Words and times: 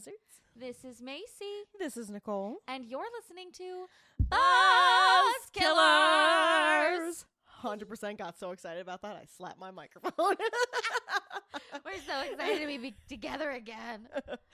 Buzzards. 0.00 0.40
This 0.56 0.82
is 0.82 1.02
Macy, 1.02 1.66
This 1.78 1.98
is 1.98 2.08
Nicole. 2.08 2.56
and 2.66 2.86
you're 2.86 3.04
listening 3.20 3.52
to 3.52 3.84
Buzz 4.30 5.50
Killers. 5.52 7.26
100% 7.62 8.16
got 8.16 8.38
so 8.38 8.52
excited 8.52 8.80
about 8.80 9.02
that, 9.02 9.16
I 9.16 9.26
slapped 9.36 9.60
my 9.60 9.70
microphone. 9.70 10.12
We're 11.84 12.00
so 12.06 12.18
excited 12.22 12.60
to 12.60 12.66
be 12.66 12.78
be 12.78 12.94
together 13.10 13.50
again. 13.50 14.08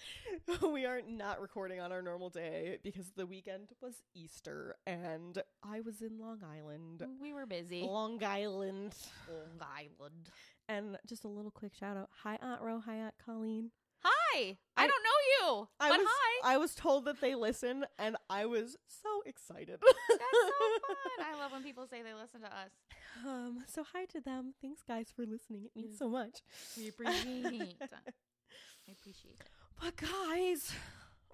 we 0.72 0.84
are 0.84 1.00
not 1.08 1.40
recording 1.40 1.78
on 1.78 1.92
our 1.92 2.02
normal 2.02 2.28
day 2.28 2.78
because 2.82 3.12
the 3.14 3.24
weekend 3.24 3.68
was 3.80 4.02
Easter 4.16 4.74
and 4.84 5.40
I 5.62 5.80
was 5.80 6.02
in 6.02 6.18
Long 6.18 6.40
Island. 6.42 7.04
We 7.22 7.32
were 7.32 7.46
busy. 7.46 7.82
Long 7.82 8.18
Island. 8.24 8.96
Long 9.28 9.60
Island. 9.60 10.28
And 10.68 10.98
just 11.06 11.22
a 11.22 11.28
little 11.28 11.52
quick 11.52 11.72
shout 11.72 11.96
out. 11.96 12.10
Hi, 12.24 12.36
Aunt 12.42 12.62
Ro. 12.62 12.82
Hi, 12.84 12.96
Aunt 12.96 13.14
Colleen. 13.24 13.70
Hi. 14.32 14.56
I, 14.76 14.84
I- 14.84 14.86
don't 14.86 15.02
know 15.02 15.46
you, 15.48 15.68
I 15.80 15.88
but 15.90 15.98
was, 15.98 16.06
hi. 16.10 16.54
I 16.54 16.56
was 16.58 16.74
told 16.74 17.04
that 17.06 17.20
they 17.20 17.34
listen 17.34 17.84
and 17.98 18.16
I 18.30 18.46
was 18.46 18.76
so 19.02 19.22
excited. 19.26 19.78
That's 19.80 19.90
so 20.08 20.50
fun. 20.86 21.26
I 21.34 21.38
love 21.38 21.52
when 21.52 21.62
people 21.62 21.86
say 21.88 22.02
they 22.02 22.14
listen 22.14 22.40
to 22.40 22.46
us. 22.48 22.70
Um, 23.26 23.64
so 23.66 23.82
hi 23.94 24.04
to 24.12 24.20
them. 24.20 24.52
Thanks 24.60 24.82
guys 24.86 25.06
for 25.10 25.22
listening. 25.24 25.64
It 25.64 25.70
means 25.74 25.92
Yes. 25.92 25.98
so 25.98 26.06
much. 26.10 26.42
We 26.76 26.88
appreciate. 26.88 27.46
I 27.46 27.48
appreciate 28.92 29.36
it. 29.40 29.46
But 29.82 29.96
guys, 29.96 30.70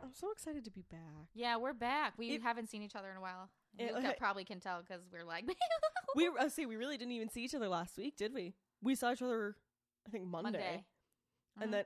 I'm 0.01 0.15
so 0.15 0.31
excited 0.31 0.65
to 0.65 0.71
be 0.71 0.85
back. 0.89 1.27
Yeah, 1.35 1.57
we're 1.57 1.73
back. 1.75 2.13
We 2.17 2.31
It- 2.35 2.43
haven't 2.43 2.69
seen 2.71 2.83
each 2.83 2.95
other 2.95 3.11
in 3.11 3.17
a 3.17 3.21
while. 3.21 3.51
You 3.77 3.87
It- 3.97 4.17
probably 4.19 4.45
can 4.45 4.61
tell 4.61 4.81
because 4.81 5.03
we're 5.13 5.25
like 5.25 5.45
We 6.15 6.29
uh, 6.29 6.49
see 6.49 6.67
we 6.67 6.77
really 6.77 6.97
didn't 6.97 7.13
even 7.15 7.29
see 7.29 7.43
each 7.43 7.55
other 7.55 7.69
last 7.69 7.97
week, 7.99 8.17
did 8.17 8.33
we? 8.33 8.55
We 8.81 8.95
saw 8.95 9.11
each 9.13 9.21
other 9.23 9.57
I 10.07 10.11
think 10.11 10.25
Monday. 10.27 10.53
Monday. 10.53 10.85
And 11.61 11.69
Mhm. 11.69 11.73
then 11.73 11.85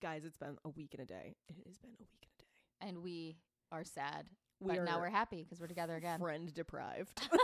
guys, 0.00 0.24
it's 0.24 0.36
been 0.36 0.56
a 0.64 0.68
week 0.70 0.90
and 0.94 1.02
a 1.02 1.06
day. 1.06 1.36
It 1.48 1.56
has 1.66 1.76
been 1.78 1.90
a 1.90 1.96
week 1.98 2.08
and 2.22 2.30
a 2.32 2.42
day. 2.42 2.88
and 2.88 3.02
we 3.02 3.36
are 3.72 3.84
sad. 3.84 4.26
We 4.60 4.68
but 4.72 4.78
are 4.80 4.84
now 4.84 4.98
we're 5.00 5.08
happy 5.10 5.42
because 5.42 5.60
we're 5.60 5.66
together 5.68 5.96
again. 5.96 6.18
friend 6.20 6.52
deprived. 6.52 7.20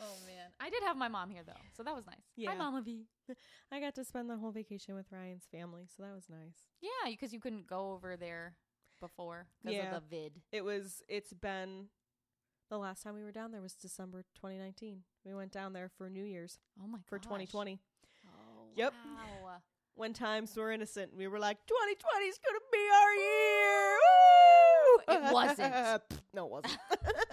Oh 0.00 0.14
man, 0.26 0.46
I 0.60 0.68
did 0.68 0.82
have 0.82 0.96
my 0.96 1.08
mom 1.08 1.30
here 1.30 1.42
though, 1.44 1.52
so 1.74 1.82
that 1.82 1.94
was 1.94 2.06
nice. 2.06 2.16
Yeah. 2.36 2.50
Hi, 2.50 2.56
Mama 2.56 2.82
V. 2.82 3.06
I 3.72 3.80
got 3.80 3.94
to 3.94 4.04
spend 4.04 4.28
the 4.28 4.36
whole 4.36 4.52
vacation 4.52 4.94
with 4.94 5.06
Ryan's 5.10 5.46
family, 5.50 5.86
so 5.96 6.02
that 6.02 6.12
was 6.14 6.24
nice. 6.28 6.56
Yeah, 6.82 7.10
because 7.10 7.32
you 7.32 7.40
couldn't 7.40 7.66
go 7.66 7.92
over 7.92 8.16
there 8.16 8.56
before 9.00 9.46
because 9.62 9.76
Yeah. 9.76 9.96
of 9.96 10.02
the 10.02 10.08
vid. 10.16 10.42
It 10.52 10.62
was 10.62 11.02
it's 11.08 11.32
been 11.32 11.86
the 12.68 12.76
last 12.78 13.02
time 13.02 13.14
we 13.14 13.24
were 13.24 13.32
down 13.32 13.50
there 13.50 13.62
was 13.62 13.72
December 13.72 14.22
2019. 14.34 15.00
We 15.24 15.34
went 15.34 15.50
down 15.52 15.72
there 15.72 15.90
for 15.96 16.10
New 16.10 16.24
Year's 16.24 16.58
Oh 16.82 16.86
my 16.86 16.98
for 17.06 17.18
2020. 17.18 17.80
Oh, 18.26 18.30
Yep. 18.76 18.92
Wow. 18.92 19.47
When 19.98 20.12
times 20.12 20.56
were 20.56 20.70
innocent, 20.70 21.10
we 21.16 21.26
were 21.26 21.40
like 21.40 21.58
2020 21.66 22.26
is 22.26 22.38
going 22.38 22.54
to 22.54 22.62
be 22.72 22.78
our 23.02 23.14
year. 23.26 23.98
Woo! 23.98 25.26
It 25.28 25.32
wasn't. 25.34 25.74
no, 26.34 26.46
it 26.46 26.50
wasn't. 26.52 26.78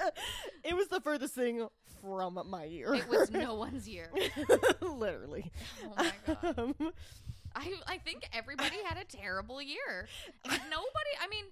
it 0.64 0.76
was 0.76 0.88
the 0.88 1.00
furthest 1.00 1.36
thing 1.36 1.68
from 2.02 2.40
my 2.50 2.64
year. 2.64 2.96
it 2.96 3.08
was 3.08 3.30
no 3.30 3.54
one's 3.54 3.88
year. 3.88 4.10
Literally. 4.82 5.52
Oh 5.84 5.94
my 5.96 6.12
god. 6.26 6.58
Um, 6.58 6.76
I 7.56 7.72
I 7.88 7.98
think 8.00 8.28
everybody 8.34 8.78
had 8.84 8.98
a 8.98 9.06
terrible 9.06 9.62
year. 9.62 10.08
Nobody. 10.44 11.14
I 11.22 11.28
mean, 11.30 11.46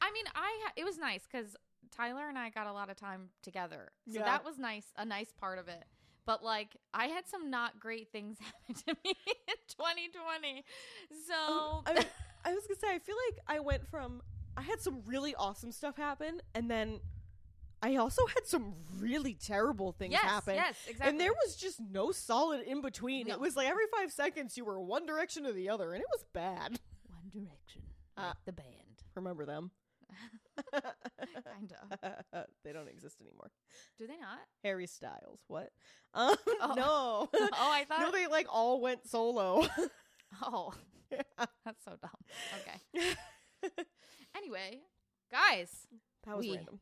I 0.00 0.12
mean, 0.12 0.24
I 0.36 0.56
ha- 0.66 0.72
it 0.76 0.84
was 0.84 0.98
nice 0.98 1.22
because 1.30 1.56
Tyler 1.90 2.28
and 2.28 2.38
I 2.38 2.50
got 2.50 2.68
a 2.68 2.72
lot 2.72 2.90
of 2.90 2.96
time 2.96 3.30
together, 3.42 3.90
so 4.06 4.20
Yeah. 4.20 4.24
that 4.24 4.44
was 4.44 4.56
nice. 4.56 4.86
A 4.96 5.04
nice 5.04 5.32
part 5.32 5.58
of 5.58 5.66
it. 5.66 5.82
But 6.30 6.44
like, 6.44 6.76
I 6.94 7.06
had 7.06 7.26
some 7.26 7.50
not 7.50 7.80
great 7.80 8.12
things 8.12 8.38
happen 8.68 8.80
to 8.86 8.96
me 9.04 9.14
in 9.26 9.54
2020. 9.66 10.64
So 11.26 11.34
Um, 11.34 11.82
I, 11.86 11.94
mean, 11.94 12.04
I 12.44 12.54
was 12.54 12.68
gonna 12.68 12.78
say, 12.78 12.94
I 12.94 13.00
feel 13.00 13.16
like 13.28 13.40
I 13.48 13.58
went 13.58 13.84
from 13.88 14.22
I 14.56 14.62
had 14.62 14.80
some 14.80 15.02
really 15.06 15.34
awesome 15.34 15.72
stuff 15.72 15.96
happen, 15.96 16.40
and 16.54 16.70
then 16.70 17.00
I 17.82 17.96
also 17.96 18.24
had 18.26 18.46
some 18.46 18.74
really 19.00 19.34
terrible 19.34 19.90
things 19.90 20.12
yes, 20.12 20.22
happen. 20.22 20.54
yes, 20.54 20.76
exactly. 20.86 21.10
And 21.10 21.20
there 21.20 21.32
was 21.44 21.56
just 21.56 21.80
no 21.80 22.12
solid 22.12 22.60
in 22.60 22.80
between. 22.80 23.26
No. 23.26 23.34
It 23.34 23.40
was 23.40 23.56
like 23.56 23.66
every 23.66 23.86
five 23.92 24.12
seconds 24.12 24.56
you 24.56 24.64
were 24.64 24.78
one 24.80 25.06
direction 25.06 25.46
or 25.46 25.52
the 25.52 25.68
other, 25.68 25.94
and 25.94 26.00
it 26.00 26.08
was 26.12 26.24
bad. 26.32 26.78
One 27.08 27.28
Direction, 27.32 27.82
Uh, 28.16 28.34
the 28.44 28.52
band. 28.52 29.02
Remember 29.16 29.44
them? 29.44 29.72
kind 30.72 31.72
of. 32.02 32.44
they 32.64 32.72
don't 32.72 32.88
exist 32.88 33.16
anymore. 33.20 33.50
Do 33.98 34.06
they 34.06 34.16
not? 34.16 34.38
Harry 34.64 34.86
Styles. 34.86 35.40
What? 35.48 35.70
Um, 36.14 36.34
Oh. 36.60 36.74
No. 36.76 37.28
oh, 37.32 37.48
I 37.72 37.84
thought. 37.88 38.00
no, 38.00 38.10
they 38.12 38.26
like 38.26 38.46
all 38.50 38.80
went 38.80 39.08
solo. 39.08 39.66
oh, 40.42 40.72
that's 41.10 41.84
so 41.84 41.92
dumb. 42.00 42.10
Okay. 42.60 43.14
Anyway, 44.36 44.80
guys, 45.30 45.86
that 46.26 46.36
was 46.36 46.46
We- 46.46 46.56
random. 46.56 46.80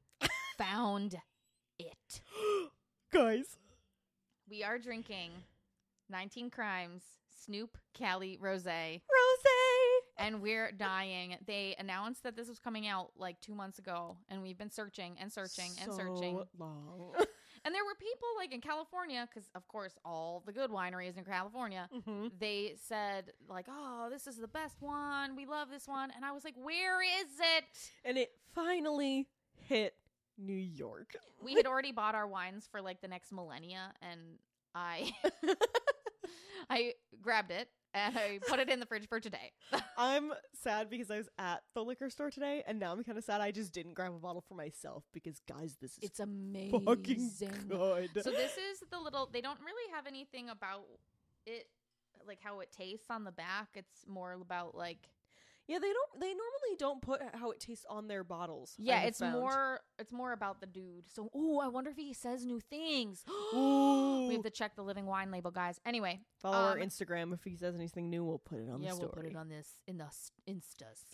found 0.58 1.16
it. 1.78 2.20
Guys. 3.12 3.56
We 4.50 4.62
are 4.64 4.78
drinking 4.78 5.30
19 6.10 6.50
Crimes 6.50 7.02
Snoop 7.44 7.78
Cali 7.94 8.36
Rose, 8.40 8.66
Rose. 8.66 8.98
And 10.18 10.42
we're 10.42 10.72
dying. 10.72 11.36
They 11.46 11.74
announced 11.78 12.22
that 12.24 12.36
this 12.36 12.48
was 12.48 12.58
coming 12.58 12.86
out 12.86 13.12
like 13.16 13.40
two 13.40 13.54
months 13.54 13.78
ago, 13.78 14.16
and 14.28 14.42
we've 14.42 14.58
been 14.58 14.70
searching 14.70 15.16
and 15.20 15.32
searching 15.32 15.70
and 15.82 15.92
searching. 15.92 16.36
So 16.36 16.48
long. 16.58 17.14
And 17.64 17.74
there 17.74 17.84
were 17.84 17.96
people 17.96 18.28
like 18.36 18.54
in 18.54 18.60
California, 18.60 19.28
because 19.28 19.50
of 19.54 19.66
course 19.66 19.98
all 20.04 20.42
the 20.46 20.52
good 20.52 20.70
wineries 20.70 21.18
in 21.18 21.24
California, 21.24 21.88
hmm 22.04 22.28
they 22.38 22.74
said 22.86 23.32
like, 23.48 23.66
"Oh, 23.68 24.08
this 24.10 24.26
is 24.28 24.36
the 24.36 24.46
best 24.48 24.80
one. 24.80 25.34
We 25.36 25.44
love 25.44 25.68
this 25.68 25.88
one." 25.88 26.10
And 26.14 26.24
I 26.24 26.30
was 26.30 26.44
like, 26.44 26.54
"Where 26.56 27.02
is 27.02 27.26
it?" 27.56 27.64
And 28.04 28.16
it 28.16 28.30
finally 28.54 29.26
hit 29.68 29.94
New 30.38 30.54
York. 30.54 31.16
We 31.42 31.54
had 31.54 31.66
already 31.66 31.90
bought 31.92 32.14
our 32.14 32.28
wines 32.28 32.68
for 32.70 32.80
like 32.80 33.00
the 33.00 33.08
next 33.08 33.32
millennia, 33.32 33.92
and 34.00 34.38
I 34.74 35.12
I 36.70 36.94
grabbed 37.20 37.50
it 37.50 37.68
and 37.94 38.16
I 38.18 38.38
put 38.46 38.58
it 38.58 38.68
in 38.68 38.80
the 38.80 38.86
fridge 38.86 39.08
for 39.08 39.20
today. 39.20 39.52
I'm 39.98 40.32
sad 40.54 40.90
because 40.90 41.10
I 41.10 41.18
was 41.18 41.28
at 41.38 41.62
the 41.74 41.82
liquor 41.82 42.10
store 42.10 42.30
today, 42.30 42.62
and 42.66 42.78
now 42.78 42.92
I'm 42.92 43.02
kind 43.04 43.18
of 43.18 43.24
sad 43.24 43.40
I 43.40 43.50
just 43.50 43.72
didn't 43.72 43.94
grab 43.94 44.12
a 44.14 44.18
bottle 44.18 44.44
for 44.46 44.54
myself 44.54 45.04
because, 45.12 45.40
guys, 45.48 45.76
this 45.80 45.92
is 45.92 45.98
it's 46.02 46.20
amazing. 46.20 46.84
fucking 46.84 47.30
good. 47.68 48.10
So 48.22 48.30
this 48.30 48.52
is 48.52 48.82
the 48.90 48.98
little. 48.98 49.28
They 49.32 49.40
don't 49.40 49.60
really 49.60 49.92
have 49.92 50.06
anything 50.06 50.48
about 50.50 50.84
it, 51.46 51.68
like 52.26 52.38
how 52.42 52.60
it 52.60 52.70
tastes 52.76 53.06
on 53.10 53.24
the 53.24 53.32
back. 53.32 53.68
It's 53.74 54.06
more 54.06 54.32
about 54.32 54.74
like 54.74 55.08
yeah, 55.68 55.78
they 55.78 55.92
don't. 55.92 56.20
They 56.20 56.28
normally 56.28 56.76
don't 56.78 57.02
put 57.02 57.20
how 57.34 57.50
it 57.50 57.60
tastes 57.60 57.84
on 57.90 58.08
their 58.08 58.24
bottles. 58.24 58.74
Yeah, 58.78 59.02
it's 59.02 59.18
found. 59.18 59.34
more. 59.34 59.80
It's 59.98 60.12
more 60.12 60.32
about 60.32 60.60
the 60.60 60.66
dude. 60.66 61.04
So 61.12 61.30
oh, 61.34 61.60
I 61.60 61.68
wonder 61.68 61.90
if 61.90 61.96
he 61.96 62.14
says 62.14 62.46
new 62.46 62.58
things. 62.58 63.22
Ooh. 63.54 64.26
we 64.28 64.34
have 64.34 64.42
to 64.44 64.50
check 64.50 64.76
the 64.76 64.82
living 64.82 65.04
wine 65.04 65.30
label, 65.30 65.50
guys. 65.50 65.78
Anyway, 65.84 66.20
Follow 66.40 66.56
our 66.56 66.72
um, 66.72 66.78
Instagram 66.78 67.34
if 67.34 67.44
he 67.44 67.54
says 67.54 67.74
anything 67.74 68.08
new. 68.08 68.24
We'll 68.24 68.38
put 68.38 68.60
it 68.60 68.70
on 68.70 68.82
yeah, 68.82 68.90
the 68.90 68.96
story. 68.96 69.10
we'll 69.14 69.22
put 69.24 69.30
it 69.30 69.36
on 69.36 69.50
this 69.50 69.68
in 69.86 69.98
the 69.98 70.04
instas. 70.48 71.04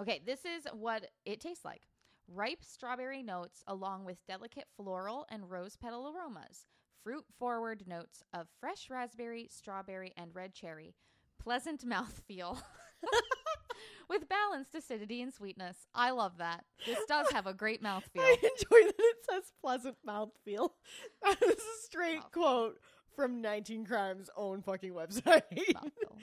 Okay, 0.00 0.22
this 0.24 0.46
is 0.46 0.66
what 0.72 1.06
it 1.26 1.40
tastes 1.40 1.64
like. 1.64 1.82
Ripe 2.26 2.62
strawberry 2.62 3.22
notes 3.22 3.62
along 3.66 4.06
with 4.06 4.16
delicate 4.26 4.66
floral 4.76 5.26
and 5.30 5.50
rose 5.50 5.76
petal 5.76 6.08
aromas. 6.08 6.64
Fruit 7.02 7.24
forward 7.38 7.84
notes 7.86 8.22
of 8.32 8.48
fresh 8.60 8.88
raspberry, 8.90 9.48
strawberry, 9.50 10.14
and 10.16 10.34
red 10.34 10.54
cherry. 10.54 10.94
Pleasant 11.38 11.86
mouthfeel. 11.86 12.60
with 14.08 14.28
balanced 14.28 14.74
acidity 14.74 15.20
and 15.22 15.32
sweetness. 15.32 15.76
I 15.94 16.10
love 16.10 16.38
that. 16.38 16.64
This 16.86 16.98
does 17.08 17.30
have 17.32 17.46
a 17.46 17.54
great 17.54 17.82
mouthfeel. 17.84 18.20
I 18.20 18.36
enjoy 18.42 18.86
that 18.86 18.94
it 18.98 19.16
says 19.30 19.52
pleasant 19.62 19.96
mouthfeel. 20.06 20.70
That 21.22 21.42
is 21.42 21.56
a 21.56 21.82
straight 21.84 22.20
Mouthfeel. 22.20 22.32
quote 22.32 22.78
from 23.16 23.40
19 23.42 23.84
Crimes' 23.84 24.30
own 24.36 24.62
fucking 24.62 24.92
website. 24.92 25.42
Mouthfeel. 25.52 26.16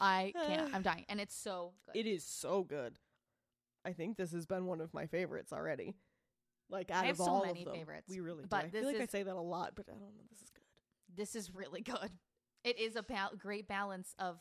I 0.00 0.32
can't. 0.34 0.74
I'm 0.74 0.82
dying. 0.82 1.04
And 1.08 1.20
it's 1.20 1.34
so 1.36 1.72
good. 1.86 1.98
It 1.98 2.08
is 2.08 2.24
so 2.24 2.62
good. 2.62 2.98
I 3.84 3.92
think 3.92 4.16
this 4.16 4.32
has 4.32 4.46
been 4.46 4.66
one 4.66 4.80
of 4.80 4.92
my 4.94 5.06
favorites 5.06 5.52
already. 5.52 5.94
Like 6.70 6.90
out 6.90 7.04
I 7.04 7.06
have 7.06 7.18
of 7.20 7.24
so 7.26 7.30
all 7.32 7.44
many 7.46 7.60
of 7.62 7.66
them, 7.66 7.74
favorites, 7.76 8.06
we 8.10 8.20
really 8.20 8.42
do. 8.42 8.48
but 8.48 8.64
I 8.66 8.68
feel 8.68 8.84
like 8.84 9.00
I 9.00 9.06
say 9.06 9.22
that 9.22 9.34
a 9.34 9.40
lot, 9.40 9.72
but 9.74 9.86
I 9.88 9.92
don't 9.92 10.00
know. 10.02 10.24
This 10.30 10.42
is 10.42 10.50
good. 10.50 11.16
this 11.16 11.34
is 11.34 11.54
really 11.54 11.80
good. 11.80 12.10
It 12.64 12.78
is 12.78 12.94
a 12.96 13.02
ba- 13.02 13.30
great 13.38 13.66
balance 13.68 14.14
of 14.18 14.36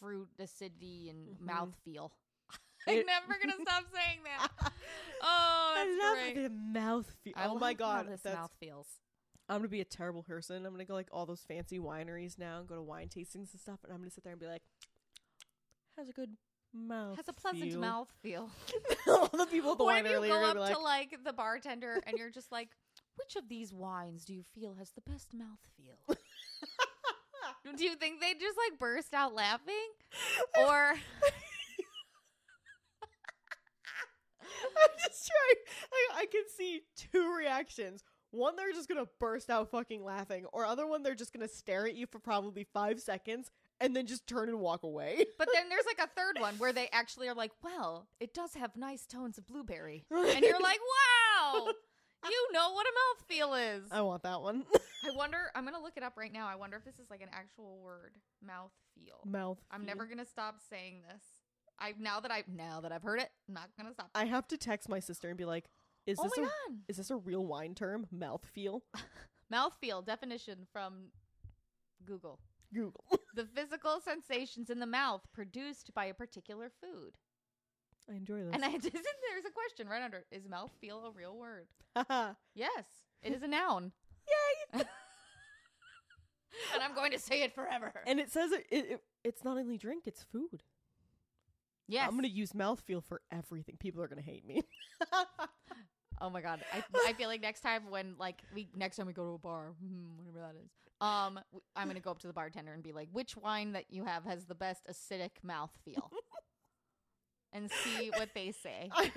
fruit 0.00 0.28
acidity 0.38 1.08
and 1.10 1.36
Mhm. 1.36 1.46
mouthfeel. 1.48 2.10
I'm 2.88 3.04
never 3.06 3.34
gonna 3.40 3.54
stop 3.62 3.84
saying 3.92 4.20
that. 4.24 4.48
Oh, 5.20 5.72
that's 5.74 5.90
I 5.96 6.34
love 6.34 6.34
great. 6.34 6.44
the 6.44 6.50
mouth 6.50 7.16
feel. 7.24 7.34
I 7.36 7.46
Oh 7.46 7.52
love 7.54 7.60
my 7.60 7.72
how 7.72 7.76
god, 7.78 8.06
this 8.08 8.20
that's 8.22 8.36
mouth 8.36 8.52
feels. 8.60 8.86
I'm 9.48 9.58
gonna 9.58 9.68
be 9.68 9.80
a 9.80 9.84
terrible 9.84 10.22
person. 10.22 10.64
I'm 10.64 10.72
gonna 10.72 10.84
go 10.84 10.94
like 10.94 11.08
all 11.10 11.26
those 11.26 11.42
fancy 11.42 11.78
wineries 11.80 12.38
now 12.38 12.60
and 12.60 12.68
go 12.68 12.76
to 12.76 12.82
wine 12.82 13.08
tastings 13.08 13.52
and 13.52 13.60
stuff, 13.60 13.80
and 13.82 13.92
I'm 13.92 13.98
gonna 13.98 14.10
sit 14.10 14.22
there 14.22 14.32
and 14.32 14.40
be 14.40 14.46
like, 14.46 14.62
has 15.96 16.08
a 16.08 16.12
good 16.12 16.30
mouth. 16.72 17.16
Has 17.16 17.28
a 17.28 17.32
pleasant 17.32 17.70
feel." 17.72 17.80
mouth 17.80 18.08
feel. 18.22 18.50
all 19.08 19.28
the 19.36 19.46
people 19.46 19.72
at 19.72 19.78
the 19.78 19.84
What 19.84 19.96
wine 19.96 20.06
you 20.06 20.14
earlier 20.14 20.32
go 20.34 20.44
up 20.46 20.56
like, 20.58 20.76
to 20.76 20.80
like 20.80 21.18
the 21.24 21.32
bartender 21.32 22.00
and 22.06 22.16
you're 22.16 22.30
just 22.30 22.52
like, 22.52 22.68
which 23.16 23.34
of 23.36 23.48
these 23.48 23.72
wines 23.72 24.24
do 24.24 24.34
you 24.34 24.44
feel 24.54 24.74
has 24.74 24.90
the 24.90 25.00
best 25.00 25.34
mouth 25.34 25.58
feel? 25.76 25.98
Do 27.76 27.84
you 27.84 27.94
think 27.96 28.20
they 28.20 28.32
just 28.34 28.56
like 28.56 28.78
burst 28.78 29.14
out 29.14 29.34
laughing? 29.34 29.74
Or 30.58 30.94
I'm 34.60 34.98
just 35.06 35.28
trying. 35.28 35.56
I, 35.92 36.22
I 36.22 36.26
can 36.26 36.42
see 36.56 36.82
two 36.96 37.34
reactions. 37.36 38.02
One, 38.30 38.56
they're 38.56 38.72
just 38.72 38.88
gonna 38.88 39.06
burst 39.20 39.50
out 39.50 39.70
fucking 39.70 40.04
laughing, 40.04 40.44
or 40.52 40.64
other 40.66 40.86
one, 40.86 41.02
they're 41.02 41.14
just 41.14 41.32
gonna 41.32 41.48
stare 41.48 41.86
at 41.86 41.94
you 41.94 42.06
for 42.06 42.18
probably 42.18 42.66
five 42.74 43.00
seconds 43.00 43.50
and 43.80 43.94
then 43.96 44.06
just 44.06 44.26
turn 44.26 44.48
and 44.48 44.60
walk 44.60 44.82
away. 44.82 45.24
but 45.38 45.48
then 45.54 45.68
there's 45.68 45.86
like 45.86 45.98
a 46.06 46.10
third 46.14 46.38
one 46.40 46.54
where 46.56 46.72
they 46.72 46.88
actually 46.92 47.28
are 47.28 47.34
like, 47.34 47.52
"Well, 47.62 48.06
it 48.20 48.34
does 48.34 48.54
have 48.54 48.76
nice 48.76 49.06
tones 49.06 49.38
of 49.38 49.46
blueberry." 49.46 50.04
And 50.10 50.44
you're 50.44 50.60
like, 50.60 50.80
"Wow. 51.42 51.68
You 52.24 52.48
know 52.52 52.72
what 52.72 52.86
a 52.86 53.32
mouthfeel 53.32 53.76
is." 53.76 53.84
I 53.90 54.00
want 54.02 54.22
that 54.22 54.40
one. 54.42 54.64
I 55.04 55.16
wonder, 55.16 55.38
I'm 55.54 55.64
going 55.64 55.76
to 55.76 55.82
look 55.82 55.96
it 55.96 56.02
up 56.02 56.14
right 56.16 56.32
now. 56.32 56.48
I 56.48 56.56
wonder 56.56 56.76
if 56.76 56.84
this 56.84 56.98
is 56.98 57.10
like 57.10 57.22
an 57.22 57.28
actual 57.32 57.78
word, 57.82 58.16
mouthfeel. 58.44 59.24
Mouth. 59.24 59.58
I'm 59.70 59.80
feel. 59.80 59.86
never 59.86 60.06
going 60.06 60.18
to 60.18 60.26
stop 60.26 60.56
saying 60.68 61.02
this. 61.08 61.22
I 61.78 61.94
now 61.98 62.20
that 62.20 62.32
I 62.32 62.42
now 62.52 62.80
that 62.80 62.92
I've 62.92 63.02
heard 63.02 63.20
it, 63.20 63.30
I'm 63.48 63.54
not 63.54 63.68
going 63.76 63.86
to 63.88 63.94
stop. 63.94 64.10
I 64.14 64.24
have 64.24 64.48
to 64.48 64.56
text 64.56 64.88
my 64.88 64.98
sister 65.00 65.28
and 65.28 65.38
be 65.38 65.44
like, 65.44 65.70
"Is 66.06 66.18
oh 66.20 66.24
this 66.24 66.32
my 66.36 66.42
a 66.42 66.46
god. 66.46 66.78
is 66.88 66.96
this 66.96 67.10
a 67.10 67.16
real 67.16 67.46
wine 67.46 67.74
term? 67.74 68.06
Mouth 68.10 68.44
feel? 68.52 68.82
Mouthfeel 69.52 70.04
definition 70.04 70.66
from 70.72 71.10
Google. 72.04 72.40
Google. 72.74 73.04
the 73.34 73.46
physical 73.46 74.00
sensations 74.00 74.70
in 74.70 74.80
the 74.80 74.86
mouth 74.86 75.22
produced 75.32 75.94
by 75.94 76.06
a 76.06 76.14
particular 76.14 76.70
food. 76.82 77.16
I 78.10 78.14
enjoy 78.16 78.38
this. 78.44 78.54
And 78.54 78.64
I, 78.64 78.70
there's 78.72 78.84
a 79.46 79.50
question 79.52 79.88
right 79.88 80.02
under 80.02 80.24
is 80.30 80.44
mouthfeel 80.46 81.06
a 81.06 81.10
real 81.10 81.36
word? 81.36 81.66
Yes, 82.54 82.84
it 83.22 83.32
is 83.32 83.42
a 83.42 83.48
noun. 83.48 83.92
Yay! 84.74 84.82
and 86.74 86.82
I'm 86.82 86.94
going 86.94 87.12
to 87.12 87.18
say 87.18 87.42
it 87.42 87.54
forever. 87.54 87.92
and 88.06 88.18
it 88.20 88.30
says 88.32 88.52
it, 88.52 88.66
it, 88.70 88.86
it 88.90 89.00
it's 89.24 89.44
not 89.44 89.58
only 89.58 89.76
drink, 89.78 90.04
it's 90.06 90.22
food. 90.22 90.62
yes. 91.88 92.06
I'm 92.08 92.14
gonna 92.16 92.28
use 92.28 92.52
mouthfeel 92.52 93.02
for 93.04 93.20
everything. 93.32 93.76
People 93.78 94.02
are 94.02 94.08
gonna 94.08 94.22
hate 94.22 94.46
me. 94.46 94.62
Oh 96.20 96.30
my 96.30 96.40
god, 96.40 96.64
I, 96.74 96.82
I 97.06 97.12
feel 97.12 97.28
like 97.28 97.40
next 97.40 97.60
time 97.60 97.90
when 97.90 98.14
like 98.18 98.42
we 98.52 98.68
next 98.74 98.96
time 98.96 99.06
we 99.06 99.12
go 99.12 99.24
to 99.24 99.34
a 99.34 99.38
bar, 99.38 99.72
hmm, 99.80 100.16
whatever 100.18 100.40
that 100.40 100.56
is, 100.60 100.70
um, 101.00 101.38
I'm 101.76 101.86
gonna 101.86 102.00
go 102.00 102.10
up 102.10 102.18
to 102.20 102.26
the 102.26 102.32
bartender 102.32 102.72
and 102.72 102.82
be 102.82 102.92
like, 102.92 103.08
which 103.12 103.36
wine 103.36 103.72
that 103.72 103.84
you 103.88 104.04
have 104.04 104.24
has 104.24 104.44
the 104.46 104.54
best 104.56 104.84
acidic 104.90 105.30
mouth 105.44 105.70
feel, 105.84 106.10
and 107.52 107.70
see 107.70 108.10
what 108.16 108.30
they 108.34 108.52
say. 108.52 108.90
I'm, 108.96 109.10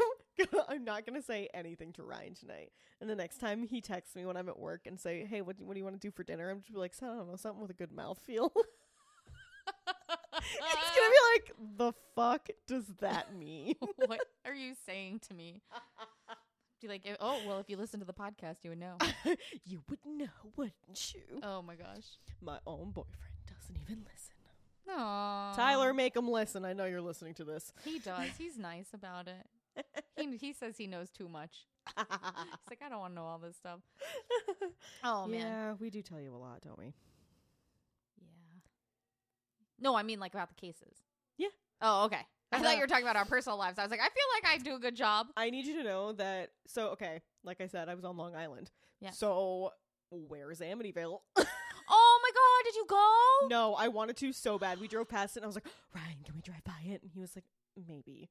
I'm 0.67 0.83
not 0.83 1.05
gonna 1.05 1.21
say 1.21 1.49
anything 1.53 1.93
to 1.93 2.03
Ryan 2.03 2.33
tonight. 2.35 2.71
And 2.99 3.09
the 3.09 3.15
next 3.15 3.39
time 3.39 3.63
he 3.63 3.81
texts 3.81 4.15
me 4.15 4.25
when 4.25 4.37
I'm 4.37 4.49
at 4.49 4.59
work 4.59 4.81
and 4.85 4.99
say, 4.99 5.25
"Hey, 5.25 5.41
what 5.41 5.57
do, 5.57 5.65
what 5.65 5.73
do 5.73 5.79
you 5.79 5.83
want 5.83 5.99
to 5.99 6.07
do 6.07 6.11
for 6.11 6.23
dinner?" 6.23 6.49
I'm 6.49 6.59
just 6.59 6.71
be 6.73 6.79
like, 6.79 6.93
"I 7.01 7.05
don't 7.07 7.29
know, 7.29 7.35
something 7.35 7.61
with 7.61 7.71
a 7.71 7.75
good 7.75 7.91
mouthfeel." 7.91 8.49
He's 10.41 10.95
gonna 10.95 11.09
be 11.09 11.23
like, 11.33 11.53
"The 11.77 11.93
fuck 12.15 12.49
does 12.67 12.85
that 12.99 13.35
mean?" 13.37 13.75
what 13.79 14.21
are 14.45 14.53
you 14.53 14.73
saying 14.85 15.21
to 15.29 15.33
me? 15.33 15.61
Be 16.81 16.87
like, 16.87 17.07
oh 17.19 17.39
well, 17.45 17.59
if 17.59 17.69
you 17.69 17.77
listen 17.77 17.99
to 17.99 18.07
the 18.07 18.13
podcast, 18.13 18.63
you 18.63 18.71
would 18.71 18.79
know. 18.79 18.97
you 19.65 19.83
would 19.87 19.99
know, 20.03 20.25
wouldn't 20.55 21.13
you? 21.13 21.39
Oh 21.43 21.61
my 21.61 21.75
gosh. 21.75 22.17
My 22.41 22.57
own 22.65 22.89
boyfriend 22.89 23.35
doesn't 23.45 23.77
even 23.83 24.03
listen. 24.03 24.30
No, 24.97 25.51
Tyler, 25.55 25.93
make 25.93 26.15
him 26.15 26.29
listen. 26.29 26.65
I 26.65 26.73
know 26.73 26.85
you're 26.85 27.01
listening 27.01 27.33
to 27.35 27.43
this. 27.43 27.71
He 27.85 27.99
does. 27.99 28.29
He's 28.37 28.57
nice 28.57 28.87
about 28.93 29.27
it. 29.27 29.47
He 30.17 30.35
he 30.37 30.53
says 30.53 30.77
he 30.77 30.85
knows 30.85 31.09
too 31.09 31.29
much. 31.29 31.65
He's 31.97 32.05
like, 32.69 32.81
I 32.85 32.89
don't 32.89 32.99
want 32.99 33.13
to 33.13 33.15
know 33.15 33.25
all 33.25 33.39
this 33.39 33.55
stuff. 33.55 33.79
Oh 35.03 35.25
man. 35.27 35.39
Yeah, 35.39 35.73
we 35.79 35.89
do 35.89 36.01
tell 36.01 36.19
you 36.19 36.35
a 36.35 36.37
lot, 36.37 36.61
don't 36.61 36.77
we? 36.77 36.93
Yeah. 38.19 38.59
No, 39.79 39.95
I 39.95 40.03
mean 40.03 40.19
like 40.19 40.33
about 40.33 40.49
the 40.49 40.55
cases. 40.55 40.97
Yeah. 41.37 41.47
Oh, 41.81 42.05
okay. 42.05 42.21
I 42.51 42.59
thought 42.59 42.75
you 42.75 42.81
were 42.81 42.87
talking 42.93 43.05
about 43.05 43.15
our 43.15 43.25
personal 43.25 43.57
lives. 43.57 43.79
I 43.79 43.83
was 43.83 43.91
like, 43.91 44.01
I 44.01 44.09
feel 44.09 44.25
like 44.35 44.53
I 44.53 44.63
do 44.63 44.75
a 44.75 44.79
good 44.79 44.95
job. 44.95 45.27
I 45.37 45.49
need 45.49 45.65
you 45.65 45.77
to 45.77 45.83
know 45.83 46.11
that. 46.13 46.49
So, 46.67 46.89
okay, 46.89 47.21
like 47.43 47.61
I 47.61 47.67
said, 47.67 47.87
I 47.89 47.95
was 47.95 48.03
on 48.03 48.17
Long 48.17 48.35
Island. 48.35 48.69
Yeah. 48.99 49.11
So, 49.11 49.71
where's 50.11 50.59
Amityville? 50.59 51.19
Oh 51.91 52.19
my 52.23 52.29
god, 52.31 52.65
did 52.65 52.75
you 52.75 52.85
go? 52.87 53.47
no, 53.49 53.75
I 53.75 53.87
wanted 53.89 54.17
to 54.17 54.31
so 54.33 54.57
bad. 54.57 54.79
We 54.79 54.87
drove 54.87 55.09
past 55.09 55.35
it, 55.35 55.39
and 55.39 55.45
I 55.45 55.47
was 55.47 55.55
like, 55.55 55.67
Ryan, 55.93 56.17
can 56.23 56.35
we 56.35 56.41
drive 56.41 56.63
by 56.63 56.79
it? 56.85 57.01
And 57.01 57.11
he 57.13 57.19
was 57.19 57.35
like, 57.35 57.43
maybe. 57.87 58.29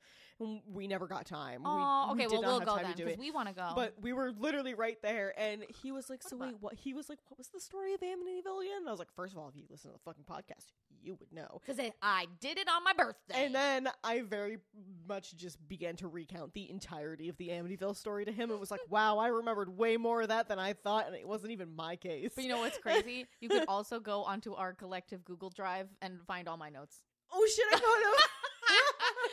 We 0.66 0.86
never 0.88 1.06
got 1.06 1.26
time. 1.26 1.62
Oh, 1.64 2.12
we, 2.12 2.18
we 2.18 2.24
okay. 2.24 2.30
did 2.30 2.40
Well, 2.42 2.58
we'll 2.58 2.66
go 2.66 2.76
then 2.76 2.94
because 2.96 3.18
we 3.18 3.30
want 3.30 3.48
to 3.48 3.54
go. 3.54 3.72
But 3.74 3.94
we 4.00 4.12
were 4.12 4.32
literally 4.38 4.74
right 4.74 4.96
there, 5.02 5.34
and 5.38 5.64
he 5.82 5.92
was 5.92 6.08
like, 6.08 6.22
What 6.24 6.30
"So 6.30 6.36
about- 6.36 6.48
wait, 6.48 6.56
what?" 6.60 6.74
He 6.74 6.94
was 6.94 7.08
like, 7.08 7.18
"What 7.28 7.38
was 7.38 7.48
the 7.48 7.60
story 7.60 7.94
of 7.94 8.00
Amityville 8.00 8.62
again?" 8.62 8.78
And 8.78 8.88
I 8.88 8.90
was 8.90 8.98
like, 8.98 9.12
first 9.14 9.32
of 9.34 9.38
all, 9.38 9.48
if 9.48 9.56
you 9.56 9.64
listen 9.68 9.90
to 9.90 9.96
the 9.96 10.02
fucking 10.04 10.24
podcast, 10.24 10.72
you 11.02 11.16
would 11.18 11.32
know." 11.32 11.60
because 11.66 11.78
I 12.02 12.26
did 12.40 12.58
it 12.58 12.68
on 12.68 12.84
my 12.84 12.92
birthday. 12.92 13.44
And 13.44 13.54
then 13.54 13.88
I 14.02 14.22
very 14.22 14.58
much 15.06 15.36
just 15.36 15.56
began 15.68 15.96
to 15.96 16.08
recount 16.08 16.54
the 16.54 16.70
entirety 16.70 17.28
of 17.28 17.36
the 17.36 17.48
Amityville 17.48 17.96
story 17.96 18.24
to 18.24 18.32
him. 18.32 18.50
It 18.50 18.58
was 18.58 18.70
like, 18.70 18.80
wow, 18.88 19.18
I 19.18 19.28
remembered 19.28 19.76
way 19.76 19.96
more 19.96 20.22
of 20.22 20.28
that 20.28 20.48
than 20.48 20.58
I 20.58 20.72
thought, 20.72 21.06
and 21.06 21.16
it 21.16 21.26
wasn't 21.26 21.52
even 21.52 21.74
my 21.74 21.96
case. 21.96 22.32
but 22.34 22.44
you 22.44 22.50
know 22.50 22.60
what's 22.60 22.78
crazy? 22.78 23.26
You 23.40 23.48
could 23.48 23.64
also 23.68 24.00
go 24.00 24.22
onto 24.24 24.54
our 24.54 24.72
collective 24.72 25.24
Google 25.24 25.50
Drive 25.50 25.88
and 26.00 26.18
find 26.26 26.48
all 26.48 26.56
my 26.56 26.70
notes. 26.70 27.02
oh 27.32 27.46
shit, 27.54 27.66
I 27.70 27.76
him. 27.76 28.20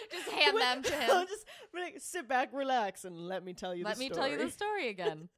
Just 0.11 0.29
hand 0.29 0.57
them 0.57 0.83
to 0.83 0.93
him. 0.99 1.09
I'll 1.11 1.25
just 1.25 1.45
like, 1.73 1.95
sit 1.99 2.27
back, 2.27 2.49
relax, 2.53 3.05
and 3.05 3.17
let 3.17 3.43
me 3.43 3.53
tell 3.53 3.73
you. 3.75 3.83
Let 3.85 3.97
me 3.97 4.07
story. 4.09 4.29
tell 4.29 4.29
you 4.39 4.45
the 4.45 4.51
story 4.51 4.89
again. 4.89 5.29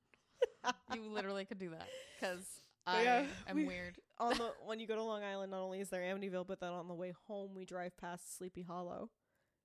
you 0.94 1.02
literally 1.12 1.46
could 1.46 1.60
do 1.60 1.70
that 1.72 1.88
because 2.20 2.46
I 2.88 3.04
yeah, 3.04 3.26
am 3.48 3.56
we- 3.56 3.66
weird. 3.66 3.98
on 4.20 4.38
the 4.38 4.52
when 4.66 4.80
you 4.80 4.88
go 4.88 4.96
to 4.96 5.04
Long 5.04 5.24
Island, 5.24 5.52
not 5.52 5.62
only 5.62 5.80
is 5.82 5.90
there 5.90 6.02
Amityville, 6.02 6.48
but 6.48 6.60
then 6.60 6.72
on 6.72 6.88
the 6.88 6.94
way 6.94 7.14
home 7.28 7.52
we 7.56 7.66
drive 7.66 7.96
past 7.98 8.38
Sleepy 8.38 8.62
Hollow. 8.64 9.10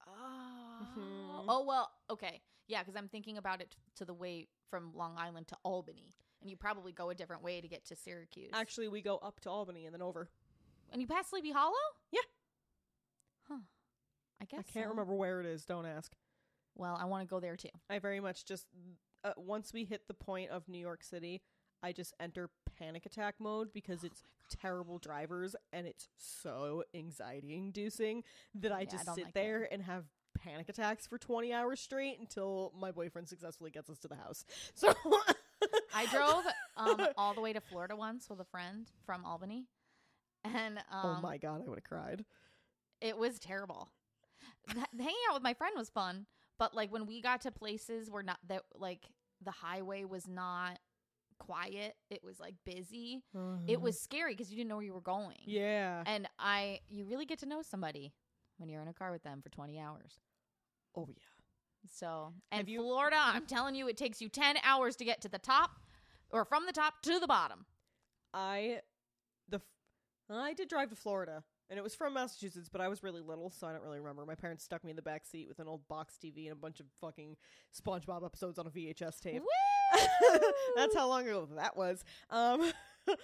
Oh, 0.07 0.87
Mhm. 0.99 1.45
oh 1.49 1.65
well, 1.65 1.91
okay, 2.11 2.43
yeah, 2.69 2.81
because 2.83 2.97
I'm 2.97 3.09
thinking 3.09 3.39
about 3.39 3.61
it 3.61 3.71
t- 3.71 3.77
to 3.97 4.05
the 4.05 4.13
way 4.15 4.49
from 4.69 4.93
Long 4.95 5.15
Island 5.17 5.49
to 5.49 5.57
Albany, 5.63 6.15
and 6.41 6.51
you 6.51 6.57
probably 6.57 6.93
go 6.93 7.11
a 7.11 7.15
different 7.15 7.43
way 7.43 7.61
to 7.61 7.69
get 7.69 7.85
to 7.87 7.97
Syracuse. 7.97 8.51
Actually, 8.53 8.89
we 8.89 9.01
go 9.01 9.17
up 9.19 9.41
to 9.41 9.51
Albany 9.51 9.87
and 9.87 9.95
then 9.95 10.03
over. 10.03 10.29
and 10.93 11.01
you 11.01 11.07
pass 11.09 11.29
Sleepy 11.31 11.53
Hollow? 11.53 11.73
Yeah. 12.13 12.21
Huh. 13.49 13.59
I 14.41 14.45
guess 14.47 14.63
I 14.69 14.73
can't 14.73 14.89
so. 14.89 14.91
remember 14.91 15.15
where 15.15 15.41
it 15.41 15.47
is. 15.47 15.65
Don't 15.65 15.87
ask. 15.87 16.15
Well, 16.75 16.97
I 17.01 17.05
want 17.07 17.23
to 17.23 17.29
go 17.29 17.41
there 17.41 17.57
too. 17.57 17.69
I 17.89 17.99
very 17.99 18.21
much 18.21 18.45
just 18.45 18.67
uh, 19.25 19.33
once 19.37 19.73
we 19.73 19.85
hit 19.85 20.07
the 20.09 20.15
point 20.15 20.51
of 20.51 20.69
New 20.69 20.79
York 20.79 21.03
City, 21.03 21.43
I 21.83 21.93
just 21.93 22.15
enter 22.21 22.51
panic 22.79 23.07
attack 23.07 23.37
mode 23.39 23.73
because 23.73 24.03
Oh 24.03 24.05
it's 24.05 24.23
terrible 24.49 24.99
drivers 24.99 25.55
and 25.73 25.87
it's 25.87 26.09
so 26.17 26.85
anxiety 26.95 27.55
inducing 27.57 28.23
that 28.55 28.73
I 28.73 28.85
Yeah, 28.85 28.91
just 28.91 29.05
don't 29.05 29.15
sit 29.15 29.25
like 29.25 29.35
there 29.35 29.69
and 29.71 29.83
have 29.83 30.05
panic 30.39 30.69
attacks 30.69 31.07
for 31.07 31.19
20 31.19 31.53
hours 31.53 31.81
straight 31.81 32.19
until 32.19 32.73
my 32.79 32.91
boyfriend 32.93 33.29
successfully 33.29 33.71
gets 33.71 33.91
us 33.91 33.99
to 34.01 34.09
the 34.09 34.17
house. 34.17 34.45
So 34.75 34.93
I 35.93 36.07
drove 36.07 36.47
um, 36.77 37.09
all 37.17 37.35
the 37.35 37.41
way 37.41 37.53
to 37.53 37.61
Florida 37.61 37.97
once 37.97 38.29
with 38.29 38.41
a 38.41 38.45
friend 38.45 38.91
from 39.05 39.25
Albany, 39.25 39.67
and 40.45 40.79
um, 40.91 40.95
oh 41.03 41.15
my 41.15 41.39
god, 41.39 41.63
I 41.65 41.69
would 41.69 41.79
have 41.79 41.85
cried. 41.85 42.25
it 43.01 43.17
was 43.19 43.39
terrible. 43.39 43.91
Th- 44.73 44.87
hanging 44.99 45.15
out 45.29 45.35
with 45.35 45.43
my 45.43 45.55
friend 45.55 45.75
was 45.77 45.91
fun, 45.91 46.27
but 46.59 46.75
like 46.75 46.93
when 46.93 47.07
we 47.07 47.21
got 47.21 47.43
to 47.43 47.51
places 47.51 48.11
where 48.11 48.23
not 48.23 48.39
that 48.49 48.63
like 48.75 49.07
the 49.43 49.51
highway 49.51 50.05
was 50.05 50.27
not 50.27 50.79
quiet, 51.39 51.97
it 52.11 52.23
was 52.25 52.41
like 52.41 52.55
busy. 52.65 53.23
It 53.35 53.37
mm-hmm. 53.37 53.83
was 53.83 54.01
scary 54.01 54.33
because 54.33 54.51
you 54.51 54.57
didn't 54.57 54.69
know 54.69 54.77
where 54.77 54.85
you 54.85 54.95
were 54.95 55.01
going. 55.01 55.39
Yeah. 55.45 56.03
And 56.07 56.29
I, 56.39 56.81
you 56.89 57.05
really 57.05 57.27
get 57.27 57.41
to 57.41 57.47
know 57.47 57.63
somebody 57.63 58.13
when 58.59 58.69
you're 58.69 58.83
in 58.83 58.89
a 58.89 58.95
car 58.95 59.13
with 59.13 59.23
them 59.23 59.41
for 59.43 59.51
20 59.51 59.79
hours. 59.79 60.21
Oh 60.97 61.07
yeah. 61.09 61.23
So, 61.93 62.33
and 62.51 62.69
you- 62.69 62.81
Florida, 62.81 63.17
I'm 63.21 63.47
telling 63.47 63.75
you, 63.75 63.89
it 63.89 63.97
takes 63.97 64.21
you 64.21 64.29
10 64.29 64.57
hours 64.63 64.97
to 64.97 65.05
get 65.05 65.21
to 65.23 65.29
the 65.29 65.39
top 65.39 65.73
or 66.31 66.45
from 66.45 66.67
the 66.67 66.73
top 66.73 67.03
to 67.03 67.19
the 67.19 67.27
bottom. 67.27 67.67
I 68.33 68.81
the 69.49 69.59
f- 69.59 69.63
I 70.31 70.55
did 70.55 70.69
drive 70.69 70.91
to 70.91 70.97
Florida 70.97 71.45
and 71.71 71.79
it 71.79 71.83
was 71.83 71.95
from 71.95 72.15
Massachusetts, 72.15 72.69
but 72.71 72.81
I 72.81 72.89
was 72.89 73.03
really 73.03 73.21
little, 73.21 73.51
so 73.51 73.67
I 73.67 73.73
don't 73.73 73.83
really 73.83 73.99
remember. 74.01 74.25
My 74.27 74.35
parents 74.35 74.65
stuck 74.65 74.85
me 74.85 74.91
in 74.91 74.97
the 74.97 75.03
back 75.03 75.25
seat 75.25 75.49
with 75.49 75.59
an 75.59 75.67
old 75.69 75.87
box 75.89 76.15
TV 76.23 76.45
and 76.45 76.53
a 76.53 76.57
bunch 76.57 76.81
of 76.81 76.87
fucking 77.01 77.37
SpongeBob 77.75 78.25
episodes 78.25 78.59
on 78.59 78.67
a 78.67 78.71
VHS 78.71 79.21
tape. 79.21 79.43
Woo! 79.43 80.39
That's 80.77 80.95
how 80.95 81.09
long 81.09 81.23
ago 81.27 81.49
that 81.57 81.77
was. 81.77 82.05
Um, 82.31 82.71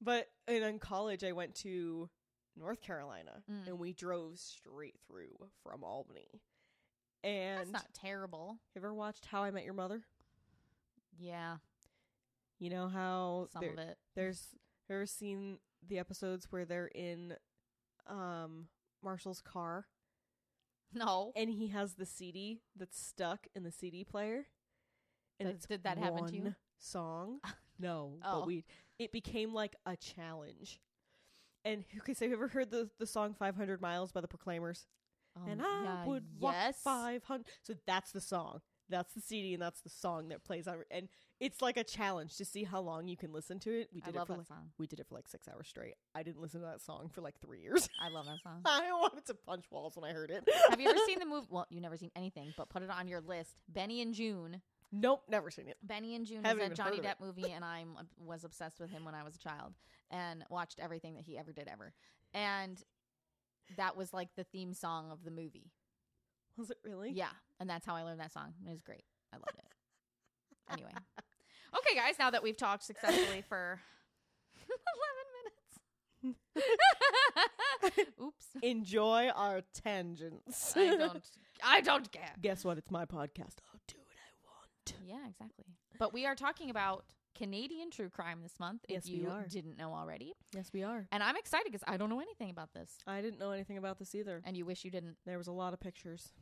but 0.00 0.28
and 0.48 0.64
in 0.64 0.78
college, 0.78 1.24
I 1.24 1.32
went 1.32 1.54
to 1.56 2.08
North 2.56 2.80
Carolina 2.80 3.42
Mm. 3.50 3.66
and 3.68 3.78
we 3.78 3.92
drove 3.92 4.38
straight 4.38 4.98
through 5.06 5.36
from 5.62 5.82
Albany. 5.84 6.28
And 7.22 7.58
That's 7.60 7.72
not 7.72 7.86
terrible. 7.94 8.58
you 8.74 8.80
ever 8.80 8.94
watched 8.94 9.26
How 9.26 9.42
I 9.44 9.50
Met 9.50 9.64
Your 9.64 9.74
Mother? 9.74 10.02
Yeah, 11.18 11.56
You 12.58 12.70
know 12.70 12.88
how 12.88 13.48
some 13.52 13.60
there- 13.60 13.72
of 13.72 13.78
it. 13.78 13.98
There's 14.14 14.48
ever 14.88 15.04
seen 15.06 15.58
the 15.86 15.98
episodes 15.98 16.46
where 16.50 16.64
they're 16.64 16.86
in 16.94 17.34
um 18.08 18.68
Marshall's 19.02 19.40
car 19.40 19.86
No. 20.92 21.32
and 21.36 21.50
he 21.50 21.68
has 21.68 21.94
the 21.94 22.06
CD 22.06 22.62
that's 22.76 22.98
stuck 22.98 23.46
in 23.54 23.62
the 23.62 23.70
CD 23.72 24.04
player? 24.04 24.46
And 25.38 25.48
it's 25.48 25.66
did 25.66 25.84
that 25.84 25.98
happen 25.98 26.26
to 26.26 26.36
you? 26.36 26.54
Song? 26.78 27.40
No, 27.78 28.18
Oh. 28.24 28.40
but 28.40 28.46
we 28.46 28.64
it 28.98 29.10
became 29.10 29.54
like 29.54 29.74
a 29.86 29.96
challenge. 29.96 30.80
And 31.64 31.84
okay, 32.00 32.12
so 32.12 32.24
have 32.26 32.30
you 32.30 32.36
ever 32.36 32.48
heard 32.48 32.70
the 32.70 32.90
the 32.98 33.06
song 33.06 33.34
"500 33.34 33.80
Miles" 33.80 34.12
by 34.12 34.20
the 34.20 34.28
Proclaimers? 34.28 34.86
and 35.46 35.60
Um, 35.62 35.66
I 35.66 35.82
yeah, 35.84 36.04
would 36.06 36.24
walk 36.38 36.54
yes. 36.54 36.76
500. 36.82 37.46
So 37.62 37.74
that's 37.86 38.12
the 38.12 38.20
song. 38.20 38.60
That's 38.90 39.14
the 39.14 39.20
CD, 39.20 39.54
and 39.54 39.62
that's 39.62 39.80
the 39.80 39.88
song 39.88 40.28
that 40.28 40.44
plays 40.44 40.66
on. 40.66 40.78
And 40.90 41.08
it's 41.40 41.62
like 41.62 41.76
a 41.76 41.84
challenge 41.84 42.36
to 42.36 42.44
see 42.44 42.64
how 42.64 42.80
long 42.80 43.08
you 43.08 43.16
can 43.16 43.32
listen 43.32 43.58
to 43.60 43.70
it. 43.70 43.88
We 43.94 44.02
I 44.02 44.06
did 44.06 44.14
love 44.16 44.24
it 44.24 44.26
for 44.26 44.32
that 44.32 44.38
like 44.38 44.46
song. 44.48 44.70
we 44.78 44.86
did 44.86 45.00
it 45.00 45.06
for 45.08 45.14
like 45.14 45.28
six 45.28 45.48
hours 45.48 45.68
straight. 45.68 45.94
I 46.14 46.22
didn't 46.22 46.40
listen 46.42 46.60
to 46.60 46.66
that 46.66 46.82
song 46.82 47.08
for 47.14 47.20
like 47.22 47.40
three 47.40 47.60
years. 47.60 47.88
I 48.04 48.10
love 48.10 48.26
that 48.26 48.42
song. 48.42 48.60
I 48.64 48.90
wanted 48.92 49.24
to 49.26 49.34
punch 49.34 49.64
walls 49.70 49.96
when 49.96 50.10
I 50.10 50.12
heard 50.12 50.30
it. 50.30 50.46
Have 50.68 50.80
you 50.80 50.88
ever 50.90 50.98
seen 51.06 51.18
the 51.18 51.26
movie? 51.26 51.46
Well, 51.48 51.66
you 51.70 51.80
never 51.80 51.96
seen 51.96 52.10
anything, 52.14 52.52
but 52.56 52.68
put 52.68 52.82
it 52.82 52.90
on 52.90 53.08
your 53.08 53.20
list. 53.20 53.54
Benny 53.68 54.02
and 54.02 54.12
Joon. 54.12 54.60
Nope, 54.92 55.22
never 55.28 55.50
seen 55.50 55.68
it. 55.68 55.76
Benny 55.82 56.16
and 56.16 56.26
Joon 56.26 56.44
Haven't 56.44 56.64
is 56.64 56.72
a 56.72 56.74
Johnny 56.74 56.98
Depp 56.98 57.20
movie, 57.20 57.52
and 57.52 57.64
I 57.64 57.84
was 58.18 58.44
obsessed 58.44 58.80
with 58.80 58.90
him 58.90 59.04
when 59.04 59.14
I 59.14 59.22
was 59.22 59.36
a 59.36 59.38
child 59.38 59.74
and 60.10 60.44
watched 60.50 60.80
everything 60.80 61.14
that 61.14 61.24
he 61.24 61.38
ever 61.38 61.52
did 61.52 61.68
ever. 61.68 61.92
And 62.34 62.82
that 63.76 63.96
was 63.96 64.12
like 64.12 64.28
the 64.36 64.44
theme 64.44 64.74
song 64.74 65.10
of 65.12 65.24
the 65.24 65.30
movie. 65.30 65.70
Was 66.60 66.70
it 66.70 66.78
really? 66.84 67.10
Yeah, 67.12 67.30
and 67.58 67.68
that's 67.68 67.84
how 67.86 67.96
I 67.96 68.02
learned 68.02 68.20
that 68.20 68.32
song. 68.32 68.54
It 68.66 68.70
was 68.70 68.82
great. 68.82 69.04
I 69.32 69.36
loved 69.36 69.58
it. 69.58 69.64
anyway, 70.72 70.92
okay, 71.76 71.94
guys. 71.96 72.14
Now 72.18 72.30
that 72.30 72.42
we've 72.42 72.56
talked 72.56 72.84
successfully 72.84 73.42
for 73.48 73.80
eleven 76.22 76.34
minutes. 77.82 78.10
Oops. 78.20 78.46
Enjoy 78.62 79.28
our 79.34 79.62
tangents. 79.82 80.76
I 80.76 80.96
don't. 80.96 81.22
I 81.64 81.80
don't 81.80 82.10
care. 82.12 82.32
Guess 82.40 82.64
what? 82.64 82.78
It's 82.78 82.90
my 82.90 83.04
podcast. 83.04 83.56
I'll 83.72 83.80
do 83.86 83.96
what 83.98 84.16
I 84.16 84.30
want. 84.44 84.94
Yeah, 85.06 85.26
exactly. 85.28 85.64
But 85.98 86.12
we 86.14 86.24
are 86.26 86.34
talking 86.34 86.70
about 86.70 87.04
Canadian 87.36 87.90
true 87.90 88.08
crime 88.08 88.40
this 88.42 88.58
month. 88.58 88.84
If 88.88 89.06
Yes, 89.06 89.08
you 89.08 89.28
are. 89.30 89.46
didn't 89.48 89.76
know 89.78 89.92
already, 89.94 90.34
Yes, 90.54 90.70
we 90.72 90.82
are. 90.82 91.06
and 91.12 91.22
I'm 91.22 91.36
excited 91.36 91.66
because 91.70 91.84
I 91.86 91.96
don't 91.96 92.08
know 92.10 92.20
anything 92.20 92.50
about 92.50 92.72
this, 92.74 92.98
I 93.06 93.20
didn't 93.20 93.38
know 93.38 93.50
anything 93.52 93.76
about 93.78 93.98
this 93.98 94.14
either. 94.14 94.40
and 94.44 94.56
you 94.56 94.64
wish 94.64 94.84
you 94.84 94.90
didn't. 94.90 95.16
There 95.26 95.38
was 95.38 95.46
a 95.48 95.52
lot 95.52 95.72
of 95.74 95.80
pictures. 95.80 96.32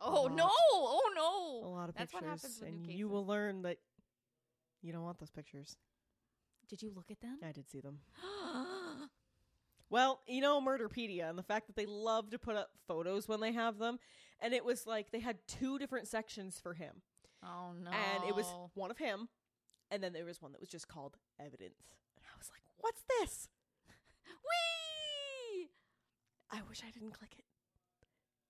Oh 0.00 0.22
lot. 0.24 0.34
no! 0.34 0.50
Oh 0.72 1.10
no! 1.16 1.68
A 1.68 1.70
lot 1.70 1.88
of 1.88 1.94
That's 1.96 2.12
what 2.12 2.22
pictures. 2.22 2.42
happens 2.42 2.60
with 2.60 2.68
new 2.70 2.76
and 2.76 2.84
cases. 2.86 2.98
you 2.98 3.08
will 3.08 3.26
learn 3.26 3.62
that 3.62 3.78
you 4.82 4.92
don't 4.92 5.02
want 5.02 5.18
those 5.18 5.30
pictures. 5.30 5.76
Did 6.68 6.82
you 6.82 6.92
look 6.94 7.10
at 7.10 7.20
them? 7.20 7.38
I 7.42 7.52
did 7.52 7.68
see 7.68 7.80
them. 7.80 7.98
Well, 9.90 10.20
you 10.26 10.42
know 10.42 10.60
Murderpedia 10.60 11.30
and 11.30 11.38
the 11.38 11.42
fact 11.42 11.66
that 11.68 11.74
they 11.74 11.86
love 11.86 12.28
to 12.32 12.38
put 12.38 12.56
up 12.56 12.68
photos 12.86 13.26
when 13.26 13.40
they 13.40 13.52
have 13.52 13.78
them. 13.78 13.98
And 14.38 14.52
it 14.52 14.62
was 14.62 14.86
like 14.86 15.10
they 15.12 15.20
had 15.20 15.38
two 15.48 15.78
different 15.78 16.06
sections 16.06 16.60
for 16.62 16.74
him. 16.74 17.00
oh 17.42 17.72
no! 17.82 17.90
And 17.90 18.24
it 18.28 18.34
was 18.36 18.44
one 18.74 18.90
of 18.90 18.98
him, 18.98 19.28
and 19.90 20.02
then 20.02 20.12
there 20.12 20.26
was 20.26 20.42
one 20.42 20.52
that 20.52 20.60
was 20.60 20.68
just 20.68 20.88
called 20.88 21.16
evidence. 21.40 21.80
And 22.18 22.26
I 22.26 22.36
was 22.38 22.50
like, 22.50 22.60
what's 22.76 23.02
this? 23.18 23.48
Whee! 24.44 25.70
I 26.50 26.60
wish 26.68 26.82
I 26.86 26.90
didn't 26.90 27.12
click 27.12 27.32
it. 27.38 27.44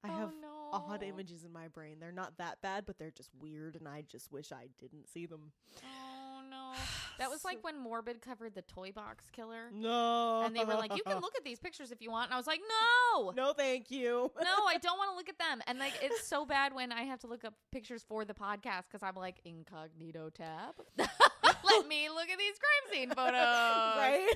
I 0.04 0.08
oh, 0.08 0.16
have 0.16 0.32
no. 0.40 0.70
odd 0.72 1.02
images 1.02 1.44
in 1.44 1.52
my 1.52 1.68
brain. 1.68 1.96
They're 2.00 2.12
not 2.12 2.38
that 2.38 2.60
bad, 2.62 2.86
but 2.86 2.98
they're 2.98 3.10
just 3.10 3.30
weird, 3.40 3.74
and 3.74 3.88
I 3.88 4.04
just 4.08 4.30
wish 4.30 4.52
I 4.52 4.68
didn't 4.78 5.08
see 5.08 5.26
them. 5.26 5.52
Oh 5.82 6.40
no! 6.48 6.72
That 7.18 7.30
was 7.30 7.44
like 7.44 7.64
when 7.64 7.76
Morbid 7.76 8.20
covered 8.22 8.54
the 8.54 8.62
Toy 8.62 8.92
Box 8.92 9.24
Killer, 9.32 9.72
No. 9.74 10.42
and 10.42 10.54
they 10.54 10.64
were 10.64 10.74
like, 10.74 10.94
"You 10.96 11.02
can 11.02 11.18
look 11.20 11.34
at 11.36 11.42
these 11.44 11.58
pictures 11.58 11.90
if 11.90 12.00
you 12.00 12.12
want," 12.12 12.26
and 12.26 12.34
I 12.34 12.36
was 12.36 12.46
like, 12.46 12.60
"No." 12.60 13.32
No, 13.32 13.52
thank 13.52 13.90
you. 13.90 14.30
no, 14.40 14.44
I 14.68 14.78
don't 14.80 14.96
want 14.98 15.10
to 15.10 15.16
look 15.16 15.28
at 15.28 15.36
them. 15.36 15.60
And 15.66 15.80
like, 15.80 15.94
it's 16.00 16.28
so 16.28 16.46
bad 16.46 16.72
when 16.72 16.92
I 16.92 17.02
have 17.02 17.18
to 17.20 17.26
look 17.26 17.44
up 17.44 17.54
pictures 17.72 18.04
for 18.06 18.24
the 18.24 18.34
podcast 18.34 18.84
because 18.88 19.02
I'm 19.02 19.16
like 19.16 19.40
incognito 19.44 20.30
tab. 20.30 20.74
Let 20.96 21.88
me 21.88 22.08
look 22.08 22.28
at 22.30 22.38
these 22.38 22.54
crime 22.58 22.92
scene 22.92 23.08
photos. 23.08 23.34
right? 23.96 24.28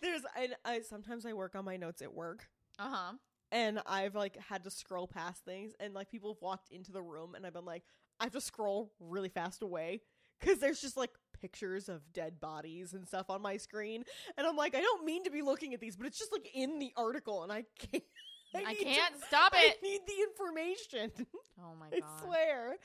There's 0.00 0.22
and 0.38 0.54
I 0.64 0.80
sometimes 0.82 1.26
I 1.26 1.32
work 1.32 1.56
on 1.56 1.64
my 1.64 1.76
notes 1.76 2.00
at 2.00 2.14
work 2.14 2.48
Uh 2.78 2.88
huh. 2.90 3.12
And 3.52 3.80
I've 3.86 4.14
like 4.14 4.36
had 4.36 4.64
to 4.64 4.70
scroll 4.70 5.06
past 5.06 5.44
things 5.44 5.72
and 5.80 5.94
like 5.94 6.10
people 6.10 6.34
have 6.34 6.42
walked 6.42 6.70
into 6.70 6.92
the 6.92 7.02
room 7.02 7.34
and 7.34 7.46
I've 7.46 7.52
been 7.54 7.64
like 7.64 7.84
I 8.20 8.24
have 8.24 8.32
to 8.32 8.40
scroll 8.40 8.92
really 9.00 9.28
fast 9.28 9.62
away 9.62 10.00
cuz 10.40 10.58
there's 10.58 10.80
just 10.80 10.96
like 10.96 11.10
pictures 11.40 11.88
of 11.88 12.12
dead 12.12 12.40
bodies 12.40 12.92
and 12.94 13.06
stuff 13.06 13.28
on 13.30 13.42
my 13.42 13.56
screen 13.58 14.04
and 14.36 14.46
I'm 14.46 14.56
like 14.56 14.74
I 14.74 14.80
don't 14.80 15.04
mean 15.04 15.24
to 15.24 15.30
be 15.30 15.42
looking 15.42 15.74
at 15.74 15.80
these 15.80 15.96
but 15.96 16.06
it's 16.06 16.18
just 16.18 16.32
like 16.32 16.48
in 16.54 16.78
the 16.78 16.92
article 16.96 17.42
and 17.42 17.52
I 17.52 17.64
can't 17.78 18.02
I 18.54 18.74
to- 18.74 18.84
can't 18.84 19.14
stop 19.28 19.52
I 19.54 19.66
it. 19.66 19.82
need 19.82 20.00
the 20.06 20.22
information. 20.22 21.12
Oh 21.58 21.74
my 21.80 21.88
god. 21.90 22.02
I 22.04 22.22
swear. 22.24 22.76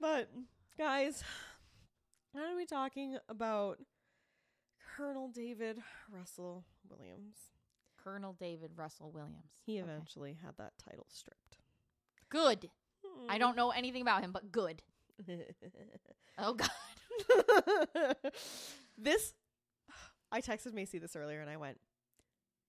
But 0.00 0.30
guys, 0.78 1.22
now 2.34 2.40
are 2.52 2.56
we 2.56 2.64
talking 2.66 3.18
about 3.28 3.78
Colonel 4.96 5.28
David 5.28 5.78
Russell 6.10 6.64
Williams? 6.88 7.36
Colonel 8.02 8.34
David 8.38 8.72
Russell 8.76 9.10
Williams. 9.10 9.52
He 9.64 9.80
Okay. 9.80 9.90
eventually 9.90 10.38
had 10.44 10.56
that 10.58 10.72
title 10.78 11.06
stripped. 11.08 11.58
Good. 12.28 12.70
I 13.28 13.38
don't 13.38 13.52
hmm. 13.52 13.58
know 13.58 13.70
anything 13.70 14.02
about 14.02 14.22
him, 14.22 14.32
but 14.32 14.50
good. 14.52 14.82
Oh 16.38 16.54
god. 16.54 16.70
this 18.98 19.34
I 20.32 20.40
texted 20.40 20.72
Macy 20.72 20.98
this 20.98 21.14
earlier 21.14 21.42
and 21.42 21.50
I 21.50 21.58
went, 21.58 21.78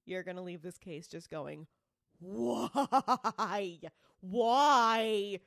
You're 0.05 0.21
gonna 0.21 0.43
leave 0.43 0.61
this 0.61 0.77
case 0.77 1.07
just 1.07 1.29
going, 1.29 1.65
Why? 2.19 3.79
Why? 4.19 5.39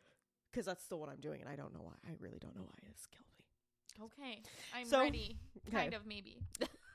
Because 0.50 0.64
that's 0.64 0.82
still 0.82 0.98
what 0.98 1.10
I'm 1.10 1.20
doing 1.20 1.42
and 1.42 1.50
I 1.50 1.56
don't 1.56 1.74
know 1.74 1.82
why. 1.82 1.92
I 2.08 2.14
really 2.18 2.38
don't 2.38 2.56
know 2.56 2.62
why 2.64 2.88
this 2.90 3.06
killed 3.06 3.26
me. 3.38 4.06
Okay. 4.06 4.42
I'm 4.74 4.86
So- 4.86 5.00
ready. 5.00 5.38
okay. 5.68 5.76
Kind 5.76 5.94
of 5.94 6.06
maybe. 6.06 6.38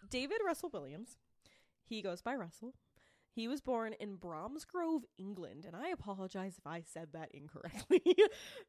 David 0.09 0.39
Russell 0.45 0.69
Williams. 0.73 1.17
He 1.91 2.01
goes 2.01 2.21
by 2.21 2.35
Russell. 2.35 2.73
He 3.35 3.49
was 3.49 3.59
born 3.59 3.91
in 3.99 4.15
Bromsgrove, 4.15 5.03
England, 5.17 5.65
and 5.65 5.75
I 5.75 5.89
apologize 5.89 6.55
if 6.57 6.65
I 6.65 6.83
said 6.85 7.09
that 7.11 7.31
incorrectly. 7.33 8.01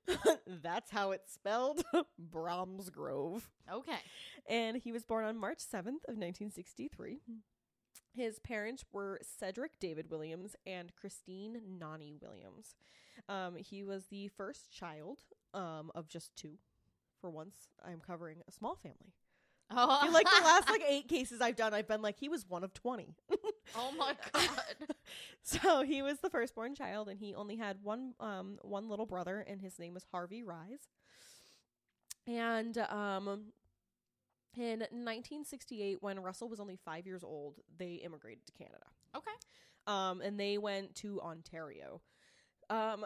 That's 0.48 0.90
how 0.90 1.12
it's 1.12 1.32
spelled, 1.32 1.84
Bromsgrove. 2.18 3.48
okay. 3.72 4.00
And 4.48 4.76
he 4.76 4.90
was 4.90 5.04
born 5.04 5.24
on 5.24 5.38
March 5.38 5.58
7th 5.58 6.02
of 6.08 6.18
1963. 6.18 7.20
His 8.12 8.40
parents 8.40 8.84
were 8.90 9.20
Cedric 9.22 9.78
David 9.78 10.10
Williams 10.10 10.56
and 10.66 10.92
Christine 10.96 11.60
Nani 11.78 12.16
Williams. 12.20 12.74
Um, 13.28 13.54
he 13.54 13.84
was 13.84 14.06
the 14.06 14.26
first 14.26 14.72
child 14.72 15.20
um, 15.54 15.92
of 15.94 16.08
just 16.08 16.34
two. 16.34 16.58
For 17.20 17.30
once, 17.30 17.68
I'm 17.84 18.00
covering 18.00 18.38
a 18.48 18.52
small 18.52 18.74
family. 18.74 19.14
Oh, 19.74 20.08
like 20.12 20.26
the 20.26 20.44
last 20.44 20.68
like 20.68 20.82
eight 20.86 21.08
cases 21.08 21.40
I've 21.40 21.56
done, 21.56 21.74
I've 21.74 21.88
been 21.88 22.02
like 22.02 22.16
he 22.18 22.28
was 22.28 22.46
one 22.48 22.64
of 22.64 22.74
twenty. 22.74 23.14
oh 23.76 23.92
my 23.96 24.14
god. 24.32 24.48
so 25.42 25.82
he 25.82 26.02
was 26.02 26.18
the 26.20 26.30
firstborn 26.30 26.74
child, 26.74 27.08
and 27.08 27.18
he 27.18 27.34
only 27.34 27.56
had 27.56 27.78
one 27.82 28.14
um 28.20 28.58
one 28.62 28.88
little 28.88 29.06
brother, 29.06 29.44
and 29.46 29.60
his 29.60 29.78
name 29.78 29.94
was 29.94 30.04
Harvey 30.10 30.42
Rise. 30.42 30.88
And 32.26 32.78
um, 32.78 33.52
in 34.56 34.80
1968, 34.80 35.98
when 36.00 36.20
Russell 36.20 36.48
was 36.48 36.60
only 36.60 36.76
five 36.84 37.06
years 37.06 37.24
old, 37.24 37.56
they 37.78 37.94
immigrated 37.94 38.46
to 38.46 38.52
Canada. 38.52 38.84
Okay. 39.16 39.30
Um, 39.86 40.20
and 40.20 40.38
they 40.38 40.58
went 40.58 40.94
to 40.96 41.20
Ontario. 41.20 42.00
Um, 42.70 43.04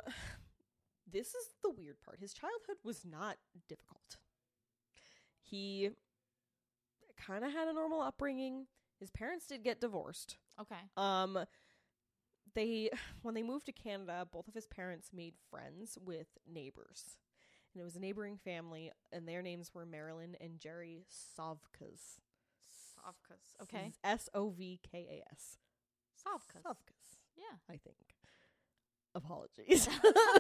this 1.11 1.29
is 1.29 1.49
the 1.63 1.71
weird 1.71 1.97
part. 2.05 2.21
His 2.21 2.35
childhood 2.35 2.77
was 2.85 3.05
not 3.05 3.37
difficult. 3.69 4.17
He 5.41 5.91
kind 7.17 7.45
of 7.45 7.53
had 7.53 7.69
a 7.69 7.73
normal 7.73 8.01
upbringing. 8.01 8.67
His 8.99 9.11
parents 9.11 9.47
did 9.47 9.63
get 9.63 9.81
divorced. 9.81 10.37
Okay. 10.61 10.77
Um, 10.97 11.39
they 12.55 12.91
when 13.23 13.35
they 13.35 13.43
moved 13.43 13.67
to 13.67 13.73
Canada, 13.73 14.27
both 14.31 14.49
of 14.49 14.55
his 14.55 14.67
parents 14.67 15.11
made 15.15 15.35
friends 15.51 15.99
with 16.05 16.29
neighbors, 16.51 17.17
and 17.73 17.81
it 17.81 17.85
was 17.85 17.97
a 17.97 18.01
neighboring 18.01 18.39
family, 18.39 18.91
and 19.13 19.29
their 19.29 19.43
names 19.43 19.73
were 19.75 19.87
Marilyn 19.87 20.37
and 20.41 20.59
Jerry 20.59 21.05
Sovkas. 21.11 22.19
Sovkas. 22.97 23.63
Okay. 23.63 23.93
S 24.03 24.29
O 24.35 24.51
V 24.51 24.81
K 24.91 25.07
A 25.23 25.33
S. 25.33 25.59
Sovkas. 26.17 26.63
Sovkas. 26.63 27.19
Yeah. 27.37 27.57
I 27.69 27.77
think. 27.77 28.16
Apologies. 29.17 29.89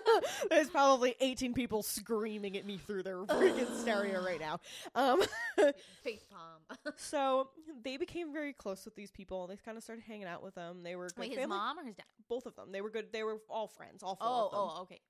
There's 0.50 0.68
probably 0.68 1.14
18 1.18 1.54
people 1.54 1.82
screaming 1.82 2.56
at 2.58 2.66
me 2.66 2.76
through 2.76 3.04
their 3.04 3.16
freaking 3.24 3.74
stereo 3.80 4.22
right 4.22 4.38
now. 4.38 4.60
Um, 4.94 5.22
Face 6.04 6.24
palm. 6.30 6.92
so 6.96 7.48
they 7.82 7.96
became 7.96 8.32
very 8.34 8.52
close 8.52 8.84
with 8.84 8.94
these 8.94 9.10
people. 9.10 9.46
They 9.46 9.56
kind 9.56 9.78
of 9.78 9.82
started 9.82 10.04
hanging 10.06 10.26
out 10.26 10.42
with 10.42 10.54
them. 10.54 10.82
They 10.82 10.94
were 10.94 11.06
good 11.08 11.18
Wait, 11.18 11.28
his 11.30 11.38
family- 11.38 11.56
mom 11.56 11.78
or 11.78 11.84
his 11.84 11.94
dad? 11.96 12.04
both 12.28 12.44
of 12.44 12.54
them. 12.54 12.70
They 12.70 12.82
were 12.82 12.90
good. 12.90 13.06
They 13.12 13.22
were 13.22 13.38
all 13.48 13.66
friends. 13.66 14.02
All 14.02 14.16
four 14.16 14.26
Oh, 14.28 14.44
of 14.46 14.50
them. 14.50 14.60
oh, 14.60 14.82
okay. 14.82 15.00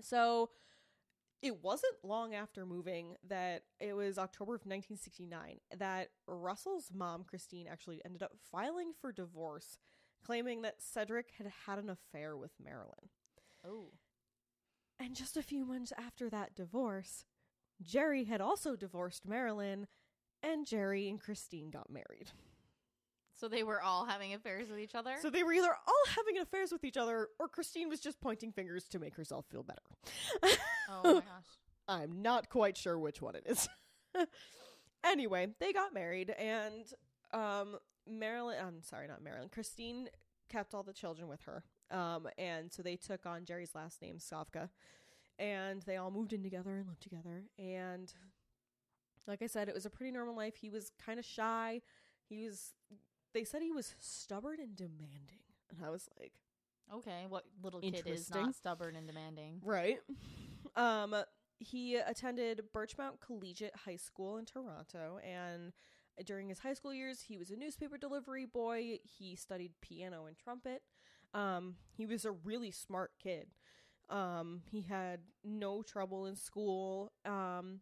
So 0.00 0.50
it 1.42 1.62
wasn't 1.62 1.94
long 2.02 2.34
after 2.34 2.66
moving 2.66 3.14
that 3.28 3.62
it 3.78 3.94
was 3.94 4.18
October 4.18 4.54
of 4.54 4.62
1969 4.66 5.58
that 5.78 6.08
Russell's 6.26 6.90
mom, 6.94 7.24
Christine, 7.24 7.66
actually 7.70 8.00
ended 8.04 8.22
up 8.22 8.32
filing 8.50 8.92
for 9.00 9.12
divorce, 9.12 9.78
claiming 10.24 10.62
that 10.62 10.80
Cedric 10.80 11.30
had 11.38 11.52
had 11.66 11.78
an 11.78 11.90
affair 11.90 12.36
with 12.36 12.52
Marilyn. 12.62 13.08
Oh. 13.66 13.90
And 14.98 15.14
just 15.14 15.36
a 15.36 15.42
few 15.42 15.64
months 15.64 15.92
after 15.98 16.30
that 16.30 16.54
divorce, 16.54 17.24
Jerry 17.82 18.24
had 18.24 18.40
also 18.40 18.76
divorced 18.76 19.26
Marilyn, 19.26 19.86
and 20.42 20.66
Jerry 20.66 21.08
and 21.08 21.20
Christine 21.20 21.70
got 21.70 21.90
married. 21.90 22.30
So 23.34 23.48
they 23.48 23.64
were 23.64 23.82
all 23.82 24.04
having 24.04 24.34
affairs 24.34 24.68
with 24.68 24.78
each 24.78 24.94
other. 24.94 25.16
So 25.20 25.28
they 25.28 25.42
were 25.42 25.52
either 25.52 25.74
all 25.86 26.14
having 26.14 26.38
affairs 26.38 26.70
with 26.70 26.84
each 26.84 26.96
other, 26.96 27.28
or 27.40 27.48
Christine 27.48 27.88
was 27.88 27.98
just 27.98 28.20
pointing 28.20 28.52
fingers 28.52 28.84
to 28.88 28.98
make 29.00 29.16
herself 29.16 29.46
feel 29.50 29.64
better. 29.64 29.82
oh 30.88 31.00
my 31.04 31.12
gosh. 31.14 31.24
I'm 31.88 32.22
not 32.22 32.48
quite 32.48 32.76
sure 32.76 32.98
which 32.98 33.20
one 33.20 33.34
it 33.34 33.44
is. 33.46 33.68
anyway, 35.04 35.48
they 35.58 35.72
got 35.72 35.92
married, 35.92 36.30
and 36.30 36.84
um, 37.32 37.78
Marilyn. 38.08 38.56
I'm 38.60 38.82
sorry, 38.82 39.08
not 39.08 39.22
Marilyn. 39.22 39.48
Christine 39.48 40.08
kept 40.48 40.74
all 40.74 40.82
the 40.82 40.92
children 40.92 41.28
with 41.28 41.42
her. 41.42 41.64
Um, 41.90 42.28
and 42.38 42.72
so 42.72 42.82
they 42.82 42.96
took 42.96 43.26
on 43.26 43.44
Jerry's 43.44 43.74
last 43.74 44.00
name, 44.00 44.16
Savka, 44.18 44.70
and 45.38 45.82
they 45.82 45.96
all 45.96 46.10
moved 46.10 46.32
in 46.32 46.42
together 46.42 46.76
and 46.76 46.88
lived 46.88 47.02
together. 47.02 47.44
And 47.58 48.12
like 49.26 49.42
I 49.42 49.46
said, 49.46 49.68
it 49.68 49.74
was 49.74 49.86
a 49.86 49.90
pretty 49.90 50.12
normal 50.12 50.34
life. 50.34 50.56
He 50.56 50.70
was 50.70 50.92
kind 51.04 51.18
of 51.18 51.24
shy. 51.24 51.82
He 52.28 52.46
was. 52.46 52.72
They 53.34 53.44
said 53.44 53.62
he 53.62 53.72
was 53.72 53.94
stubborn 53.98 54.58
and 54.60 54.76
demanding, 54.76 55.40
and 55.70 55.84
I 55.84 55.90
was 55.90 56.08
like, 56.18 56.32
Okay, 56.94 57.24
what 57.28 57.44
little 57.62 57.80
kid 57.80 58.02
is 58.06 58.30
not 58.30 58.54
stubborn 58.54 58.96
and 58.96 59.06
demanding? 59.06 59.60
Right. 59.62 59.98
Um, 60.74 61.14
he 61.58 61.96
attended 61.96 62.62
Birchmount 62.74 63.20
Collegiate 63.20 63.76
High 63.84 63.96
School 63.96 64.38
in 64.38 64.46
Toronto, 64.46 65.18
and 65.22 65.72
during 66.24 66.48
his 66.48 66.58
high 66.60 66.74
school 66.74 66.92
years, 66.94 67.22
he 67.22 67.36
was 67.38 67.50
a 67.50 67.56
newspaper 67.56 67.96
delivery 67.98 68.44
boy. 68.46 68.98
He 69.02 69.36
studied 69.36 69.72
piano 69.80 70.26
and 70.26 70.36
trumpet. 70.36 70.82
Um, 71.34 71.76
he 71.96 72.06
was 72.06 72.24
a 72.24 72.30
really 72.32 72.70
smart 72.70 73.12
kid. 73.22 73.48
Um, 74.10 74.62
he 74.70 74.82
had 74.82 75.20
no 75.44 75.82
trouble 75.82 76.26
in 76.26 76.36
school. 76.36 77.12
Um, 77.24 77.80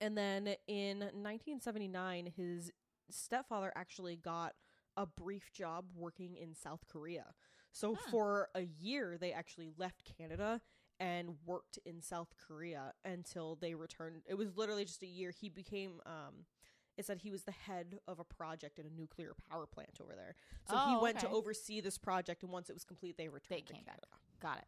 and 0.00 0.16
then 0.16 0.54
in 0.66 0.98
1979, 1.00 2.32
his 2.36 2.72
stepfather 3.10 3.72
actually 3.74 4.16
got 4.16 4.54
a 4.96 5.06
brief 5.06 5.50
job 5.52 5.86
working 5.94 6.36
in 6.36 6.54
South 6.54 6.86
Korea. 6.90 7.34
So 7.72 7.94
Hmm. 7.94 8.10
for 8.10 8.48
a 8.54 8.62
year, 8.62 9.16
they 9.18 9.32
actually 9.32 9.70
left 9.76 10.04
Canada 10.04 10.60
and 11.00 11.36
worked 11.44 11.78
in 11.84 12.00
South 12.00 12.34
Korea 12.36 12.92
until 13.04 13.56
they 13.56 13.74
returned. 13.74 14.22
It 14.26 14.34
was 14.34 14.56
literally 14.56 14.84
just 14.84 15.02
a 15.02 15.06
year. 15.06 15.30
He 15.32 15.48
became, 15.48 16.00
um, 16.06 16.46
it 16.96 17.04
said 17.06 17.18
he 17.22 17.30
was 17.30 17.42
the 17.42 17.52
head 17.52 17.98
of 18.06 18.18
a 18.20 18.24
project 18.24 18.78
in 18.78 18.86
a 18.86 18.90
nuclear 18.90 19.34
power 19.50 19.66
plant 19.66 19.98
over 20.00 20.14
there. 20.14 20.34
So 20.68 20.76
he 20.76 20.94
Oh, 20.96 21.00
went 21.02 21.18
to 21.20 21.28
oversee 21.28 21.80
this 21.80 21.98
project, 21.98 22.42
and 22.42 22.52
once 22.52 22.70
it 22.70 22.74
was 22.74 22.84
complete, 22.84 23.16
they 23.16 23.28
returned. 23.28 23.66
to 23.66 23.72
came 23.72 23.82
back. 23.84 24.00
Canada. 24.00 24.06
Got 24.40 24.58
it. 24.58 24.64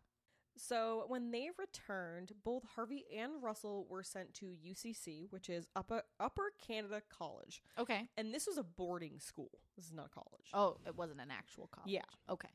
So 0.59 1.05
when 1.09 1.31
they 1.33 1.51
returned, 1.59 2.33
both 2.43 2.63
Harvey 2.75 3.05
and 3.15 3.43
Russell 3.43 3.87
were 3.91 4.03
sent 4.03 4.33
to 4.35 4.47
UCC, 4.47 5.27
which 5.31 5.51
is 5.51 5.67
Upper 5.77 6.03
Upper 6.19 6.51
Canada 6.67 7.03
College, 7.11 7.63
Okay. 7.77 8.09
and 8.17 8.33
this 8.33 8.47
was 8.47 8.57
a 8.57 8.63
boarding 8.65 9.21
school. 9.21 9.51
This 9.77 9.85
is 9.85 9.93
not 9.93 10.07
a 10.07 10.09
college. 10.09 10.49
Oh, 10.55 10.79
it 10.87 10.97
wasn't 10.97 11.21
an 11.21 11.31
actual 11.31 11.67
college. 11.67 11.91
Yeah. 11.93 12.05
Okay. 12.31 12.49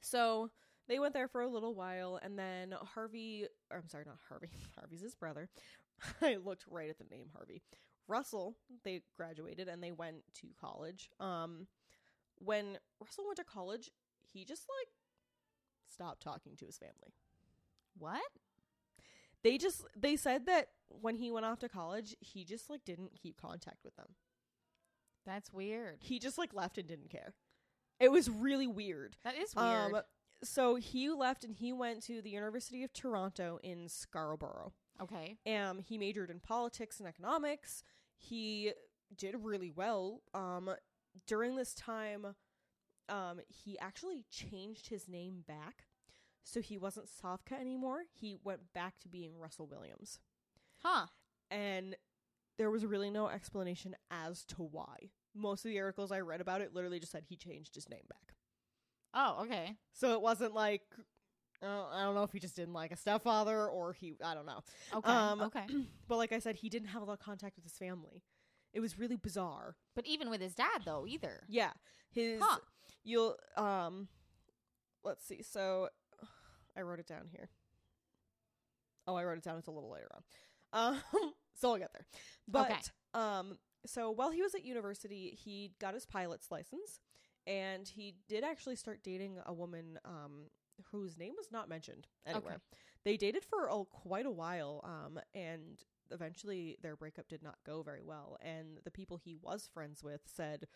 So 0.00 0.50
they 0.88 0.98
went 0.98 1.14
there 1.14 1.28
for 1.28 1.42
a 1.42 1.48
little 1.48 1.74
while, 1.76 2.18
and 2.20 2.36
then 2.38 2.72
Harvey. 2.94 3.46
I'm 3.70 3.88
sorry, 3.88 4.04
not 4.04 4.18
Harvey. 4.28 4.50
Harvey's 4.76 5.00
his 5.02 5.14
brother. 5.14 5.48
I 6.20 6.36
looked 6.36 6.64
right 6.68 6.90
at 6.90 6.98
the 6.98 7.04
name 7.14 7.28
Harvey. 7.36 7.62
Russell, 8.08 8.56
they 8.84 9.02
graduated 9.16 9.68
and 9.68 9.82
they 9.82 9.92
went 9.92 10.22
to 10.40 10.48
college. 10.60 11.08
Um, 11.20 11.66
when 12.38 12.78
Russell 13.00 13.24
went 13.26 13.38
to 13.38 13.44
college, 13.44 13.90
he 14.32 14.44
just 14.44 14.66
like 14.80 14.88
stopped 15.92 16.22
talking 16.22 16.56
to 16.56 16.66
his 16.66 16.78
family. 16.78 17.14
What? 17.98 18.22
They 19.42 19.58
just 19.58 19.84
they 19.96 20.16
said 20.16 20.46
that 20.46 20.68
when 20.88 21.16
he 21.16 21.30
went 21.30 21.46
off 21.46 21.58
to 21.60 21.68
college, 21.68 22.16
he 22.20 22.44
just 22.44 22.70
like 22.70 22.84
didn't 22.84 23.14
keep 23.20 23.40
contact 23.40 23.84
with 23.84 23.96
them. 23.96 24.14
That's 25.26 25.52
weird. 25.52 25.98
He 26.00 26.18
just 26.18 26.38
like 26.38 26.54
left 26.54 26.78
and 26.78 26.86
didn't 26.86 27.10
care. 27.10 27.34
It 28.00 28.10
was 28.10 28.28
really 28.28 28.66
weird. 28.66 29.16
That 29.24 29.36
is 29.36 29.54
weird. 29.54 29.94
Um, 29.94 30.00
so 30.42 30.74
he 30.74 31.08
left 31.10 31.44
and 31.44 31.54
he 31.54 31.72
went 31.72 32.02
to 32.04 32.20
the 32.20 32.30
University 32.30 32.82
of 32.82 32.92
Toronto 32.92 33.58
in 33.62 33.88
Scarborough. 33.88 34.72
Okay. 35.00 35.36
Um, 35.46 35.78
he 35.78 35.98
majored 35.98 36.30
in 36.30 36.40
politics 36.40 36.98
and 36.98 37.08
economics. 37.08 37.82
He 38.16 38.72
did 39.16 39.36
really 39.40 39.70
well. 39.70 40.22
Um, 40.34 40.70
during 41.26 41.56
this 41.56 41.74
time, 41.74 42.34
um, 43.08 43.40
he 43.48 43.78
actually 43.78 44.24
changed 44.30 44.88
his 44.88 45.08
name 45.08 45.44
back, 45.46 45.84
so 46.44 46.60
he 46.60 46.78
wasn't 46.78 47.08
Savka 47.08 47.60
anymore. 47.60 48.02
He 48.12 48.36
went 48.42 48.72
back 48.72 48.98
to 49.00 49.08
being 49.08 49.38
Russell 49.38 49.66
Williams, 49.66 50.18
Huh. 50.82 51.06
and 51.50 51.96
there 52.58 52.70
was 52.70 52.84
really 52.86 53.10
no 53.10 53.28
explanation 53.28 53.96
as 54.10 54.44
to 54.46 54.62
why. 54.62 55.10
Most 55.34 55.64
of 55.64 55.70
the 55.70 55.80
articles 55.80 56.12
I 56.12 56.20
read 56.20 56.40
about 56.40 56.60
it 56.60 56.74
literally 56.74 57.00
just 57.00 57.12
said 57.12 57.24
he 57.28 57.36
changed 57.36 57.74
his 57.74 57.88
name 57.88 58.04
back. 58.08 58.34
Oh, 59.14 59.42
okay. 59.44 59.76
So 59.92 60.12
it 60.12 60.20
wasn't 60.22 60.54
like 60.54 60.82
uh, 61.62 61.86
I 61.92 62.02
don't 62.02 62.14
know 62.14 62.22
if 62.24 62.32
he 62.32 62.38
just 62.40 62.56
didn't 62.56 62.74
like 62.74 62.92
a 62.92 62.96
stepfather 62.96 63.66
or 63.68 63.92
he 63.92 64.14
I 64.24 64.34
don't 64.34 64.46
know. 64.46 64.60
Okay. 64.94 65.10
Um, 65.10 65.42
okay. 65.42 65.64
But 66.08 66.16
like 66.16 66.32
I 66.32 66.38
said, 66.40 66.56
he 66.56 66.68
didn't 66.68 66.88
have 66.88 67.02
a 67.02 67.04
lot 67.04 67.14
of 67.14 67.20
contact 67.20 67.56
with 67.56 67.64
his 67.64 67.72
family. 67.74 68.22
It 68.72 68.80
was 68.80 68.98
really 68.98 69.16
bizarre. 69.16 69.76
But 69.94 70.06
even 70.06 70.28
with 70.30 70.40
his 70.40 70.54
dad 70.54 70.82
though, 70.84 71.06
either. 71.06 71.44
Yeah, 71.48 71.72
his 72.10 72.40
Huh. 72.42 72.58
you'll 73.04 73.36
um, 73.56 74.08
let's 75.04 75.24
see. 75.24 75.42
So 75.42 75.88
I 76.76 76.82
wrote 76.82 76.98
it 77.00 77.06
down 77.06 77.28
here. 77.30 77.48
Oh, 79.06 79.14
I 79.16 79.24
wrote 79.24 79.38
it 79.38 79.44
down. 79.44 79.58
It's 79.58 79.68
a 79.68 79.72
little 79.72 79.90
later 79.90 80.08
on. 80.14 80.94
Um, 80.94 81.02
so 81.60 81.72
I'll 81.72 81.78
get 81.78 81.92
there. 81.92 82.06
But 82.48 82.70
Okay. 82.70 82.78
um, 83.14 83.58
so 83.86 84.10
while 84.10 84.30
he 84.30 84.42
was 84.42 84.54
at 84.54 84.64
university, 84.64 85.36
he 85.42 85.72
got 85.80 85.94
his 85.94 86.06
pilot's 86.06 86.50
license, 86.50 87.00
and 87.46 87.88
he 87.88 88.14
did 88.28 88.44
actually 88.44 88.76
start 88.76 89.00
dating 89.02 89.38
a 89.44 89.52
woman 89.52 89.98
um 90.04 90.44
whose 90.90 91.16
name 91.18 91.34
was 91.36 91.50
not 91.52 91.68
mentioned 91.68 92.06
anywhere. 92.26 92.54
Okay. 92.54 92.62
They 93.04 93.16
dated 93.16 93.44
for 93.44 93.66
a, 93.66 93.84
quite 93.84 94.26
a 94.26 94.30
while, 94.30 94.80
um, 94.84 95.18
and 95.34 95.82
eventually 96.10 96.76
their 96.82 96.96
breakup 96.96 97.28
did 97.28 97.42
not 97.42 97.56
go 97.66 97.82
very 97.82 98.02
well. 98.02 98.36
And 98.40 98.78
the 98.84 98.90
people 98.90 99.16
he 99.16 99.34
was 99.34 99.68
friends 99.72 100.02
with 100.04 100.20
said 100.26 100.66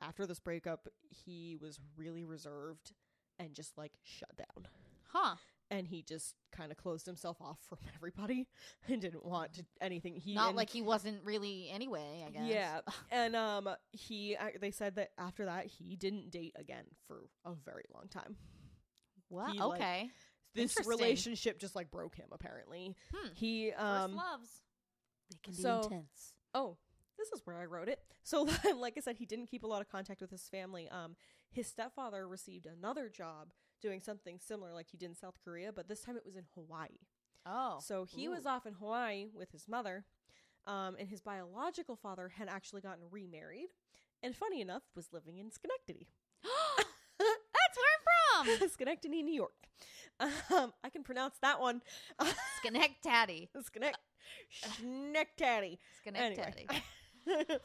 after 0.00 0.26
this 0.26 0.40
breakup, 0.40 0.88
he 1.08 1.56
was 1.60 1.78
really 1.96 2.24
reserved 2.24 2.92
and 3.38 3.54
just 3.54 3.76
like 3.78 3.92
shut 4.02 4.36
down. 4.36 4.66
Huh. 5.12 5.36
And 5.72 5.86
he 5.86 6.02
just 6.02 6.34
kind 6.50 6.72
of 6.72 6.78
closed 6.78 7.06
himself 7.06 7.36
off 7.40 7.58
from 7.68 7.78
everybody 7.94 8.48
and 8.88 9.00
didn't 9.00 9.24
want 9.24 9.52
to 9.54 9.64
anything. 9.80 10.16
He 10.16 10.34
Not 10.34 10.48
and- 10.48 10.56
like 10.56 10.70
he 10.70 10.82
wasn't 10.82 11.22
really 11.24 11.70
anyway, 11.72 12.24
I 12.26 12.30
guess. 12.30 12.42
yeah, 12.46 12.80
and 13.12 13.36
um, 13.36 13.68
he 13.92 14.34
uh, 14.34 14.46
they 14.60 14.72
said 14.72 14.96
that 14.96 15.10
after 15.18 15.44
that 15.44 15.66
he 15.66 15.94
didn't 15.94 16.30
date 16.30 16.54
again 16.58 16.84
for 17.06 17.20
a 17.44 17.52
very 17.54 17.84
long 17.94 18.08
time. 18.08 18.36
What? 19.30 19.52
he, 19.52 19.58
like, 19.60 19.80
okay. 19.80 20.10
This 20.54 20.76
relationship 20.86 21.58
just 21.58 21.74
like 21.74 21.90
broke 21.90 22.16
him. 22.16 22.28
Apparently, 22.32 22.94
Hmm. 23.14 23.28
he 23.34 23.70
First 23.70 23.82
um. 23.82 24.14
loves. 24.16 24.48
They 25.30 25.38
can 25.42 25.54
be 25.54 25.62
so- 25.62 25.80
be 25.80 25.86
intense. 25.94 26.34
Oh, 26.52 26.76
this 27.16 27.28
is 27.32 27.40
where 27.46 27.56
I 27.56 27.64
wrote 27.64 27.88
it. 27.88 28.00
So, 28.22 28.42
like 28.76 28.94
I 28.96 29.00
said, 29.00 29.16
he 29.16 29.26
didn't 29.26 29.46
keep 29.46 29.62
a 29.62 29.66
lot 29.66 29.80
of 29.80 29.88
contact 29.88 30.20
with 30.20 30.30
his 30.30 30.48
family. 30.48 30.88
Um, 30.88 31.16
his 31.50 31.66
stepfather 31.68 32.26
received 32.28 32.66
another 32.66 33.08
job 33.08 33.52
doing 33.80 34.00
something 34.00 34.38
similar, 34.40 34.72
like 34.74 34.88
he 34.90 34.96
did 34.98 35.06
in 35.10 35.14
South 35.14 35.38
Korea, 35.42 35.72
but 35.72 35.88
this 35.88 36.00
time 36.00 36.16
it 36.16 36.24
was 36.26 36.36
in 36.36 36.44
Hawaii. 36.54 36.98
Oh. 37.46 37.78
So 37.80 38.04
he 38.04 38.28
was 38.28 38.44
off 38.44 38.66
in 38.66 38.74
Hawaii 38.74 39.28
with 39.32 39.50
his 39.52 39.66
mother, 39.68 40.04
um, 40.66 40.96
and 40.98 41.08
his 41.08 41.20
biological 41.22 41.96
father 41.96 42.28
had 42.28 42.48
actually 42.48 42.82
gotten 42.82 43.04
remarried, 43.10 43.68
and 44.22 44.36
funny 44.36 44.60
enough, 44.60 44.82
was 44.94 45.12
living 45.12 45.38
in 45.38 45.50
Schenectady, 45.50 46.08
That's 46.10 46.19
from. 48.44 48.68
Schenectady, 48.74 49.22
New 49.22 49.34
York. 49.34 49.52
Um, 50.20 50.72
I 50.84 50.90
can 50.90 51.02
pronounce 51.02 51.36
that 51.42 51.60
one. 51.60 51.80
Schenectady. 52.60 53.48
Schenect, 53.72 53.98
Schenectady. 54.50 55.78
Schenectady. 56.02 56.66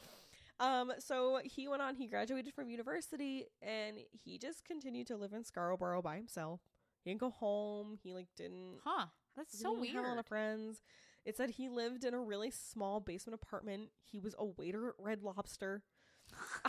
um, 0.59 0.91
so 0.99 1.39
he 1.43 1.67
went 1.67 1.81
on. 1.81 1.95
He 1.95 2.07
graduated 2.07 2.53
from 2.53 2.69
university, 2.69 3.45
and 3.61 3.97
he 4.11 4.37
just 4.37 4.63
continued 4.65 5.07
to 5.07 5.17
live 5.17 5.33
in 5.33 5.43
Scarborough 5.43 6.01
by 6.01 6.15
himself. 6.15 6.61
He 7.03 7.09
didn't 7.09 7.19
go 7.21 7.29
home. 7.31 7.97
He 8.01 8.13
like 8.13 8.27
didn't 8.35 8.79
Huh. 8.83 9.07
That's 9.35 9.59
so 9.59 9.75
didn't 9.75 9.87
have 9.87 9.95
a 9.95 9.99
lot 9.99 10.07
weird. 10.11 10.19
of 10.19 10.25
friends. 10.27 10.81
It 11.25 11.35
said 11.35 11.51
he 11.51 11.69
lived 11.69 12.05
in 12.05 12.13
a 12.13 12.19
really 12.21 12.51
small 12.51 12.99
basement 12.99 13.39
apartment. 13.41 13.89
He 14.03 14.19
was 14.19 14.35
a 14.37 14.45
waiter 14.45 14.89
at 14.89 14.95
Red 14.97 15.23
Lobster. 15.23 15.83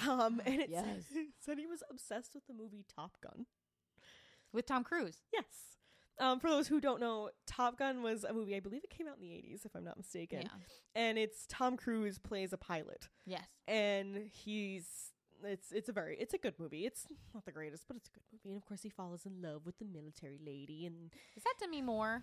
Um, 0.06 0.40
and 0.44 0.60
it, 0.60 0.70
said, 0.70 0.84
Yes. 0.86 1.04
it 1.14 1.28
said 1.40 1.58
he 1.58 1.66
was 1.66 1.82
obsessed 1.90 2.34
with 2.34 2.46
the 2.46 2.52
movie 2.54 2.84
Top 2.94 3.16
Gun. 3.22 3.46
With 4.56 4.66
Tom 4.66 4.82
Cruise. 4.84 5.18
Yes. 5.32 5.44
Um, 6.18 6.40
for 6.40 6.48
those 6.48 6.66
who 6.66 6.80
don't 6.80 6.98
know, 6.98 7.28
Top 7.46 7.78
Gun 7.78 8.02
was 8.02 8.24
a 8.24 8.32
movie. 8.32 8.56
I 8.56 8.60
believe 8.60 8.82
it 8.82 8.88
came 8.90 9.06
out 9.06 9.16
in 9.16 9.20
the 9.20 9.28
'80s, 9.34 9.66
if 9.66 9.76
I'm 9.76 9.84
not 9.84 9.98
mistaken. 9.98 10.40
Yeah. 10.42 10.48
And 10.94 11.18
it's 11.18 11.44
Tom 11.46 11.76
Cruise 11.76 12.18
plays 12.18 12.54
a 12.54 12.56
pilot, 12.56 13.08
Yes. 13.26 13.44
and 13.68 14.30
he's 14.32 15.12
it's 15.44 15.72
it's 15.72 15.90
a 15.90 15.92
very 15.92 16.16
it's 16.18 16.32
a 16.32 16.38
good 16.38 16.54
movie. 16.58 16.86
It's 16.86 17.06
not 17.34 17.44
the 17.44 17.52
greatest, 17.52 17.84
but 17.86 17.98
it's 17.98 18.08
a 18.08 18.12
good 18.12 18.22
movie. 18.32 18.48
And 18.54 18.56
of 18.56 18.66
course, 18.66 18.80
he 18.82 18.88
falls 18.88 19.26
in 19.26 19.42
love 19.42 19.66
with 19.66 19.78
the 19.78 19.84
military 19.84 20.40
lady, 20.44 20.86
and 20.86 21.12
Is 21.36 21.42
that 21.44 21.54
Demi 21.60 21.82
Moore? 21.82 22.22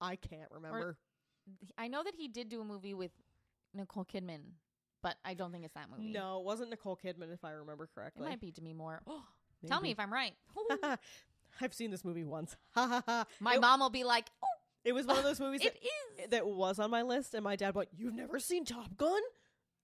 I 0.00 0.16
can't 0.16 0.50
remember. 0.50 0.98
I 1.78 1.88
know 1.88 2.02
that 2.04 2.14
he 2.14 2.28
did 2.28 2.50
do 2.50 2.60
a 2.60 2.64
movie 2.64 2.92
with 2.94 3.12
Nicole 3.74 4.04
Kidman 4.04 4.40
but 5.02 5.16
I 5.24 5.32
don't 5.32 5.50
think 5.50 5.64
it's 5.64 5.72
that 5.74 5.88
movie. 5.90 6.10
No, 6.12 6.40
it 6.40 6.44
wasn't 6.44 6.68
Nicole 6.70 6.94
Kidman 7.02 7.32
if 7.32 7.42
I 7.42 7.52
remember 7.52 7.88
correctly. 7.94 8.26
it 8.26 8.28
might 8.28 8.40
be 8.40 8.50
Demi 8.50 8.74
Moore. 8.74 9.00
Tell 9.66 9.80
me 9.80 9.90
if 9.90 9.98
I'm 10.00 10.12
right. 10.12 10.34
I've 11.60 11.74
seen 11.74 11.90
this 11.90 12.04
movie 12.04 12.24
once. 12.24 12.56
Ha 12.74 12.86
ha 12.86 13.02
ha. 13.06 13.26
My 13.40 13.54
It- 13.56 13.60
mom 13.60 13.80
will 13.80 13.90
be 13.90 14.04
like, 14.04 14.26
"Oh, 14.42 14.46
It 14.84 14.92
was 14.92 15.06
one 15.06 15.18
of 15.18 15.24
those 15.24 15.40
movies 15.40 15.60
that, 15.62 15.74
it 15.76 16.22
is." 16.24 16.30
that 16.30 16.46
was 16.46 16.78
on 16.78 16.90
my 16.90 17.02
list, 17.02 17.34
and 17.34 17.44
my 17.44 17.56
dad 17.56 17.74
went, 17.74 17.88
"You've 17.96 18.14
never 18.14 18.38
seen 18.38 18.64
Top 18.64 18.96
Gun?" 18.96 19.20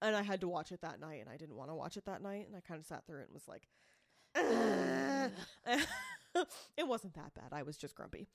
And 0.02 0.14
I 0.16 0.22
had 0.22 0.40
to 0.42 0.48
watch 0.48 0.72
it 0.72 0.80
that 0.82 1.00
night, 1.00 1.20
and 1.20 1.28
I 1.30 1.36
didn't 1.36 1.56
want 1.56 1.70
to 1.70 1.74
watch 1.74 1.96
it 1.96 2.04
that 2.06 2.22
night, 2.22 2.46
and 2.46 2.56
I 2.56 2.60
kind 2.60 2.78
of 2.80 2.86
sat 2.86 3.06
through 3.06 3.20
it 3.20 3.28
and 3.28 3.34
was 3.34 3.48
like, 3.48 3.68
"It 6.76 6.86
wasn't 6.86 7.14
that 7.14 7.32
bad. 7.34 7.52
I 7.52 7.62
was 7.62 7.76
just 7.76 7.94
grumpy." 7.94 8.28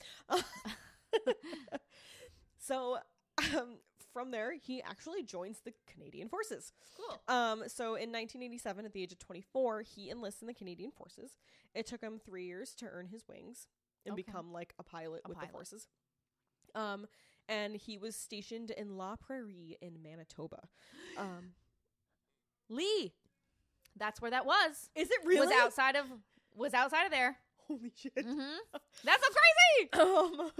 so, 2.60 2.97
um, 3.56 3.77
from 4.13 4.32
there, 4.32 4.54
he 4.54 4.82
actually 4.82 5.24
joins 5.24 5.60
the 5.62 5.74
Canadian 5.88 6.30
Forces. 6.30 6.74
cool. 6.97 7.21
Um, 7.28 7.63
so 7.67 7.95
in 7.95 8.12
1987, 8.12 8.86
at 8.86 8.93
the 8.93 9.02
age 9.04 9.12
of 9.12 9.19
24, 9.19 9.82
he 9.82 10.10
enlists 10.10 10.41
in 10.41 10.47
the 10.47 10.54
Canadian 10.54 10.91
Forces. 10.91 11.32
It 11.74 11.86
took 11.88 12.02
him 12.02 12.19
three 12.24 12.45
years 12.45 12.74
to 12.76 12.86
earn 12.88 13.08
his 13.08 13.28
wings 13.28 13.67
and 14.06 14.13
Okay. 14.13 14.24
become 14.26 14.52
like 14.52 14.74
a 14.80 14.84
pilot 14.84 15.21
A 15.26 15.30
with 15.30 15.38
pilot. 15.38 15.47
the 15.50 15.52
forces. 15.54 15.88
Um, 16.76 17.06
and 17.50 17.76
he 17.76 17.97
was 17.97 18.15
stationed 18.15 18.71
in 18.71 18.97
La 18.97 19.15
Prairie 19.15 19.78
in 19.82 20.02
Manitoba. 20.02 20.67
Um, 21.17 21.54
Li, 22.69 23.13
That's 23.97 24.21
where 24.21 24.32
that 24.32 24.45
was. 24.45 24.89
is 24.95 25.10
it 25.12 25.19
really? 25.26 25.47
Was 25.47 25.56
outside 25.56 25.95
of 25.95 26.06
was 26.56 26.74
outside 26.74 27.06
of 27.06 27.12
there. 27.12 27.38
Holy 27.71 27.91
shit! 27.95 28.13
hmm 28.25 28.39
That's 29.03 29.23
so 29.23 29.29
crazy. 29.34 29.89
Um, 29.93 30.51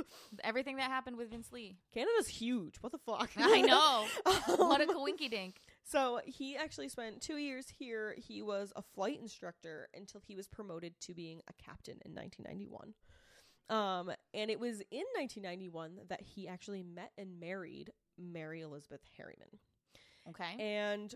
Everything 0.44 0.78
that 0.78 0.90
happened 0.90 1.18
with 1.18 1.30
Vince 1.30 1.52
Li. 1.52 1.78
Canada's 1.94 2.28
huge. 2.28 2.76
What 2.82 2.92
the 2.92 2.98
fuck? 3.00 3.30
I 3.38 3.62
know. 3.62 4.06
what 4.56 4.82
a 4.82 4.90
Um, 4.90 4.96
coinky 4.96 5.30
dink. 5.30 5.58
So 5.84 6.22
he 6.26 6.56
actually 6.56 6.90
spent 6.90 7.22
two 7.22 7.38
years 7.38 7.68
here. 7.70 8.16
He 8.18 8.42
was 8.42 8.72
a 8.76 8.82
flight 8.82 9.20
instructor 9.22 9.90
until 9.96 10.22
he 10.26 10.36
was 10.36 10.48
promoted 10.48 10.94
to 11.02 11.14
being 11.14 11.42
a 11.50 11.54
captain 11.64 12.00
in 12.06 12.14
1991. 12.16 12.94
Um, 13.70 14.12
and 14.34 14.50
it 14.52 14.60
was 14.60 14.82
in 14.92 15.04
1991 15.18 16.02
that 16.10 16.22
he 16.22 16.48
actually 16.48 16.84
met 16.84 17.12
and 17.18 17.40
married 17.40 17.92
Mary 18.18 18.62
Elizabeth 18.62 19.02
Harriman. 19.18 19.60
Okay. 20.30 20.62
And 20.62 21.14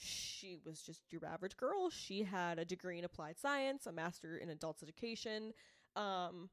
she 0.00 0.56
was 0.64 0.80
just 0.80 1.02
your 1.10 1.24
average 1.26 1.56
girl. 1.56 1.90
She 1.90 2.22
had 2.22 2.58
a 2.58 2.64
degree 2.64 2.98
in 2.98 3.04
applied 3.04 3.38
science, 3.38 3.86
a 3.86 3.92
master 3.92 4.36
in 4.36 4.48
adults 4.48 4.82
education. 4.82 5.52
Um, 5.94 6.48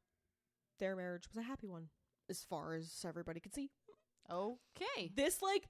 their 0.80 0.96
marriage 0.96 1.28
was 1.30 1.38
a 1.38 1.48
happy 1.48 1.68
one, 1.68 1.88
as 2.30 2.44
far 2.44 2.74
as 2.74 3.06
everybody 3.08 3.40
could 3.40 3.56
see. 3.56 3.70
Okay. 4.30 5.12
This, 5.16 5.42
like, 5.42 5.68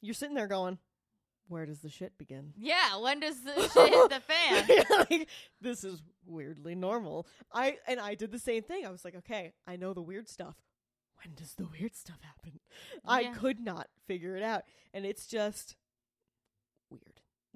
you're 0.00 0.14
sitting 0.14 0.34
there 0.34 0.46
going, 0.46 0.78
where 1.48 1.66
does 1.66 1.80
the 1.80 1.90
shit 1.90 2.16
begin? 2.16 2.52
Yeah. 2.56 2.96
When 2.98 3.20
does 3.20 3.42
the 3.42 3.54
shit 3.74 3.88
hit 3.90 4.10
the 4.10 4.20
fan? 4.20 5.06
like, 5.10 5.28
this 5.60 5.84
is 5.84 6.02
weirdly 6.26 6.74
normal. 6.74 7.26
I 7.52 7.76
and 7.86 8.00
I 8.00 8.14
did 8.14 8.32
the 8.32 8.38
same 8.38 8.62
thing. 8.62 8.86
I 8.86 8.90
was 8.90 9.04
like, 9.04 9.16
okay, 9.16 9.52
I 9.66 9.76
know 9.76 9.92
the 9.92 10.02
weird 10.02 10.28
stuff. 10.28 10.56
When 11.22 11.34
does 11.34 11.54
the 11.54 11.66
weird 11.66 11.96
stuff 11.96 12.18
happen? 12.22 12.60
I 13.04 13.24
could 13.24 13.60
not 13.60 13.88
figure 14.06 14.36
it 14.36 14.42
out, 14.42 14.62
and 14.94 15.04
it's 15.04 15.26
just. 15.26 15.76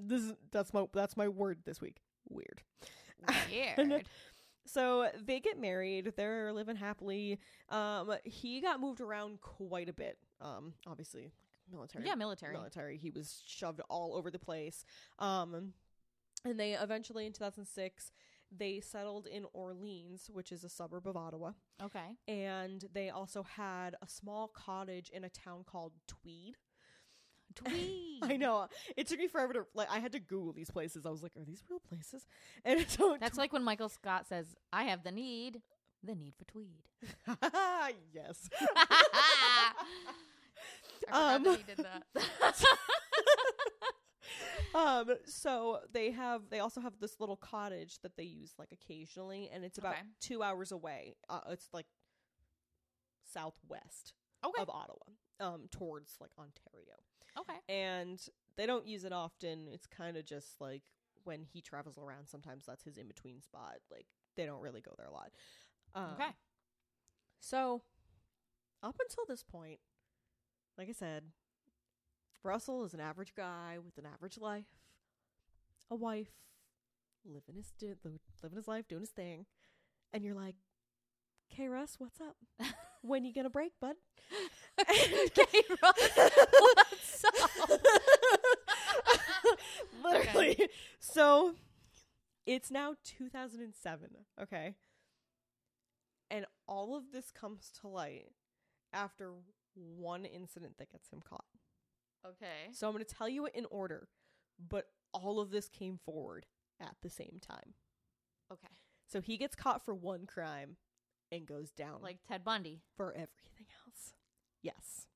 This 0.04 0.22
is 0.22 0.32
that's 0.50 0.72
my 0.72 0.84
that's 0.92 1.16
my 1.16 1.28
word 1.28 1.58
this 1.64 1.80
week. 1.80 1.98
Weird. 2.28 2.62
Weird. 3.78 4.06
So 4.64 5.08
they 5.24 5.40
get 5.40 5.60
married. 5.60 6.12
They're 6.16 6.52
living 6.52 6.76
happily. 6.76 7.38
Um, 7.68 8.14
he 8.24 8.60
got 8.60 8.80
moved 8.80 9.00
around 9.00 9.40
quite 9.40 9.88
a 9.88 9.92
bit. 9.92 10.18
Um, 10.40 10.74
obviously, 10.86 11.32
military. 11.70 12.06
yeah, 12.06 12.14
military. 12.14 12.52
military. 12.52 12.96
He 12.96 13.10
was 13.10 13.42
shoved 13.46 13.80
all 13.90 14.14
over 14.14 14.30
the 14.30 14.38
place. 14.38 14.84
Um, 15.18 15.72
and 16.44 16.58
they 16.58 16.72
eventually, 16.72 17.26
in 17.26 17.32
2006, 17.32 18.12
they 18.56 18.80
settled 18.80 19.26
in 19.26 19.46
Orleans, 19.52 20.28
which 20.32 20.52
is 20.52 20.64
a 20.64 20.68
suburb 20.68 21.06
of 21.06 21.16
Ottawa. 21.16 21.52
Okay. 21.82 22.16
And 22.28 22.84
they 22.92 23.10
also 23.10 23.42
had 23.42 23.96
a 24.02 24.08
small 24.08 24.48
cottage 24.48 25.10
in 25.10 25.24
a 25.24 25.28
town 25.28 25.64
called 25.64 25.92
Tweed. 26.06 26.56
Tweed. 27.54 28.18
I 28.22 28.36
know 28.36 28.68
it 28.96 29.06
took 29.08 29.18
me 29.18 29.28
forever 29.28 29.52
to 29.54 29.66
like. 29.74 29.88
I 29.90 29.98
had 30.00 30.12
to 30.12 30.20
Google 30.20 30.52
these 30.52 30.70
places. 30.70 31.06
I 31.06 31.10
was 31.10 31.22
like, 31.22 31.32
"Are 31.36 31.44
these 31.44 31.62
real 31.68 31.80
places?" 31.80 32.26
And 32.64 32.80
so 32.88 33.16
That's 33.20 33.38
like 33.38 33.52
when 33.52 33.64
Michael 33.64 33.88
Scott 33.88 34.26
says, 34.28 34.46
"I 34.72 34.84
have 34.84 35.02
the 35.04 35.12
need, 35.12 35.60
the 36.02 36.14
need 36.14 36.34
for 36.36 36.44
tweed." 36.44 36.82
yes. 38.14 38.48
I 38.76 39.72
Um, 41.34 41.44
he 41.44 41.62
did 41.64 41.78
that. 41.78 42.04
um 44.74 45.10
so 45.26 45.80
they 45.92 46.10
have 46.12 46.42
they 46.48 46.60
also 46.60 46.80
have 46.80 46.94
this 47.00 47.18
little 47.20 47.36
cottage 47.36 47.98
that 48.02 48.16
they 48.16 48.22
use 48.22 48.52
like 48.58 48.70
occasionally 48.72 49.50
and 49.52 49.64
it's 49.64 49.76
about 49.78 49.92
Okay. 49.94 50.02
two 50.20 50.42
hours 50.42 50.72
away 50.72 51.14
uh, 51.28 51.40
it's 51.50 51.68
like 51.74 51.86
southwest 53.32 54.14
okay. 54.44 54.62
of 54.62 54.70
ottawa 54.70 54.96
um 55.40 55.62
towards 55.70 56.14
like 56.20 56.30
ontario 56.38 56.96
Okay. 57.38 57.58
and 57.68 58.20
they 58.56 58.66
don't 58.66 58.86
use 58.86 59.04
it 59.04 59.12
often 59.12 59.68
it's 59.72 59.86
kind 59.86 60.16
of 60.16 60.24
just 60.24 60.60
like 60.60 60.82
when 61.24 61.44
he 61.52 61.60
travels 61.60 61.98
around 61.98 62.28
sometimes 62.28 62.64
that's 62.66 62.84
his 62.84 62.98
in-between 62.98 63.40
spot 63.40 63.76
like 63.90 64.06
they 64.36 64.44
don't 64.46 64.60
really 64.60 64.80
go 64.80 64.92
there 64.98 65.06
a 65.06 65.12
lot 65.12 65.30
um, 65.94 66.14
Okay. 66.20 66.30
so 67.40 67.82
up 68.82 68.96
until 69.00 69.24
this 69.28 69.42
point 69.42 69.78
like 70.76 70.88
i 70.88 70.92
said 70.92 71.24
russell 72.42 72.84
is 72.84 72.94
an 72.94 73.00
average 73.00 73.34
guy 73.34 73.78
with 73.84 73.96
an 73.98 74.06
average 74.06 74.38
life 74.38 74.66
a 75.90 75.94
wife 75.94 76.32
living 77.24 77.54
his 77.56 77.70
di- 77.78 77.94
living 78.42 78.56
his 78.56 78.68
life 78.68 78.88
doing 78.88 79.02
his 79.02 79.10
thing 79.10 79.46
and 80.12 80.24
you're 80.24 80.34
like 80.34 80.56
okay 81.52 81.68
russ 81.68 81.96
what's 81.98 82.20
up 82.20 82.36
when 83.02 83.24
you 83.24 83.32
gonna 83.32 83.50
break 83.50 83.72
bud 83.80 83.96
okay, 84.80 85.62
Russ, 85.82 86.10
what's 86.16 87.24
up? 87.24 87.80
Literally. 90.04 90.68
So 91.00 91.54
it's 92.46 92.70
now 92.70 92.94
2007, 93.04 94.08
okay? 94.42 94.74
And 96.30 96.46
all 96.66 96.96
of 96.96 97.12
this 97.12 97.30
comes 97.30 97.70
to 97.80 97.88
light 97.88 98.30
after 98.92 99.32
one 99.74 100.24
incident 100.24 100.78
that 100.78 100.90
gets 100.90 101.10
him 101.10 101.20
caught. 101.28 101.44
Okay. 102.26 102.72
So 102.72 102.86
I'm 102.86 102.94
going 102.94 103.04
to 103.04 103.14
tell 103.14 103.28
you 103.28 103.46
it 103.46 103.54
in 103.54 103.66
order, 103.70 104.08
but 104.68 104.86
all 105.12 105.40
of 105.40 105.50
this 105.50 105.68
came 105.68 105.98
forward 106.04 106.46
at 106.80 106.94
the 107.02 107.10
same 107.10 107.38
time. 107.46 107.74
Okay. 108.50 108.68
So 109.06 109.20
he 109.20 109.36
gets 109.36 109.54
caught 109.54 109.84
for 109.84 109.94
one 109.94 110.24
crime 110.26 110.76
and 111.32 111.46
goes 111.46 111.70
down 111.70 111.96
Like 112.02 112.18
Ted 112.28 112.44
Bundy. 112.44 112.82
for 112.96 113.12
everything 113.12 113.66
else. 113.86 114.14
Yes. 114.62 115.06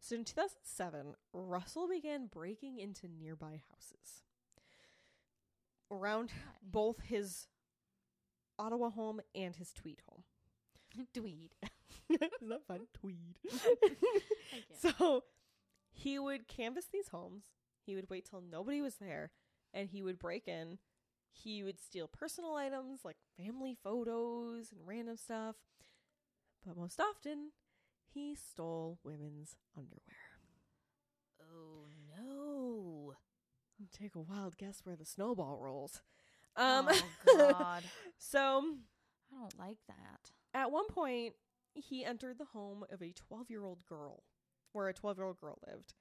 So 0.00 0.16
in 0.16 0.24
2007, 0.24 1.14
Russell 1.32 1.88
began 1.88 2.26
breaking 2.26 2.78
into 2.78 3.08
nearby 3.08 3.62
houses 3.72 4.22
around 5.90 6.30
both 6.62 7.00
his 7.00 7.46
Ottawa 8.58 8.90
home 8.90 9.20
and 9.34 9.54
his 9.56 9.72
Tweed 9.72 10.02
home. 10.08 10.22
Tweed. 11.14 11.50
Isn't 12.10 12.48
that 12.48 12.66
fun? 12.66 12.86
Tweed. 12.94 13.38
so 14.80 15.24
he 15.90 16.18
would 16.18 16.48
canvass 16.48 16.86
these 16.92 17.08
homes. 17.08 17.44
He 17.84 17.94
would 17.94 18.10
wait 18.10 18.28
till 18.28 18.40
nobody 18.40 18.80
was 18.80 18.96
there, 18.96 19.30
and 19.72 19.88
he 19.88 20.02
would 20.02 20.18
break 20.18 20.48
in. 20.48 20.78
He 21.32 21.62
would 21.62 21.78
steal 21.80 22.08
personal 22.08 22.54
items 22.54 23.00
like 23.04 23.16
family 23.36 23.76
photos 23.82 24.72
and 24.72 24.80
random 24.86 25.16
stuff. 25.16 25.56
But 26.66 26.76
most 26.76 27.00
often, 27.00 27.52
he 28.12 28.34
stole 28.34 28.98
women's 29.04 29.56
underwear. 29.76 30.00
Oh 31.40 31.86
no. 32.18 33.14
Take 33.92 34.14
a 34.14 34.20
wild 34.20 34.56
guess 34.56 34.80
where 34.84 34.96
the 34.96 35.04
snowball 35.04 35.58
rolls. 35.60 36.00
Um, 36.56 36.88
oh 36.90 37.02
God. 37.36 37.84
so 38.18 38.64
I 39.32 39.38
don't 39.40 39.58
like 39.58 39.78
that. 39.88 40.30
at 40.54 40.70
one 40.70 40.86
point, 40.88 41.34
he 41.74 42.04
entered 42.04 42.38
the 42.38 42.46
home 42.46 42.84
of 42.90 43.02
a 43.02 43.12
12 43.12 43.50
year 43.50 43.64
old 43.64 43.84
girl, 43.86 44.22
where 44.72 44.88
a 44.88 44.94
12 44.94 45.18
year 45.18 45.26
old 45.26 45.40
girl 45.40 45.58
lived. 45.66 45.94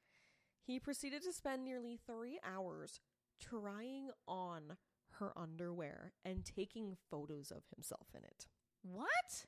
He 0.65 0.79
proceeded 0.79 1.21
to 1.23 1.33
spend 1.33 1.63
nearly 1.63 1.99
three 2.07 2.39
hours 2.43 3.01
trying 3.39 4.09
on 4.27 4.77
her 5.19 5.31
underwear 5.37 6.13
and 6.23 6.43
taking 6.45 6.97
photos 7.09 7.51
of 7.51 7.63
himself 7.73 8.07
in 8.15 8.23
it. 8.23 8.47
What? 8.83 9.45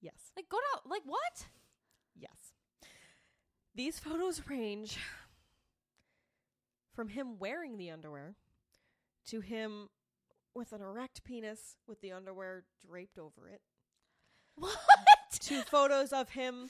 Yes. 0.00 0.32
Like 0.36 0.48
go 0.48 0.58
to, 0.58 0.88
like 0.88 1.02
what? 1.04 1.46
Yes. 2.14 2.54
These 3.74 3.98
photos 3.98 4.42
range 4.48 4.98
from 6.94 7.08
him 7.08 7.38
wearing 7.38 7.78
the 7.78 7.90
underwear 7.90 8.36
to 9.26 9.40
him 9.40 9.88
with 10.54 10.72
an 10.72 10.82
erect 10.82 11.24
penis 11.24 11.76
with 11.86 12.00
the 12.00 12.12
underwear 12.12 12.64
draped 12.86 13.18
over 13.18 13.48
it 13.48 13.62
What? 14.56 14.76
to 15.40 15.62
photos 15.62 16.12
of 16.12 16.28
him 16.30 16.68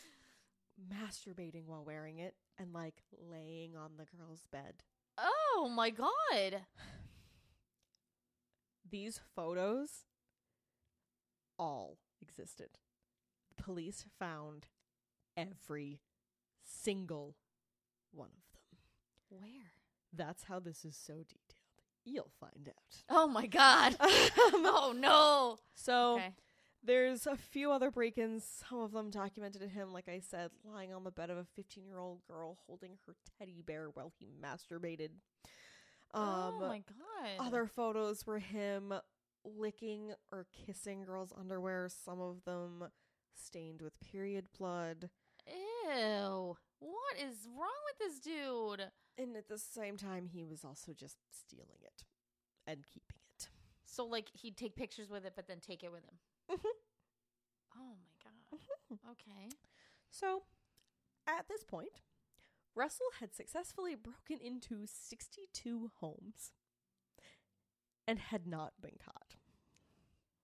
masturbating 0.93 1.67
while 1.67 1.85
wearing 1.85 2.19
it 2.19 2.35
and 2.59 2.73
like 2.73 3.03
laying 3.31 3.77
on 3.77 3.93
the 3.99 4.07
girl's 4.17 4.47
bed. 4.53 4.75
Oh 5.19 5.71
my 5.75 5.91
god. 5.91 6.63
These 8.89 9.21
photos 9.35 10.05
all 11.59 11.99
existed. 12.21 12.69
The 13.57 13.63
police 13.63 14.05
found 14.19 14.67
every 15.37 16.01
single 16.65 17.37
one 18.13 18.29
of 18.31 18.53
them. 18.53 18.79
Where? 19.41 19.73
That's 20.13 20.45
how 20.45 20.59
this 20.61 20.85
is 20.85 20.97
so 20.97 21.15
detailed. 21.15 21.39
You'll 22.05 22.33
find 22.41 22.69
out. 22.69 22.75
Oh 23.09 23.29
my 23.29 23.47
god. 23.47 23.97
oh 24.01 24.95
no. 24.97 25.59
so 25.75 26.15
Okay. 26.17 26.35
there's 26.83 27.27
a 27.27 27.37
few 27.37 27.71
other 27.71 27.91
break-ins. 27.91 28.45
Some 28.69 28.81
of 28.81 28.93
them 28.93 29.11
documented 29.11 29.63
him, 29.71 29.93
like 29.93 30.09
I 30.09 30.21
said, 30.21 30.51
lying 30.65 30.93
on 30.93 31.05
the 31.05 31.11
bed 31.11 31.31
of 31.31 31.37
a 31.39 31.47
15-year-old 31.61 32.25
girl 32.27 32.59
holding 32.67 32.99
her 33.07 33.15
teddy 33.39 33.63
bear 33.65 33.89
while 33.95 34.13
he 34.19 34.33
masturbated. 34.43 35.11
Um, 36.15 36.25
oh 36.25 36.69
my 36.69 36.79
god. 36.79 37.47
other 37.47 37.67
photos 37.67 38.27
were 38.27 38.39
him 38.39 38.93
licking 39.45 40.13
or 40.31 40.47
kissing 40.67 41.03
girls' 41.05 41.33
underwear. 41.39 41.89
Some 41.89 42.21
of 42.21 42.45
them 42.45 42.85
stained 43.35 43.81
with 43.81 43.99
period 44.01 44.47
blood. 44.59 45.11
Ew. 45.47 46.57
What 46.79 47.17
is 47.19 47.47
wrong 47.47 47.71
with 47.87 47.99
this 47.99 48.19
dude? 48.21 48.91
And 49.19 49.37
at 49.37 49.49
the 49.49 49.59
same 49.59 49.97
time, 49.97 50.27
he 50.27 50.45
was 50.45 50.65
also 50.65 50.93
just 50.93 51.17
stealing 51.31 51.81
it 51.83 52.05
and 52.67 52.85
keeping 52.87 53.19
it. 53.37 53.49
So 53.85 54.05
like 54.05 54.29
he'd 54.33 54.57
take 54.57 54.77
pictures 54.77 55.11
with 55.11 55.25
it 55.27 55.33
but 55.37 55.47
then 55.49 55.61
take 55.61 55.83
it 55.83 55.93
with 55.93 56.05
him. 56.05 56.19
Mhm. 56.51 56.71
Oh 57.77 57.95
my 57.99 58.15
god. 58.23 58.61
Okay. 59.13 59.49
So, 60.11 60.43
at 61.27 61.49
this 61.49 61.65
point, 61.65 62.03
Russell 62.75 63.07
had 63.21 63.35
successfully 63.35 63.95
broken 63.95 64.45
into 64.45 64.87
62 64.87 65.91
homes 66.01 66.53
and 68.09 68.19
had 68.19 68.47
not 68.47 68.73
been 68.81 68.97
caught. 69.05 69.37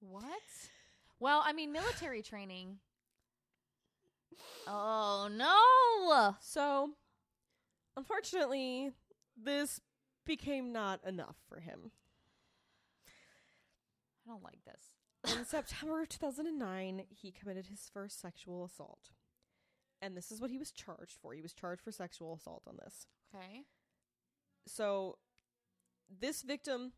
What? 0.00 0.42
Well, 1.18 1.42
I 1.44 1.52
mean 1.52 1.72
military 1.72 2.22
training. 2.22 2.78
Oh 4.66 5.28
no. 5.30 6.36
So, 6.40 6.90
unfortunately, 7.96 8.92
this 9.36 9.80
became 10.24 10.72
not 10.72 11.02
enough 11.04 11.36
for 11.48 11.60
him. 11.60 11.90
I 14.26 14.30
don't 14.30 14.44
like 14.44 14.60
this. 14.64 15.36
In 15.36 15.44
September 15.44 16.04
2009, 16.06 17.04
he 17.08 17.32
committed 17.32 17.66
his 17.66 17.90
first 17.92 18.20
sexual 18.20 18.64
assault. 18.64 19.10
And 20.00 20.16
this 20.16 20.30
is 20.30 20.40
what 20.40 20.50
he 20.50 20.58
was 20.58 20.70
charged 20.70 21.16
for. 21.20 21.32
He 21.32 21.42
was 21.42 21.52
charged 21.52 21.82
for 21.82 21.92
sexual 21.92 22.34
assault 22.34 22.62
on 22.68 22.76
this. 22.82 23.06
Okay. 23.34 23.62
So, 24.66 25.18
this 26.20 26.42
victim 26.42 26.92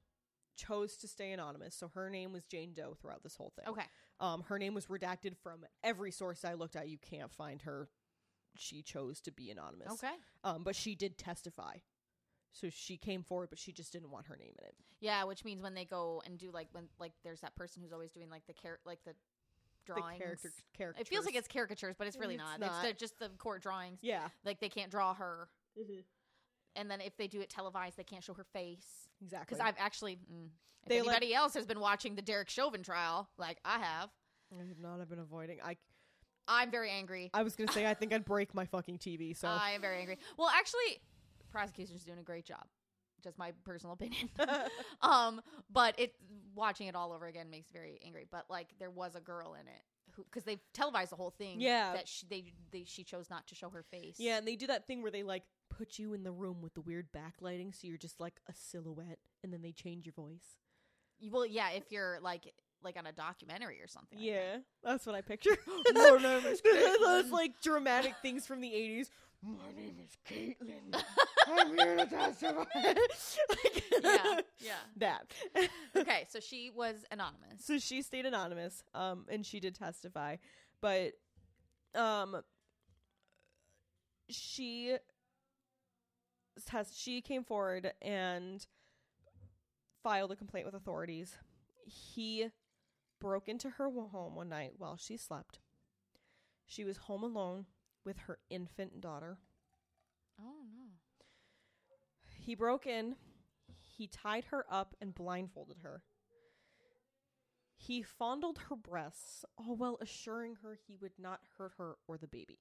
chose 0.57 0.97
to 0.99 1.09
stay 1.09 1.33
anonymous. 1.33 1.75
So, 1.75 1.91
her 1.95 2.11
name 2.11 2.33
was 2.33 2.45
Jane 2.45 2.75
Doe 2.75 2.97
throughout 3.01 3.23
this 3.23 3.37
whole 3.37 3.53
thing. 3.57 3.67
Okay. 3.69 3.87
Um, 4.21 4.45
her 4.49 4.59
name 4.59 4.75
was 4.75 4.87
redacted 4.87 5.37
from 5.43 5.65
every 5.83 6.11
source 6.11 6.45
I 6.45 6.55
looked 6.55 6.77
at. 6.77 6.89
You 6.89 6.99
can't 6.99 7.33
find 7.33 7.63
her. 7.63 7.89
She 8.57 8.83
chose 8.83 9.21
to 9.23 9.33
be 9.33 9.51
anonymous. 9.51 9.93
Okay. 9.93 10.15
Um, 10.45 10.63
but 10.65 10.77
she 10.77 10.95
did 10.95 11.17
testify. 11.17 11.77
So 12.53 12.69
she 12.69 12.97
came 12.97 13.23
forward, 13.23 13.49
but 13.51 13.59
she 13.59 13.73
just 13.73 13.93
didn't 13.93 14.11
want 14.11 14.27
her 14.27 14.37
name 14.37 14.55
in 14.59 14.65
it. 14.65 14.75
Yeah, 15.01 15.25
which 15.25 15.45
means 15.45 15.63
when 15.63 15.75
they 15.75 15.85
go 15.85 16.23
and 16.27 16.37
do 16.37 16.51
like 16.53 16.69
when 16.73 16.89
like 16.99 17.13
there's 17.23 17.41
that 17.41 17.55
person 17.55 17.83
who's 17.83 17.93
always 17.93 18.11
doing 18.11 18.29
like 18.29 18.47
the 18.47 18.53
care 18.53 18.81
like 18.85 18.99
the 19.05 19.15
drawings. 19.87 20.19
The 20.19 20.25
character, 20.25 20.51
character. 20.77 21.01
It 21.01 21.09
feels 21.09 21.25
like 21.25 21.35
it's 21.35 21.49
caricatures, 21.49 21.95
but 21.99 22.07
it's 22.07 22.17
really 22.17 22.35
It's 22.35 22.43
not. 22.45 22.61
not. 22.61 22.71
It's 22.85 22.89
the, 22.89 22.93
just 22.95 23.19
the 23.19 23.29
court 23.39 23.63
drawings. 23.63 23.99
yeah. 24.03 24.29
Like 24.45 24.61
they 24.61 24.69
can't 24.69 24.91
draw 24.91 25.15
her, 25.15 25.49
and 26.77 26.91
then 26.91 27.01
if 27.01 27.17
they 27.17 27.27
do 27.27 27.41
it 27.41 27.51
televised, 27.51 27.97
they 27.97 28.05
can't 28.05 28.23
show 28.25 28.35
her 28.35 28.45
face. 28.53 29.09
Exactly. 29.23 29.55
Because 29.57 29.61
I've 29.67 29.75
actually, 29.79 30.17
mm, 30.17 30.47
if 30.83 30.89
They, 30.89 31.01
like- 31.03 31.09
anybody 31.17 31.35
else 31.35 31.55
has 31.55 31.67
been 31.67 31.81
watching 31.81 32.15
the 32.15 32.23
Derek 32.23 32.49
Chauvin 32.49 32.83
trial, 32.83 33.29
like 33.39 33.59
I 33.65 33.79
have, 33.79 34.11
I 34.53 34.67
have 34.67 34.79
not. 34.79 35.01
I've 35.01 35.09
been 35.11 35.19
avoiding. 35.19 35.59
I. 35.65 35.77
I'm 36.49 36.71
very 36.73 36.91
angry. 36.91 37.31
I 37.33 37.45
was 37.45 37.55
gonna 37.55 37.71
say 37.71 37.87
I 37.87 37.95
think 37.95 38.13
I'd 38.13 38.25
break 38.25 38.55
my 38.55 38.65
fucking 38.65 38.99
TV. 38.99 39.37
So 39.37 39.47
I 39.49 39.71
am 39.73 39.81
very 39.81 39.99
angry. 40.01 40.19
Well, 40.37 40.49
actually, 40.53 41.01
prosecution's 41.53 42.03
doing 42.03 42.19
a 42.19 42.23
great 42.23 42.45
job. 42.45 42.65
Just 43.23 43.39
my 43.39 43.53
personal 43.65 43.93
opinion. 44.01 44.29
um, 45.03 45.41
but 45.73 45.99
it 45.99 46.15
watching 46.55 46.87
it 46.87 46.95
all 46.95 47.13
over 47.13 47.27
again 47.27 47.51
makes 47.51 47.69
me 47.73 47.79
very 47.79 48.01
angry. 48.05 48.27
But 48.31 48.47
like, 48.51 48.69
there 48.79 48.91
was 48.91 49.15
a 49.15 49.21
girl 49.21 49.55
in 49.55 49.67
it 49.67 49.83
because 50.17 50.45
they 50.45 50.59
televised 50.75 51.13
the 51.13 51.17
whole 51.17 51.31
thing. 51.31 51.61
Yeah. 51.61 51.93
that 51.95 52.09
she 52.09 52.27
they, 52.29 52.53
they 52.73 52.85
she 52.87 53.05
chose 53.05 53.31
not 53.31 53.47
to 53.49 53.55
show 53.55 53.71
her 53.71 53.83
face. 53.83 54.17
yeah, 54.19 54.39
and 54.39 54.47
they 54.47 54.57
do 54.57 54.67
that 54.67 54.87
thing 54.87 55.03
where 55.03 55.11
they 55.11 55.23
like 55.23 55.45
put 55.71 55.99
you 55.99 56.15
in 56.15 56.25
the 56.25 56.33
room 56.33 56.61
with 56.63 56.75
the 56.75 56.81
weird 56.81 57.09
backlighting, 57.13 57.75
so 57.75 57.87
you're 57.87 57.97
just 57.97 58.21
like 58.21 58.41
a 58.49 58.53
silhouette, 58.55 59.19
and 59.43 59.53
then 59.53 59.63
they 59.63 59.73
change 59.73 60.07
your 60.07 60.15
voice. 60.15 60.59
Well, 61.31 61.47
yeah, 61.47 61.71
if 61.71 61.85
you're 61.91 62.19
like 62.21 62.53
like 62.83 62.97
on 62.99 63.07
a 63.07 63.13
documentary 63.13 63.81
or 63.83 63.89
something. 63.89 64.19
I 64.19 64.23
think. 64.23 64.35
Yeah, 64.35 64.57
that's 64.83 65.07
what 65.07 65.15
I 65.15 65.21
picture. 65.21 65.57
Those 65.95 67.31
like 67.31 67.61
dramatic 67.63 68.15
things 68.23 68.47
from 68.47 68.61
the 68.61 68.69
'80s. 68.71 69.09
My 69.43 69.73
name 69.75 69.97
is 70.05 70.17
Caitlin. 70.29 71.03
I'm 71.51 71.77
here 71.77 71.97
to 71.97 72.07
testify. 72.07 72.65
Like, 72.85 73.85
yeah, 74.03 74.41
yeah. 74.61 74.73
that. 74.97 75.33
Okay, 75.97 76.27
so 76.29 76.41
she 76.41 76.71
was 76.75 77.05
anonymous. 77.11 77.65
so 77.65 77.79
she 77.79 78.03
stayed 78.03 78.27
anonymous, 78.27 78.83
um, 78.95 79.27
and 79.29 79.45
she 79.45 79.61
did 79.61 79.75
testify, 79.75 80.37
but, 80.81 81.13
um, 81.95 82.43
she 84.29 84.97
has 86.69 86.97
she 86.97 87.21
came 87.21 87.45
forward 87.45 87.93
and 88.03 88.67
filed 90.03 90.31
a 90.33 90.37
complaint 90.37 90.67
with 90.67 90.75
authorities. 90.75 91.37
He 91.85 92.49
broke 93.21 93.49
into 93.49 93.71
her 93.71 93.91
home 93.91 94.35
one 94.35 94.49
night 94.49 94.73
while 94.79 94.97
she 94.97 95.17
slept. 95.17 95.59
She 96.67 96.85
was 96.85 96.97
home 96.99 97.23
alone 97.23 97.67
with 98.05 98.19
her 98.19 98.39
infant 98.49 99.01
daughter. 99.01 99.39
Oh 100.41 100.65
no. 100.73 100.80
He 102.45 102.55
broke 102.55 102.87
in, 102.87 103.17
he 103.97 104.07
tied 104.07 104.47
her 104.47 104.65
up 104.71 104.97
and 105.01 105.15
blindfolded 105.15 105.79
her. 105.83 106.03
He 107.77 108.03
fondled 108.03 108.59
her 108.69 108.77
breasts, 108.77 109.45
all 109.57 109.77
while 109.77 109.99
assuring 110.01 110.57
her 110.63 110.75
he 110.87 110.97
would 110.97 111.13
not 111.19 111.41
hurt 111.59 111.73
her 111.79 111.97
or 112.07 112.19
the 112.19 112.27
baby. 112.27 112.59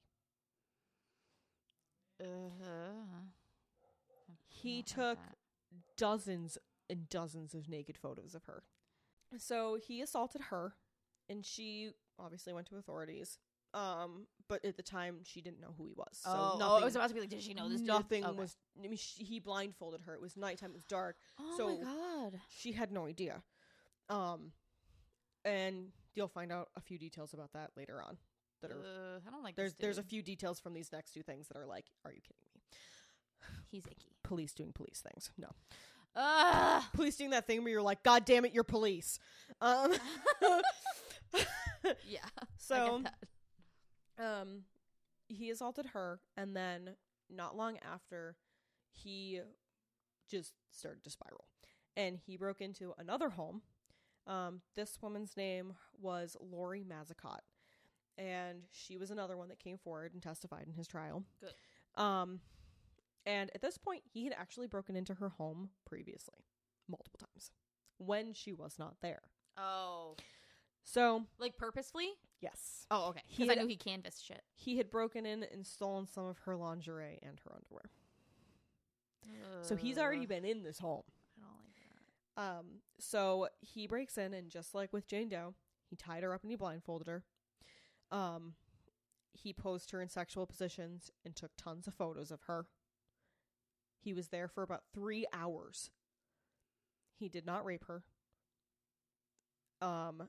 Uh-huh. 2.22 3.26
He 4.48 4.78
Not 4.78 4.98
like 4.98 5.18
took 5.18 5.20
dozens 5.98 6.58
and 6.90 7.10
dozens 7.10 7.54
of 7.54 7.70
naked 7.70 7.98
photos 7.98 8.36
of 8.36 8.46
her. 8.46 8.64
So 9.38 9.76
he 9.76 10.02
assaulted 10.02 10.42
her, 10.50 10.74
and 11.30 11.46
she 11.46 11.92
obviously 12.18 12.54
went 12.54 12.68
to 12.68 12.78
authorities. 12.78 13.40
Um, 13.74 14.26
but 14.48 14.66
at 14.66 14.78
the 14.78 14.84
time 14.84 15.18
she 15.24 15.42
didn't 15.42 15.62
know 15.62 15.74
who 15.78 15.86
he 15.86 15.94
was. 15.96 16.08
So 16.24 16.30
oh, 16.34 16.52
oh, 16.56 16.58
nothing. 16.58 16.82
I 16.82 16.86
was 16.86 16.96
about 16.96 17.08
to 17.10 17.14
be 17.14 17.20
like, 17.22 17.30
did 17.30 17.42
she 17.44 17.54
know 17.54 17.70
this? 17.70 17.82
nothing 17.82 18.26
Okay. 18.26 18.38
was. 18.38 18.58
I 18.78 18.88
mean, 18.88 18.98
she, 18.98 19.24
he 19.24 19.40
blindfolded 19.40 20.02
her. 20.06 20.14
It 20.16 20.22
was 20.22 20.36
nighttime. 20.36 20.72
It 20.72 20.76
was 20.76 20.86
dark. 20.86 21.18
Oh 21.40 21.54
so- 21.58 21.68
my 21.70 21.84
god. 21.84 22.40
she 22.50 22.72
had 22.72 22.92
no 22.92 23.06
idea. 23.06 23.44
Um, 24.10 24.54
and 25.46 25.90
you'll 26.16 26.28
find 26.28 26.52
out 26.52 26.70
a 26.76 26.82
few 26.82 26.98
details 26.98 27.34
about 27.34 27.54
that 27.54 27.72
later 27.78 28.02
on. 28.02 28.18
That 28.62 28.72
are 28.72 28.80
Uh, 28.80 29.20
I 29.26 29.30
don't 29.30 29.44
like 29.44 29.56
there's 29.56 29.74
this 29.74 29.82
there's 29.82 29.98
a 30.00 30.04
few 30.04 30.22
details 30.24 30.60
from 30.60 30.74
these 30.74 30.92
next 30.92 31.14
two 31.14 31.22
things 31.24 31.48
that 31.48 31.58
are 31.58 31.66
like, 31.66 31.86
are 32.04 32.12
you 32.12 32.20
kidding 32.22 32.44
me? 32.54 32.62
He's 33.70 33.86
icky. 33.86 34.16
Police 34.24 34.54
doing 34.54 34.74
police 34.74 35.02
things. 35.08 35.30
No, 35.38 35.48
Ugh. 36.16 36.84
police 36.94 37.16
doing 37.16 37.30
that 37.30 37.46
thing 37.48 37.64
where 37.64 37.72
you're 37.72 37.82
like, 37.82 38.04
God 38.04 38.26
damn 38.26 38.44
it, 38.46 38.54
you're 38.54 38.64
police. 38.66 39.18
Um, 39.62 39.94
yeah. 42.06 42.20
so 42.58 42.76
I 42.76 42.90
get 42.90 43.04
that. 43.04 43.16
Um, 44.20 44.64
he 45.28 45.50
assaulted 45.50 45.88
her, 45.94 46.20
and 46.36 46.56
then 46.56 46.96
not 47.30 47.56
long 47.56 47.78
after, 47.78 48.36
he 48.92 49.40
just 50.30 50.54
started 50.72 51.04
to 51.04 51.10
spiral, 51.10 51.46
and 51.96 52.18
he 52.18 52.38
broke 52.38 52.62
into 52.62 52.94
another 52.98 53.30
home. 53.30 53.62
Um, 54.28 54.62
this 54.76 54.98
woman's 55.02 55.38
name 55.38 55.74
was 56.00 56.36
Laurie 56.40 56.84
Massicotte, 56.84 57.46
and 58.18 58.64
she 58.72 58.98
was 58.98 59.10
another 59.10 59.38
one 59.38 59.48
that 59.50 59.60
came 59.60 59.78
forward 59.78 60.14
and 60.14 60.22
testified 60.22 60.68
in 60.68 60.74
his 60.74 60.88
trial. 60.88 61.24
Good. 61.40 62.02
Um, 62.02 62.42
and 63.26 63.52
at 63.56 63.62
this 63.62 63.78
point, 63.78 64.04
he 64.12 64.26
had 64.26 64.34
actually 64.38 64.68
broken 64.68 64.96
into 64.96 65.14
her 65.16 65.30
home 65.30 65.70
previously, 65.86 66.46
multiple 66.90 67.20
times, 67.20 67.52
when 67.98 68.34
she 68.34 68.54
was 68.54 68.78
not 68.78 68.96
there. 69.02 69.22
Oh. 69.58 70.16
So, 70.92 71.26
Like 71.38 71.56
purposefully? 71.58 72.10
yes, 72.42 72.86
Oh, 72.90 73.10
okay. 73.10 73.22
Because 73.38 73.56
I 73.56 73.62
knew 73.62 73.68
he 73.68 73.76
canvassed 73.76 74.26
shit. 74.26 74.42
he 74.56 74.78
had 74.78 74.90
broken 74.90 75.26
in 75.26 75.44
and 75.44 75.66
stolen 75.66 76.08
some 76.08 76.26
of 76.26 76.40
her 76.40 76.56
lingerie 76.56 77.20
and 77.22 77.40
her 77.46 77.52
underwear. 77.56 77.92
So 79.62 79.76
he's 79.76 80.00
already 80.00 80.26
been 80.26 80.46
in 80.46 80.64
this 80.64 80.80
home. 80.80 81.04
I 81.38 81.42
don't 81.42 81.52
like 81.58 81.76
that. 82.36 82.60
Um, 82.60 82.66
so 82.98 83.48
he 83.60 83.86
breaks 83.86 84.18
in 84.18 84.34
and 84.34 84.50
just 84.50 84.74
like 84.74 84.92
with 84.92 85.06
Jane 85.06 85.30
Doe, 85.30 85.54
he 85.90 85.96
tied 85.96 86.24
her 86.24 86.34
up 86.34 86.42
and 86.42 86.52
he 86.52 86.56
blindfolded 86.56 87.08
her. 87.08 87.24
Um, 88.12 88.54
he 89.34 89.54
posed 89.54 89.92
her 89.92 90.02
in 90.02 90.10
sexual 90.10 90.48
positions 90.48 91.12
and 91.24 91.36
took 91.36 91.52
tons 91.58 91.86
of 91.86 91.94
photos 91.94 92.32
of 92.32 92.42
her. 92.48 92.66
He 94.00 94.14
was 94.14 94.30
there 94.30 94.48
for 94.48 94.64
about 94.64 94.84
three 94.94 95.26
hours. 95.32 95.92
He 97.20 97.30
did 97.30 97.46
not 97.46 97.66
rape 97.66 97.86
her. 97.86 98.04
Um, 99.82 100.28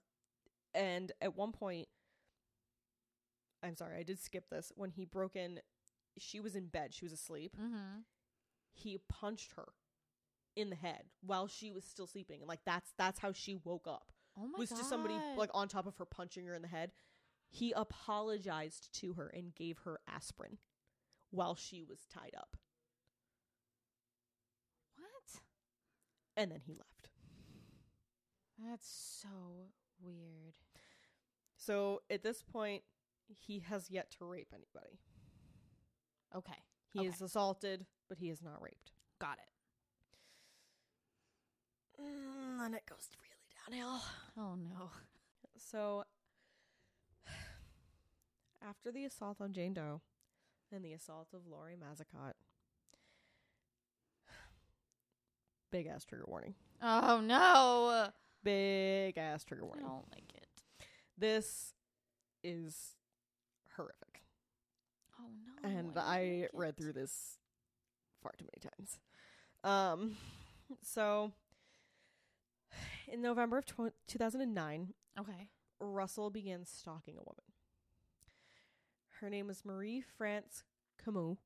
and 0.75 1.13
at 1.21 1.37
one 1.37 1.53
point, 1.53 1.89
I'm 3.63 3.77
sorry, 3.77 3.99
I 3.99 4.03
did 4.03 4.21
skip 4.21 4.49
this. 4.51 4.73
When 4.75 4.91
he 4.91 5.05
broke 5.05 5.37
in, 5.37 5.61
she 6.19 6.41
was 6.41 6.57
in 6.57 6.67
bed, 6.67 6.95
she 6.95 7.05
was 7.05 7.13
asleep. 7.13 7.57
Mm-hmm. 7.61 8.01
He 8.73 8.99
punched 9.09 9.53
her 9.57 9.69
in 10.57 10.71
the 10.71 10.77
head 10.77 11.05
while 11.21 11.47
she 11.47 11.71
was 11.71 11.85
still 11.85 12.07
sleeping, 12.07 12.41
and 12.41 12.49
like 12.49 12.61
that's 12.65 12.93
that's 12.99 13.19
how 13.21 13.33
she 13.33 13.57
woke 13.65 13.87
up. 13.87 14.13
Oh 14.39 14.47
my 14.47 14.59
was 14.59 14.71
god. 14.71 14.77
just 14.79 14.89
somebody 14.89 15.15
like 15.37 15.51
on 15.55 15.69
top 15.69 15.87
of 15.87 15.97
her 15.97 16.05
punching 16.05 16.47
her 16.47 16.55
in 16.55 16.63
the 16.63 16.69
head. 16.69 16.93
He 17.53 17.73
apologized 17.73 18.93
to 19.01 19.15
her 19.15 19.27
and 19.27 19.55
gave 19.55 19.79
her 19.79 19.99
aspirin 20.07 20.59
while 21.31 21.57
she 21.57 21.83
was 21.83 22.07
tied 22.13 22.35
up, 22.37 22.57
what? 24.97 25.43
and 26.37 26.51
then 26.53 26.61
he 26.65 26.75
left. 26.75 27.11
That's 28.59 28.87
so 29.23 29.71
weird. 30.03 30.55
So 31.57 32.01
at 32.11 32.23
this 32.23 32.43
point, 32.43 32.83
he 33.29 33.61
has 33.61 33.91
yet 33.91 34.11
to 34.19 34.25
rape 34.25 34.53
anybody. 34.55 34.99
Okay. 36.35 36.63
He 36.93 37.01
Okay. 37.01 37.09
is 37.09 37.21
assaulted, 37.21 37.87
but 38.09 38.19
he 38.19 38.31
is 38.31 38.43
not 38.43 38.61
raped. 38.63 38.93
Got 39.21 39.39
it. 39.39 39.51
And 42.03 42.61
then 42.61 42.75
it 42.75 42.87
goes 42.87 43.09
really 43.21 43.79
downhill. 43.81 44.01
Oh 44.37 44.55
no. 44.55 44.91
So, 45.57 46.05
after 48.67 48.91
the 48.91 49.05
assault 49.05 49.41
on 49.41 49.53
Jane 49.53 49.75
Doe 49.75 50.01
and 50.73 50.83
the 50.85 50.95
assault 50.95 51.29
of 51.35 51.47
Laurie 51.47 51.77
Massicotte, 51.77 52.35
big 55.71 55.87
ass 55.87 56.05
trigger 56.05 56.25
warning. 56.27 56.55
Oh 56.83 57.21
no. 57.21 58.09
Big 58.43 59.19
ass 59.19 59.45
trigger 59.45 59.65
warning. 59.65 59.85
I 59.85 59.89
don't 59.89 60.11
like 60.13 60.33
it. 60.35 60.47
This 61.19 61.75
is 62.43 62.97
horrific. 63.77 64.23
Oh 65.21 65.25
no. 65.63 65.69
and 65.69 65.95
don't 65.95 66.03
I 66.05 66.41
like 66.43 66.51
read 66.55 66.69
it. 66.71 66.77
through 66.83 66.93
this 66.95 67.39
far 68.23 68.33
too 68.39 68.47
many 68.47 68.71
times. 68.77 68.99
Um, 69.63 70.17
so 70.83 71.33
in 73.09 73.21
November 73.21 73.59
of 73.59 73.67
tw- 73.67 73.95
2009, 74.09 74.95
Okay. 75.19 75.49
Russell 75.81 76.31
began 76.31 76.65
stalking 76.65 77.15
a 77.17 77.23
woman. 77.23 77.45
Her 79.21 79.29
name 79.29 79.51
is 79.51 79.65
Marie 79.65 80.03
France 80.17 80.63
Camus. 81.03 81.37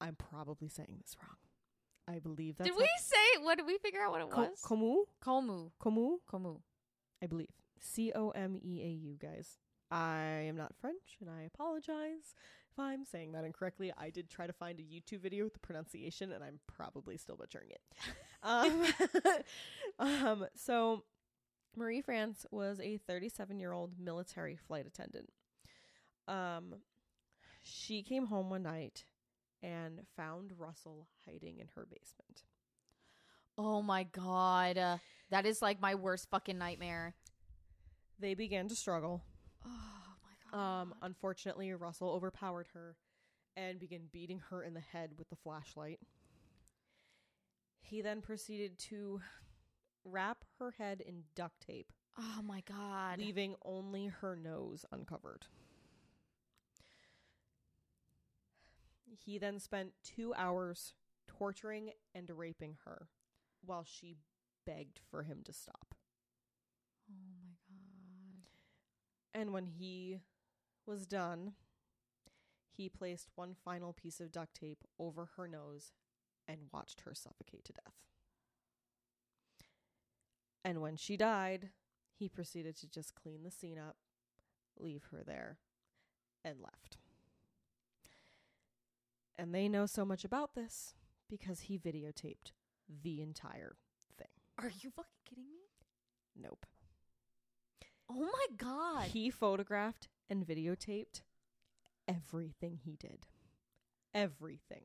I'm 0.00 0.14
probably 0.16 0.68
saying 0.68 0.98
this 1.00 1.16
wrong. 1.22 1.36
I 2.08 2.18
believe 2.20 2.56
that's 2.56 2.70
did 2.70 2.78
we 2.78 2.88
say 3.00 3.42
what 3.42 3.56
did 3.58 3.66
we 3.66 3.78
figure 3.78 4.00
out 4.00 4.12
what 4.12 4.20
it 4.20 4.28
was? 4.28 4.34
Camus? 4.34 5.06
Komu. 5.24 5.70
Camus? 5.82 6.20
Komu. 6.30 6.60
I 7.22 7.26
believe. 7.26 7.48
C 7.80 8.12
O 8.14 8.30
M 8.30 8.56
E 8.62 8.82
A 8.82 8.88
U, 8.88 9.16
guys. 9.20 9.58
I 9.90 10.44
am 10.48 10.56
not 10.56 10.74
French, 10.80 11.16
and 11.20 11.30
I 11.30 11.42
apologize 11.42 12.34
if 12.72 12.78
I'm 12.78 13.04
saying 13.04 13.32
that 13.32 13.44
incorrectly. 13.44 13.92
I 13.96 14.10
did 14.10 14.28
try 14.28 14.46
to 14.46 14.52
find 14.52 14.80
a 14.80 14.82
YouTube 14.82 15.20
video 15.20 15.44
with 15.44 15.52
the 15.52 15.60
pronunciation, 15.60 16.32
and 16.32 16.42
I'm 16.42 16.58
probably 16.66 17.16
still 17.16 17.36
butchering 17.36 17.70
it. 17.70 17.80
um, 18.42 18.84
um, 19.98 20.46
so, 20.54 21.04
Marie 21.76 22.00
France 22.00 22.46
was 22.50 22.80
a 22.80 22.98
37 22.98 23.60
year 23.60 23.72
old 23.72 23.92
military 23.98 24.56
flight 24.56 24.86
attendant. 24.86 25.30
Um, 26.26 26.76
she 27.62 28.02
came 28.02 28.26
home 28.26 28.50
one 28.50 28.64
night 28.64 29.04
and 29.62 30.00
found 30.16 30.52
Russell 30.56 31.08
hiding 31.24 31.58
in 31.58 31.68
her 31.74 31.86
basement. 31.90 32.42
Oh 33.58 33.82
my 33.82 34.04
god. 34.04 34.76
Uh, 34.78 34.98
that 35.30 35.46
is 35.46 35.62
like 35.62 35.80
my 35.80 35.94
worst 35.94 36.28
fucking 36.30 36.58
nightmare. 36.58 37.14
They 38.18 38.34
began 38.34 38.68
to 38.68 38.76
struggle. 38.76 39.22
Oh 39.64 39.70
my 40.22 40.58
god. 40.58 40.80
Um, 40.82 40.94
unfortunately, 41.02 41.72
Russell 41.72 42.10
overpowered 42.10 42.68
her 42.74 42.96
and 43.56 43.78
began 43.78 44.02
beating 44.12 44.40
her 44.50 44.62
in 44.62 44.74
the 44.74 44.80
head 44.80 45.10
with 45.18 45.28
the 45.30 45.36
flashlight. 45.36 46.00
He 47.80 48.02
then 48.02 48.20
proceeded 48.20 48.78
to 48.90 49.20
wrap 50.04 50.44
her 50.58 50.72
head 50.72 51.00
in 51.00 51.22
duct 51.34 51.66
tape, 51.66 51.92
oh 52.18 52.42
my 52.42 52.62
god. 52.68 53.18
leaving 53.18 53.54
only 53.64 54.06
her 54.06 54.36
nose 54.36 54.84
uncovered. 54.92 55.46
He 59.24 59.38
then 59.38 59.58
spent 59.58 59.92
two 60.04 60.34
hours 60.34 60.94
torturing 61.26 61.90
and 62.14 62.30
raping 62.30 62.76
her 62.84 63.08
while 63.64 63.84
she 63.84 64.16
begged 64.64 65.00
for 65.10 65.22
him 65.22 65.40
to 65.44 65.52
stop. 65.52 65.94
Oh 67.10 67.14
my 67.42 67.54
god. 67.68 68.50
And 69.34 69.52
when 69.52 69.66
he 69.66 70.20
was 70.86 71.06
done, 71.06 71.52
he 72.76 72.88
placed 72.88 73.30
one 73.34 73.54
final 73.54 73.92
piece 73.92 74.20
of 74.20 74.32
duct 74.32 74.54
tape 74.54 74.84
over 74.98 75.30
her 75.36 75.48
nose 75.48 75.92
and 76.46 76.68
watched 76.72 77.00
her 77.02 77.14
suffocate 77.14 77.64
to 77.64 77.72
death. 77.72 77.94
And 80.64 80.80
when 80.80 80.96
she 80.96 81.16
died, 81.16 81.70
he 82.18 82.28
proceeded 82.28 82.76
to 82.78 82.88
just 82.88 83.14
clean 83.14 83.42
the 83.44 83.50
scene 83.50 83.78
up, 83.78 83.96
leave 84.78 85.04
her 85.10 85.22
there, 85.24 85.58
and 86.44 86.60
left. 86.60 86.98
And 89.38 89.54
they 89.54 89.68
know 89.68 89.86
so 89.86 90.04
much 90.04 90.24
about 90.24 90.54
this 90.54 90.94
because 91.28 91.60
he 91.60 91.78
videotaped 91.78 92.52
the 93.02 93.20
entire 93.20 93.76
thing. 94.16 94.28
Are 94.58 94.72
you 94.80 94.90
fucking 94.90 95.10
kidding 95.28 95.44
me? 95.44 96.40
Nope. 96.40 96.64
Oh 98.10 98.20
my 98.20 98.46
god. 98.56 99.08
He 99.08 99.30
photographed 99.30 100.08
and 100.30 100.46
videotaped 100.46 101.22
everything 102.08 102.78
he 102.84 102.96
did. 102.96 103.26
Everything. 104.14 104.84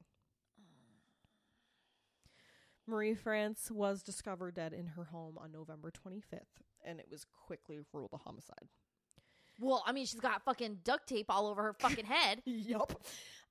Marie 2.88 3.14
France 3.14 3.70
was 3.72 4.04
discovered 4.04 4.56
dead 4.56 4.74
in 4.74 4.86
her 4.88 5.06
home 5.06 5.38
on 5.38 5.52
November 5.52 5.92
25th, 5.92 6.62
and 6.84 7.00
it 7.00 7.08
was 7.10 7.26
quickly 7.46 7.80
ruled 7.94 8.10
a 8.12 8.18
homicide. 8.18 8.68
well, 9.60 9.84
I 9.86 9.92
mean, 9.92 10.06
she's 10.06 10.20
got 10.20 10.44
fucking 10.44 10.80
duct 10.84 11.08
tape 11.08 11.28
all 11.30 11.48
over 11.48 11.62
her 11.64 11.74
fucking 11.80 12.06
head. 12.06 12.42
Yup. 12.46 13.02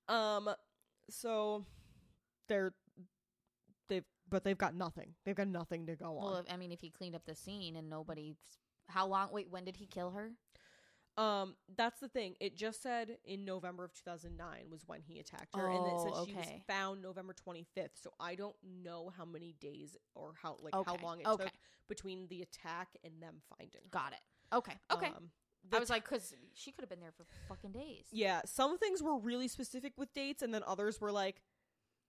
Um, 0.08 0.50
so 1.10 1.64
they're 2.48 2.72
they've 3.88 4.04
but 4.28 4.44
they've 4.44 4.58
got 4.58 4.74
nothing. 4.74 5.14
They've 5.24 5.34
got 5.34 5.48
nothing 5.48 5.86
to 5.86 5.96
go 5.96 6.18
on. 6.18 6.44
if, 6.44 6.52
I 6.52 6.56
mean, 6.56 6.72
if 6.72 6.80
he 6.80 6.90
cleaned 6.90 7.16
up 7.16 7.24
the 7.26 7.34
scene 7.34 7.76
and 7.76 7.90
nobody, 7.90 8.34
how 8.88 9.06
long? 9.06 9.30
Wait, 9.32 9.48
when 9.50 9.64
did 9.64 9.76
he 9.76 9.86
kill 9.86 10.10
her? 10.10 10.30
Um, 11.16 11.56
that's 11.76 12.00
the 12.00 12.08
thing. 12.08 12.34
It 12.40 12.56
just 12.56 12.82
said 12.82 13.18
in 13.24 13.44
November 13.44 13.84
of 13.84 13.92
2009 13.92 14.70
was 14.70 14.82
when 14.86 15.00
he 15.02 15.18
attacked 15.18 15.54
her, 15.56 15.66
and 15.66 15.86
it 15.86 16.00
Oh, 16.00 16.02
said 16.02 16.12
she 16.24 16.34
was 16.34 16.46
okay. 16.46 16.62
found 16.66 17.02
November 17.02 17.34
25th. 17.34 17.90
So 18.00 18.12
I 18.20 18.36
don't 18.36 18.56
know 18.82 19.12
how 19.16 19.24
many 19.24 19.54
days 19.60 19.96
or 20.14 20.32
how 20.40 20.56
like 20.62 20.74
how 20.74 20.92
Okay, 20.92 21.04
long 21.04 21.20
it 21.20 21.26
okay. 21.26 21.44
took 21.44 21.52
between 21.88 22.28
the 22.28 22.42
attack 22.42 22.88
and 23.04 23.20
them 23.20 23.42
finding. 23.58 23.82
her. 23.82 23.90
Got 23.90 24.12
it. 24.12 24.54
Okay. 24.54 24.74
Okay. 24.92 25.08
Um, 25.08 25.30
I 25.72 25.78
was 25.78 25.90
like, 25.90 26.04
because 26.08 26.34
she 26.54 26.72
could 26.72 26.82
have 26.82 26.88
been 26.90 27.00
there 27.00 27.12
for 27.16 27.24
fucking 27.48 27.72
days. 27.72 28.04
Yeah, 28.10 28.40
some 28.44 28.78
things 28.78 29.02
were 29.02 29.16
really 29.18 29.46
specific 29.48 29.92
with 29.96 30.12
dates, 30.14 30.42
and 30.42 30.52
then 30.52 30.62
others 30.66 31.00
were 31.00 31.12
like 31.12 31.42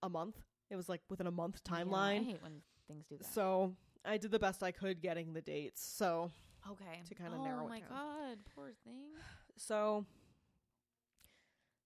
a 0.02 0.08
month. 0.08 0.36
It 0.70 0.76
was 0.76 0.88
like 0.88 1.00
within 1.10 1.26
a 1.26 1.30
month 1.30 1.60
Yeah, 1.68 1.76
I 1.76 1.84
timeline. 1.84 2.24
hate 2.24 2.42
when 2.42 2.62
things 2.88 3.04
do 3.08 3.18
that. 3.18 3.26
so 3.26 3.74
I 4.04 4.16
did 4.16 4.30
the 4.30 4.38
best 4.38 4.62
I 4.62 4.72
could 4.72 5.00
getting 5.00 5.32
the 5.32 5.42
dates. 5.42 5.84
So 5.84 6.30
okay. 6.70 7.02
to 7.08 7.14
kinda 7.14 7.36
oh 7.38 7.44
narrow 7.44 7.66
it 7.66 7.68
my 7.68 7.80
down. 7.80 7.88
god, 7.90 8.38
poor 8.54 8.72
thing. 8.84 9.10
so, 9.56 10.06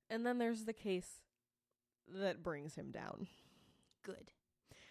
and 0.08 0.24
then 0.24 0.38
there's 0.38 0.64
the 0.64 0.72
case 0.72 1.20
that 2.08 2.42
brings 2.42 2.74
him 2.74 2.90
down. 2.90 3.26
Good, 4.04 4.30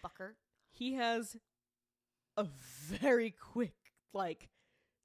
fucker. 0.04 0.32
He 0.70 0.94
has 0.94 1.36
a 2.36 2.44
very 2.44 3.30
quick 3.30 3.74
like 4.12 4.50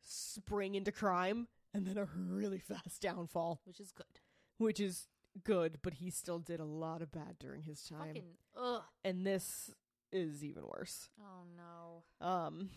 spring 0.02 0.76
into 0.76 0.92
crime, 0.92 1.48
and 1.74 1.86
then 1.86 1.98
a 1.98 2.06
really 2.16 2.60
fast 2.60 3.02
downfall, 3.02 3.62
Which 3.66 3.80
is 3.80 3.92
good. 3.92 4.06
which 4.58 4.80
is 4.80 5.08
good. 5.44 5.80
But 5.82 5.96
he 5.96 6.10
still 6.10 6.40
did 6.40 6.60
a 6.60 6.66
lot 6.66 7.02
of 7.02 7.12
bad 7.12 7.38
during 7.40 7.64
his 7.64 7.84
time. 7.84 8.08
Fucking 8.08 8.24
ugh. 8.58 8.84
and 9.04 9.26
this 9.26 9.72
is 10.12 10.44
even 10.44 10.64
worse. 10.68 11.10
Oh 11.20 11.46
no. 11.56 12.26
Um, 12.28 12.70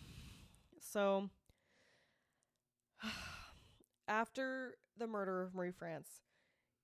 so 0.79 1.29
after 4.07 4.75
the 4.97 5.07
murder 5.07 5.41
of 5.43 5.53
Marie 5.53 5.71
France, 5.71 6.21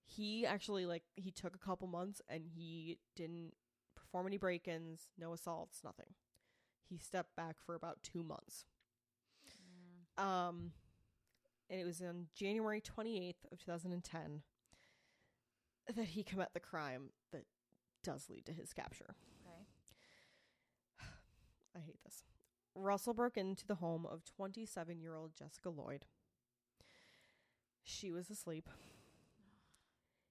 he 0.06 0.46
actually 0.46 0.86
like 0.86 1.04
he 1.16 1.32
took 1.32 1.56
a 1.56 1.60
couple 1.60 1.88
months 1.88 2.22
and 2.28 2.44
he 2.46 2.98
didn't 3.16 3.54
perform 3.96 4.28
any 4.28 4.38
break-ins, 4.38 5.08
no 5.18 5.34
assaults, 5.34 5.82
nothing. 5.84 6.14
He 6.90 6.98
stepped 6.98 7.36
back 7.38 7.56
for 7.66 7.76
about 7.76 8.00
two 8.04 8.24
months. 8.24 8.66
Mm. 10.20 10.24
Um, 10.24 10.72
and 11.72 11.80
it 11.80 11.86
was 11.86 12.02
on 12.02 12.28
January 12.36 12.82
twenty 12.82 13.28
eighth 13.28 13.46
of 13.52 13.58
two 13.58 13.72
thousand 13.72 13.94
and 13.94 14.04
ten 14.04 14.42
that 15.96 16.10
he 16.10 16.24
commit 16.24 16.50
the 16.54 16.60
crime 16.60 17.10
that 17.32 17.46
does 18.04 18.30
lead 18.30 18.46
to 18.46 18.52
his 18.52 18.74
capture. 18.74 19.16
Okay. 19.46 19.66
I 21.76 21.80
hate 21.80 22.00
this. 22.04 22.24
Russell 22.76 23.14
broke 23.14 23.38
into 23.38 23.68
the 23.68 23.76
home 23.76 24.06
of 24.06 24.24
27 24.24 25.00
year 25.02 25.16
old 25.16 25.36
Jessica 25.36 25.70
Lloyd. 25.70 26.06
She 27.84 28.12
was 28.12 28.30
asleep. 28.30 28.70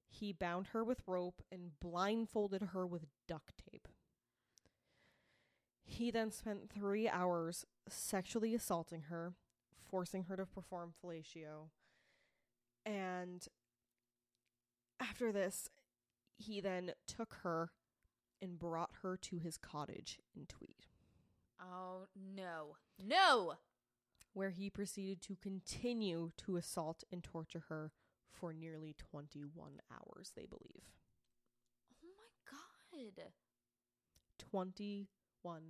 He 0.08 0.32
bound 0.32 0.68
her 0.68 0.82
with 0.82 1.02
rope 1.06 1.42
and 1.52 1.78
blindfolded 1.80 2.70
her 2.72 2.86
with 2.86 3.06
duct 3.28 3.62
tape. 3.70 3.88
He 5.84 6.10
then 6.10 6.30
spent 6.30 6.70
three 6.70 7.08
hours 7.08 7.64
sexually 7.88 8.54
assaulting 8.54 9.02
her, 9.02 9.34
forcing 9.90 10.24
her 10.24 10.36
to 10.36 10.46
perform 10.46 10.92
fellatio. 11.02 11.68
And 12.86 13.46
after 15.00 15.32
this, 15.32 15.68
he 16.38 16.60
then 16.60 16.92
took 17.06 17.38
her 17.42 17.70
and 18.40 18.58
brought 18.58 18.90
her 19.02 19.16
to 19.16 19.38
his 19.38 19.56
cottage 19.58 20.18
in 20.34 20.46
Tweed, 20.46 20.86
Oh 21.60 22.06
no. 22.16 22.76
No. 23.02 23.54
where 24.32 24.50
he 24.50 24.70
proceeded 24.70 25.20
to 25.22 25.36
continue 25.36 26.30
to 26.38 26.56
assault 26.56 27.04
and 27.12 27.22
torture 27.22 27.64
her 27.68 27.92
for 28.32 28.52
nearly 28.54 28.94
21 28.96 29.80
hours, 29.92 30.32
they 30.34 30.46
believe. 30.46 30.84
Oh 32.02 32.08
my 32.16 32.30
god. 32.50 33.32
21 34.50 35.62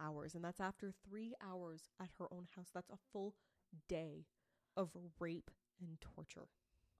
hours. 0.00 0.34
And 0.34 0.44
that's 0.44 0.60
after 0.60 0.92
three 1.06 1.34
hours 1.42 1.88
at 2.00 2.08
her 2.18 2.26
own 2.32 2.46
house. 2.56 2.68
That's 2.72 2.90
a 2.90 2.98
full 3.12 3.34
day 3.88 4.26
of 4.76 4.90
rape 5.18 5.50
and 5.80 6.00
torture. 6.00 6.48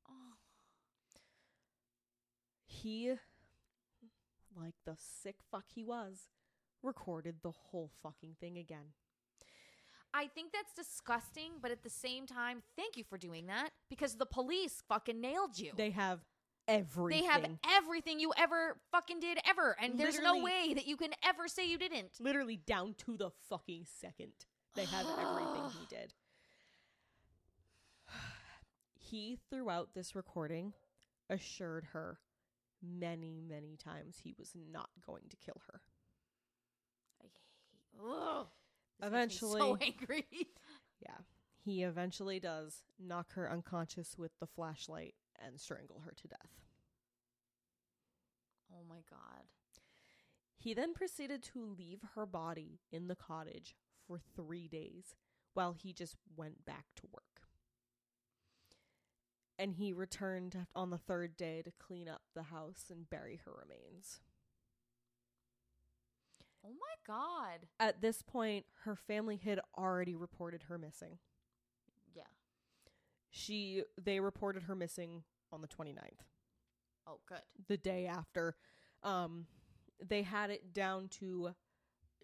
Oh. 0.09 0.37
He, 2.67 3.15
like 4.57 4.75
the 4.85 4.97
sick 4.99 5.37
fuck 5.51 5.65
he 5.75 5.83
was, 5.83 6.29
recorded 6.83 7.37
the 7.43 7.51
whole 7.51 7.91
fucking 8.03 8.37
thing 8.41 8.59
again. 8.59 8.93
I 10.15 10.29
think 10.29 10.53
that's 10.53 10.73
disgusting, 10.73 11.53
but 11.61 11.71
at 11.71 11.83
the 11.83 11.91
same 11.91 12.27
time, 12.27 12.63
thank 12.75 12.97
you 12.97 13.05
for 13.05 13.19
doing 13.19 13.47
that 13.49 13.71
because 13.91 14.15
the 14.15 14.25
police 14.25 14.83
fucking 14.89 15.21
nailed 15.21 15.59
you. 15.59 15.73
They 15.77 15.91
have 15.91 16.21
everything. 16.67 17.23
They 17.23 17.27
have 17.27 17.47
everything 17.71 18.19
you 18.19 18.33
ever 18.39 18.79
fucking 18.93 19.21
did 19.21 19.39
ever, 19.47 19.77
and 19.81 19.99
there's 19.99 20.19
no 20.19 20.43
way 20.43 20.73
that 20.75 20.87
you 20.87 20.97
can 20.97 21.11
ever 21.23 21.49
say 21.49 21.69
you 21.69 21.77
didn't. 21.77 22.13
literally 22.19 22.57
down 22.57 22.95
to 23.05 23.17
the 23.17 23.31
fucking 23.51 23.85
second. 24.01 24.33
They 24.75 24.85
have 24.85 25.07
everything 25.19 25.71
he 25.79 25.87
did. 25.95 26.15
He, 29.11 29.39
throughout 29.51 29.91
this 29.95 30.15
recording, 30.17 30.73
assured 31.31 31.85
her 31.93 32.19
many, 32.83 33.41
many 33.41 33.77
times 33.77 34.19
he 34.23 34.35
was 34.39 34.53
not 34.71 34.91
going 35.07 35.25
to 35.31 35.37
kill 35.37 35.61
her. 35.69 35.81
I 37.23 37.25
hate. 37.25 38.01
Ugh. 38.05 38.47
This 38.99 39.07
Eventually- 39.07 39.61
so 39.61 39.77
angry. 39.77 40.27
Yeah. 41.01 41.19
He 41.63 41.83
eventually 41.83 42.41
does 42.41 42.83
knock 42.99 43.33
her 43.35 43.51
unconscious 43.51 44.17
with 44.17 44.33
the 44.41 44.47
flashlight 44.47 45.15
and 45.39 45.61
strangle 45.61 46.01
her 46.07 46.13
to 46.17 46.29
death. 46.29 46.63
oh 48.73 48.83
my 48.89 49.03
god. 49.11 49.45
He 50.57 50.73
then 50.73 50.95
proceeded 50.95 51.43
to 51.53 51.75
leave 51.79 52.01
her 52.15 52.25
body 52.25 52.81
in 52.91 53.09
the 53.09 53.15
cottage 53.15 53.77
for 54.07 54.19
three 54.35 54.69
days 54.69 55.15
while 55.53 55.75
he 55.75 55.93
just 55.93 56.17
went 56.35 56.65
back 56.65 56.87
to 56.97 57.09
work. 57.13 57.36
And 59.59 59.73
he 59.75 59.93
returned 59.93 60.67
on 60.75 60.91
the 60.91 60.99
third 60.99 61.37
day 61.37 61.63
to 61.63 61.73
clean 61.79 62.09
up 62.09 62.23
the 62.35 62.45
house 62.45 62.85
and 62.91 63.09
bury 63.09 63.41
her 63.45 63.53
remains. 63.53 64.21
Oh 66.65 66.71
my 66.73 66.97
god. 67.07 67.67
At 67.79 68.01
this 68.01 68.23
point, 68.23 68.67
her 68.85 68.97
family 68.97 69.37
had 69.37 69.61
already 69.79 70.15
reported 70.15 70.65
her 70.65 70.79
missing. 70.79 71.19
Yeah. 72.15 72.25
She 73.31 73.83
they 74.03 74.21
reported 74.21 74.65
her 74.65 74.75
missing 74.75 75.23
on 75.53 75.61
the 75.63 75.69
29th. 75.69 76.25
Oh, 77.07 77.21
good. 77.29 77.43
the 77.69 77.77
day 77.77 78.07
after. 78.07 78.57
Um, 79.03 79.47
they 80.05 80.23
had 80.23 80.51
it 80.51 80.73
down 80.75 81.09
to 81.21 81.51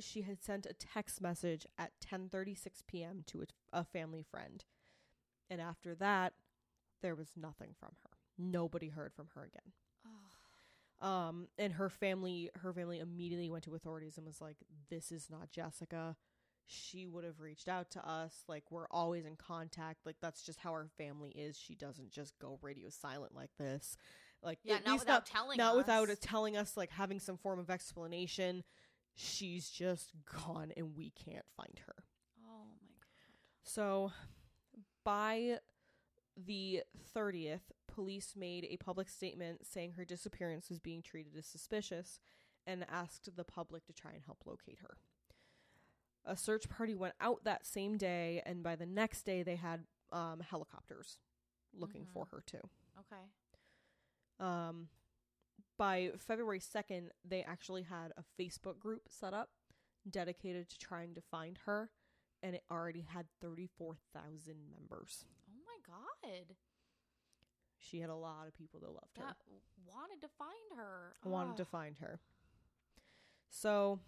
she 0.00 0.22
had 0.22 0.42
sent 0.42 0.66
a 0.66 0.72
text 0.72 1.20
message 1.20 1.66
at 1.78 1.92
10:36 2.00 2.82
p.m. 2.86 3.22
to 3.26 3.42
a, 3.42 3.80
a 3.80 3.84
family 3.84 4.22
friend, 4.22 4.64
and 5.48 5.60
after 5.60 5.94
that, 5.96 6.32
there 7.02 7.14
was 7.14 7.28
nothing 7.36 7.74
from 7.78 7.90
her. 8.02 8.10
Nobody 8.38 8.88
heard 8.88 9.12
from 9.14 9.28
her 9.34 9.44
again. 9.44 9.72
Oh. 10.06 11.06
Um, 11.06 11.48
and 11.58 11.72
her 11.74 11.88
family, 11.90 12.50
her 12.62 12.72
family 12.72 13.00
immediately 13.00 13.50
went 13.50 13.64
to 13.64 13.74
authorities 13.74 14.16
and 14.18 14.26
was 14.26 14.40
like, 14.40 14.56
"This 14.88 15.10
is 15.10 15.28
not 15.30 15.50
Jessica. 15.50 16.16
She 16.66 17.06
would 17.06 17.24
have 17.24 17.40
reached 17.40 17.68
out 17.68 17.90
to 17.90 18.08
us. 18.08 18.44
Like 18.48 18.70
we're 18.70 18.86
always 18.90 19.26
in 19.26 19.36
contact. 19.36 20.06
Like 20.06 20.16
that's 20.22 20.42
just 20.42 20.60
how 20.60 20.70
our 20.70 20.88
family 20.96 21.30
is. 21.30 21.56
She 21.58 21.74
doesn't 21.74 22.10
just 22.10 22.38
go 22.38 22.58
radio 22.62 22.88
silent 22.88 23.34
like 23.34 23.50
this. 23.58 23.96
Like 24.42 24.60
Yeah, 24.62 24.78
not 24.86 25.00
without 25.00 25.26
telling 25.26 25.58
not 25.58 25.72
us. 25.72 25.76
without 25.78 26.08
it 26.08 26.20
telling 26.20 26.56
us 26.56 26.76
like 26.76 26.90
having 26.90 27.18
some 27.18 27.36
form 27.36 27.58
of 27.58 27.68
explanation. 27.70 28.62
She's 29.14 29.68
just 29.68 30.12
gone 30.46 30.72
and 30.76 30.96
we 30.96 31.10
can't 31.10 31.44
find 31.56 31.78
her. 31.86 32.04
Oh 32.46 32.64
my 32.80 32.88
god. 33.00 33.06
So 33.64 34.12
by 35.04 35.58
the 36.36 36.82
30th, 37.16 37.70
police 37.86 38.34
made 38.36 38.64
a 38.64 38.76
public 38.78 39.08
statement 39.08 39.66
saying 39.66 39.92
her 39.92 40.04
disappearance 40.04 40.68
was 40.70 40.78
being 40.78 41.02
treated 41.02 41.36
as 41.36 41.46
suspicious 41.46 42.20
and 42.66 42.86
asked 42.90 43.28
the 43.36 43.44
public 43.44 43.84
to 43.86 43.92
try 43.92 44.12
and 44.12 44.22
help 44.24 44.44
locate 44.46 44.78
her. 44.80 44.96
A 46.24 46.36
search 46.36 46.68
party 46.68 46.94
went 46.94 47.14
out 47.20 47.42
that 47.44 47.66
same 47.66 47.96
day, 47.98 48.40
and 48.46 48.62
by 48.62 48.76
the 48.76 48.86
next 48.86 49.22
day, 49.24 49.42
they 49.42 49.56
had 49.56 49.84
um, 50.12 50.40
helicopters 50.40 51.18
looking 51.72 52.04
Mhm. 52.04 52.12
for 52.12 52.26
her 52.26 52.42
too. 52.46 52.60
Okay. 52.98 53.22
Um, 54.38 54.88
by 55.78 56.12
February 56.18 56.60
2nd, 56.60 57.10
they 57.24 57.42
actually 57.42 57.82
had 57.82 58.12
a 58.16 58.22
Facebook 58.38 58.78
group 58.78 59.08
set 59.08 59.32
up 59.34 59.50
dedicated 60.08 60.68
to 60.68 60.78
trying 60.78 61.14
to 61.14 61.20
find 61.20 61.58
her, 61.64 61.90
and 62.42 62.54
it 62.54 62.64
already 62.70 63.00
had 63.02 63.26
34,000 63.40 64.70
members. 64.70 65.24
Oh 65.48 65.51
god. 65.92 66.56
She 67.78 68.00
had 68.00 68.10
a 68.10 68.14
lot 68.14 68.46
of 68.46 68.54
people 68.54 68.80
that 68.80 68.88
loved 68.88 69.16
her, 69.18 69.24
That 69.26 69.36
wanted 69.84 70.20
to 70.22 70.28
find 70.38 70.78
her. 70.78 71.14
wanted 71.24 71.56
to 71.56 71.64
find 71.64 71.98
her. 71.98 72.20
So, 73.50 73.98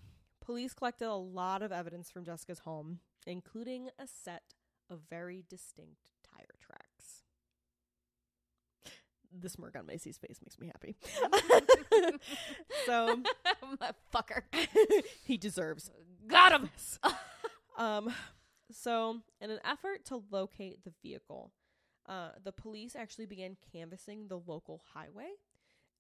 police 0.40 0.72
collected 0.74 1.06
a 1.08 1.14
lot 1.14 1.60
of 1.62 1.72
evidence 1.72 2.10
from 2.10 2.24
Jessica's 2.24 2.60
home, 2.60 3.00
including 3.26 3.88
a 3.98 4.06
set 4.06 4.54
of 4.88 5.00
very 5.10 5.44
distinct 5.48 6.08
tire 6.22 6.54
tracks. 6.60 7.22
The 9.36 9.48
smirk 9.48 9.76
on 9.76 9.86
Macy's 9.86 10.16
face 10.16 10.38
makes 10.44 10.58
me 10.60 10.68
happy. 10.68 10.94
so, 12.86 13.20
fucker. 14.14 14.42
he 15.24 15.36
deserves 15.36 15.90
Got 16.28 16.52
him. 16.52 16.70
um, 17.76 18.14
so, 18.70 19.18
in 19.40 19.50
an 19.50 19.58
effort 19.64 20.04
to 20.06 20.22
locate 20.30 20.84
the 20.84 20.92
vehicle, 21.02 21.50
uh, 22.06 22.30
the 22.42 22.52
police 22.52 22.94
actually 22.96 23.26
began 23.26 23.56
canvassing 23.72 24.28
the 24.28 24.38
local 24.38 24.82
highway, 24.92 25.30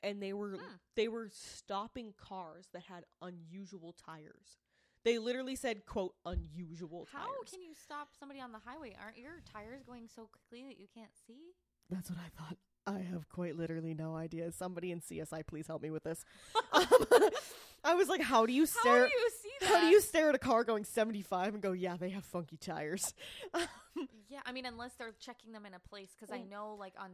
and 0.02 0.22
they 0.22 0.32
were 0.32 0.56
Hmm. 0.56 0.74
they 0.96 1.08
were 1.08 1.28
stopping 1.30 2.12
cars 2.16 2.68
that 2.72 2.82
had 2.84 3.04
unusual 3.22 3.92
tires. 3.92 4.58
They 5.04 5.18
literally 5.18 5.56
said, 5.56 5.84
"quote 5.86 6.14
unusual 6.24 7.06
tires. 7.06 7.22
How 7.24 7.26
tires." 7.34 7.50
can 7.50 7.62
you 7.62 7.74
stop 7.74 8.08
somebody 8.18 8.40
on 8.40 8.52
the 8.52 8.58
highway? 8.58 8.96
Aren't 9.02 9.18
your 9.18 9.40
tires 9.52 9.82
going 9.82 10.08
so 10.08 10.26
quickly 10.28 10.64
that 10.68 10.78
you 10.80 10.86
can't 10.94 11.12
see? 11.26 11.52
That's 11.90 12.10
what 12.10 12.18
I 12.18 12.28
thought. 12.38 12.56
I 12.86 12.98
have 13.00 13.28
quite 13.30 13.56
literally 13.56 13.94
no 13.94 14.14
idea. 14.14 14.52
Somebody 14.52 14.90
in 14.92 15.00
CSI, 15.00 15.42
please 15.46 15.66
help 15.66 15.82
me 15.82 15.90
with 15.90 16.04
this. 16.04 16.24
Um, 16.72 16.86
I 17.84 17.94
was 17.94 18.08
like, 18.08 18.20
"How 18.22 18.46
do 18.46 18.52
you 18.52 18.62
How 18.66 18.80
stare?" 18.80 19.06
do 19.06 19.12
you 19.12 19.30
see 19.42 19.43
that? 19.43 19.43
How 19.66 19.80
do 19.80 19.86
you 19.86 20.00
stare 20.00 20.28
at 20.28 20.34
a 20.34 20.38
car 20.38 20.64
going 20.64 20.84
75 20.84 21.54
and 21.54 21.62
go, 21.62 21.72
yeah, 21.72 21.96
they 21.96 22.10
have 22.10 22.24
funky 22.24 22.56
tires? 22.56 23.14
Um, 23.96 24.08
yeah, 24.28 24.40
I 24.44 24.50
mean, 24.50 24.66
unless 24.66 24.94
they're 24.94 25.14
checking 25.20 25.52
them 25.52 25.64
in 25.66 25.74
a 25.74 25.78
place, 25.78 26.08
because 26.18 26.34
I 26.34 26.40
mm. 26.40 26.50
know, 26.50 26.76
like 26.76 26.94
on, 26.98 27.10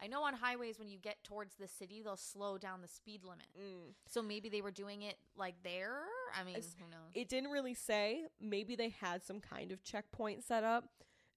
I 0.00 0.06
know 0.06 0.22
on 0.22 0.32
highways 0.32 0.78
when 0.78 0.88
you 0.88 0.98
get 0.98 1.22
towards 1.24 1.54
the 1.56 1.68
city, 1.68 2.00
they'll 2.02 2.16
slow 2.16 2.56
down 2.56 2.80
the 2.80 2.88
speed 2.88 3.22
limit. 3.22 3.46
Mm. 3.58 3.92
So 4.08 4.22
maybe 4.22 4.48
they 4.48 4.62
were 4.62 4.70
doing 4.70 5.02
it 5.02 5.16
like 5.36 5.56
there. 5.62 6.00
I 6.34 6.44
mean, 6.44 6.56
It's- 6.56 6.74
who 6.78 6.88
knows? 6.90 7.10
It 7.12 7.28
didn't 7.28 7.50
really 7.50 7.74
say. 7.74 8.26
Maybe 8.40 8.76
they 8.76 8.88
had 8.88 9.22
some 9.22 9.40
kind 9.40 9.72
of 9.72 9.82
checkpoint 9.82 10.44
set 10.44 10.64
up. 10.64 10.88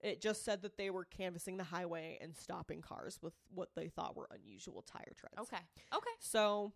It 0.02 0.22
just 0.22 0.46
said 0.46 0.62
that 0.62 0.78
they 0.78 0.90
were 0.90 1.04
canvassing 1.04 1.58
the 1.58 1.66
highway 1.66 2.18
and 2.22 2.34
stopping 2.34 2.82
cars 2.82 3.20
with 3.22 3.34
what 3.54 3.76
they 3.76 3.90
thought 3.90 4.16
were 4.16 4.30
unusual 4.32 4.82
tire 4.82 5.14
treads. 5.18 5.38
okay, 5.40 5.62
okay. 5.94 6.12
So 6.20 6.72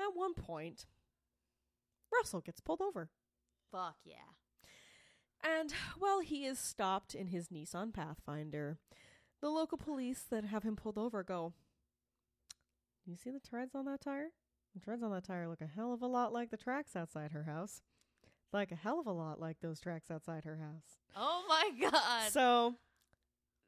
at 0.00 0.08
one 0.14 0.34
point, 0.34 0.86
Russell 2.12 2.40
gets 2.40 2.60
pulled 2.60 2.80
over. 2.80 3.08
Fuck 3.70 3.96
yeah. 4.04 4.32
And 5.42 5.72
while 5.98 6.20
he 6.20 6.44
is 6.44 6.58
stopped 6.58 7.14
in 7.14 7.28
his 7.28 7.48
Nissan 7.48 7.92
Pathfinder, 7.92 8.78
the 9.40 9.48
local 9.50 9.78
police 9.78 10.24
that 10.30 10.44
have 10.44 10.62
him 10.62 10.76
pulled 10.76 10.98
over 10.98 11.22
go, 11.22 11.52
You 13.04 13.16
see 13.16 13.30
the 13.30 13.40
treads 13.40 13.74
on 13.74 13.84
that 13.86 14.00
tire? 14.02 14.28
The 14.74 14.80
treads 14.80 15.02
on 15.02 15.10
that 15.12 15.24
tire 15.24 15.48
look 15.48 15.60
a 15.60 15.66
hell 15.66 15.92
of 15.92 16.00
a 16.02 16.06
lot 16.06 16.32
like 16.32 16.50
the 16.50 16.56
tracks 16.56 16.94
outside 16.96 17.32
her 17.32 17.44
house. 17.44 17.82
Like 18.52 18.70
a 18.70 18.76
hell 18.76 19.00
of 19.00 19.06
a 19.06 19.12
lot 19.12 19.40
like 19.40 19.60
those 19.60 19.80
tracks 19.80 20.10
outside 20.10 20.44
her 20.44 20.56
house. 20.58 20.98
Oh 21.16 21.42
my 21.48 21.70
god. 21.90 22.30
So 22.30 22.74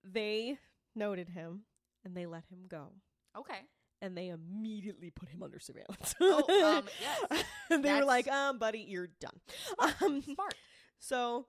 they 0.05 0.59
noted 0.95 1.31
him 1.31 1.63
and 2.05 2.15
they 2.17 2.27
let 2.27 2.45
him 2.51 2.67
go. 2.69 2.93
okay. 3.37 3.63
And 4.03 4.17
they 4.17 4.29
immediately 4.29 5.11
put 5.11 5.29
him 5.31 5.43
under 5.43 5.59
surveillance. 5.59 6.15
Oh, 6.21 6.77
um, 6.79 6.85
yes. 7.31 7.45
and 7.71 7.83
they 7.85 7.93
were 7.95 8.05
like, 8.05 8.29
um, 8.29 8.59
buddy, 8.59 8.81
you're 8.87 9.09
done. 9.21 9.41
Um, 9.79 10.21
Smart. 10.23 10.55
so 10.99 11.47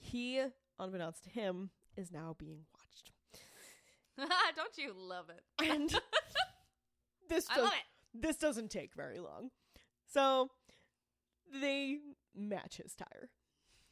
he, 0.00 0.42
unbeknownst 0.78 1.24
to 1.24 1.30
him, 1.30 1.70
is 1.96 2.10
now 2.10 2.34
being 2.38 2.60
watched. 2.74 3.12
Don't 4.56 4.76
you 4.78 4.92
love 4.96 5.26
it? 5.30 5.42
And 5.70 5.90
this 7.28 7.44
does, 7.46 7.64
love 7.64 7.72
it. 7.72 8.20
this 8.22 8.36
doesn't 8.36 8.70
take 8.70 8.94
very 8.94 9.18
long. 9.18 9.50
So 10.06 10.50
they 11.60 11.98
match 12.34 12.76
his 12.76 12.94
tire. 12.94 13.30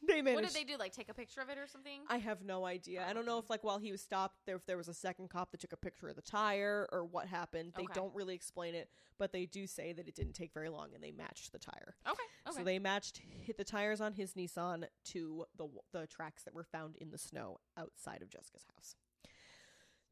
They 0.07 0.21
managed. 0.21 0.35
What 0.35 0.53
did 0.53 0.53
they 0.53 0.63
do? 0.63 0.77
Like 0.77 0.91
take 0.93 1.09
a 1.09 1.13
picture 1.13 1.41
of 1.41 1.49
it 1.49 1.57
or 1.57 1.67
something? 1.67 2.01
I 2.09 2.17
have 2.17 2.43
no 2.43 2.65
idea. 2.65 3.05
I 3.07 3.13
don't 3.13 3.25
know 3.25 3.35
oh. 3.35 3.39
if 3.39 3.49
like 3.49 3.63
while 3.63 3.79
he 3.79 3.91
was 3.91 4.01
stopped, 4.01 4.37
there 4.45 4.55
if 4.55 4.65
there 4.65 4.77
was 4.77 4.87
a 4.87 4.93
second 4.93 5.29
cop 5.29 5.51
that 5.51 5.61
took 5.61 5.73
a 5.73 5.77
picture 5.77 6.07
of 6.09 6.15
the 6.15 6.21
tire 6.21 6.87
or 6.91 7.03
what 7.05 7.27
happened. 7.27 7.73
They 7.75 7.83
Okay. 7.83 7.93
don't 7.93 8.13
really 8.15 8.35
explain 8.35 8.75
it, 8.75 8.89
but 9.17 9.31
they 9.31 9.45
do 9.45 9.67
say 9.67 9.93
that 9.93 10.07
it 10.07 10.15
didn't 10.15 10.33
take 10.33 10.53
very 10.53 10.69
long 10.69 10.89
and 10.93 11.03
they 11.03 11.11
matched 11.11 11.51
the 11.51 11.59
tire. 11.59 11.95
okay. 12.07 12.23
Okay. 12.47 12.57
So 12.57 12.63
they 12.63 12.77
matched 12.79 13.21
hit 13.41 13.57
the 13.57 13.63
tires 13.63 14.01
on 14.01 14.13
his 14.13 14.33
Nissan 14.33 14.85
to 15.05 15.45
the 15.57 15.63
w- 15.65 15.81
the 15.91 16.05
tracks 16.07 16.43
that 16.43 16.53
were 16.53 16.63
found 16.63 16.95
in 16.97 17.09
the 17.09 17.17
snow 17.17 17.57
outside 17.77 18.21
of 18.21 18.29
Jessica's 18.29 18.65
house. 18.75 18.95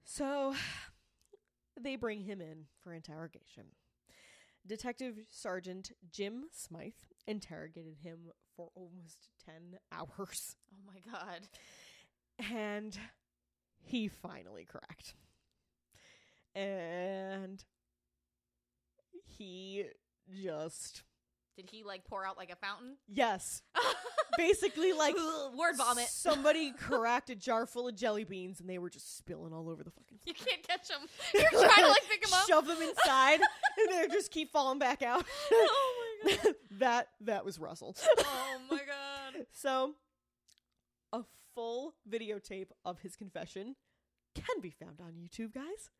So 0.04 0.56
they 1.80 1.96
bring 1.96 2.22
him 2.22 2.42
in 2.42 2.66
for 2.84 2.94
interrogation. 2.94 3.66
Detective 4.66 5.16
Sergeant 5.30 5.92
Jim 6.12 6.46
Smyth 6.52 7.06
interrogated 7.28 7.98
him 8.04 8.32
for 8.56 8.70
almost 8.76 9.30
10 9.46 9.80
hours 9.92 10.56
oh 10.74 10.78
my 10.86 11.00
god. 11.12 11.48
and 12.56 12.98
he 13.82 14.08
finally 14.08 14.66
cracked. 14.66 15.16
And 16.56 17.64
he 19.26 19.86
just 20.32 21.04
Did 21.56 21.70
he 21.70 21.84
like 21.84 22.04
pour 22.06 22.26
out 22.26 22.38
like 22.38 22.52
a 22.52 22.56
fountain? 22.56 22.98
yes, 23.08 23.62
basically 24.38 24.92
like 24.94 25.16
word 25.56 25.76
vomit. 25.78 26.08
Somebody 26.08 26.72
cracked 26.78 27.30
a 27.30 27.36
jar 27.36 27.66
full 27.66 27.88
of 27.88 27.96
jelly 27.96 28.24
beans 28.24 28.60
and 28.60 28.70
they 28.70 28.80
were 28.80 28.90
just 28.90 29.18
spilling 29.18 29.54
all 29.54 29.70
over 29.70 29.84
the 29.84 29.92
fucking 29.92 30.20
You 30.26 30.34
can't 30.34 30.68
catch 30.68 30.88
them. 30.88 31.02
You're 31.34 31.50
trying 31.52 31.86
to 31.86 31.90
like 31.90 32.10
pick 32.10 32.24
them 32.24 32.34
up. 32.34 32.48
Shove 32.48 32.66
them 32.68 32.82
inside 32.82 33.40
and 33.40 33.92
they 33.92 34.08
just 34.14 34.32
keep 34.32 34.52
falling 34.52 34.80
back 34.80 35.02
out. 35.04 35.24
oh 35.52 35.96
my 36.26 36.36
god. 36.44 36.56
that 36.80 37.08
that 37.22 37.46
was 37.46 37.60
Russell. 37.60 37.96
Oh 38.20 38.58
my 38.72 38.78
god. 38.78 39.46
So 39.52 39.94
a 41.12 41.22
full 41.54 41.94
videotape 42.10 42.70
of 42.84 43.00
his 43.02 43.16
confession 43.16 43.76
can 44.34 44.60
be 44.62 44.72
found 44.72 45.00
on 45.00 45.12
YouTube, 45.14 45.54
guys. 45.54 45.92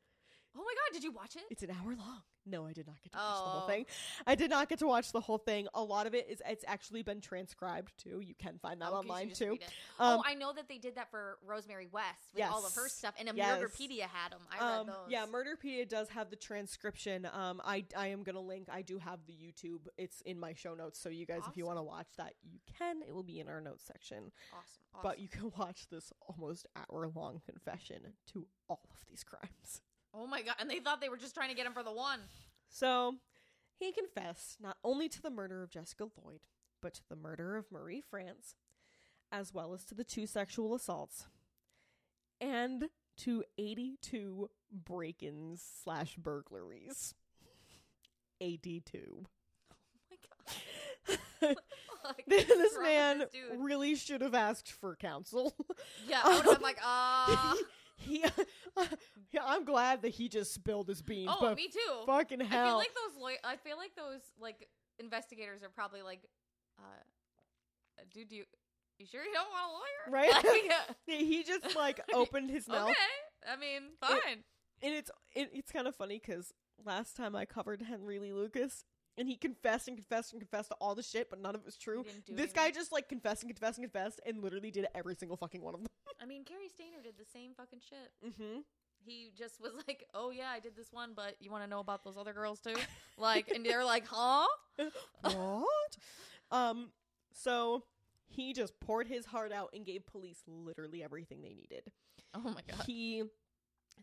Oh 0.56 0.64
my 0.64 0.74
god. 0.74 0.94
Did 0.94 1.04
you 1.04 1.12
watch 1.12 1.36
it? 1.36 1.44
It's 1.52 1.62
an 1.64 1.70
hour 1.70 1.96
long. 1.96 2.22
No, 2.46 2.66
I 2.68 2.74
did 2.74 2.86
not 2.88 3.02
get 3.02 3.12
to 3.14 3.18
watch 3.18 3.38
the 3.38 3.50
whole 3.50 3.62
Oh. 3.64 3.68
thing. 3.68 3.86
I 4.28 4.36
did 4.36 4.50
not 4.50 4.68
get 4.70 4.80
to 4.80 4.88
watch 4.88 5.12
the 5.14 5.22
whole 5.22 5.38
thing. 5.38 5.68
A 5.74 5.82
lot 5.84 6.08
of 6.08 6.14
it 6.14 6.28
is 6.30 6.42
it's 6.46 6.66
actually 6.68 7.02
been 7.02 7.22
transcribed 7.22 7.94
too. 7.98 8.20
You 8.20 8.36
can 8.36 8.58
find 8.60 8.82
that 8.82 8.90
Oh, 8.92 8.96
online 8.98 9.32
too. 9.32 9.54
Um, 10.00 10.20
oh, 10.20 10.24
I 10.26 10.34
know 10.34 10.52
that 10.54 10.68
they 10.68 10.78
did 10.78 10.96
that 10.96 11.10
for 11.10 11.38
Rosemary 11.46 11.88
West 11.92 12.34
with 12.36 12.44
all 12.44 12.66
of 12.66 12.74
her 12.76 12.90
stuff, 12.90 13.14
and 13.18 13.30
a 13.30 13.34
Yes. 13.36 13.58
Murderpedia 13.60 14.02
had 14.08 14.32
them. 14.34 14.42
I 14.52 14.56
read 14.60 14.80
um, 14.82 14.88
those. 14.88 14.96
yeah, 15.10 15.26
Murderpedia 15.26 15.88
does 15.88 16.10
have 16.10 16.30
the 16.30 16.36
transcription. 16.36 17.26
Um, 17.32 17.62
I 17.64 17.86
I 17.96 18.08
am 18.08 18.24
gonna 18.24 18.42
link. 18.42 18.68
I 18.72 18.82
do 18.82 18.98
have 18.98 19.20
the 19.26 19.34
YouTube. 19.34 19.88
It's 19.98 20.20
in 20.22 20.38
my 20.40 20.54
show 20.54 20.74
notes, 20.74 21.00
so 21.00 21.10
you 21.10 21.26
guys, 21.26 21.44
if 21.50 21.56
you 21.56 21.66
want 21.66 21.78
to 21.78 21.84
watch 21.84 22.10
that, 22.18 22.34
you 22.44 22.60
can. 22.78 23.02
It 23.08 23.14
will 23.16 23.24
be 23.24 23.40
in 23.40 23.48
our 23.48 23.62
notes 23.62 23.86
section. 23.86 24.32
awesome. 24.52 24.64
awesome. 24.96 25.00
But 25.02 25.20
you 25.20 25.30
can 25.30 25.52
watch 25.58 25.88
this 25.90 26.12
almost 26.28 26.66
hour 26.76 27.08
long 27.16 27.42
confession 27.46 28.14
to 28.34 28.48
all 28.68 28.82
of 28.92 28.98
these 29.10 29.24
crimes. 29.24 29.82
Oh 30.14 30.28
my 30.28 30.42
god, 30.42 30.56
and 30.60 30.70
they 30.70 30.80
thought 30.80 31.02
they 31.02 31.10
were 31.10 31.18
just 31.18 31.36
trying 31.36 31.50
to 31.50 31.56
get 31.56 31.66
him 31.66 31.74
for 31.74 31.84
the 31.84 31.92
one. 31.92 32.20
So 32.70 33.16
he 33.80 33.92
confessed 33.92 34.62
not 34.62 34.78
only 34.84 35.10
to 35.10 35.22
the 35.22 35.30
murder 35.30 35.64
of 35.64 35.70
Jessica 35.70 36.08
Lloyd, 36.24 36.42
but 36.82 36.94
to 36.96 37.02
the 37.10 37.16
murder 37.16 37.56
of 37.56 37.72
Marie 37.72 38.04
France, 38.10 38.56
as 39.32 39.54
well 39.54 39.74
as 39.74 39.84
to 39.86 39.96
the 39.96 40.04
two 40.04 40.26
sexual 40.28 40.76
assaults, 40.76 41.28
and 42.40 42.90
to 43.18 43.44
82 43.58 44.50
break 44.72 45.22
ins 45.24 45.64
slash 45.84 46.16
burglaries. 46.16 47.14
82. 48.42 49.26
Oh 49.72 49.76
my 50.10 50.18
god. 51.48 51.56
This 52.28 52.50
What's 52.50 52.76
wrong 52.76 52.84
with 52.84 52.84
man 52.84 53.20
this 53.20 53.30
really 53.58 53.96
should 53.96 54.20
have 54.22 54.36
asked 54.36 54.70
for 54.70 54.96
counsel. 54.98 55.56
Yeah, 56.06 56.20
I 56.22 56.36
would 56.36 56.44
have 56.44 56.54
been 56.56 56.62
like, 56.62 56.80
uh 56.86 57.56
he, 57.96 58.24
yeah, 59.32 59.42
I'm 59.46 59.66
glad 59.66 60.02
that 60.02 60.10
he 60.10 60.30
just 60.30 60.54
spilled 60.54 60.88
his 60.88 61.02
beans, 61.02 61.30
Oh, 61.32 61.38
but 61.42 61.56
me 61.56 61.68
too. 61.68 62.06
fucking 62.06 62.40
hell. 62.42 62.64
I 62.66 62.68
feel 62.70 62.78
like 62.78 62.92
those 62.94 63.22
law- 63.22 63.30
I 63.52 63.56
feel 63.58 63.78
like 63.78 63.96
those 63.96 64.22
like 64.40 64.68
investigators 65.00 65.64
are 65.64 65.70
probably 65.70 66.02
like, 66.02 66.22
uh, 66.80 66.84
dude, 68.14 68.30
do 68.30 68.36
you, 68.38 68.44
you 69.00 69.06
sure 69.06 69.24
you 69.24 69.34
don't 69.34 69.48
want 69.50 69.70
a 69.70 69.74
lawyer? 69.74 69.84
Right? 70.34 70.44
Like, 70.44 70.72
uh, 70.72 70.94
he 71.08 71.44
just 71.44 71.76
like 71.76 72.00
opened 72.14 72.50
his 72.50 72.68
mouth. 72.68 72.90
okay. 72.90 73.52
I 73.52 73.56
mean, 73.58 73.84
fine. 74.02 74.44
and 74.82 74.94
it's 74.94 75.12
it, 75.36 75.50
it's 75.54 75.72
kind 75.72 75.88
of 75.88 75.96
funny 75.96 76.20
because 76.26 76.54
last 76.86 77.16
time 77.16 77.36
I 77.36 77.46
covered 77.46 77.82
Henry 77.82 78.20
Lee 78.20 78.34
Lucas, 78.34 78.84
and 79.18 79.28
he 79.28 79.36
confessed 79.36 79.88
and 79.88 79.98
confessed 79.98 80.34
and 80.34 80.42
confessed 80.42 80.70
to 80.70 80.76
all 80.82 80.96
the 80.96 81.04
shit, 81.04 81.30
but 81.30 81.40
none 81.42 81.56
of 81.56 81.62
it 81.62 81.66
was 81.66 81.78
true. 81.78 82.06
This 82.30 82.52
guy 82.52 82.72
just 82.72 82.92
like 82.92 83.10
confessed 83.10 83.44
and 83.44 83.50
confessed 83.54 83.78
and 83.78 83.92
confessed, 83.92 84.20
and 84.26 84.42
literally 84.42 84.72
did 84.72 84.88
every 84.96 85.16
single 85.16 85.38
fucking 85.38 85.62
one 85.62 85.74
of 85.74 85.82
them. 85.82 85.88
I 86.22 86.26
mean, 86.26 86.44
Cary 86.46 86.68
Stayner 86.68 87.04
did 87.04 87.18
the 87.18 87.26
same 87.26 87.52
fucking 87.56 87.82
shit. 87.88 88.12
Mm-hmm. 88.26 88.60
He 89.06 89.32
just 89.38 89.60
was 89.60 89.72
like, 89.88 90.06
"Oh 90.14 90.30
yeah, 90.32 90.50
I 90.50 90.60
did 90.60 90.76
this 90.76 90.92
one, 90.92 91.12
but 91.16 91.36
you 91.40 91.52
want 91.52 91.64
to 91.64 91.70
know 91.70 91.80
about 91.80 92.04
those 92.04 92.18
other 92.18 92.34
girls 92.34 92.60
too?" 92.60 92.76
Like, 93.18 93.52
and 93.54 93.66
they're 93.66 93.86
like, 93.86 94.06
"Huh?" 94.08 94.48
what? 95.22 95.98
um. 96.52 96.90
So 97.36 97.84
he 98.28 98.54
just 98.54 98.80
poured 98.80 99.08
his 99.08 99.26
heart 99.26 99.52
out 99.52 99.70
and 99.74 99.86
gave 99.86 100.06
police 100.06 100.42
literally 100.48 101.04
everything 101.04 101.42
they 101.42 101.54
needed. 101.54 101.92
Oh 102.34 102.42
my 102.42 102.62
god. 102.68 102.86
He, 102.86 103.24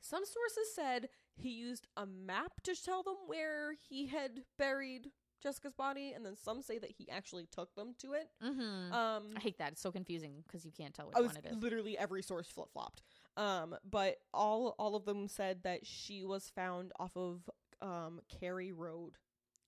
some 0.00 0.24
sources 0.24 0.74
said 0.74 1.08
he 1.34 1.50
used 1.50 1.86
a 1.96 2.06
map 2.06 2.52
to 2.64 2.74
tell 2.74 3.02
them 3.02 3.16
where 3.26 3.72
he 3.88 4.06
had 4.06 4.42
buried 4.58 5.10
Jessica's 5.42 5.72
body, 5.74 6.12
and 6.14 6.24
then 6.24 6.36
some 6.36 6.62
say 6.62 6.78
that 6.78 6.90
he 6.90 7.08
actually 7.10 7.46
took 7.50 7.74
them 7.74 7.94
to 7.98 8.12
it. 8.12 8.28
Mm-hmm. 8.44 8.92
Um, 8.92 9.30
I 9.36 9.40
hate 9.40 9.58
that. 9.58 9.72
It's 9.72 9.80
so 9.80 9.90
confusing 9.90 10.42
because 10.46 10.64
you 10.64 10.72
can't 10.72 10.94
tell 10.94 11.06
which 11.06 11.16
I 11.16 11.20
was 11.20 11.28
one 11.28 11.38
it 11.38 11.46
is. 11.50 11.56
literally 11.62 11.98
every 11.98 12.22
source 12.22 12.48
flip 12.48 12.68
flopped. 12.72 13.02
Um, 13.36 13.74
but 13.88 14.16
all 14.34 14.74
all 14.78 14.96
of 14.96 15.04
them 15.04 15.28
said 15.28 15.62
that 15.62 15.86
she 15.86 16.24
was 16.24 16.50
found 16.54 16.92
off 16.98 17.16
of 17.16 17.48
um 17.80 18.20
Cary 18.40 18.72
Road, 18.72 19.14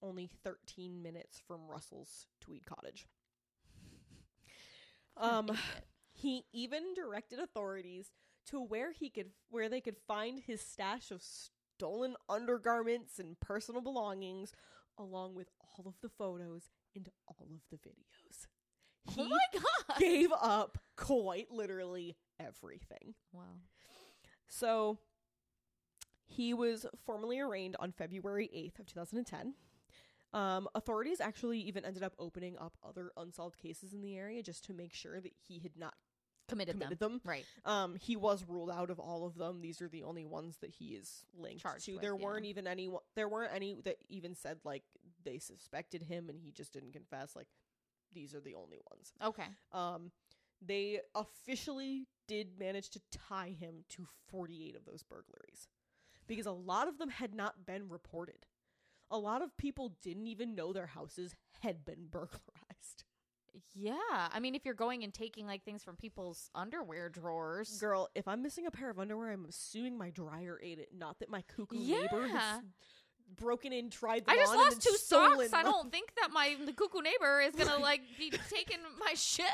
only 0.02 0.28
thirteen 0.44 1.02
minutes 1.02 1.40
from 1.46 1.60
Russell's 1.68 2.26
Tweed 2.40 2.66
Cottage. 2.66 3.06
Um, 5.14 5.50
he 6.14 6.46
even 6.54 6.94
directed 6.94 7.38
authorities 7.38 8.10
to 8.46 8.60
where 8.60 8.92
he 8.92 9.08
could 9.10 9.30
where 9.50 9.68
they 9.68 9.80
could 9.80 9.96
find 10.06 10.40
his 10.40 10.60
stash 10.60 11.10
of 11.10 11.22
stolen 11.22 12.14
undergarments 12.28 13.18
and 13.18 13.38
personal 13.40 13.80
belongings, 13.80 14.52
along 14.98 15.34
with 15.34 15.48
all 15.60 15.86
of 15.86 15.94
the 16.02 16.08
photos 16.08 16.70
and 16.94 17.08
all 17.26 17.46
of 17.52 17.60
the 17.70 17.76
videos. 17.76 18.46
oh 19.08 19.12
He 19.24 19.28
my 19.28 19.38
god. 19.52 19.98
gave 19.98 20.30
up 20.40 20.78
quite 20.96 21.50
literally 21.50 22.16
everything. 22.38 23.14
Wow. 23.32 23.60
So 24.48 24.98
he 26.26 26.54
was 26.54 26.86
formally 27.04 27.40
arraigned 27.40 27.76
on 27.78 27.92
February 27.92 28.48
8th 28.54 28.80
of 28.80 28.86
2010. 28.86 29.54
Um, 30.34 30.66
authorities 30.74 31.20
actually 31.20 31.60
even 31.60 31.84
ended 31.84 32.02
up 32.02 32.14
opening 32.18 32.56
up 32.58 32.72
other 32.82 33.12
unsolved 33.18 33.58
cases 33.58 33.92
in 33.92 34.00
the 34.00 34.16
area 34.16 34.42
just 34.42 34.64
to 34.64 34.72
make 34.72 34.94
sure 34.94 35.20
that 35.20 35.32
he 35.46 35.58
had 35.58 35.72
not 35.76 35.94
Committed, 36.48 36.74
committed 36.74 36.98
them. 36.98 37.12
them. 37.12 37.20
Right. 37.24 37.44
Um, 37.64 37.94
he 37.94 38.16
was 38.16 38.44
ruled 38.46 38.70
out 38.70 38.90
of 38.90 38.98
all 38.98 39.24
of 39.26 39.36
them. 39.36 39.60
These 39.60 39.80
are 39.80 39.88
the 39.88 40.02
only 40.02 40.24
ones 40.24 40.58
that 40.60 40.70
he 40.70 40.88
is 40.88 41.24
linked 41.38 41.62
Charged 41.62 41.86
to. 41.86 41.92
with, 41.92 42.02
there 42.02 42.16
yeah. 42.16 42.24
weren't 42.24 42.44
even 42.44 42.66
any. 42.66 42.90
There 43.14 43.28
weren't 43.28 43.54
any 43.54 43.76
that 43.84 43.96
even 44.08 44.34
said 44.34 44.58
like 44.64 44.82
they 45.24 45.38
suspected 45.38 46.02
him 46.02 46.28
and 46.28 46.38
he 46.38 46.50
just 46.50 46.72
didn't 46.72 46.92
confess. 46.92 47.34
Like 47.36 47.46
these 48.12 48.34
are 48.34 48.40
the 48.40 48.54
only 48.54 48.78
ones. 48.90 49.12
Okay. 49.24 49.48
Um, 49.72 50.10
they 50.64 51.00
officially 51.14 52.06
did 52.28 52.58
manage 52.58 52.90
to 52.90 53.00
tie 53.10 53.54
him 53.58 53.84
to 53.90 54.06
48 54.30 54.76
of 54.76 54.84
those 54.84 55.02
burglaries 55.02 55.68
because 56.26 56.46
a 56.46 56.52
lot 56.52 56.88
of 56.88 56.98
them 56.98 57.10
had 57.10 57.34
not 57.34 57.66
been 57.66 57.88
reported. 57.88 58.46
A 59.10 59.18
lot 59.18 59.42
of 59.42 59.56
people 59.56 59.96
didn't 60.02 60.26
even 60.26 60.54
know 60.54 60.72
their 60.72 60.86
houses 60.86 61.34
had 61.60 61.84
been 61.84 62.06
burglarized. 62.10 62.40
Yeah, 63.74 63.94
I 64.32 64.40
mean, 64.40 64.54
if 64.54 64.64
you're 64.64 64.74
going 64.74 65.04
and 65.04 65.12
taking 65.12 65.46
like 65.46 65.62
things 65.64 65.82
from 65.82 65.96
people's 65.96 66.50
underwear 66.54 67.08
drawers, 67.08 67.78
Girl, 67.78 68.08
if 68.14 68.26
I'm 68.26 68.42
missing 68.42 68.66
a 68.66 68.70
pair 68.70 68.88
of 68.90 68.98
underwear, 68.98 69.30
I'm 69.30 69.44
assuming 69.48 69.98
my 69.98 70.10
dryer 70.10 70.58
ate 70.62 70.78
it, 70.78 70.88
not 70.96 71.18
that 71.20 71.28
my 71.30 71.42
cuckoo 71.42 71.78
neighbor 71.78 72.26
Yeah. 72.26 72.38
has 72.38 72.62
broken 73.36 73.72
in, 73.72 73.90
tried 73.90 74.24
them 74.26 74.34
I 74.34 74.36
just 74.36 74.54
lost 74.54 74.82
two 74.82 74.94
stolen 74.96 75.48
socks. 75.48 75.52
I 75.54 75.62
don't 75.62 75.90
think 75.90 76.12
that 76.20 76.30
my 76.32 76.56
the 76.64 76.72
cuckoo 76.72 77.00
neighbor 77.02 77.40
is 77.40 77.54
gonna 77.54 77.78
like 77.82 78.00
be 78.18 78.30
taking 78.50 78.78
my 78.98 79.14
shit. 79.14 79.46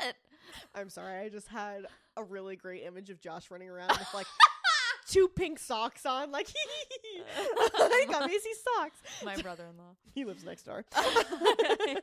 I'm 0.74 0.88
sorry, 0.90 1.18
I 1.24 1.28
just 1.28 1.49
had 1.49 1.86
a 2.16 2.22
really 2.24 2.57
great 2.57 2.84
image 2.84 3.11
of 3.11 3.20
Josh 3.20 3.51
running 3.51 3.68
around 3.68 3.90
with 3.90 4.09
like 4.14 4.26
two 5.09 5.28
pink 5.28 5.59
socks 5.59 6.07
on, 6.07 6.30
like 6.32 6.49
I 7.76 8.07
got 8.09 8.26
Macy 8.26 8.51
socks. 8.76 8.99
My 9.24 9.36
brother-in-law. 9.36 9.94
He 10.14 10.24
lives 10.24 10.42
next 10.44 10.62
door. 10.64 10.84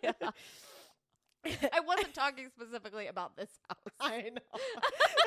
Yeah. 0.02 0.12
I 1.74 1.80
wasn't 1.82 2.14
talking 2.14 2.50
specifically 2.50 3.08
about 3.08 3.36
this 3.38 3.50
house. 3.68 3.78
I 4.00 4.22
know. 4.22 4.42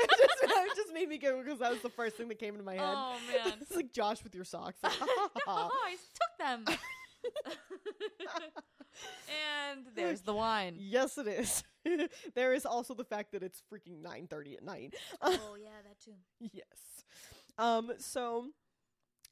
it, 0.00 0.10
just, 0.10 0.42
it 0.42 0.76
just 0.76 0.92
made 0.92 1.08
me 1.08 1.18
go 1.18 1.42
because 1.42 1.60
that 1.60 1.70
was 1.70 1.80
the 1.82 1.90
first 1.90 2.16
thing 2.16 2.28
that 2.28 2.38
came 2.38 2.54
into 2.54 2.64
my 2.64 2.74
head. 2.74 2.82
Oh 2.84 3.16
man. 3.44 3.54
it's 3.60 3.74
like 3.74 3.92
Josh 3.92 4.22
with 4.24 4.34
your 4.34 4.44
socks. 4.44 4.78
Like, 4.82 4.92
oh, 5.46 5.70
I 5.72 5.96
took 6.14 6.38
them. 6.38 6.64
and 9.72 9.86
there's 9.94 10.22
the 10.22 10.34
wine. 10.34 10.76
yes, 10.78 11.18
it 11.18 11.26
is. 11.26 11.62
there 12.34 12.52
is 12.52 12.66
also 12.66 12.94
the 12.94 13.04
fact 13.04 13.32
that 13.32 13.42
it's 13.42 13.62
freaking 13.72 14.02
nine 14.02 14.26
thirty 14.28 14.54
at 14.56 14.64
night. 14.64 14.94
Oh 15.22 15.56
yeah, 15.60 15.68
that 15.84 16.00
too. 16.04 16.14
yes. 16.52 17.04
Um. 17.58 17.92
So 17.98 18.48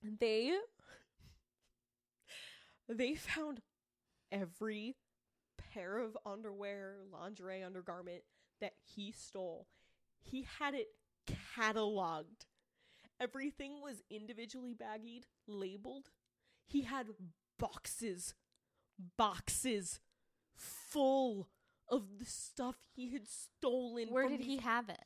they 0.03 0.55
they 2.89 3.15
found 3.15 3.61
every 4.31 4.97
pair 5.77 5.99
of 5.99 6.17
underwear, 6.25 6.97
lingerie, 7.13 7.63
undergarment 7.63 8.23
that 8.61 8.73
he 8.83 9.13
stole. 9.13 9.67
He 10.23 10.47
had 10.59 10.75
it 10.75 10.89
cataloged. 11.57 12.47
Everything 13.21 13.81
was 13.83 14.03
individually 14.11 14.75
baggied, 14.75 15.25
labeled. 15.47 16.11
He 16.67 16.83
had 16.83 17.09
boxes, 17.59 18.35
boxes 19.17 20.01
full 20.57 21.49
of 21.89 22.19
the 22.19 22.25
stuff 22.25 22.77
he 22.95 23.13
had 23.13 23.29
stolen. 23.29 24.09
Where 24.09 24.25
from 24.25 24.37
did 24.37 24.47
he 24.47 24.57
have 24.59 24.89
it? 24.89 25.05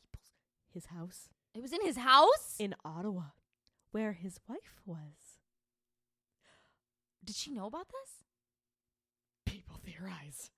His 0.73 0.87
house 0.87 1.29
It 1.55 1.63
was 1.63 1.73
in 1.73 1.85
his 1.85 1.97
house. 1.97 2.57
in 2.59 2.75
Ottawa, 2.85 3.31
where 3.91 4.13
his 4.13 4.39
wife 4.49 4.81
was. 4.87 5.41
Did 7.25 7.35
she 7.37 7.51
know 7.53 7.67
about 7.67 7.89
this? 7.89 8.25
People 9.45 9.77
theorize. 9.85 10.51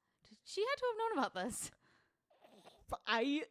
She 0.53 0.61
had 0.61 0.77
to 0.77 0.85
have 0.91 0.99
known 0.99 1.19
about 1.19 1.35
this. 1.35 1.71
I 3.07 3.43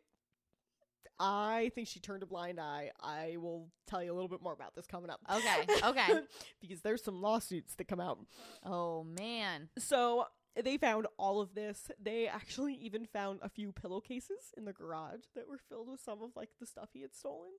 I 1.20 1.72
think 1.76 1.88
she 1.88 1.99
turned 1.99 2.24
a 2.24 2.26
blind 2.26 2.60
eye. 2.60 2.91
I 3.02 3.38
will 3.38 3.70
tell 3.88 4.04
you 4.04 4.12
a 4.12 4.16
little 4.16 4.28
bit 4.28 4.41
more 4.41 4.54
about 4.54 4.76
this 4.76 4.88
coming 4.88 5.10
up. 5.10 5.20
Okay, 5.32 5.66
okay. 5.84 6.22
because 6.60 6.82
there's 6.82 7.04
some 7.04 7.22
lawsuits 7.22 7.76
that 7.76 7.88
come 7.88 7.99
out. 7.99 8.20
Oh 8.66 9.04
man. 9.04 9.70
So 9.78 10.26
they 10.62 10.78
found 10.78 11.08
all 11.18 11.39
of 11.39 11.54
this. 11.54 11.91
They 12.02 12.28
actually 12.28 12.74
even 12.76 13.06
found 13.06 13.39
a 13.41 13.49
few 13.49 13.72
pillowcases 13.72 14.54
in 14.58 14.66
the 14.66 14.74
garage 14.74 15.22
that 15.36 15.47
were 15.47 15.60
filled 15.70 15.89
with 15.89 16.02
some 16.02 16.22
of 16.22 16.32
like 16.36 16.49
the 16.60 16.66
stuff 16.66 16.89
he 16.93 17.02
had 17.02 17.16
stolen. 17.16 17.52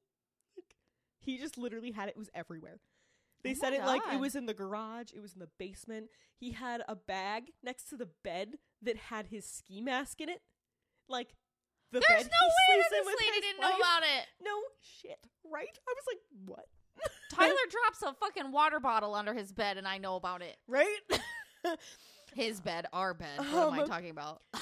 Like 0.57 0.76
he 1.20 1.38
just 1.38 1.57
literally 1.57 1.93
had 1.93 2.09
it, 2.09 2.16
it 2.16 2.18
was 2.18 2.30
everywhere. 2.34 2.80
They 3.45 3.51
Oh 3.53 3.55
said 3.55 3.72
it 3.72 3.84
like 3.84 4.03
it 4.12 4.20
was 4.20 4.34
in 4.36 4.47
the 4.47 4.55
garage, 4.55 5.12
it 5.14 5.20
was 5.20 5.32
in 5.34 5.40
the 5.40 5.49
basement. 5.59 6.09
He 6.36 6.53
had 6.53 6.82
a 6.88 6.95
bag 6.97 7.51
next 7.62 7.84
to 7.90 7.97
the 7.97 8.09
bed 8.24 8.55
that 8.82 8.97
had 8.97 9.26
his 9.28 9.45
ski 9.47 9.80
mask 9.80 10.20
in 10.20 10.28
it. 10.28 10.43
Like 11.09 11.34
the 11.93 12.01
There's 12.09 12.24
bed 12.24 12.30
no 12.32 12.49
he 12.49 12.76
way 12.78 12.82
that 12.82 12.90
this 12.90 13.07
lady 13.07 13.40
didn't 13.40 13.61
know 13.61 13.76
about 13.76 14.03
it. 14.03 14.26
No 14.43 14.57
shit, 14.80 15.26
right? 15.45 15.78
I 15.88 15.95
was 15.95 16.05
like, 16.09 16.18
what? 16.47 16.66
Tyler 17.32 17.55
drops 17.70 18.03
a 18.03 18.14
fucking 18.14 18.53
water 18.53 18.80
bottle 18.80 19.14
under 19.14 19.34
his 19.34 19.53
bed, 19.53 19.76
and 19.78 19.86
I 19.88 19.99
know 19.99 20.16
about 20.16 20.43
it. 20.43 20.57
right? 20.68 20.99
His 22.34 22.61
bed, 22.61 22.86
our 22.93 23.12
bed. 23.14 23.38
What 23.38 23.49
am 23.68 23.72
I 23.74 23.82
Um, 23.82 23.88
talking 23.88 24.11
about? 24.11 24.43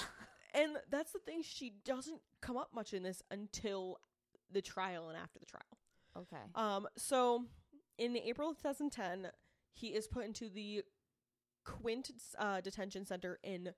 And 0.53 0.79
that's 0.91 1.13
the 1.13 1.21
thing, 1.21 1.43
she 1.45 1.75
doesn't 1.85 2.21
come 2.43 2.57
up 2.57 2.71
much 2.75 2.93
in 2.93 3.05
this 3.05 3.23
until 3.31 3.99
the 4.51 4.61
trial 4.61 5.09
and 5.09 5.17
after 5.17 5.39
the 5.39 5.47
trial. 5.47 5.63
okay. 6.19 6.43
Um, 6.57 6.89
so 6.97 7.45
in 8.01 8.17
April 8.17 8.51
of 8.51 8.57
2010, 8.57 9.31
he 9.75 9.89
is 9.89 10.09
put 10.09 10.25
into 10.25 10.49
the 10.49 10.83
Quinte 11.67 12.11
uh, 12.39 12.61
detention 12.61 13.05
center 13.05 13.39
in. 13.45 13.69
A 13.69 13.73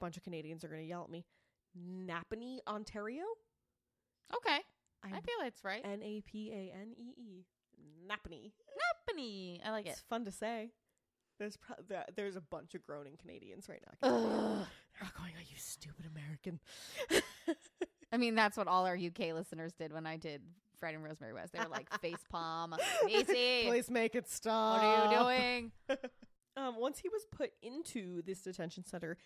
bunch 0.00 0.16
of 0.16 0.24
Canadians 0.24 0.64
are 0.64 0.68
going 0.68 0.80
to 0.82 0.86
yell 0.88 1.04
at 1.04 1.10
me. 1.10 1.24
Napanee, 1.78 2.58
Ontario. 2.66 3.22
Okay. 4.34 4.58
I 5.04 5.08
I'm 5.08 5.22
feel 5.22 5.34
it's 5.44 5.62
right. 5.64 5.82
N 5.84 6.02
A 6.02 6.20
P 6.22 6.50
A 6.52 6.72
N 6.76 6.92
E 6.96 7.14
E. 7.16 7.44
Napanee. 8.08 8.52
Company. 9.06 9.60
I 9.64 9.70
like 9.70 9.86
it. 9.86 9.90
It's 9.90 10.00
fun 10.00 10.24
to 10.24 10.32
say. 10.32 10.70
There's 11.38 11.56
pro- 11.56 11.76
there- 11.88 12.06
there's 12.14 12.36
a 12.36 12.40
bunch 12.40 12.74
of 12.74 12.82
groaning 12.84 13.16
Canadians 13.20 13.68
right 13.68 13.82
now. 13.86 14.08
Ugh. 14.08 14.66
They're 14.94 15.04
all 15.08 15.20
going, 15.22 15.34
"Are 15.34 15.40
you 15.40 15.56
stupid 15.56 16.06
American?" 16.06 16.60
I 18.12 18.16
mean, 18.16 18.34
that's 18.34 18.56
what 18.56 18.68
all 18.68 18.86
our 18.86 18.96
UK 18.96 19.32
listeners 19.32 19.72
did 19.72 19.92
when 19.92 20.06
I 20.06 20.16
did 20.18 20.42
Fred 20.82 20.96
and 20.96 21.04
Rosemary 21.04 21.32
West. 21.32 21.52
They 21.52 21.60
were 21.60 21.68
like 21.68 21.88
face 22.00 22.24
palm. 22.28 22.74
Macy, 23.06 23.66
Please 23.68 23.88
make 23.88 24.16
it 24.16 24.28
stop. 24.28 24.82
what 24.82 24.84
are 24.84 25.12
you 25.12 25.18
doing? 25.18 25.72
Um, 26.54 26.74
once 26.78 26.98
he 26.98 27.08
was 27.08 27.24
put 27.34 27.52
into 27.62 28.20
this 28.26 28.42
detention 28.42 28.84
center, 28.84 29.16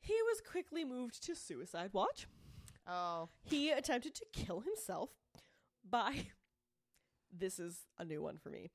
he 0.00 0.14
was 0.30 0.40
quickly 0.40 0.86
moved 0.86 1.22
to 1.26 1.34
suicide 1.34 1.90
watch. 1.92 2.26
Oh, 2.88 3.28
He 3.44 3.70
attempted 3.70 4.14
to 4.14 4.24
kill 4.32 4.60
himself 4.60 5.10
by. 5.88 6.28
This 7.30 7.58
is 7.58 7.80
a 7.98 8.04
new 8.06 8.22
one 8.22 8.38
for 8.38 8.48
me. 8.48 8.70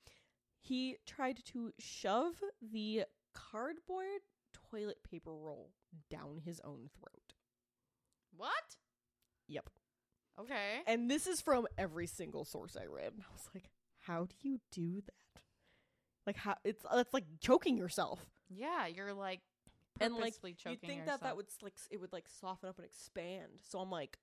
He 0.59 0.97
tried 1.07 1.39
to 1.45 1.71
shove 1.80 2.36
the 2.61 3.05
cardboard 3.34 4.21
toilet 4.69 4.97
paper 5.09 5.34
roll 5.34 5.71
down 6.11 6.41
his 6.45 6.59
own 6.63 6.89
throat. 6.99 7.34
what? 8.36 8.75
Yep. 9.47 9.69
Okay. 10.39 10.81
And 10.85 11.09
this 11.09 11.27
is 11.27 11.41
from 11.41 11.67
every 11.77 12.07
single 12.07 12.45
source 12.45 12.77
I 12.79 12.85
read. 12.85 13.13
I 13.17 13.33
was 13.33 13.49
like, 13.55 13.69
how 13.99 14.25
do 14.25 14.35
you 14.49 14.59
do 14.71 15.01
that? 15.01 15.41
Like 16.25 16.38
how 16.38 16.55
it's 16.63 16.83
that's 16.93 17.13
like 17.13 17.25
choking 17.39 17.77
yourself. 17.77 18.19
Yeah, 18.49 18.85
you're 18.88 19.13
like 19.13 19.41
And, 19.99 20.13
like, 20.15 20.33
purposely 20.33 20.55
You'd 20.65 20.81
think 20.81 20.99
yourself. 20.99 21.21
that 21.21 21.21
that 21.23 21.38
would 21.38 21.47
like 21.61 21.73
it 21.89 21.99
would 21.99 22.13
like 22.13 22.25
soften 22.39 22.69
up 22.69 22.77
and 22.77 22.85
expand. 22.85 23.47
So 23.69 23.79
I'm 23.79 23.89
like, 23.89 24.17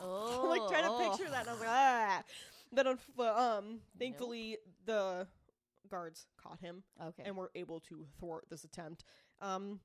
Oh, 0.00 0.40
I'm 0.42 0.48
like 0.48 0.68
trying 0.70 0.84
to 0.84 0.90
oh. 0.90 1.10
picture 1.10 1.30
that. 1.30 1.40
And 1.42 1.50
I 1.50 1.52
was 1.52 1.60
like, 1.60 1.68
ah. 1.70 2.22
Then 2.72 2.84
unf- 2.86 3.36
um, 3.58 3.80
thankfully 3.98 4.58
the 4.86 5.26
guards 5.90 6.26
caught 6.42 6.60
him 6.60 6.82
Okay. 7.02 7.22
and 7.24 7.36
were 7.36 7.50
able 7.54 7.80
to 7.80 8.06
thwart 8.18 8.44
this 8.50 8.64
attempt. 8.64 9.04
Um, 9.40 9.80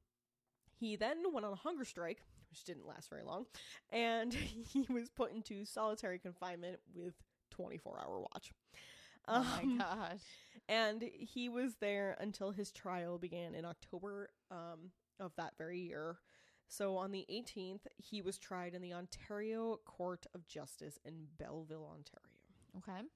he 0.79 0.95
then 0.97 1.17
went 1.31 1.45
on 1.45 1.53
a 1.53 1.55
hunger 1.55 1.85
strike, 1.85 2.21
which 2.53 2.63
didn't 2.65 2.85
last 2.87 3.09
very 3.09 3.23
long, 3.23 3.45
and 3.91 4.31
he 4.73 4.85
was 4.93 5.09
put 5.09 5.31
into 5.33 5.65
solitary 5.65 6.19
confinement 6.19 6.79
with 6.93 7.15
24 7.49 7.99
hour 7.99 8.19
watch. 8.19 8.51
oh 9.27 9.41
my 9.43 9.61
Um, 9.63 9.77
gosh. 9.79 10.19
and 10.69 11.03
he 11.13 11.49
was 11.49 11.75
there 11.81 12.15
until 12.19 12.51
his 12.51 12.71
trial 12.71 13.17
began 13.17 13.55
in 13.55 13.65
October 13.65 14.29
um, 14.51 14.91
of 15.19 15.31
that 15.37 15.53
very 15.57 15.79
year. 15.79 16.17
So 16.67 16.95
on 16.97 17.11
the 17.11 17.25
18th, 17.31 17.87
he 17.97 18.21
was 18.21 18.37
tried 18.37 18.75
in 18.75 18.81
the 18.83 18.93
Ontario 18.93 19.79
Court 19.85 20.25
of 20.35 20.45
Justice 20.47 20.99
in 21.05 21.25
Belleville, 21.39 21.89
Ontario. 21.91 22.37
Okay. 22.77 23.07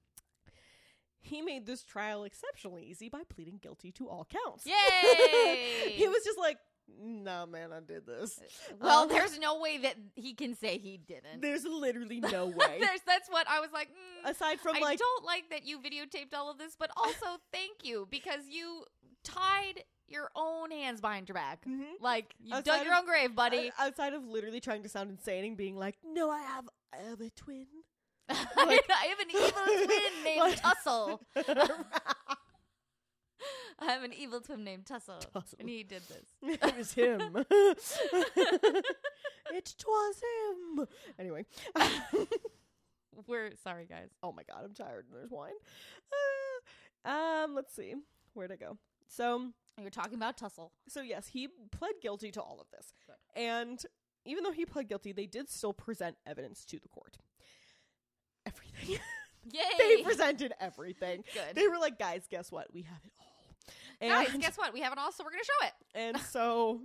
He 1.20 1.42
made 1.42 1.66
this 1.66 1.82
trial 1.82 2.24
exceptionally 2.24 2.84
easy 2.84 3.08
by 3.08 3.22
pleading 3.28 3.58
guilty 3.60 3.90
to 3.92 4.08
all 4.08 4.26
counts. 4.26 4.64
Yay! 4.66 5.90
he 5.92 6.06
was 6.08 6.24
just 6.24 6.38
like, 6.38 6.58
"No, 7.00 7.46
man, 7.46 7.72
I 7.72 7.80
did 7.80 8.06
this." 8.06 8.40
Well, 8.80 9.02
Um, 9.02 9.08
there's 9.08 9.38
no 9.38 9.58
way 9.60 9.78
that 9.78 9.96
he 10.14 10.34
can 10.34 10.54
say 10.54 10.78
he 10.78 10.96
didn't. 10.98 11.40
There's 11.40 11.64
literally 11.64 12.20
no 12.20 12.46
way. 12.46 12.78
there's 12.80 13.00
that's 13.06 13.28
what 13.28 13.48
I 13.48 13.60
was 13.60 13.70
like. 13.72 13.88
mm, 13.88 14.30
Aside 14.30 14.60
from 14.60 14.74
like 14.74 14.82
I 14.82 14.84
like, 14.86 14.98
don't 14.98 15.24
like 15.24 15.50
that 15.50 15.66
you 15.66 15.78
videotaped 15.80 16.34
all 16.34 16.50
of 16.50 16.58
this, 16.58 16.76
but 16.78 16.90
also 16.96 17.38
thank 17.52 17.84
you 17.84 18.06
because 18.10 18.42
you 18.48 18.84
tied 19.24 19.84
your 20.06 20.30
own 20.34 20.70
hands 20.70 21.00
behind 21.00 21.28
your 21.28 21.34
back. 21.34 21.64
Mhm. 21.66 21.84
Like 22.00 22.34
you 22.40 22.54
Outside 22.54 22.78
dug 22.78 22.84
your 22.86 22.94
of- 22.94 23.00
own 23.00 23.06
grave, 23.06 23.34
buddy. 23.34 23.70
outside 23.78 24.14
of 24.14 24.24
literally 24.26 24.60
trying 24.60 24.82
to 24.84 24.88
sound 24.88 25.10
insane 25.10 25.44
and 25.44 25.56
being 25.56 25.76
like, 25.76 25.96
"No, 26.04 26.30
I 26.30 26.40
have, 26.40 26.68
I 26.92 26.96
have 27.08 27.20
a 27.20 27.30
twin." 27.30 27.66
I 28.30 28.36
have 29.08 29.20
an 29.20 29.30
evil 29.30 29.86
twin 29.86 30.24
named 30.24 30.56
Tussle. 30.58 31.20
I 33.78 33.86
have 33.86 34.02
an 34.02 34.12
evil 34.12 34.40
twin 34.40 34.64
named 34.64 34.86
Tussle, 34.86 35.18
Tussle. 35.32 35.58
and 35.60 35.68
he 35.68 35.82
did 35.82 36.02
this. 36.02 36.26
it 36.62 36.76
was 36.76 36.92
him. 36.92 37.20
it 39.54 39.84
was 39.86 40.22
him. 40.22 40.86
Anyway. 41.18 41.44
We're 43.26 43.50
sorry, 43.62 43.86
guys. 43.86 44.10
oh 44.22 44.32
my 44.32 44.42
god, 44.44 44.64
I'm 44.64 44.74
tired 44.74 45.06
and 45.10 45.18
there's 45.18 45.30
wine. 45.30 45.52
Uh, 47.04 47.10
um, 47.10 47.54
let's 47.54 47.74
see. 47.74 47.94
Where'd 48.34 48.52
I 48.52 48.56
go? 48.56 48.78
So 49.08 49.48
You're 49.80 49.90
talking 49.90 50.14
about 50.14 50.36
Tussle. 50.38 50.72
so 50.88 51.02
yes, 51.02 51.28
he 51.28 51.48
pled 51.72 51.94
guilty 52.00 52.30
to 52.32 52.40
all 52.40 52.60
of 52.60 52.68
this. 52.70 52.92
Good. 53.06 53.40
And 53.42 53.82
even 54.24 54.44
though 54.44 54.52
he 54.52 54.66
pled 54.66 54.88
guilty, 54.88 55.12
they 55.12 55.26
did 55.26 55.50
still 55.50 55.72
present 55.72 56.16
evidence 56.26 56.64
to 56.66 56.78
the 56.78 56.88
court. 56.88 57.16
Everything. 58.46 58.98
Yay! 59.52 59.60
they 59.78 60.02
presented 60.02 60.52
everything. 60.60 61.24
Good. 61.32 61.54
They 61.54 61.68
were 61.68 61.78
like, 61.78 61.98
guys, 61.98 62.26
guess 62.30 62.52
what? 62.52 62.72
We 62.72 62.82
have 62.82 63.00
it 63.04 63.12
all. 63.20 63.27
Guys, 64.00 64.28
And, 64.32 64.40
guess 64.42 64.56
what? 64.56 64.72
We 64.72 64.80
have 64.80 64.92
it 64.92 64.98
all, 64.98 65.10
so 65.12 65.24
we're 65.24 65.30
gonna 65.30 65.44
show 65.44 65.66
it. 65.66 65.72
and 65.94 66.18
so, 66.20 66.80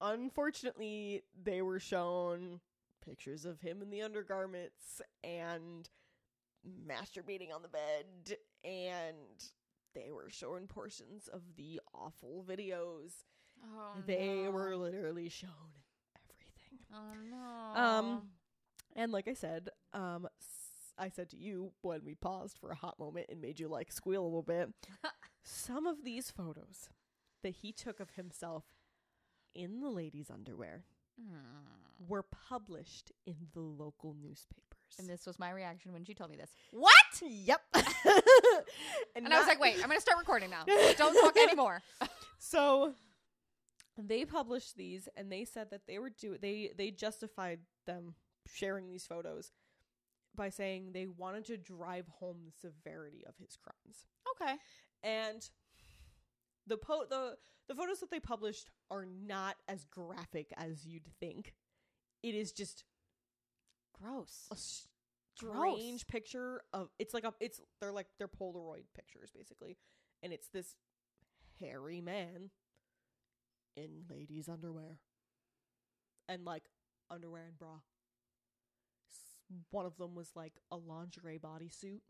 unfortunately, 0.00 1.22
they 1.42 1.62
were 1.62 1.80
shown 1.80 2.60
pictures 3.04 3.44
of 3.44 3.60
him 3.60 3.82
in 3.82 3.90
the 3.90 4.02
undergarments 4.02 5.00
and 5.24 5.88
masturbating 6.86 7.52
on 7.54 7.62
the 7.62 7.68
bed, 7.68 8.36
and 8.64 9.16
they 9.94 10.10
were 10.12 10.30
shown 10.30 10.66
portions 10.66 11.28
of 11.28 11.42
the 11.56 11.80
awful 11.94 12.44
videos. 12.48 13.12
Oh 13.64 13.94
they 14.06 14.42
no. 14.44 14.50
were 14.50 14.76
literally 14.76 15.28
shown 15.28 15.50
everything. 16.16 16.78
Oh 16.92 17.14
no. 17.30 17.80
Um, 17.80 18.22
And 18.96 19.12
like 19.12 19.28
I 19.28 19.34
said, 19.34 19.68
um, 19.92 20.26
s- 20.40 20.92
I 20.98 21.08
said 21.08 21.30
to 21.30 21.36
you 21.36 21.72
when 21.82 22.04
we 22.04 22.14
paused 22.14 22.58
for 22.58 22.70
a 22.70 22.74
hot 22.76 22.98
moment 22.98 23.26
and 23.30 23.40
made 23.40 23.58
you 23.60 23.68
like 23.68 23.90
squeal 23.92 24.22
a 24.22 24.24
little 24.24 24.42
bit. 24.42 24.68
some 25.42 25.86
of 25.86 26.04
these 26.04 26.30
photos 26.30 26.88
that 27.42 27.56
he 27.56 27.72
took 27.72 28.00
of 28.00 28.10
himself 28.10 28.64
in 29.54 29.80
the 29.80 29.88
ladies' 29.90 30.30
underwear 30.30 30.84
Mm. 31.20 32.08
were 32.08 32.22
published 32.22 33.12
in 33.26 33.36
the 33.52 33.60
local 33.60 34.14
newspapers. 34.14 34.96
And 34.98 35.06
this 35.06 35.26
was 35.26 35.38
my 35.38 35.50
reaction 35.50 35.92
when 35.92 36.04
she 36.06 36.14
told 36.14 36.30
me 36.30 36.36
this. 36.38 36.50
What? 36.70 36.92
yep. 37.20 37.60
And 39.14 39.28
I 39.32 39.38
was 39.38 39.46
like, 39.46 39.60
wait, 39.60 39.74
I'm 39.76 39.88
gonna 39.88 40.00
start 40.00 40.18
recording 40.18 40.48
now. 40.50 40.64
Don't 40.96 41.14
talk 41.20 41.36
anymore. 41.42 41.82
So 42.38 42.94
they 43.96 44.24
published 44.24 44.74
these 44.76 45.06
and 45.16 45.30
they 45.30 45.44
said 45.44 45.70
that 45.70 45.86
they 45.86 45.98
were 45.98 46.10
do 46.10 46.36
they 46.40 46.72
they 46.76 46.90
justified 46.90 47.60
them 47.86 48.14
sharing 48.46 48.88
these 48.88 49.06
photos 49.06 49.52
by 50.34 50.48
saying 50.48 50.92
they 50.92 51.06
wanted 51.06 51.44
to 51.46 51.56
drive 51.56 52.08
home 52.08 52.38
the 52.46 52.52
severity 52.68 53.22
of 53.28 53.34
his 53.36 53.56
crimes. 53.56 54.06
Okay. 54.40 54.56
And 55.02 55.48
the 56.66 56.76
po- 56.76 57.06
the 57.08 57.36
the 57.68 57.74
photos 57.74 58.00
that 58.00 58.10
they 58.10 58.20
published 58.20 58.70
are 58.90 59.06
not 59.06 59.56
as 59.68 59.84
graphic 59.84 60.52
as 60.56 60.84
you'd 60.86 61.06
think. 61.20 61.54
It 62.22 62.34
is 62.34 62.52
just 62.52 62.84
Gross. 64.00 64.48
a 64.50 64.56
strange 65.36 66.06
picture 66.06 66.62
of 66.72 66.88
it's 66.98 67.14
like 67.14 67.24
a 67.24 67.32
it's 67.40 67.60
they're 67.80 67.92
like 67.92 68.06
they're 68.18 68.28
Polaroid 68.28 68.84
pictures 68.94 69.30
basically, 69.34 69.76
and 70.22 70.32
it's 70.32 70.48
this 70.48 70.76
hairy 71.60 72.00
man 72.00 72.50
in 73.76 74.04
ladies' 74.10 74.48
underwear 74.48 74.98
and 76.28 76.44
like 76.44 76.64
underwear 77.10 77.46
and 77.46 77.58
bra. 77.58 77.80
S- 79.10 79.38
One 79.70 79.86
of 79.86 79.96
them 79.96 80.14
was 80.14 80.30
like 80.34 80.54
a 80.70 80.76
lingerie 80.76 81.38
bodysuit, 81.38 82.00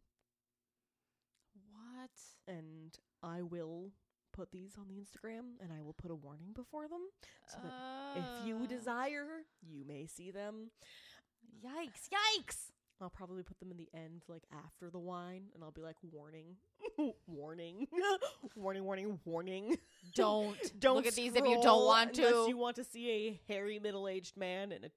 What? 2.03 2.11
and 2.57 2.99
I 3.23 3.43
will 3.43 3.91
put 4.33 4.51
these 4.51 4.73
on 4.79 4.89
the 4.89 4.95
Instagram, 4.95 5.61
and 5.61 5.71
I 5.73 5.81
will 5.83 5.93
put 5.93 6.11
a 6.11 6.15
warning 6.15 6.53
before 6.55 6.89
them 6.89 7.03
so 7.47 7.59
that 7.63 8.19
if 8.41 8.47
you 8.47 8.57
Uh, 8.57 8.67
desire, 8.67 9.45
you 9.63 9.85
may 9.85 10.07
see 10.07 10.31
them. 10.33 10.71
Yikes! 11.65 12.09
Yikes! 12.11 12.73
I'll 13.01 13.11
probably 13.11 13.43
put 13.45 13.59
them 13.61 13.71
in 13.71 13.77
the 13.77 13.89
end, 13.95 14.23
like 14.29 14.43
after 14.65 14.89
the 14.91 14.99
wine, 14.99 15.51
and 15.55 15.63
I'll 15.63 15.71
be 15.71 15.81
like, 15.83 15.97
warning, 16.03 16.57
warning, 17.27 17.87
warning, 18.57 18.85
warning, 18.85 19.21
warning. 19.25 19.77
Don't 20.15 20.57
Don't 20.81 20.97
look 20.97 21.07
at 21.07 21.15
these 21.15 21.35
if 21.37 21.45
you 21.45 21.61
don't 21.63 21.85
want 21.85 22.15
to. 22.15 22.27
Unless 22.27 22.49
you 22.49 22.57
want 22.57 22.77
to 22.77 22.85
see 22.85 23.11
a 23.11 23.41
hairy 23.53 23.79
middle-aged 23.79 24.37
man 24.37 24.73
in 24.73 24.85
a 24.85 24.91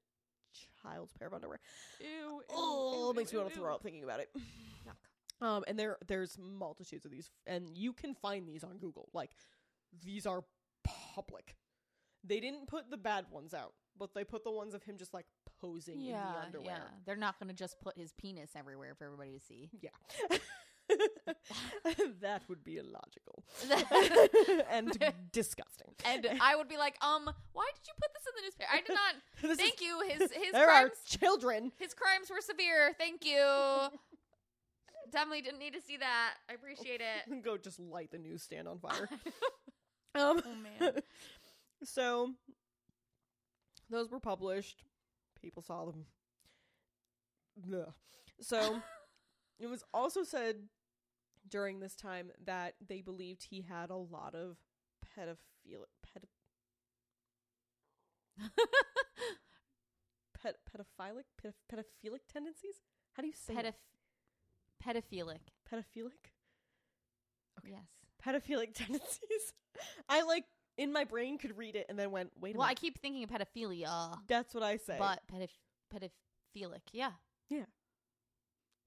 child's 0.82 1.14
pair 1.14 1.28
of 1.28 1.34
underwear. 1.36 1.60
Ew, 2.00 2.42
Oh, 2.50 3.12
it 3.12 3.16
makes 3.16 3.32
me 3.34 3.40
want 3.40 3.52
to 3.54 3.60
throw 3.60 3.74
up 3.76 3.84
thinking 3.84 4.04
about 4.04 4.20
it. 4.22 4.30
Um, 5.42 5.64
and 5.68 5.78
there, 5.78 5.98
there's 6.08 6.38
multitudes 6.40 7.06
of 7.06 7.12
these, 7.12 7.30
and 7.46 7.78
you 7.78 7.92
can 7.94 8.14
find 8.16 8.48
these 8.48 8.64
on 8.64 8.78
Google. 8.78 9.10
Like, 9.14 9.32
these 10.04 10.26
are 10.26 10.44
public. 11.14 11.56
They 12.24 12.40
didn't 12.40 12.68
put 12.68 12.90
the 12.90 12.98
bad 12.98 13.26
ones 13.32 13.54
out, 13.54 13.74
but 13.98 14.14
they 14.14 14.24
put 14.24 14.44
the 14.44 14.52
ones 14.52 14.74
of 14.74 14.84
him 14.84 14.98
just 14.98 15.14
like 15.14 15.26
posing 15.62 16.02
in 16.02 16.12
the 16.14 16.46
underwear. 16.46 16.66
yeah. 16.68 16.80
They're 17.06 17.16
not 17.16 17.38
gonna 17.40 17.54
just 17.54 17.80
put 17.82 17.98
his 17.98 18.14
penis 18.14 18.52
everywhere 18.56 18.96
for 18.96 19.06
everybody 19.06 19.34
to 19.34 19.40
see. 19.40 19.70
Yeah. 19.82 19.90
that 22.22 22.44
would 22.48 22.64
be 22.64 22.78
illogical 22.78 23.44
and 24.72 24.96
disgusting. 25.32 25.94
and 26.06 26.28
I 26.40 26.56
would 26.56 26.68
be 26.68 26.78
like, 26.78 26.96
um, 27.04 27.26
why 27.54 27.66
did 27.74 27.88
you 27.88 27.94
put 28.00 28.12
this 28.14 28.24
in 28.28 28.34
the 28.38 28.42
newspaper? 28.44 28.70
I 28.72 28.82
did 28.82 28.94
not. 28.94 29.16
This 29.42 29.58
Thank 29.58 29.76
is- 29.76 29.82
you. 29.82 30.02
His 30.08 30.32
his 30.32 30.52
there 30.54 30.66
crimes 30.68 30.92
are 30.92 31.18
children. 31.18 31.72
his 31.80 31.94
crimes 31.94 32.30
were 32.30 32.42
severe. 32.42 32.94
Thank 33.00 33.26
you. 33.26 33.42
Definitely 35.12 35.42
didn't 35.42 35.60
need 35.60 35.74
to 35.74 35.82
see 35.82 35.98
that. 35.98 36.34
I 36.50 36.54
appreciate 36.54 37.02
it. 37.02 37.44
Go 37.44 37.58
just 37.58 37.80
light 37.80 38.12
the 38.12 38.18
newsstand 38.18 38.68
on 38.68 38.80
fire. 38.80 39.08
um, 40.16 40.42
Oh, 40.46 40.56
man. 40.82 40.94
so 41.84 42.32
those 43.90 44.10
were 44.10 44.20
published. 44.20 44.84
People 45.42 45.62
saw 45.62 45.86
them. 45.86 46.06
Ugh. 47.74 47.94
So 48.42 48.82
it 49.60 49.68
was 49.68 49.84
also 49.94 50.24
said 50.24 50.56
during 51.50 51.80
this 51.80 51.96
time 51.96 52.32
that 52.46 52.74
they 52.86 53.02
believed 53.02 53.44
he 53.50 53.62
had 53.62 53.90
a 53.90 53.96
lot 53.96 54.34
of 54.36 54.58
pedophilic 55.18 55.38
ped- 56.04 56.26
ped- 60.34 60.58
pedophilic 60.70 61.26
ped- 61.42 61.54
pedophilic 61.72 62.22
tendencies. 62.32 62.76
How 63.14 63.22
do 63.22 63.28
you 63.28 63.34
say 63.36 63.54
that? 63.56 63.76
Pedoph- 64.84 65.04
pedophilic. 65.12 65.40
pedophilic? 65.72 66.32
Okay. 67.60 67.72
Yes. 67.72 67.86
Pedophilic 68.26 68.74
tendencies. 68.74 69.54
I 70.10 70.24
like 70.24 70.46
in 70.78 70.92
my 70.92 71.04
brain 71.04 71.38
could 71.38 71.58
read 71.58 71.76
it 71.76 71.86
and 71.90 71.98
then 71.98 72.12
went, 72.12 72.32
wait 72.40 72.56
a 72.56 72.58
Well, 72.58 72.68
I 72.68 72.74
keep 72.74 73.00
thinking 73.00 73.24
of 73.24 73.30
pedophilia, 73.30 74.18
That's 74.28 74.54
what 74.54 74.64
I 74.64 74.78
say. 74.78 74.98
but 75.00 75.22
pedoph- 75.32 75.50
pedophilic. 75.94 76.82
Yeah. 76.92 77.12
Yeah. 77.50 77.66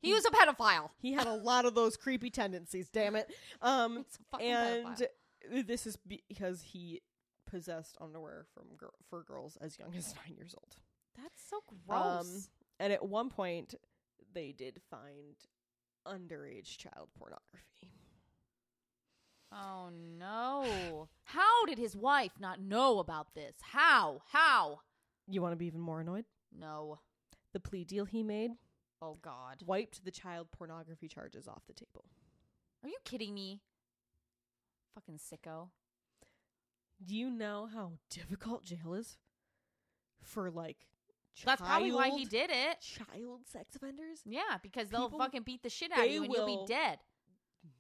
He 0.01 0.12
was 0.14 0.24
a 0.26 0.30
pedophile. 0.30 0.91
he 1.01 1.12
had 1.12 1.26
a 1.26 1.34
lot 1.43 1.64
of 1.64 1.74
those 1.74 1.97
creepy 1.97 2.30
tendencies. 2.30 2.89
Damn 2.89 3.16
it. 3.16 3.28
Um, 3.62 3.97
He's 3.97 4.18
a 4.20 4.24
fucking 4.30 4.47
and 4.53 4.86
pedophile. 4.86 5.66
this 5.66 5.86
is 5.86 5.97
because 6.28 6.62
he 6.62 7.01
possessed 7.49 7.97
underwear 8.01 8.45
from 8.55 8.76
gir- 8.76 8.91
for 9.09 9.22
girls 9.24 9.57
as 9.61 9.78
young 9.78 9.93
as 9.97 10.14
nine 10.26 10.36
years 10.36 10.55
old. 10.57 10.76
That's 11.16 11.43
so 11.51 11.61
gross. 11.86 12.20
Um, 12.20 12.43
and 12.78 12.93
at 12.93 13.05
one 13.09 13.28
point, 13.30 13.74
they 14.34 14.53
did 14.53 14.80
find 14.91 15.34
underage 16.07 16.77
child 16.79 17.09
pornography. 17.19 17.93
oh 19.53 19.91
no! 20.19 21.09
How 21.25 21.65
did 21.67 21.79
his 21.79 21.97
wife 21.97 22.33
not 22.41 22.61
know 22.61 22.99
about 22.99 23.35
this? 23.35 23.55
How? 23.61 24.23
How? 24.31 24.81
You 25.27 25.43
want 25.43 25.53
to 25.53 25.57
be 25.57 25.67
even 25.67 25.81
more 25.81 26.01
annoyed? 26.01 26.25
No. 26.57 27.01
The 27.53 27.61
plea 27.61 27.85
deal 27.85 28.05
he 28.05 28.23
made 28.23 28.53
Oh 29.01 29.19
God. 29.23 29.63
wiped 29.67 30.05
the 30.05 30.11
child 30.11 30.49
pornography 30.51 31.09
charges 31.09 31.47
off 31.49 31.67
the 31.67 31.75
table. 31.75 32.05
Are 32.83 32.89
you 32.89 32.97
kidding 33.05 33.35
me? 33.35 33.61
Fucking 34.95 35.19
sicko. 35.19 35.69
Do 37.05 37.15
you 37.15 37.31
know 37.31 37.69
how 37.73 37.93
difficult 38.11 38.65
jail 38.65 38.95
is 38.95 39.19
for 40.23 40.51
like 40.51 40.79
That's 41.45 41.61
probably 41.62 41.93
why 41.93 42.11
he 42.11 42.24
did 42.24 42.51
it. 42.51 42.80
child 42.80 43.47
sex 43.47 43.74
offenders 43.76 44.20
Yeah, 44.24 44.59
because 44.62 44.89
they'll 44.89 45.07
People- 45.09 45.18
fucking 45.18 45.43
beat 45.43 45.62
the 45.62 45.70
shit 45.70 45.93
out 45.93 45.99
of 46.01 46.05
they 46.05 46.14
you 46.14 46.24
and 46.24 46.32
you'll 46.32 46.47
will- 46.47 46.66
be 46.66 46.72
dead. 46.72 46.99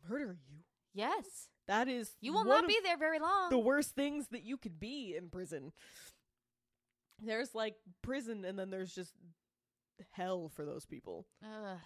murder 0.08 0.38
you. 0.48 0.64
Yes. 0.94 1.48
That 1.66 1.86
is 1.88 2.16
You 2.20 2.32
will 2.32 2.40
one 2.40 2.48
not 2.48 2.64
of 2.64 2.68
be 2.68 2.78
there 2.82 2.96
very 2.96 3.18
long. 3.18 3.50
the 3.50 3.58
worst 3.58 3.94
things 3.94 4.28
that 4.28 4.42
you 4.42 4.56
could 4.56 4.80
be 4.80 5.14
in 5.16 5.28
prison. 5.30 5.72
There's 7.20 7.54
like 7.54 7.76
prison, 8.02 8.44
and 8.44 8.58
then 8.58 8.70
there's 8.70 8.94
just 8.94 9.12
hell 10.12 10.48
for 10.48 10.64
those 10.64 10.86
people. 10.86 11.26
Ugh. 11.44 11.78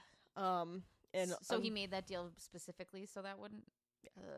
Um, 0.42 0.82
and 1.14 1.32
so 1.42 1.60
he 1.60 1.68
um, 1.68 1.74
made 1.74 1.90
that 1.90 2.06
deal 2.06 2.30
specifically 2.38 3.06
so 3.06 3.22
that 3.22 3.38
wouldn't. 3.38 3.64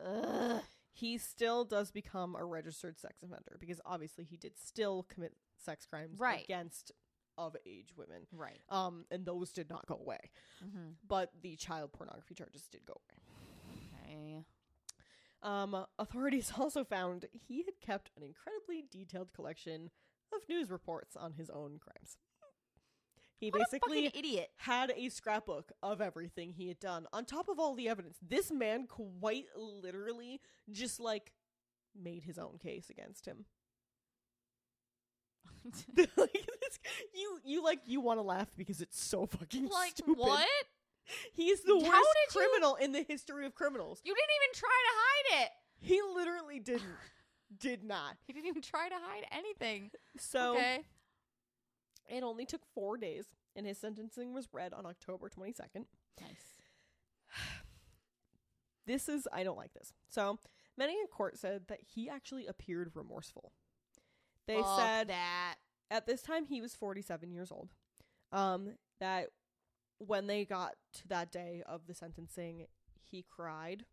Ugh. 0.05 0.61
he 0.93 1.17
still 1.17 1.65
does 1.65 1.91
become 1.91 2.35
a 2.35 2.45
registered 2.45 2.97
sex 2.99 3.21
offender 3.23 3.57
because 3.59 3.81
obviously 3.85 4.23
he 4.23 4.37
did 4.37 4.57
still 4.57 5.03
commit 5.03 5.35
sex 5.57 5.85
crimes 5.85 6.17
Right. 6.19 6.43
against 6.45 6.91
of 7.37 7.55
age 7.65 7.89
women. 7.97 8.21
Right. 8.31 8.61
Um, 8.69 9.05
and 9.11 9.25
those 9.25 9.51
did 9.51 9.69
not 9.69 9.85
go 9.87 9.95
away, 9.95 10.19
Mm-hmm. 10.65 10.91
but 11.07 11.31
the 11.41 11.55
child 11.55 11.91
pornography 11.93 12.33
charges 12.35 12.67
did 12.71 12.85
go 12.85 12.93
away. 12.95 13.81
Okay. 14.03 14.43
Um, 15.43 15.85
authorities 15.99 16.51
also 16.57 16.83
found 16.83 17.25
he 17.33 17.57
had 17.63 17.79
kept 17.81 18.11
an 18.17 18.23
incredibly 18.23 18.83
detailed 18.89 19.31
collection 19.33 19.89
of 20.33 20.39
news 20.49 20.69
reports 20.71 21.15
on 21.15 21.33
his 21.33 21.49
own 21.49 21.77
crimes. 21.79 22.17
He 23.37 23.49
What 23.49 23.59
basically 23.69 24.05
idiot. 24.07 24.49
had 24.57 24.93
a 24.95 25.09
scrapbook 25.09 25.71
of 25.83 25.99
everything 26.01 26.53
he 26.53 26.69
had 26.69 26.79
done 26.79 27.05
on 27.11 27.25
top 27.25 27.49
of 27.49 27.59
all 27.59 27.75
the 27.75 27.89
evidence. 27.89 28.17
This 28.25 28.49
man 28.49 28.87
quite 28.87 29.45
literally 29.57 30.39
just 30.71 30.99
like 31.01 31.33
made 32.01 32.23
his 32.23 32.37
own 32.39 32.57
case 32.57 32.89
against 32.89 33.25
him. 33.25 33.45
like, 35.97 36.33
this- 36.33 36.79
you 37.13 37.39
you 37.43 37.63
like 37.63 37.79
you 37.85 38.01
want 38.01 38.19
to 38.19 38.23
laugh 38.23 38.47
because 38.57 38.81
it's 38.81 39.01
so 39.03 39.25
fucking 39.25 39.67
like 39.67 39.91
stupid. 39.91 40.17
what? 40.17 40.47
He's 41.33 41.61
the 41.61 41.73
How 41.73 41.79
worst 41.79 41.83
did 41.83 42.35
you- 42.35 42.41
criminal 42.41 42.75
in 42.75 42.91
the 42.91 43.03
history 43.03 43.45
of 43.45 43.53
criminals. 43.55 44.01
You 44.03 44.13
didn't 44.13 44.29
even 44.43 44.53
try 44.59 44.69
to 44.69 44.93
hide 44.97 45.43
it. 45.45 45.51
He 45.79 46.01
literally 46.15 46.59
didn't. 46.59 46.83
Did 47.59 47.83
not. 47.83 48.17
He 48.25 48.33
didn't 48.33 48.47
even 48.47 48.63
try 48.63 48.89
to 48.89 48.95
hide 48.95 49.25
anything. 49.31 49.91
So 50.17 50.55
okay. 50.55 50.79
it 52.09 52.23
only 52.23 52.45
took 52.45 52.61
four 52.73 52.97
days, 52.97 53.25
and 53.55 53.67
his 53.67 53.77
sentencing 53.77 54.33
was 54.33 54.49
read 54.51 54.73
on 54.73 54.85
October 54.85 55.29
twenty 55.29 55.53
second. 55.53 55.85
Nice. 56.19 56.61
This 58.87 59.09
is 59.09 59.27
I 59.33 59.43
don't 59.43 59.57
like 59.57 59.73
this. 59.73 59.93
So 60.09 60.39
many 60.77 60.93
in 60.93 61.07
court 61.07 61.37
said 61.37 61.63
that 61.69 61.79
he 61.95 62.09
actually 62.09 62.45
appeared 62.45 62.91
remorseful. 62.93 63.51
They 64.47 64.61
Fuck 64.61 64.79
said 64.79 65.07
that. 65.09 65.55
at 65.89 66.05
this 66.05 66.21
time 66.21 66.45
he 66.45 66.61
was 66.61 66.73
47 66.75 67.31
years 67.31 67.51
old. 67.51 67.69
Um, 68.31 68.73
that 68.99 69.29
when 69.99 70.27
they 70.27 70.45
got 70.45 70.75
to 71.01 71.07
that 71.07 71.31
day 71.31 71.63
of 71.65 71.87
the 71.87 71.93
sentencing, 71.93 72.67
he 73.09 73.23
cried 73.23 73.85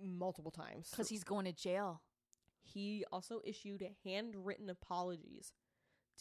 multiple 0.00 0.50
times. 0.50 0.88
Because 0.90 1.08
he's 1.08 1.24
going 1.24 1.46
to 1.46 1.52
jail. 1.52 2.02
he 2.62 3.04
also 3.12 3.40
issued 3.44 3.86
handwritten 4.04 4.68
apologies 4.68 5.52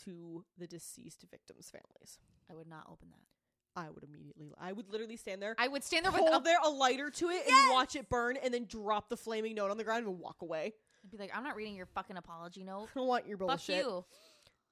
to 0.03 0.45
the 0.57 0.67
deceased 0.67 1.25
victims' 1.31 1.69
families. 1.69 2.19
I 2.49 2.53
would 2.53 2.67
not 2.67 2.85
open 2.91 3.09
that. 3.11 3.81
I 3.81 3.89
would 3.89 4.03
immediately, 4.05 4.53
I 4.59 4.71
would 4.71 4.89
literally 4.89 5.17
stand 5.17 5.41
there, 5.41 5.53
I 5.57 5.67
would 5.67 5.83
stand 5.83 6.05
there 6.05 6.11
with 6.13 6.21
hold 6.21 6.41
a, 6.41 6.43
there 6.45 6.59
a 6.63 6.69
lighter 6.69 7.09
to 7.09 7.29
it, 7.29 7.43
Yes! 7.45 7.61
and 7.63 7.71
watch 7.73 7.95
it 7.97 8.09
burn, 8.09 8.37
and 8.41 8.53
then 8.53 8.65
drop 8.65 9.09
the 9.09 9.17
flaming 9.17 9.55
note 9.55 9.69
on 9.69 9.75
the 9.77 9.83
ground 9.83 10.05
and 10.07 10.17
walk 10.19 10.41
away. 10.41 10.73
I'd 11.05 11.11
be 11.11 11.17
like, 11.17 11.31
I'm 11.35 11.43
not 11.43 11.55
reading 11.55 11.75
your 11.75 11.85
fucking 11.85 12.17
apology 12.17 12.63
note. 12.63 12.87
I 12.95 12.99
don't 12.99 13.07
want 13.07 13.27
your 13.27 13.37
bullshit. 13.37 13.83
Fuck 13.83 13.85
you. 13.85 14.05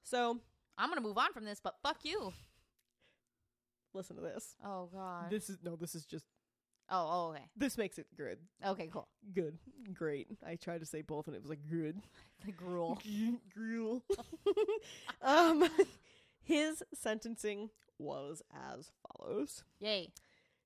So 0.02 0.38
I'm 0.76 0.88
gonna 0.88 1.00
move 1.00 1.18
on 1.18 1.32
from 1.32 1.44
this, 1.44 1.60
but 1.62 1.76
fuck 1.82 1.98
you. 2.02 2.32
listen 3.92 4.16
to 4.16 4.22
this. 4.22 4.56
Oh 4.64 4.88
god. 4.92 5.30
This 5.30 5.48
is 5.48 5.58
no, 5.62 5.76
this 5.76 5.94
is 5.94 6.04
just 6.04 6.24
oh, 6.90 7.08
oh, 7.10 7.30
okay. 7.30 7.44
this 7.56 7.78
makes 7.78 7.98
it 7.98 8.06
good. 8.16 8.38
Okay, 8.66 8.88
cool. 8.92 9.08
Good. 9.32 9.58
Great. 9.92 10.26
I 10.46 10.56
tried 10.56 10.80
to 10.80 10.86
say 10.86 11.02
both 11.02 11.28
and 11.28 11.36
it 11.36 11.42
was 11.42 11.50
like 11.50 11.66
good. 11.70 12.00
The 12.44 12.52
gruel. 12.52 13.00
Gruel. 13.54 14.04
um 15.22 15.66
his 16.42 16.82
sentencing 16.92 17.70
was 17.98 18.42
as 18.52 18.90
follows. 19.16 19.64
Yay. 19.78 20.12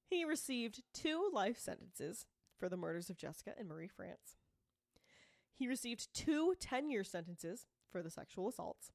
He 0.06 0.24
received 0.24 0.82
two 0.92 1.30
life 1.32 1.56
sentences 1.58 2.26
for 2.58 2.68
the 2.68 2.76
murders 2.76 3.10
of 3.10 3.16
Jessica 3.16 3.52
and 3.56 3.68
Marie 3.68 3.86
France. 3.86 4.38
He 5.58 5.66
received 5.66 6.14
two 6.14 6.54
10 6.60 6.90
year 6.90 7.04
sentences 7.04 7.66
for 7.90 8.02
the 8.02 8.10
sexual 8.10 8.48
assaults 8.48 8.92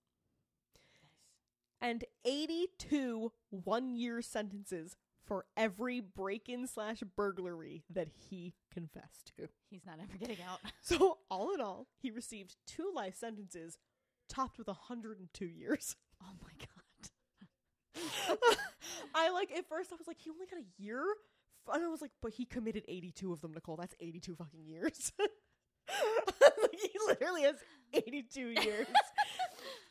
and 1.82 2.06
82 2.24 3.32
one 3.50 3.96
year 3.96 4.22
sentences 4.22 4.96
for 5.26 5.46
every 5.56 6.00
break 6.00 6.48
in 6.50 6.66
slash 6.68 7.02
burglary 7.16 7.84
that 7.90 8.08
he 8.30 8.54
confessed 8.74 9.34
to. 9.38 9.48
He's 9.70 9.86
not 9.86 9.98
ever 10.02 10.18
getting 10.18 10.44
out. 10.50 10.60
So, 10.82 11.20
all 11.30 11.54
in 11.54 11.62
all, 11.62 11.88
he 12.02 12.12
received 12.12 12.56
two 12.68 12.92
life 12.94 13.16
sentences 13.16 13.78
topped 14.30 14.58
with 14.58 14.68
102 14.68 15.46
years. 15.46 15.96
Oh 16.22 16.36
my 16.42 16.52
god. 16.60 18.38
I 19.16 19.30
like 19.32 19.52
at 19.52 19.68
first 19.68 19.92
I 19.92 19.96
was 19.96 20.08
like, 20.08 20.18
he 20.20 20.30
only 20.30 20.46
got 20.46 20.60
a 20.60 20.82
year, 20.82 21.04
and 21.72 21.84
I 21.84 21.88
was 21.88 22.02
like, 22.02 22.12
but 22.22 22.34
he 22.34 22.46
committed 22.46 22.84
eighty-two 22.88 23.32
of 23.34 23.42
them, 23.42 23.54
Nicole. 23.54 23.76
That's 23.76 23.96
eighty-two 24.00 24.36
fucking 24.36 24.66
years. 24.66 25.12
like, 26.62 26.80
he 26.82 26.92
literally 27.08 27.44
has 27.44 27.56
eighty-two 27.94 28.48
years. 28.64 28.88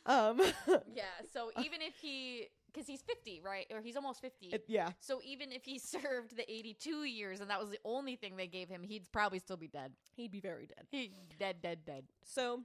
um, 0.05 0.39
Yeah, 0.93 1.03
so 1.33 1.51
even 1.61 1.81
if 1.81 1.95
he 2.01 2.47
cuz 2.73 2.87
he's 2.87 3.01
50, 3.03 3.41
right? 3.45 3.67
Or 3.71 3.81
he's 3.81 3.95
almost 3.95 4.19
50. 4.21 4.47
it- 4.47 4.65
yeah, 4.67 4.89
so 4.99 5.21
even 5.23 5.51
if 5.51 5.63
he 5.63 5.77
served 5.79 6.35
the 6.35 6.51
82 6.51 7.03
years 7.03 7.39
and 7.39 7.49
that 7.49 7.59
was 7.59 7.69
the 7.69 7.79
only 7.85 8.15
thing 8.15 8.35
they 8.35 8.47
gave 8.47 8.67
him, 8.67 8.83
he'd 8.83 9.11
probably 9.11 9.39
still 9.39 9.57
be 9.57 9.67
dead. 9.67 9.93
he'd 10.15 10.31
be 10.31 10.39
very 10.39 10.65
dead. 10.65 10.87
He 10.89 11.11
dead 11.39 11.61
dead 11.61 11.85
dead. 11.85 12.05
So, 12.25 12.63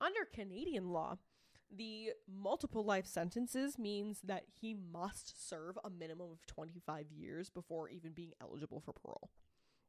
under 0.00 0.24
Canadian 0.32 0.90
law, 0.90 1.16
the 1.74 2.10
multiple 2.32 2.84
life 2.84 3.06
sentences 3.06 3.76
means 3.78 4.20
that 4.22 4.44
he 4.60 4.72
must 4.74 5.48
serve 5.48 5.76
a 5.84 5.90
minimum 5.90 6.30
of 6.30 6.46
twenty-five 6.46 7.10
years 7.10 7.50
before 7.50 7.88
even 7.88 8.12
being 8.12 8.32
eligible 8.40 8.80
for 8.80 8.92
parole. 8.92 9.30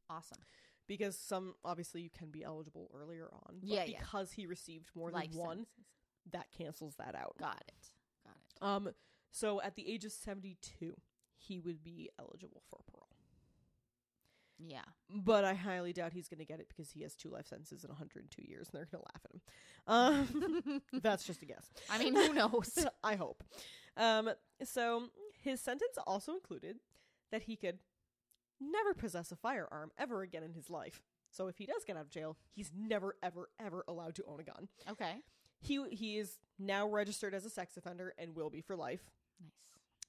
Awesome. 0.09 0.39
Because 0.87 1.17
some 1.17 1.55
obviously 1.65 2.01
you 2.01 2.09
can 2.09 2.29
be 2.31 2.43
eligible 2.43 2.89
earlier 2.93 3.29
on. 3.33 3.59
But 3.59 3.67
Yeah, 3.69 3.83
yeah. 3.83 3.99
because 3.99 4.31
he 4.31 4.45
received 4.45 4.89
more 4.95 5.11
Life 5.11 5.31
than 5.31 5.39
one, 5.39 5.47
sentences. 5.57 5.85
that 6.31 6.47
cancels 6.57 6.95
that 6.95 7.13
out. 7.15 7.35
Got 7.39 7.61
it. 7.67 7.91
Got 8.25 8.35
it. 8.35 8.63
Um 8.87 8.93
so 9.31 9.61
at 9.61 9.75
the 9.75 9.87
age 9.91 10.05
of 10.05 10.11
72, 10.11 10.95
he 11.35 11.59
would 11.59 11.83
be 11.83 12.09
eligible 12.17 12.63
for 12.69 12.79
parole. 12.89 13.03
Yeah. 14.59 14.81
But 15.09 15.43
I 15.45 15.53
highly 15.53 15.93
doubt 15.93 16.13
he's 16.13 16.27
going 16.27 16.39
to 16.39 16.45
get 16.45 16.59
it 16.59 16.67
because 16.67 16.89
he 16.89 17.03
has 17.03 17.15
two 17.15 17.29
life 17.29 17.45
sentences 17.47 17.83
in 17.83 17.89
102 17.89 18.41
years 18.47 18.69
and 18.69 18.79
they're 18.79 18.87
going 18.91 19.03
to 19.03 19.09
laugh 19.13 19.21
at 19.25 19.31
him. 19.31 20.41
Um 20.65 20.81
that's 21.01 21.25
just 21.25 21.41
a 21.43 21.45
guess. 21.45 21.69
I 21.89 21.99
mean, 21.99 22.15
who 22.15 22.33
knows? 22.33 22.85
I 23.03 23.15
hope. 23.15 23.43
Um 23.97 24.29
so 24.63 25.09
his 25.43 25.61
sentence 25.61 25.97
also 26.07 26.33
included 26.33 26.77
that 27.31 27.43
he 27.43 27.55
could 27.55 27.79
never 28.59 28.93
possess 28.93 29.31
a 29.31 29.35
firearm 29.35 29.91
ever 29.97 30.21
again 30.21 30.43
in 30.43 30.53
his 30.53 30.69
life. 30.69 31.01
So 31.29 31.47
if 31.47 31.57
he 31.57 31.65
does 31.65 31.83
get 31.85 31.97
out 31.97 32.03
of 32.03 32.09
jail, 32.09 32.37
he's 32.53 32.71
never 32.75 33.15
ever 33.21 33.49
ever 33.59 33.83
allowed 33.87 34.15
to 34.15 34.23
own 34.27 34.39
a 34.39 34.43
gun. 34.43 34.67
okay. 34.89 35.15
He 35.59 35.83
he 35.91 36.17
is 36.17 36.37
now 36.59 36.87
registered 36.87 37.33
as 37.33 37.45
a 37.45 37.49
sex 37.49 37.77
offender 37.77 38.13
and 38.17 38.35
will 38.35 38.49
be 38.49 38.61
for 38.61 38.75
life. 38.75 39.01
Nice. 39.41 39.51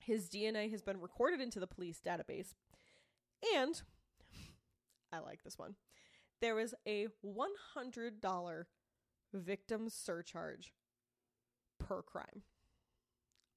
His 0.00 0.28
DNA 0.28 0.70
has 0.70 0.82
been 0.82 1.00
recorded 1.00 1.40
into 1.40 1.58
the 1.60 1.66
police 1.66 2.00
database. 2.04 2.54
And 3.54 3.80
I 5.12 5.20
like 5.20 5.42
this 5.42 5.58
one. 5.58 5.74
There 6.40 6.54
was 6.54 6.74
a 6.86 7.08
$100 7.26 8.64
victim 9.34 9.88
surcharge 9.88 10.72
per 11.78 12.02
crime. 12.02 12.42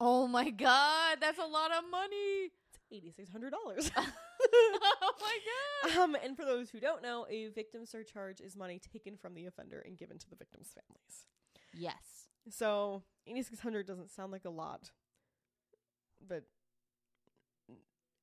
Oh 0.00 0.26
my 0.26 0.50
god, 0.50 1.18
that's 1.20 1.38
a 1.38 1.44
lot 1.46 1.70
of 1.72 1.84
money. 1.90 2.50
It's 2.92 3.30
$8600. 3.30 3.90
oh 3.96 5.12
my 5.20 5.38
god. 5.94 5.96
um 5.98 6.16
and 6.22 6.36
for 6.36 6.44
those 6.44 6.70
who 6.70 6.78
don't 6.80 7.02
know, 7.02 7.26
a 7.30 7.48
victim 7.48 7.86
surcharge 7.86 8.40
is 8.40 8.56
money 8.56 8.78
taken 8.92 9.16
from 9.16 9.34
the 9.34 9.46
offender 9.46 9.80
and 9.86 9.96
given 9.96 10.18
to 10.18 10.28
the 10.30 10.36
victim's 10.36 10.68
families. 10.74 11.26
Yes. 11.74 12.28
So, 12.50 13.02
8600 13.26 13.86
doesn't 13.86 14.10
sound 14.10 14.32
like 14.32 14.44
a 14.44 14.50
lot. 14.50 14.90
But 16.26 16.42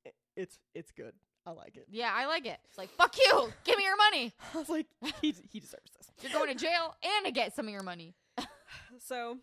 i- 0.06 0.12
it's 0.36 0.60
it's 0.76 0.92
good. 0.92 1.14
I 1.46 1.52
like 1.52 1.78
it. 1.78 1.86
Yeah, 1.90 2.12
I 2.14 2.26
like 2.28 2.46
it. 2.46 2.60
It's 2.66 2.78
like, 2.78 2.90
fuck 2.92 3.16
you. 3.18 3.52
Give 3.64 3.78
me 3.78 3.84
your 3.86 3.98
money. 3.98 4.34
I 4.54 4.58
was 4.58 4.70
like, 4.70 4.88
he 5.22 5.34
he 5.50 5.60
deserves 5.60 5.92
this. 5.98 6.12
You're 6.22 6.34
going 6.34 6.50
to 6.56 6.56
jail 6.64 6.96
and 7.02 7.26
to 7.26 7.32
get 7.32 7.56
some 7.56 7.66
of 7.68 7.72
your 7.72 7.82
money. 7.84 8.14
So 9.00 9.38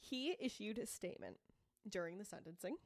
he 0.00 0.34
issued 0.40 0.78
a 0.78 0.86
statement 0.86 1.36
during 1.88 2.18
the 2.18 2.24
sentencing, 2.24 2.76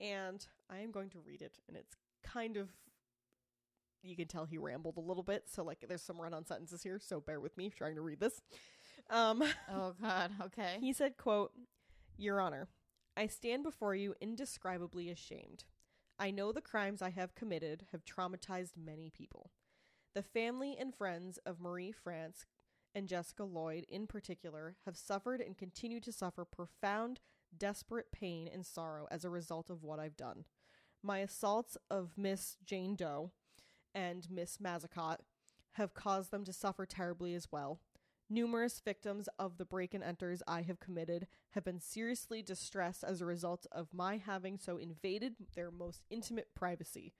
and 0.00 0.46
I 0.70 0.78
am 0.80 0.90
going 0.90 1.10
to 1.10 1.20
read 1.20 1.42
it, 1.42 1.58
and 1.68 1.76
it's 1.76 1.96
kind 2.22 2.56
of 2.56 2.70
you 4.02 4.16
can 4.16 4.28
tell 4.28 4.44
he 4.44 4.58
rambled 4.58 4.98
a 4.98 5.00
little 5.00 5.22
bit, 5.22 5.44
so 5.46 5.64
like 5.64 5.84
there's 5.88 6.02
some 6.02 6.20
run 6.20 6.34
on 6.34 6.44
sentences 6.44 6.82
here, 6.82 7.00
so 7.02 7.20
bear 7.20 7.40
with 7.40 7.56
me 7.56 7.70
trying 7.70 7.94
to 7.94 8.02
read 8.02 8.20
this. 8.20 8.40
Um 9.10 9.42
Oh 9.70 9.94
god. 10.00 10.32
Okay. 10.42 10.76
he 10.80 10.92
said, 10.92 11.16
quote, 11.16 11.52
Your 12.16 12.40
Honor, 12.40 12.68
I 13.16 13.26
stand 13.26 13.62
before 13.62 13.94
you 13.94 14.14
indescribably 14.20 15.08
ashamed. 15.10 15.64
I 16.18 16.30
know 16.30 16.52
the 16.52 16.60
crimes 16.60 17.02
I 17.02 17.10
have 17.10 17.34
committed 17.34 17.86
have 17.92 18.04
traumatized 18.04 18.72
many 18.76 19.10
people. 19.10 19.50
The 20.14 20.22
family 20.22 20.76
and 20.78 20.94
friends 20.94 21.38
of 21.44 21.60
Marie 21.60 21.90
France 21.90 22.46
and 22.94 23.08
Jessica 23.08 23.42
Lloyd, 23.42 23.84
in 23.88 24.06
particular, 24.06 24.76
have 24.84 24.96
suffered 24.96 25.40
and 25.40 25.58
continue 25.58 25.98
to 26.00 26.12
suffer 26.12 26.44
profound, 26.44 27.18
desperate 27.58 28.12
pain 28.12 28.48
and 28.52 28.64
sorrow 28.64 29.06
as 29.10 29.24
a 29.24 29.30
result 29.30 29.70
of 29.70 29.82
what 29.82 29.98
I've 29.98 30.16
done. 30.16 30.44
My 31.02 31.18
assaults 31.18 31.76
of 31.90 32.12
Miss 32.16 32.56
Jane 32.64 32.96
Doe 32.96 33.30
and 33.94 34.30
Miss 34.30 34.58
Massicotte 34.58 35.20
have 35.72 35.94
caused 35.94 36.30
them 36.30 36.44
to 36.44 36.52
suffer 36.52 36.86
terribly 36.86 37.34
as 37.34 37.48
well. 37.50 37.80
Numerous 38.30 38.80
victims 38.80 39.28
of 39.38 39.58
the 39.58 39.66
break 39.66 39.92
and 39.92 40.02
enters 40.02 40.42
I 40.48 40.62
have 40.62 40.80
committed 40.80 41.26
have 41.50 41.64
been 41.64 41.78
seriously 41.78 42.42
distressed 42.42 43.04
as 43.04 43.20
a 43.20 43.26
result 43.26 43.66
of 43.70 43.92
my 43.92 44.16
having 44.16 44.58
so 44.58 44.78
invaded 44.78 45.34
their 45.54 45.70
most 45.70 46.04
intimate 46.10 46.48
privacy. 46.54 47.12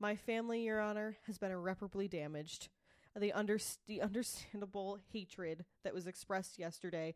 My 0.00 0.16
family, 0.16 0.62
Your 0.64 0.80
Honor, 0.80 1.16
has 1.26 1.38
been 1.38 1.52
irreparably 1.52 2.08
damaged. 2.08 2.68
The, 3.16 3.32
under- 3.32 3.58
the 3.86 4.02
understandable 4.02 4.98
hatred 5.12 5.64
that 5.84 5.94
was 5.94 6.06
expressed 6.06 6.58
yesterday, 6.58 7.14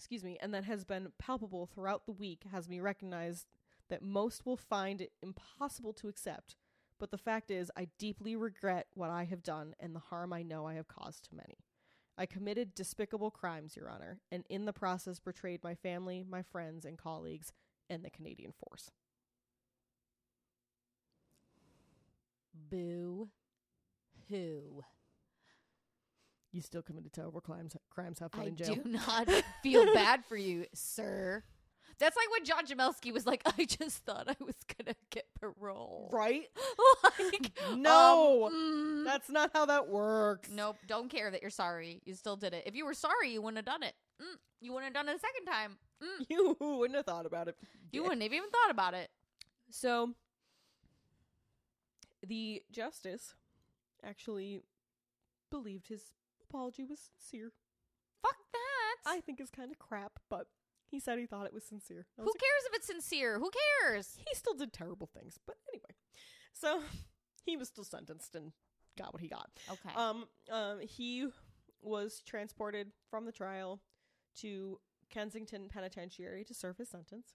excuse 0.00 0.24
me, 0.24 0.38
and 0.40 0.54
that 0.54 0.64
has 0.64 0.82
been 0.82 1.12
palpable 1.18 1.66
throughout 1.66 2.06
the 2.06 2.12
week 2.12 2.44
has 2.50 2.70
me 2.70 2.80
recognized 2.80 3.44
that 3.90 4.00
most 4.02 4.46
will 4.46 4.56
find 4.56 5.02
it 5.02 5.12
impossible 5.20 5.92
to 5.92 6.08
accept. 6.08 6.56
But 6.98 7.10
the 7.10 7.18
fact 7.18 7.50
is, 7.50 7.70
I 7.76 7.88
deeply 7.98 8.34
regret 8.34 8.86
what 8.94 9.10
I 9.10 9.24
have 9.24 9.42
done 9.42 9.74
and 9.78 9.94
the 9.94 10.00
harm 10.00 10.32
I 10.32 10.40
know 10.42 10.66
I 10.66 10.72
have 10.72 10.88
caused 10.88 11.24
to 11.24 11.34
many. 11.34 11.58
I 12.16 12.24
committed 12.24 12.74
despicable 12.74 13.30
crimes, 13.30 13.76
Your 13.76 13.90
Honor, 13.90 14.20
and 14.32 14.44
in 14.48 14.64
the 14.64 14.72
process 14.72 15.18
betrayed 15.18 15.62
my 15.62 15.74
family, 15.74 16.24
my 16.26 16.40
friends, 16.40 16.86
and 16.86 16.96
colleagues, 16.96 17.52
and 17.90 18.02
the 18.02 18.08
Canadian 18.08 18.52
force. 18.52 18.90
Boo. 22.70 23.28
Who? 24.30 24.82
You 26.52 26.60
still 26.62 26.82
committed 26.82 27.12
terrible 27.12 27.40
crimes. 27.40 27.76
Crimes 27.90 28.18
have 28.18 28.32
fun 28.32 28.42
I 28.42 28.44
in 28.46 28.56
jail. 28.56 28.70
I 28.70 28.74
do 28.74 28.84
not 28.90 29.28
feel 29.62 29.94
bad 29.94 30.24
for 30.24 30.36
you, 30.36 30.66
sir. 30.74 31.44
That's 31.98 32.16
like 32.16 32.30
when 32.32 32.44
John 32.44 32.66
Jamelske 32.66 33.12
was 33.12 33.26
like, 33.26 33.42
I 33.58 33.66
just 33.66 34.04
thought 34.04 34.26
I 34.28 34.34
was 34.44 34.56
gonna 34.78 34.96
get 35.10 35.26
parole. 35.38 36.08
Right? 36.12 36.46
like, 37.20 37.52
No, 37.76 38.46
um, 38.46 38.52
mm, 38.52 39.04
that's 39.04 39.28
not 39.28 39.50
how 39.54 39.66
that 39.66 39.88
works. 39.88 40.48
nope. 40.50 40.76
Don't 40.88 41.08
care 41.10 41.30
that 41.30 41.40
you're 41.42 41.50
sorry. 41.50 42.00
You 42.04 42.14
still 42.14 42.36
did 42.36 42.52
it. 42.54 42.64
If 42.66 42.74
you 42.74 42.84
were 42.84 42.94
sorry, 42.94 43.30
you 43.30 43.42
wouldn't 43.42 43.58
have 43.58 43.66
done 43.66 43.82
it. 43.82 43.94
Mm, 44.20 44.36
you 44.60 44.72
wouldn't 44.72 44.94
have 44.96 45.06
done 45.06 45.12
it 45.12 45.16
a 45.16 45.20
second 45.20 45.46
time. 45.46 45.76
Mm, 46.02 46.26
You 46.30 46.56
wouldn't 46.58 46.96
have 46.96 47.06
thought 47.06 47.26
about 47.26 47.46
it. 47.48 47.56
you 47.92 48.02
wouldn't 48.02 48.22
have 48.22 48.32
even 48.32 48.48
thought 48.50 48.70
about 48.70 48.94
it. 48.94 49.10
So, 49.70 50.14
the 52.26 52.62
justice 52.70 53.34
actually 54.04 54.60
believed 55.50 55.88
his 55.88 56.12
apology 56.50 56.84
was 56.84 57.00
sincere. 57.00 57.52
Fuck 58.22 58.36
that. 58.52 59.10
I 59.10 59.20
think 59.20 59.40
is 59.40 59.50
kind 59.50 59.70
of 59.70 59.78
crap, 59.78 60.18
but 60.28 60.46
he 60.90 60.98
said 61.00 61.18
he 61.18 61.26
thought 61.26 61.46
it 61.46 61.54
was 61.54 61.64
sincere. 61.64 62.06
I 62.18 62.22
Who 62.22 62.26
was 62.26 62.34
like, 62.34 62.40
cares 62.40 62.64
if 62.70 62.76
it's 62.76 62.86
sincere? 62.86 63.38
Who 63.38 63.50
cares? 63.82 64.16
he 64.18 64.34
still 64.34 64.54
did 64.54 64.72
terrible 64.72 65.08
things, 65.14 65.38
but 65.46 65.56
anyway. 65.72 65.94
So 66.52 66.82
he 67.44 67.56
was 67.56 67.68
still 67.68 67.84
sentenced 67.84 68.34
and 68.34 68.52
got 68.98 69.12
what 69.12 69.22
he 69.22 69.28
got. 69.28 69.48
Okay. 69.70 69.94
Um, 69.96 70.24
um, 70.50 70.80
he 70.80 71.28
was 71.80 72.22
transported 72.26 72.88
from 73.10 73.24
the 73.24 73.32
trial 73.32 73.80
to 74.40 74.78
Kingston 75.08 75.68
Penitentiary 75.68 76.44
to 76.44 76.54
serve 76.54 76.76
his 76.76 76.88
sentence. 76.88 77.34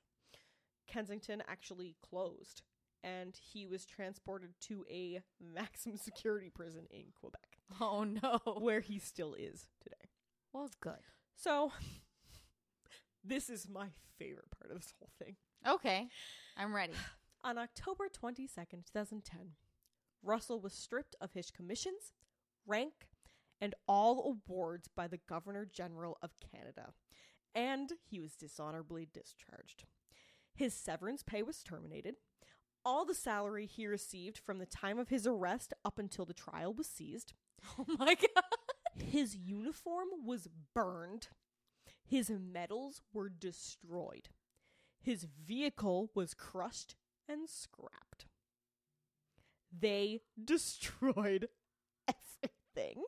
Kingston 0.88 1.42
actually 1.48 1.96
closed, 2.08 2.62
and 3.04 3.36
he 3.36 3.66
was 3.66 3.86
transported 3.86 4.52
to 4.62 4.86
a 4.90 5.22
maximum 5.42 5.98
security 5.98 6.50
prison 6.54 6.86
in 6.92 7.06
Quebec, 7.20 7.45
oh 7.82 8.04
no. 8.04 8.40
where 8.60 8.80
he 8.80 9.00
still 9.00 9.34
is 9.34 9.68
today. 9.82 10.10
Well, 10.54 10.66
it's 10.66 10.76
good. 10.76 11.00
So, 11.36 11.72
this 13.24 13.50
is 13.50 13.68
my 13.68 13.88
favorite 14.18 14.50
part 14.58 14.72
of 14.72 14.78
this 14.82 14.94
whole 15.00 15.12
thing. 15.20 15.36
Okay. 15.68 16.08
I'm 16.58 16.74
ready. 16.74 16.94
On 17.44 17.58
October 17.58 18.06
22nd, 18.06 18.86
2010, 18.92 19.52
Russell 20.24 20.60
was 20.60 20.74
stripped 20.74 21.16
of 21.22 21.34
his 21.34 21.52
commissions, 21.52 22.14
rank, 22.66 22.94
and 23.62 23.76
all 23.88 24.40
awards 24.48 24.90
by 24.96 25.08
the 25.08 25.20
Governor 25.30 25.68
General 25.72 26.18
of 26.22 26.32
Canada, 26.52 26.94
and 27.54 27.92
he 28.04 28.20
was 28.20 28.36
dishonorably 28.36 29.08
discharged. 29.14 29.86
His 30.56 30.74
severance 30.74 31.22
pay 31.24 31.44
was 31.44 31.62
terminated. 31.62 32.16
All 32.86 33.06
the 33.06 33.16
salary 33.16 33.66
he 33.66 33.88
received 33.88 34.38
from 34.38 34.60
the 34.60 34.66
time 34.66 35.00
of 35.00 35.10
his 35.10 35.26
arrest 35.26 35.74
up 35.84 35.98
until 35.98 36.26
the 36.26 36.34
trial 36.34 36.74
was 36.74 36.88
seized. 36.88 37.34
Oh 37.80 37.86
my 37.98 38.14
god. 38.14 38.44
His 39.04 39.36
uniform 39.36 40.10
was 40.24 40.48
burned. 40.76 41.30
His 42.06 42.30
medals 42.30 43.02
were 43.12 43.28
destroyed. 43.28 44.30
His 45.02 45.24
vehicle 45.24 46.12
was 46.14 46.36
crushed 46.36 46.96
and 47.28 47.50
scrapped. 47.50 48.28
They 49.76 50.22
destroyed 50.42 51.50
everything. 52.08 53.04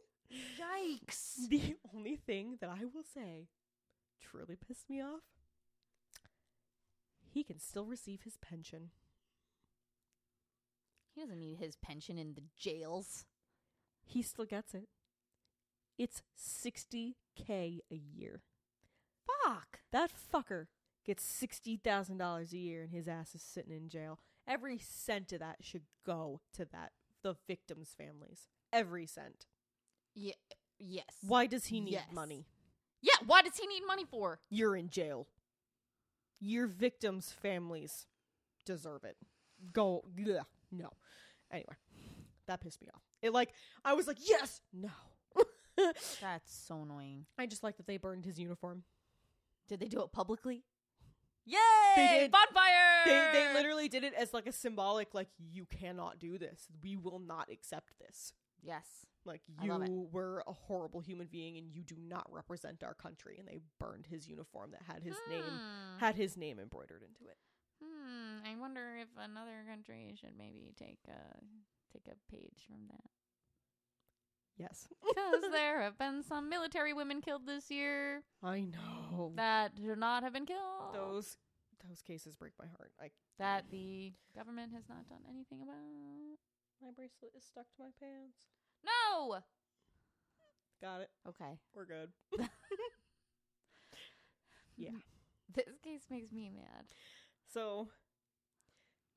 Yikes. 0.60 1.48
The 1.50 1.76
only 1.94 2.16
thing 2.16 2.58
that 2.60 2.70
I 2.72 2.86
will 2.86 3.04
say 3.04 3.50
truly 4.20 4.56
pissed 4.56 4.90
me 4.90 5.02
off 5.02 5.22
he 7.38 7.44
can 7.44 7.60
still 7.60 7.86
receive 7.86 8.24
his 8.24 8.38
pension. 8.38 8.90
He 11.18 11.24
doesn't 11.24 11.40
need 11.40 11.58
his 11.58 11.76
pension 11.76 12.20
in 12.20 12.36
the 12.36 12.44
jails. 12.56 13.26
He 14.06 14.22
still 14.22 14.46
gets 14.46 14.76
it. 14.76 14.88
It's 15.98 16.22
60k 16.40 17.80
a 17.92 17.96
year. 17.96 18.44
Fuck. 19.26 19.80
That 19.92 20.12
fucker 20.12 20.68
gets 21.04 21.24
$60,000 21.26 22.54
a 22.54 22.58
year 22.58 22.84
and 22.84 22.92
his 22.92 23.08
ass 23.08 23.34
is 23.34 23.42
sitting 23.42 23.72
in 23.72 23.90
jail. 23.90 24.20
Every 24.48 24.78
cent 24.78 25.34
of 25.34 25.40
that 25.40 25.58
should 25.62 25.86
go 26.06 26.42
to 26.54 26.66
that 26.72 26.92
the 27.24 27.36
victims' 27.48 27.96
families. 27.98 28.48
Every 28.72 29.08
cent. 29.08 29.48
Yeah. 30.14 30.34
Yes. 30.78 31.18
Why 31.28 31.48
does 31.48 31.66
he 31.66 31.82
need 31.82 31.94
Yes. 31.94 32.12
money? 32.14 32.46
Yeah. 33.02 33.16
why 33.26 33.42
does 33.42 33.58
he 33.58 33.66
need 33.66 33.82
money 33.88 34.06
for? 34.06 34.40
You're 34.52 34.76
in 34.76 34.90
jail. 34.90 35.28
Your 36.40 36.68
victims' 36.68 37.32
families 37.32 38.06
deserve 38.66 39.04
it. 39.04 39.18
Go. 39.74 40.06
Ugh, 40.20 40.46
no. 40.72 40.90
Anyway, 41.52 41.76
that 42.48 42.62
pissed 42.62 42.82
me 42.82 42.88
off. 42.94 43.02
It 43.22 43.34
like 43.34 43.54
I 43.86 43.94
was 43.94 44.08
like, 44.08 44.18
yes, 44.20 44.62
no. 44.74 44.90
That's 46.22 46.54
so 46.68 46.82
annoying. 46.82 47.26
I 47.38 47.46
just 47.46 47.64
like 47.64 47.78
that 47.78 47.88
they 47.88 47.98
burned 47.98 48.26
his 48.26 48.40
uniform. 48.40 48.84
Did 49.70 49.80
they 49.80 49.88
do 49.88 50.02
it 50.02 50.12
publicly? 50.12 50.64
Yay! 51.46 51.58
did. 51.96 52.32
Bonfire! 52.32 53.06
They 53.06 53.30
they 53.34 53.54
literally 53.54 53.88
did 53.88 54.04
it 54.04 54.14
as 54.14 54.34
like 54.34 54.48
a 54.48 54.52
symbolic 54.52 55.14
like 55.14 55.30
you 55.52 55.66
cannot 55.66 56.20
do 56.20 56.38
this. 56.38 56.68
We 56.84 56.98
will 56.98 57.20
not 57.20 57.50
accept 57.52 57.94
this. 58.00 58.34
Yes. 58.62 58.86
Like 59.24 59.42
I 59.62 59.66
love 59.68 59.84
it. 59.84 59.90
you 59.90 60.08
were 60.12 60.44
a 60.48 60.54
horrible 60.54 61.00
human 61.00 61.28
being 61.28 61.58
and 61.58 61.70
you 61.70 61.84
do 61.84 61.96
not 61.98 62.28
represent 62.32 62.84
our 62.84 62.94
country 62.94 63.38
and 63.40 63.48
they 63.48 63.60
burned 63.80 64.08
his 64.08 64.28
uniform 64.28 64.72
that 64.72 64.82
had 64.92 65.04
his 65.04 65.16
name 65.30 65.44
Hmm. 65.44 66.00
had 66.00 66.16
his 66.16 66.36
name 66.38 66.60
embroidered 66.60 67.02
into 67.04 67.30
it. 67.30 67.38
Hmm. 67.84 68.40
I 68.46 68.56
wonder 68.60 68.98
if 69.02 69.08
another 69.18 69.64
country 69.70 70.16
should 70.20 70.38
maybe 70.38 70.74
take 70.78 71.00
a 71.08 71.40
take 71.94 72.08
a 72.08 72.32
page 72.32 72.66
from 72.68 72.88
that. 72.90 73.10
Yes. 74.58 74.88
Because 75.08 75.52
there 75.52 75.82
have 75.82 75.98
been 75.98 76.24
some 76.24 76.50
military 76.50 76.94
women 76.94 77.22
killed 77.22 77.46
this 77.46 77.70
year 77.70 78.24
I 78.44 78.62
know. 78.62 79.32
that 79.36 79.74
should 79.80 80.00
not 80.00 80.24
have 80.24 80.34
been 80.34 80.46
killed. 80.46 80.94
those 80.94 81.38
those 81.88 82.02
cases 82.02 82.34
break 82.36 82.54
my 82.60 82.66
heart. 82.66 82.92
I 83.00 83.12
that 83.38 83.66
the 83.70 84.14
government 84.36 84.74
has 84.74 84.90
not 84.90 85.08
done 85.08 85.22
anything 85.30 85.62
about. 85.62 85.78
my 86.82 86.90
bracelet 86.96 87.34
is 87.38 87.44
stuck 87.46 87.66
to 87.76 87.84
my 87.84 87.90
pants. 88.00 88.38
No. 88.84 89.38
Got 90.82 91.02
it. 91.02 91.10
Okay. 91.28 91.60
We're 91.76 91.86
good. 91.86 92.12
Yeah. 94.78 94.92
This 95.56 95.80
case 95.84 96.04
makes 96.12 96.32
me 96.32 96.52
mad. 96.54 96.86
So 97.48 97.88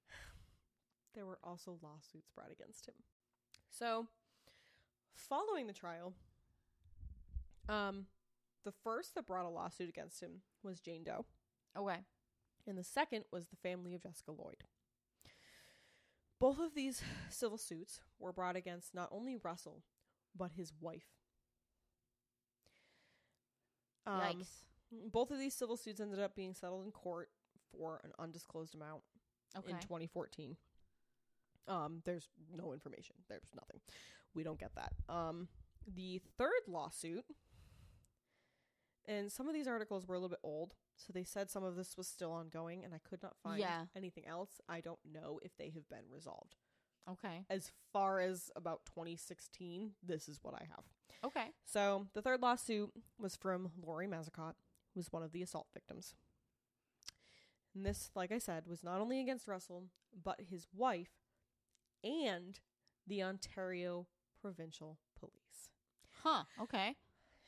there 1.14 1.26
were 1.26 1.38
also 1.42 1.78
lawsuits 1.82 2.30
brought 2.34 2.52
against 2.52 2.86
him. 2.86 2.94
So 3.70 4.06
following 5.14 5.66
the 5.66 5.72
trial, 5.72 6.14
um 7.68 8.06
the 8.64 8.72
first 8.72 9.14
that 9.14 9.26
brought 9.26 9.46
a 9.46 9.48
lawsuit 9.48 9.88
against 9.88 10.20
him 10.22 10.42
was 10.62 10.80
Jane 10.80 11.02
Doe, 11.04 11.24
Okay. 11.76 11.98
and 12.66 12.76
the 12.76 12.84
second 12.84 13.24
was 13.32 13.46
the 13.46 13.56
family 13.56 13.94
of 13.94 14.02
Jessica 14.02 14.32
Lloyd. 14.32 14.64
Both 16.38 16.58
of 16.58 16.74
these 16.74 17.02
civil 17.30 17.58
suits 17.58 18.00
were 18.18 18.32
brought 18.32 18.56
against 18.56 18.94
not 18.94 19.08
only 19.10 19.36
Russell, 19.42 19.82
but 20.36 20.52
his 20.56 20.72
wife. 20.80 21.06
Um, 24.06 24.20
Yikes. 24.20 24.46
both 25.12 25.30
of 25.30 25.38
these 25.38 25.54
civil 25.54 25.76
suits 25.76 26.00
ended 26.00 26.20
up 26.20 26.34
being 26.34 26.54
settled 26.54 26.84
in 26.84 26.90
court 26.90 27.30
for 27.76 28.00
an 28.04 28.12
undisclosed 28.18 28.74
amount 28.74 29.02
Okay. 29.56 29.70
in 29.70 29.78
2014. 29.80 30.56
Um, 31.66 32.02
there's 32.04 32.28
no 32.54 32.72
information. 32.72 33.16
There's 33.28 33.48
nothing. 33.54 33.80
We 34.34 34.42
don't 34.42 34.58
get 34.58 34.74
that. 34.74 34.92
Um, 35.08 35.48
the 35.86 36.20
third 36.38 36.62
lawsuit, 36.66 37.24
and 39.06 39.30
some 39.30 39.48
of 39.48 39.54
these 39.54 39.66
articles 39.66 40.06
were 40.06 40.14
a 40.14 40.18
little 40.18 40.28
bit 40.30 40.40
old, 40.42 40.74
so 40.96 41.12
they 41.12 41.24
said 41.24 41.50
some 41.50 41.64
of 41.64 41.74
this 41.76 41.96
was 41.96 42.06
still 42.06 42.32
ongoing, 42.32 42.84
and 42.84 42.94
I 42.94 42.98
could 42.98 43.22
not 43.22 43.36
find 43.42 43.58
Yeah. 43.60 43.86
anything 43.96 44.26
else. 44.26 44.60
I 44.68 44.80
don't 44.80 45.04
know 45.04 45.40
if 45.42 45.56
they 45.56 45.70
have 45.70 45.88
been 45.88 46.08
resolved. 46.10 46.56
okay. 47.08 47.44
As 47.48 47.72
far 47.92 48.20
as 48.20 48.52
about 48.54 48.84
2016, 48.84 49.96
this 50.02 50.28
is 50.28 50.38
what 50.44 50.54
I 50.54 50.64
have. 50.64 50.84
Okay. 51.24 51.52
So 51.64 52.06
the 52.12 52.22
third 52.22 52.40
lawsuit 52.40 52.92
was 53.18 53.34
from 53.34 53.72
Laurie 53.82 54.06
Massicotte, 54.06 54.54
who 54.94 55.00
was 55.00 55.10
one 55.10 55.22
of 55.24 55.32
the 55.32 55.42
assault 55.42 55.66
victims. 55.72 56.14
And 57.74 57.84
this, 57.86 58.10
like 58.14 58.32
I 58.32 58.38
said, 58.38 58.66
was 58.66 58.82
not 58.82 59.00
only 59.00 59.20
against 59.20 59.46
Russell, 59.46 59.84
but 60.24 60.40
his 60.50 60.66
wife 60.74 61.10
and 62.02 62.58
the 63.06 63.22
Ontario 63.22 64.06
Provincial 64.40 64.98
Police. 65.18 65.70
Huh. 66.22 66.44
Okay. 66.60 66.96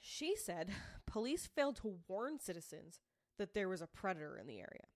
She 0.01 0.37
said 0.37 0.71
police 1.07 1.47
failed 1.47 1.77
to 1.77 1.99
warn 2.09 2.39
citizens 2.39 3.01
that 3.39 3.55
there 3.55 3.69
was 3.69 3.83
a 3.83 3.87
predator 3.87 4.37
in 4.39 4.47
the 4.47 4.59
area 4.61 4.87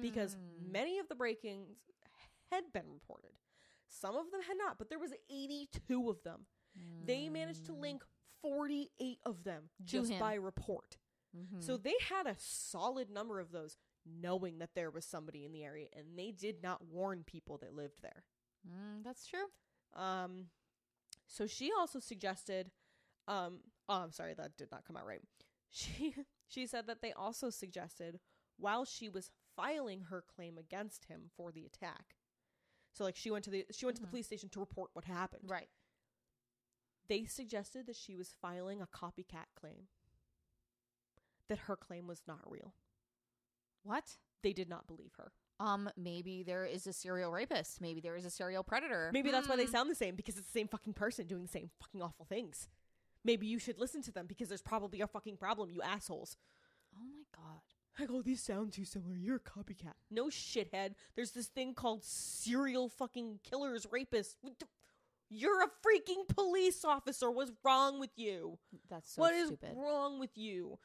because 0.00 0.36
Mm. 0.36 0.70
many 0.70 0.98
of 0.98 1.08
the 1.08 1.14
break-ins 1.14 1.76
had 2.50 2.72
been 2.72 2.88
reported. 2.92 3.32
Some 3.88 4.16
of 4.16 4.30
them 4.30 4.42
had 4.42 4.56
not, 4.56 4.78
but 4.78 4.88
there 4.88 4.98
was 4.98 5.12
82 5.28 6.08
of 6.08 6.22
them. 6.22 6.46
They 7.04 7.28
managed 7.28 7.64
to 7.66 7.72
Mm. 7.72 7.80
link 7.80 8.04
48 8.42 9.20
of 9.24 9.44
them 9.44 9.70
To 9.78 9.84
just 9.84 10.10
him. 10.12 10.20
by 10.20 10.34
report. 10.34 10.98
Mhm. 11.34 11.62
So 11.62 11.76
they 11.76 11.96
had 12.00 12.26
a 12.26 12.36
solid 12.38 13.10
number 13.10 13.40
of 13.40 13.50
those 13.50 13.76
knowing 14.06 14.58
that 14.58 14.74
there 14.74 14.90
was 14.90 15.04
somebody 15.04 15.44
in 15.44 15.52
the 15.52 15.64
area 15.64 15.86
and 15.96 16.16
they 16.18 16.30
did 16.30 16.62
not 16.62 16.84
warn 16.86 17.24
people 17.24 17.58
that 17.58 17.74
lived 17.74 18.02
there. 18.02 18.24
Mm, 18.66 19.02
that's 19.04 19.26
true. 19.26 19.46
Um 19.94 20.46
so 21.26 21.46
she 21.46 21.70
also 21.76 21.98
suggested 21.98 22.70
um 23.26 23.60
oh 23.88 23.94
I'm 24.02 24.12
sorry 24.12 24.34
that 24.34 24.56
did 24.56 24.70
not 24.70 24.84
come 24.86 24.96
out 24.96 25.06
right. 25.06 25.22
She 25.70 26.14
she 26.48 26.66
said 26.66 26.86
that 26.86 27.02
they 27.02 27.12
also 27.12 27.50
suggested 27.50 28.20
while 28.56 28.84
she 28.84 29.08
was 29.08 29.30
filing 29.56 30.02
her 30.02 30.22
claim 30.22 30.56
against 30.58 31.06
him 31.06 31.30
for 31.36 31.50
the 31.52 31.66
attack. 31.66 32.14
So 32.92 33.04
like 33.04 33.16
she 33.16 33.30
went 33.30 33.44
to 33.44 33.50
the 33.50 33.66
she 33.72 33.84
went 33.86 33.96
to 33.96 34.02
Mhm. 34.02 34.06
the 34.06 34.10
police 34.10 34.26
station 34.26 34.48
to 34.50 34.60
report 34.60 34.90
what 34.92 35.04
happened. 35.06 35.50
Right. 35.50 35.68
They 37.08 37.24
suggested 37.24 37.86
that 37.86 37.96
she 37.96 38.14
was 38.16 38.34
filing 38.40 38.80
a 38.80 38.86
copycat 38.86 39.46
claim. 39.54 39.88
That 41.48 41.58
her 41.60 41.76
claim 41.76 42.06
was 42.06 42.22
not 42.26 42.40
real. 42.50 42.74
What? 43.86 44.16
They 44.42 44.52
did 44.52 44.68
not 44.68 44.86
believe 44.86 45.12
her. 45.16 45.32
Um, 45.58 45.88
maybe 45.96 46.42
there 46.42 46.66
is 46.66 46.86
a 46.86 46.92
serial 46.92 47.32
rapist. 47.32 47.80
Maybe 47.80 48.00
there 48.00 48.16
is 48.16 48.24
a 48.26 48.30
serial 48.30 48.62
predator. 48.62 49.10
Maybe 49.12 49.30
that's 49.30 49.48
why 49.48 49.56
they 49.56 49.64
Hmm. 49.64 49.70
sound 49.72 49.90
the 49.90 49.94
same 49.94 50.14
because 50.16 50.36
it's 50.36 50.46
the 50.46 50.58
same 50.58 50.68
fucking 50.68 50.92
person 50.94 51.26
doing 51.26 51.42
the 51.42 51.48
same 51.48 51.70
fucking 51.80 52.02
awful 52.02 52.26
things. 52.26 52.68
Maybe 53.24 53.46
you 53.46 53.58
should 53.58 53.78
listen 53.78 54.02
to 54.02 54.12
them 54.12 54.26
because 54.26 54.48
there's 54.48 54.62
probably 54.62 55.00
a 55.00 55.06
fucking 55.06 55.36
problem, 55.38 55.70
you 55.70 55.82
assholes. 55.82 56.36
Oh 56.94 57.04
my 57.04 57.24
god. 57.34 57.60
Like, 57.98 58.10
oh, 58.12 58.20
these 58.22 58.42
sound 58.42 58.72
too 58.74 58.84
similar. 58.84 59.16
You're 59.16 59.36
a 59.36 59.40
copycat. 59.40 59.94
No 60.10 60.26
shithead. 60.26 60.94
There's 61.14 61.30
this 61.30 61.46
thing 61.46 61.72
called 61.74 62.04
serial 62.04 62.90
fucking 62.90 63.40
killers, 63.42 63.86
rapists. 63.86 64.36
What 64.42 64.58
the- 64.58 64.68
You're 65.30 65.62
a 65.62 65.68
freaking 65.84 66.28
police 66.28 66.84
officer. 66.84 67.30
What's 67.30 67.50
wrong 67.64 67.98
with 67.98 68.10
you? 68.16 68.58
That's 68.88 69.10
so 69.12 69.22
What 69.22 69.34
is 69.34 69.48
stupid. 69.48 69.74
wrong 69.76 70.18
with 70.20 70.36
you? 70.36 70.78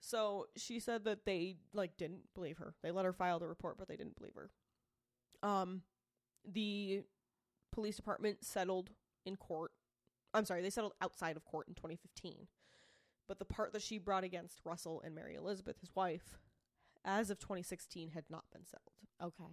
So 0.00 0.46
she 0.56 0.78
said 0.78 1.04
that 1.04 1.24
they 1.24 1.56
like 1.72 1.96
didn't 1.96 2.32
believe 2.34 2.58
her. 2.58 2.74
They 2.82 2.90
let 2.90 3.04
her 3.04 3.12
file 3.12 3.38
the 3.38 3.48
report, 3.48 3.78
but 3.78 3.88
they 3.88 3.96
didn't 3.96 4.16
believe 4.16 4.34
her. 4.34 4.50
Um, 5.42 5.82
the 6.44 7.02
police 7.72 7.96
department 7.96 8.44
settled 8.44 8.90
in 9.26 9.36
court. 9.36 9.72
I'm 10.34 10.44
sorry, 10.44 10.62
they 10.62 10.70
settled 10.70 10.94
outside 11.00 11.36
of 11.36 11.44
court 11.44 11.68
in 11.68 11.74
2015. 11.74 12.46
But 13.26 13.38
the 13.38 13.44
part 13.44 13.72
that 13.72 13.82
she 13.82 13.98
brought 13.98 14.24
against 14.24 14.60
Russell 14.64 15.02
and 15.04 15.14
Mary 15.14 15.34
Elizabeth, 15.34 15.80
his 15.80 15.94
wife, 15.94 16.38
as 17.04 17.28
of 17.30 17.38
2016, 17.38 18.10
had 18.10 18.24
not 18.30 18.44
been 18.52 18.64
settled. 18.64 18.94
Okay. 19.22 19.52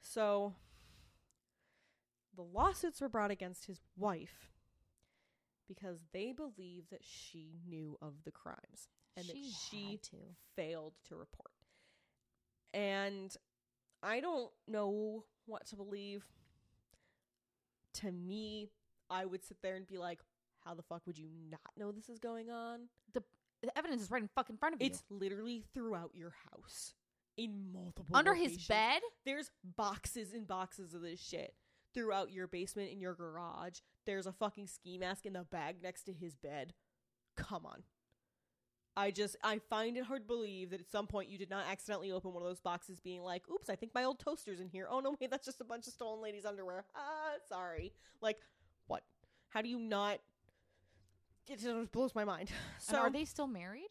So 0.00 0.54
the 2.36 2.42
lawsuits 2.42 3.00
were 3.00 3.08
brought 3.08 3.30
against 3.30 3.66
his 3.66 3.80
wife 3.96 4.50
because 5.70 5.98
they 6.12 6.32
believe 6.32 6.90
that 6.90 7.04
she 7.04 7.60
knew 7.68 7.96
of 8.02 8.14
the 8.24 8.32
crimes 8.32 8.88
and 9.16 9.24
that 9.26 9.36
she 9.36 9.52
she 9.70 10.00
to. 10.10 10.16
failed 10.56 10.94
to 11.08 11.14
report. 11.14 11.52
And 12.74 13.32
I 14.02 14.18
don't 14.18 14.50
know 14.66 15.24
what 15.46 15.66
to 15.68 15.76
believe. 15.76 16.24
To 17.94 18.10
me, 18.10 18.68
I 19.08 19.24
would 19.26 19.44
sit 19.44 19.58
there 19.62 19.76
and 19.76 19.86
be 19.86 19.98
like, 19.98 20.18
how 20.64 20.74
the 20.74 20.82
fuck 20.82 21.06
would 21.06 21.18
you 21.18 21.28
not 21.50 21.60
know 21.78 21.92
this 21.92 22.08
is 22.08 22.18
going 22.18 22.50
on? 22.50 22.80
The 23.12 23.22
evidence 23.76 24.02
is 24.02 24.10
right 24.10 24.22
in 24.22 24.28
fucking 24.34 24.56
front 24.56 24.74
of 24.74 24.80
you. 24.80 24.86
It's 24.86 25.04
literally 25.10 25.62
throughout 25.74 26.12
your 26.14 26.32
house 26.50 26.94
in 27.36 27.72
multiple. 27.72 28.16
Under 28.16 28.34
his 28.34 28.66
bed. 28.66 29.02
There's 29.26 29.50
boxes 29.76 30.32
and 30.32 30.46
boxes 30.46 30.94
of 30.94 31.02
this 31.02 31.20
shit 31.20 31.54
throughout 31.92 32.32
your 32.32 32.46
basement 32.46 32.90
in 32.90 33.00
your 33.00 33.14
garage. 33.14 33.80
There's 34.06 34.26
a 34.26 34.32
fucking 34.32 34.66
ski 34.66 34.98
mask 34.98 35.26
in 35.26 35.34
the 35.34 35.44
bag 35.44 35.76
next 35.82 36.04
to 36.04 36.12
his 36.12 36.36
bed. 36.36 36.74
Come 37.36 37.66
on. 37.66 37.82
I 38.96 39.10
just 39.10 39.36
I 39.44 39.60
find 39.70 39.96
it 39.96 40.04
hard 40.04 40.22
to 40.22 40.26
believe 40.26 40.70
that 40.70 40.80
at 40.80 40.90
some 40.90 41.06
point 41.06 41.28
you 41.30 41.38
did 41.38 41.48
not 41.48 41.64
accidentally 41.70 42.10
open 42.10 42.32
one 42.32 42.42
of 42.42 42.48
those 42.48 42.60
boxes 42.60 42.98
being 43.00 43.22
like, 43.22 43.48
"Oops, 43.48 43.70
I 43.70 43.76
think 43.76 43.94
my 43.94 44.04
old 44.04 44.18
toaster's 44.18 44.60
in 44.60 44.68
here." 44.68 44.86
Oh 44.90 45.00
no, 45.00 45.16
wait, 45.20 45.30
that's 45.30 45.46
just 45.46 45.60
a 45.60 45.64
bunch 45.64 45.86
of 45.86 45.92
stolen 45.92 46.20
ladies' 46.22 46.44
underwear. 46.44 46.84
Ah, 46.94 47.34
sorry. 47.48 47.92
Like, 48.20 48.38
what? 48.88 49.02
How 49.50 49.62
do 49.62 49.68
you 49.68 49.78
not? 49.78 50.18
It 51.48 51.60
just 51.60 51.92
blows 51.92 52.14
my 52.14 52.24
mind. 52.24 52.50
So 52.78 52.94
So 52.94 52.98
are 52.98 53.10
they 53.10 53.24
still 53.24 53.46
married? 53.46 53.88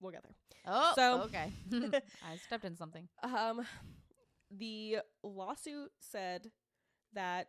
we'll 0.00 0.12
get 0.12 0.22
there. 0.22 0.34
Oh, 0.66 0.92
So- 0.94 1.22
okay. 1.22 1.52
I 2.22 2.36
stepped 2.36 2.64
in 2.64 2.76
something. 2.76 3.08
Um, 3.22 3.66
the 4.50 4.98
lawsuit 5.22 5.90
said 6.00 6.50
that 7.14 7.48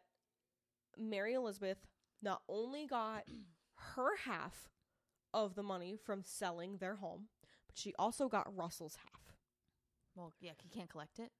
Mary 0.99 1.33
Elizabeth 1.33 1.77
not 2.21 2.41
only 2.47 2.85
got 2.85 3.23
her 3.95 4.17
half 4.25 4.69
of 5.33 5.55
the 5.55 5.63
money 5.63 5.97
from 6.03 6.23
selling 6.23 6.77
their 6.77 6.95
home, 6.95 7.27
but 7.67 7.77
she 7.77 7.93
also 7.99 8.27
got 8.27 8.55
Russell's 8.55 8.95
half. 8.95 9.35
Well, 10.15 10.33
yeah, 10.39 10.51
he 10.61 10.69
can't 10.69 10.89
collect 10.89 11.19
it. 11.19 11.31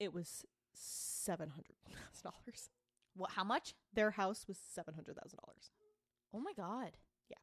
It 0.00 0.12
was 0.12 0.44
seven 0.74 1.50
hundred 1.50 1.76
thousand 1.84 2.22
dollars. 2.24 2.70
What? 3.18 3.30
How 3.30 3.44
much? 3.44 3.74
Their 3.94 4.10
house 4.10 4.44
was 4.46 4.58
seven 4.58 4.92
hundred 4.92 5.16
thousand 5.16 5.38
dollars. 5.42 5.70
Oh 6.34 6.38
my 6.38 6.52
god. 6.52 6.98
Yeah. 7.30 7.38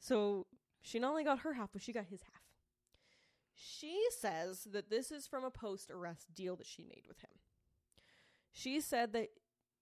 So 0.00 0.48
she 0.82 0.98
not 0.98 1.10
only 1.10 1.22
got 1.22 1.38
her 1.40 1.54
half, 1.54 1.70
but 1.72 1.80
she 1.80 1.92
got 1.92 2.06
his 2.06 2.22
half. 2.22 2.42
She 3.54 4.04
says 4.10 4.66
that 4.72 4.90
this 4.90 5.12
is 5.12 5.28
from 5.28 5.44
a 5.44 5.50
post 5.50 5.92
arrest 5.92 6.34
deal 6.34 6.56
that 6.56 6.66
she 6.66 6.82
made 6.82 7.04
with 7.06 7.20
him. 7.20 7.30
She 8.50 8.80
said 8.80 9.12
that 9.12 9.28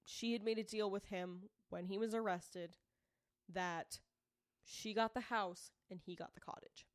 she 0.05 0.33
had 0.33 0.43
made 0.45 0.59
a 0.59 0.63
deal 0.65 0.91
with 0.91 1.07
him 1.07 1.43
when 1.71 1.87
he 1.87 1.99
was 1.99 2.15
arrested 2.15 2.77
that 3.53 3.99
she 4.65 4.95
got 4.95 5.15
the 5.15 5.21
house 5.21 5.71
and 5.91 6.01
he 6.05 6.15
got 6.15 6.35
the 6.35 6.41
cottage. 6.41 6.87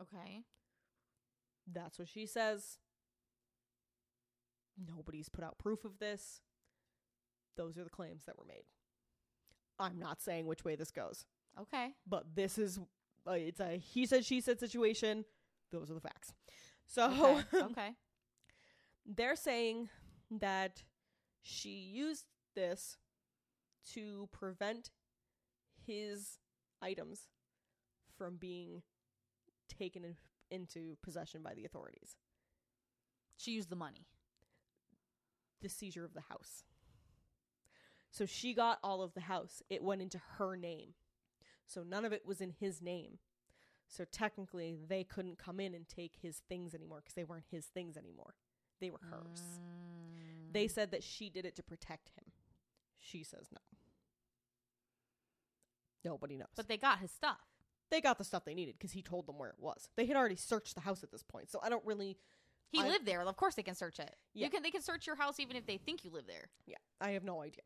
Okay. 0.00 0.44
That's 1.70 1.98
what 1.98 2.08
she 2.08 2.26
says. 2.26 2.78
Nobody's 4.88 5.28
put 5.28 5.44
out 5.44 5.58
proof 5.58 5.84
of 5.84 5.98
this. 5.98 6.40
Those 7.56 7.76
are 7.78 7.84
the 7.84 7.90
claims 7.90 8.24
that 8.24 8.38
were 8.38 8.44
made. 8.46 8.64
I'm 9.78 9.98
not 9.98 10.20
saying 10.22 10.46
which 10.46 10.64
way 10.64 10.76
this 10.76 10.90
goes. 10.90 11.26
Okay. 11.60 11.88
but 12.06 12.34
this 12.34 12.56
is 12.56 12.78
uh, 13.28 13.32
it's 13.32 13.60
a 13.60 13.76
he 13.76 14.06
said 14.06 14.24
she 14.24 14.40
said 14.40 14.58
situation 14.58 15.24
those 15.70 15.90
are 15.90 15.94
the 15.94 16.00
facts 16.00 16.32
so 16.86 17.10
Okay. 17.10 17.44
okay. 17.64 17.90
they're 19.04 19.36
saying 19.36 19.90
that 20.30 20.82
she 21.42 21.70
used 21.70 22.26
this 22.54 22.96
to 23.92 24.28
prevent 24.32 24.90
his 25.86 26.38
items 26.80 27.28
from 28.16 28.36
being 28.36 28.82
taken 29.68 30.04
in, 30.04 30.16
into 30.50 30.96
possession 31.02 31.42
by 31.42 31.54
the 31.54 31.64
authorities. 31.64 32.16
She 33.36 33.52
used 33.52 33.70
the 33.70 33.76
money. 33.76 34.06
the 35.60 35.68
seizure 35.68 36.04
of 36.04 36.14
the 36.14 36.22
house. 36.28 36.64
So 38.10 38.26
she 38.26 38.52
got 38.54 38.78
all 38.82 39.02
of 39.02 39.14
the 39.14 39.20
house. 39.22 39.62
It 39.70 39.82
went 39.82 40.02
into 40.02 40.20
her 40.36 40.56
name. 40.56 40.94
So 41.66 41.82
none 41.82 42.04
of 42.04 42.12
it 42.12 42.26
was 42.26 42.40
in 42.40 42.50
his 42.60 42.82
name. 42.82 43.18
So 43.88 44.04
technically 44.10 44.76
they 44.88 45.04
couldn't 45.04 45.38
come 45.38 45.60
in 45.60 45.74
and 45.74 45.88
take 45.88 46.14
his 46.20 46.42
things 46.48 46.74
anymore 46.74 47.00
because 47.02 47.14
they 47.14 47.24
weren't 47.24 47.44
his 47.50 47.66
things 47.66 47.96
anymore. 47.96 48.34
They 48.80 48.90
were 48.90 49.00
hers. 49.10 49.60
Mm. 49.60 50.01
They 50.52 50.68
said 50.68 50.90
that 50.90 51.02
she 51.02 51.28
did 51.30 51.44
it 51.44 51.56
to 51.56 51.62
protect 51.62 52.10
him 52.16 52.24
she 52.98 53.22
says 53.22 53.46
no 53.52 53.58
nobody 56.04 56.36
knows 56.36 56.48
But 56.56 56.68
they 56.68 56.76
got 56.76 56.98
his 56.98 57.10
stuff. 57.10 57.38
they 57.90 58.00
got 58.00 58.18
the 58.18 58.24
stuff 58.24 58.44
they 58.44 58.54
needed 58.54 58.74
because 58.78 58.92
he 58.92 59.02
told 59.02 59.26
them 59.26 59.38
where 59.38 59.50
it 59.50 59.56
was 59.58 59.88
they 59.96 60.06
had 60.06 60.16
already 60.16 60.36
searched 60.36 60.74
the 60.74 60.80
house 60.80 61.02
at 61.02 61.10
this 61.10 61.22
point 61.22 61.50
so 61.50 61.60
i 61.62 61.68
don't 61.68 61.84
really 61.86 62.16
He 62.70 62.80
I- 62.80 62.88
lived 62.88 63.06
there. 63.06 63.22
Of 63.22 63.36
course 63.36 63.54
they 63.54 63.62
can 63.62 63.74
search 63.74 63.98
it. 64.00 64.14
Yeah. 64.34 64.44
You 64.46 64.50
can 64.50 64.62
they 64.62 64.70
can 64.70 64.80
search 64.82 65.06
your 65.06 65.16
house 65.16 65.38
even 65.38 65.56
if 65.56 65.66
they 65.66 65.76
think 65.76 66.04
you 66.04 66.10
live 66.10 66.26
there. 66.26 66.48
Yeah, 66.66 66.78
I 67.00 67.10
have 67.10 67.22
no 67.24 67.42
idea. 67.42 67.60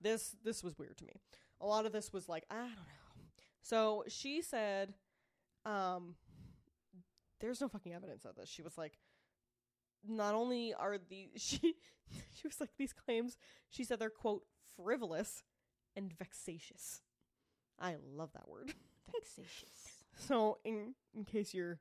This 0.00 0.36
this 0.44 0.62
was 0.62 0.78
weird 0.78 0.96
to 0.98 1.04
me. 1.04 1.20
A 1.60 1.66
lot 1.66 1.84
of 1.84 1.90
this 1.92 2.12
was 2.12 2.28
like, 2.28 2.44
I 2.50 2.54
don't 2.54 2.70
know. 2.70 3.24
So 3.62 4.04
she 4.06 4.42
said, 4.42 4.94
um, 5.64 6.14
there's 7.40 7.60
no 7.60 7.66
fucking 7.68 7.92
evidence 7.92 8.24
of 8.24 8.36
this. 8.36 8.48
She 8.48 8.62
was 8.62 8.78
like, 8.78 8.92
not 10.08 10.34
only 10.34 10.74
are 10.74 10.98
the 10.98 11.30
she 11.36 11.74
she 12.34 12.46
was 12.46 12.60
like 12.60 12.70
these 12.78 12.92
claims, 12.92 13.36
she 13.68 13.84
said 13.84 13.98
they're 13.98 14.10
quote 14.10 14.42
frivolous 14.76 15.42
and 15.94 16.12
vexatious. 16.16 17.00
I 17.80 17.96
love 18.14 18.30
that 18.34 18.48
word. 18.48 18.72
Vexatious. 19.12 19.70
So 20.26 20.58
in 20.64 20.94
in 21.14 21.24
case 21.24 21.52
you're 21.54 21.78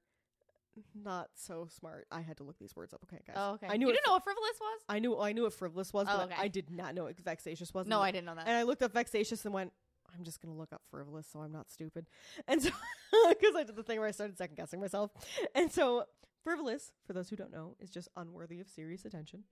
not 0.93 1.29
so 1.35 1.67
smart, 1.69 2.05
I 2.11 2.19
had 2.21 2.37
to 2.37 2.43
look 2.43 2.59
these 2.59 2.75
words 2.75 2.93
up. 2.93 3.01
Okay, 3.05 3.21
guys. 3.25 3.35
Oh, 3.39 3.53
okay. 3.53 3.67
I 3.69 3.77
knew 3.77 3.87
you 3.87 3.93
didn't 3.93 4.05
know 4.07 4.13
what 4.13 4.23
frivolous 4.23 4.59
was? 4.59 4.81
I 4.89 4.99
knew 4.99 5.17
I 5.19 5.31
knew 5.31 5.43
what 5.43 5.53
frivolous 5.53 5.93
was, 5.93 6.07
Oh, 6.09 6.17
but 6.17 6.25
okay. 6.25 6.35
I 6.37 6.47
did 6.49 6.69
not 6.69 6.93
know 6.95 7.03
what 7.05 7.17
vexatious 7.17 7.73
was. 7.73 7.87
No, 7.87 8.01
I 8.01 8.11
didn't 8.11 8.25
know 8.25 8.35
that. 8.35 8.47
and 8.47 8.57
I 8.57 8.63
looked 8.63 8.83
up 8.83 8.91
vexatious 8.93 9.45
and 9.45 9.53
went, 9.53 9.71
I'm 10.17 10.23
just 10.23 10.41
gonna 10.41 10.55
look 10.55 10.73
up 10.73 10.81
frivolous, 10.91 11.27
so 11.31 11.39
I'm 11.39 11.51
not 11.53 11.69
stupid. 11.71 12.07
And 12.47 12.61
so, 12.61 12.69
because 13.29 13.55
I 13.55 13.63
did 13.63 13.75
the 13.77 13.83
thing 13.83 13.99
where 13.99 14.07
I 14.07 14.11
started 14.11 14.37
second 14.37 14.55
guessing 14.57 14.79
myself, 14.81 15.11
and 15.55 15.71
so 15.71 16.05
frivolous, 16.45 16.93
for 17.05 17.13
those 17.13 17.29
who 17.29 17.35
don't 17.35 17.51
know, 17.51 17.75
is 17.81 17.89
just 17.89 18.07
unworthy 18.15 18.61
of 18.61 18.69
serious 18.69 19.03
attention, 19.05 19.43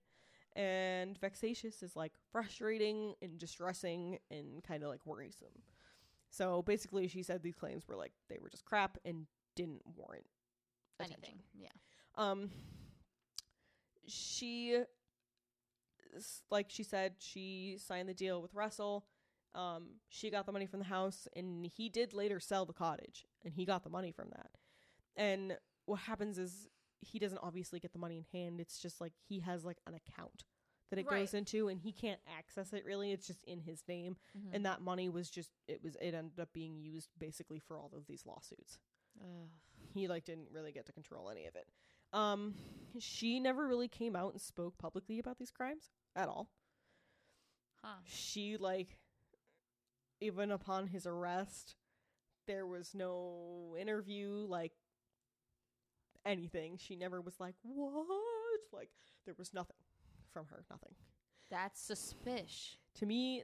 And 0.56 1.18
vexatious 1.18 1.82
is 1.82 1.96
like 1.96 2.12
frustrating 2.32 3.14
and 3.20 3.38
distressing 3.38 4.18
and 4.30 4.62
kind 4.64 4.82
of 4.84 4.88
like 4.90 5.04
worrisome. 5.04 5.62
So 6.30 6.62
basically, 6.62 7.08
she 7.08 7.22
said 7.24 7.42
these 7.42 7.56
claims 7.56 7.86
were 7.88 7.96
like 7.96 8.12
they 8.30 8.38
were 8.40 8.48
just 8.50 8.64
crap 8.64 8.98
and 9.04 9.26
didn't 9.56 9.82
warrant 9.96 10.26
attention. 11.00 11.18
Anything. 11.24 11.40
Yeah. 11.54 11.68
Um, 12.16 12.50
she, 14.06 14.78
s- 16.16 16.42
like 16.50 16.66
she 16.68 16.82
said, 16.82 17.14
she 17.18 17.76
signed 17.78 18.08
the 18.08 18.14
deal 18.14 18.40
with 18.42 18.54
Russell. 18.54 19.06
Um, 19.54 20.00
she 20.08 20.30
got 20.30 20.46
the 20.46 20.52
money 20.52 20.66
from 20.66 20.80
the 20.80 20.84
house, 20.86 21.28
and 21.36 21.64
he 21.66 21.88
did 21.88 22.12
later 22.12 22.40
sell 22.40 22.64
the 22.66 22.72
cottage, 22.72 23.24
and 23.44 23.54
he 23.54 23.64
got 23.64 23.84
the 23.84 23.90
money 23.90 24.10
from 24.12 24.28
that. 24.30 24.50
And 25.16 25.56
what 25.86 26.00
happens 26.00 26.38
is 26.38 26.68
he 27.04 27.18
doesn't 27.18 27.38
obviously 27.38 27.80
get 27.80 27.92
the 27.92 27.98
money 27.98 28.16
in 28.18 28.24
hand. 28.32 28.60
It's 28.60 28.78
just 28.78 29.00
like 29.00 29.12
he 29.28 29.40
has 29.40 29.64
like 29.64 29.78
an 29.86 29.94
account 29.94 30.44
that 30.90 30.98
it 30.98 31.06
Right. 31.06 31.20
goes 31.20 31.34
into, 31.34 31.68
and 31.68 31.80
he 31.80 31.92
can't 31.92 32.20
access 32.38 32.72
it 32.72 32.84
really. 32.84 33.12
It's 33.12 33.26
just 33.26 33.42
in 33.44 33.60
his 33.60 33.82
name, 33.88 34.16
Mhm. 34.36 34.54
and 34.54 34.66
that 34.66 34.80
money 34.80 35.08
was 35.08 35.30
just 35.30 35.50
it 35.68 35.82
was 35.82 35.96
it 35.96 36.14
ended 36.14 36.38
up 36.40 36.52
being 36.52 36.76
used 36.78 37.10
basically 37.18 37.58
for 37.58 37.78
all 37.78 37.90
of 37.94 38.06
these 38.06 38.26
lawsuits 38.26 38.78
Ugh. 39.20 39.48
he 39.92 40.08
like 40.08 40.24
didn't 40.24 40.50
really 40.50 40.72
get 40.72 40.86
to 40.86 40.92
control 40.92 41.30
any 41.30 41.46
of 41.46 41.54
it. 41.56 41.68
Um, 42.12 42.54
she 42.98 43.40
never 43.40 43.66
really 43.66 43.88
came 43.88 44.14
out 44.14 44.32
and 44.32 44.40
spoke 44.40 44.78
publicly 44.78 45.18
about 45.18 45.38
these 45.38 45.50
crimes 45.50 45.90
at 46.14 46.28
all. 46.28 46.48
Huh. 47.82 47.98
She 48.06 48.56
like 48.56 48.98
even 50.20 50.50
upon 50.50 50.86
his 50.88 51.06
arrest, 51.06 51.76
there 52.46 52.66
was 52.66 52.94
no 52.94 53.74
interview 53.78 54.30
like 54.48 54.72
anything. 56.24 56.78
She 56.78 56.96
never 56.96 57.20
was 57.20 57.38
like, 57.38 57.54
"What?" 57.62 58.60
Like 58.72 58.90
there 59.24 59.34
was 59.38 59.52
nothing 59.54 59.76
from 60.32 60.46
her, 60.46 60.64
nothing. 60.70 60.94
That's 61.50 61.80
suspicious. 61.80 62.76
To 62.96 63.06
me, 63.06 63.42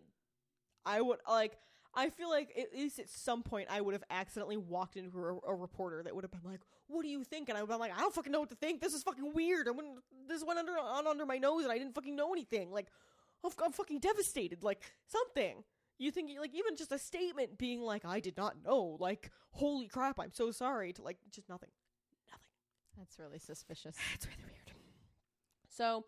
I 0.84 1.00
would 1.00 1.18
like. 1.28 1.58
I 1.92 2.08
feel 2.08 2.30
like 2.30 2.52
at 2.56 2.72
least 2.72 3.00
at 3.00 3.08
some 3.08 3.42
point 3.42 3.66
I 3.68 3.80
would 3.80 3.94
have 3.94 4.04
accidentally 4.10 4.56
walked 4.56 4.96
into 4.96 5.18
a, 5.18 5.50
a 5.50 5.54
reporter 5.54 6.04
that 6.04 6.14
would 6.14 6.22
have 6.22 6.30
been 6.30 6.48
like, 6.48 6.60
"What 6.86 7.02
do 7.02 7.08
you 7.08 7.24
think?" 7.24 7.48
And 7.48 7.58
I 7.58 7.62
would 7.62 7.70
have 7.70 7.78
been 7.78 7.88
like, 7.88 7.96
"I 7.96 8.00
don't 8.00 8.14
fucking 8.14 8.32
know 8.32 8.40
what 8.40 8.50
to 8.50 8.56
think. 8.56 8.80
This 8.80 8.94
is 8.94 9.02
fucking 9.02 9.32
weird. 9.34 9.66
I 9.66 9.72
wouldn't, 9.72 9.98
this 10.28 10.44
went 10.44 10.58
under 10.58 10.78
on 10.78 11.06
under 11.06 11.26
my 11.26 11.38
nose, 11.38 11.64
and 11.64 11.72
I 11.72 11.78
didn't 11.78 11.94
fucking 11.94 12.14
know 12.14 12.32
anything. 12.32 12.70
Like, 12.70 12.86
I'm, 13.44 13.50
I'm 13.64 13.72
fucking 13.72 13.98
devastated. 14.00 14.62
Like 14.62 14.82
something. 15.06 15.64
You 15.98 16.10
think 16.10 16.30
like 16.38 16.54
even 16.54 16.76
just 16.76 16.92
a 16.92 16.98
statement 16.98 17.58
being 17.58 17.82
like, 17.82 18.04
"I 18.04 18.20
did 18.20 18.36
not 18.36 18.54
know." 18.64 18.96
Like, 19.00 19.30
holy 19.50 19.88
crap, 19.88 20.20
I'm 20.20 20.32
so 20.32 20.52
sorry. 20.52 20.92
To 20.94 21.02
like 21.02 21.18
just 21.30 21.48
nothing. 21.48 21.70
That's 23.00 23.18
really 23.18 23.38
suspicious. 23.38 23.96
It's 24.14 24.26
really 24.26 24.44
weird. 24.44 24.72
So, 25.68 26.04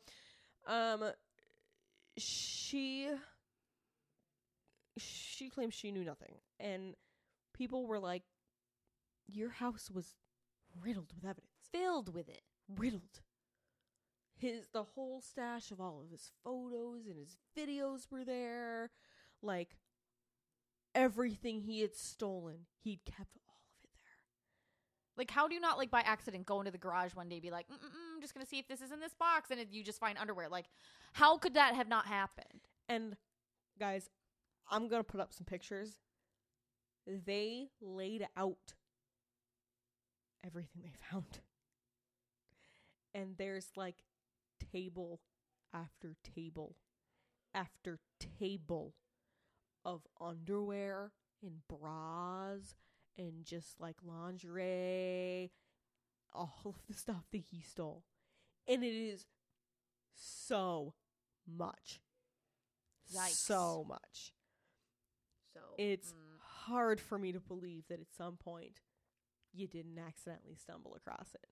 um, 0.67 1.13
she 2.19 3.09
she 4.99 5.49
claims 5.49 5.75
she 5.75 5.91
knew 5.91 6.05
nothing, 6.05 6.35
and 6.61 6.95
people 7.55 7.87
were 7.87 7.99
like, 7.99 8.25
"Your 9.27 9.51
house 9.51 9.91
was 9.91 10.17
riddled 10.81 11.13
with 11.15 11.25
evidence, 11.25 11.69
Filled 11.73 12.13
with 12.15 12.29
it. 12.29 12.43
riddled." 12.69 13.23
His 14.37 14.69
the 14.69 14.83
whole 14.85 15.21
stash 15.23 15.71
of 15.71 15.81
all 15.81 16.03
of 16.03 16.11
his 16.11 16.31
photos 16.45 17.07
and 17.07 17.17
his 17.17 17.39
videos 17.57 18.11
were 18.11 18.25
there, 18.25 18.91
like 19.41 19.77
everything 20.95 21.63
he 21.63 21.81
had 21.81 21.95
stolen, 21.95 22.67
he'd 22.83 23.05
kept 23.05 23.39
all 23.49 23.57
of 23.71 23.85
it 23.85 23.91
there. 23.95 24.21
Like, 25.17 25.31
how 25.31 25.47
do 25.47 25.55
you 25.55 25.61
not, 25.61 25.77
like, 25.77 25.91
by 25.91 26.01
accident 26.01 26.47
go 26.47 26.61
into 26.61 26.71
the 26.71 26.79
garage 26.79 27.15
one 27.15 27.29
day 27.29 27.39
be 27.39 27.51
like, 27.51 27.69
Mm-mm, 27.69 28.15
I'm 28.15 28.21
just 28.21 28.35
to 28.45 28.49
see 28.49 28.59
if 28.59 28.67
this 28.67 28.81
is 28.81 28.93
in 28.93 29.01
this 29.01 29.15
box, 29.15 29.51
and 29.51 29.61
you 29.71 29.85
just 29.85 30.01
find 30.01 30.17
underwear? 30.19 30.49
Like, 30.49 30.67
how 31.13 31.37
could 31.37 31.55
that 31.55 31.75
have 31.75 31.89
not 31.89 32.07
happened? 32.07 32.61
And 32.89 33.17
guys, 33.79 34.09
I'm 34.71 34.89
gonna 34.89 35.05
put 35.05 35.21
up 35.21 35.33
some 35.33 35.45
pictures. 35.45 35.99
They 37.07 37.69
laid 37.81 38.27
out 38.37 38.75
everything 40.45 40.83
they 40.83 40.93
found. 41.11 41.41
And 43.15 43.37
there's 43.37 43.69
like 43.77 44.05
table 44.73 45.21
after 45.75 46.17
table 46.35 46.77
after 47.55 47.99
table 48.39 48.95
of 49.85 50.03
underwear 50.21 51.13
and 51.43 51.61
bras 51.69 52.75
and 53.19 53.45
just 53.45 53.81
like 53.81 53.97
lingerie, 54.05 55.53
all 56.33 56.55
of 56.65 56.75
the 56.89 56.95
stuff 56.95 57.25
that 57.33 57.43
he 57.51 57.61
stole. 57.61 58.05
And 58.69 58.83
it 58.85 58.95
is 58.95 59.27
so 60.15 60.95
much. 61.47 62.01
Yikes. 63.15 63.47
So 63.47 63.85
much. 63.89 64.33
So, 65.53 65.61
It's 65.77 66.13
mm, 66.13 66.39
hard 66.67 67.01
for 67.01 67.19
me 67.19 67.33
to 67.33 67.41
believe 67.41 67.85
that 67.89 68.01
at 68.01 68.13
some 68.17 68.37
point 68.37 68.81
you 69.53 69.67
didn't 69.67 69.99
accidentally 69.99 70.57
stumble 70.57 70.95
across 70.95 71.35
it. 71.35 71.47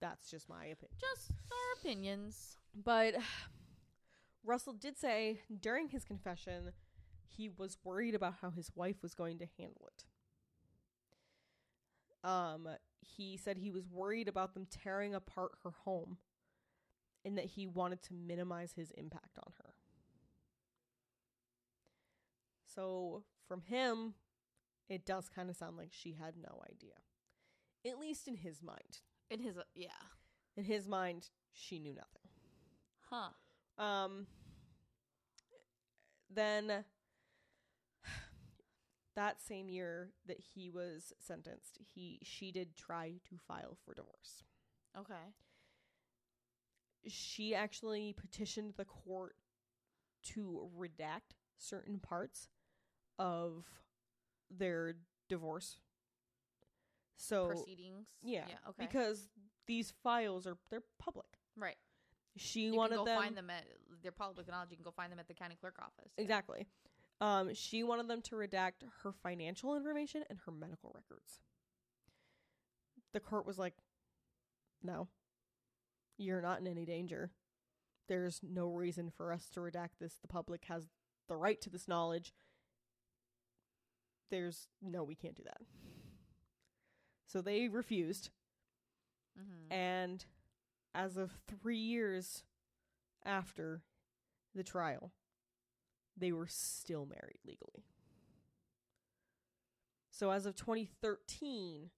That's 0.00 0.30
just 0.30 0.48
my 0.48 0.64
opinion. 0.66 0.98
just 1.00 1.30
our 1.30 1.80
opinions. 1.80 2.58
But 2.74 3.14
Russell 4.44 4.74
did 4.74 4.98
say 4.98 5.40
during 5.60 5.88
his 5.88 6.04
confession 6.04 6.72
he 7.28 7.48
was 7.48 7.78
worried 7.84 8.14
about 8.14 8.34
how 8.40 8.50
his 8.50 8.70
wife 8.74 9.02
was 9.02 9.14
going 9.14 9.38
to 9.38 9.46
handle 9.58 9.88
it. 9.88 10.04
Um 12.26 12.68
he 13.00 13.36
said 13.36 13.56
he 13.56 13.70
was 13.70 13.86
worried 13.88 14.28
about 14.28 14.54
them 14.54 14.66
tearing 14.68 15.14
apart 15.14 15.52
her 15.62 15.70
home 15.84 16.18
and 17.24 17.38
that 17.38 17.44
he 17.44 17.66
wanted 17.66 18.02
to 18.02 18.14
minimize 18.14 18.72
his 18.72 18.90
impact 18.92 19.38
on 19.38 19.52
her. 19.58 19.74
So, 22.74 23.24
from 23.48 23.62
him, 23.62 24.14
it 24.88 25.06
does 25.06 25.28
kind 25.28 25.48
of 25.48 25.56
sound 25.56 25.76
like 25.76 25.88
she 25.92 26.12
had 26.12 26.34
no 26.36 26.62
idea. 26.70 26.94
At 27.86 27.98
least 27.98 28.28
in 28.28 28.36
his 28.36 28.62
mind. 28.62 29.00
In 29.30 29.40
his, 29.40 29.56
uh, 29.56 29.62
yeah. 29.74 29.88
In 30.56 30.64
his 30.64 30.86
mind, 30.86 31.30
she 31.52 31.78
knew 31.78 31.94
nothing. 31.94 32.28
Huh. 33.10 33.82
Um 33.82 34.26
then 36.28 36.84
that 39.16 39.42
same 39.42 39.68
year 39.68 40.12
that 40.26 40.38
he 40.38 40.70
was 40.70 41.12
sentenced, 41.18 41.78
he 41.94 42.20
she 42.22 42.52
did 42.52 42.76
try 42.76 43.14
to 43.28 43.36
file 43.48 43.76
for 43.84 43.94
divorce. 43.94 44.44
Okay. 44.98 45.34
She 47.08 47.54
actually 47.54 48.12
petitioned 48.14 48.74
the 48.76 48.84
court 48.84 49.36
to 50.34 50.68
redact 50.78 51.34
certain 51.58 51.98
parts 52.00 52.48
of 53.18 53.64
their 54.50 54.96
divorce. 55.28 55.78
So 57.16 57.46
Proceedings. 57.48 58.06
yeah, 58.22 58.44
Okay. 58.68 58.86
because 58.86 59.28
these 59.66 59.92
files 60.02 60.46
are 60.46 60.58
they're 60.70 60.82
public. 60.98 61.26
right. 61.56 61.76
She 62.36 62.62
You 62.66 62.74
wanted 62.74 62.96
can 62.96 62.98
go 62.98 63.04
them 63.06 63.18
find 63.22 63.36
them 63.36 63.48
at, 63.50 63.64
they're 64.02 64.12
public 64.12 64.46
knowledge. 64.48 64.70
You 64.70 64.76
can 64.76 64.84
go 64.84 64.90
find 64.90 65.10
them 65.10 65.18
at 65.18 65.26
the 65.26 65.32
county 65.34 65.56
clerk 65.58 65.76
office. 65.80 66.12
Yeah. 66.18 66.22
Exactly. 66.22 66.66
Um, 67.20 67.54
she 67.54 67.82
wanted 67.82 68.08
them 68.08 68.20
to 68.22 68.36
redact 68.36 68.84
her 69.02 69.12
financial 69.12 69.74
information 69.76 70.24
and 70.28 70.38
her 70.44 70.52
medical 70.52 70.92
records. 70.94 71.40
The 73.12 73.20
court 73.20 73.46
was 73.46 73.58
like, 73.58 73.74
no, 74.82 75.08
you're 76.18 76.42
not 76.42 76.60
in 76.60 76.66
any 76.66 76.84
danger. 76.84 77.30
There's 78.08 78.40
no 78.42 78.68
reason 78.68 79.10
for 79.10 79.32
us 79.32 79.48
to 79.54 79.60
redact 79.60 79.98
this. 79.98 80.14
The 80.20 80.28
public 80.28 80.66
has 80.66 80.88
the 81.28 81.36
right 81.36 81.60
to 81.62 81.70
this 81.70 81.88
knowledge. 81.88 82.32
There's 84.30 84.68
no, 84.82 85.02
we 85.02 85.14
can't 85.14 85.34
do 85.36 85.44
that. 85.44 85.62
So 87.26 87.40
they 87.40 87.68
refused. 87.68 88.30
Mhm. 89.38 89.72
And 89.72 90.24
as 90.94 91.16
of 91.16 91.32
three 91.46 91.78
years 91.78 92.44
after 93.24 93.82
the 94.54 94.62
trial, 94.62 95.12
they 96.16 96.32
were 96.32 96.46
still 96.48 97.06
married 97.06 97.40
legally. 97.46 97.84
So 100.10 100.30
as 100.30 100.46
of 100.46 100.56
2013, 100.56 101.90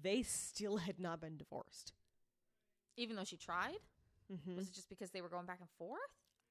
they 0.00 0.22
still 0.22 0.78
had 0.78 0.98
not 0.98 1.20
been 1.20 1.36
divorced. 1.36 1.92
Even 2.96 3.16
though 3.16 3.24
she 3.24 3.36
tried? 3.36 3.78
Mm-hmm. 4.32 4.56
Was 4.56 4.68
it 4.68 4.74
just 4.74 4.88
because 4.88 5.10
they 5.10 5.20
were 5.20 5.28
going 5.28 5.46
back 5.46 5.60
and 5.60 5.68
forth? 5.78 6.00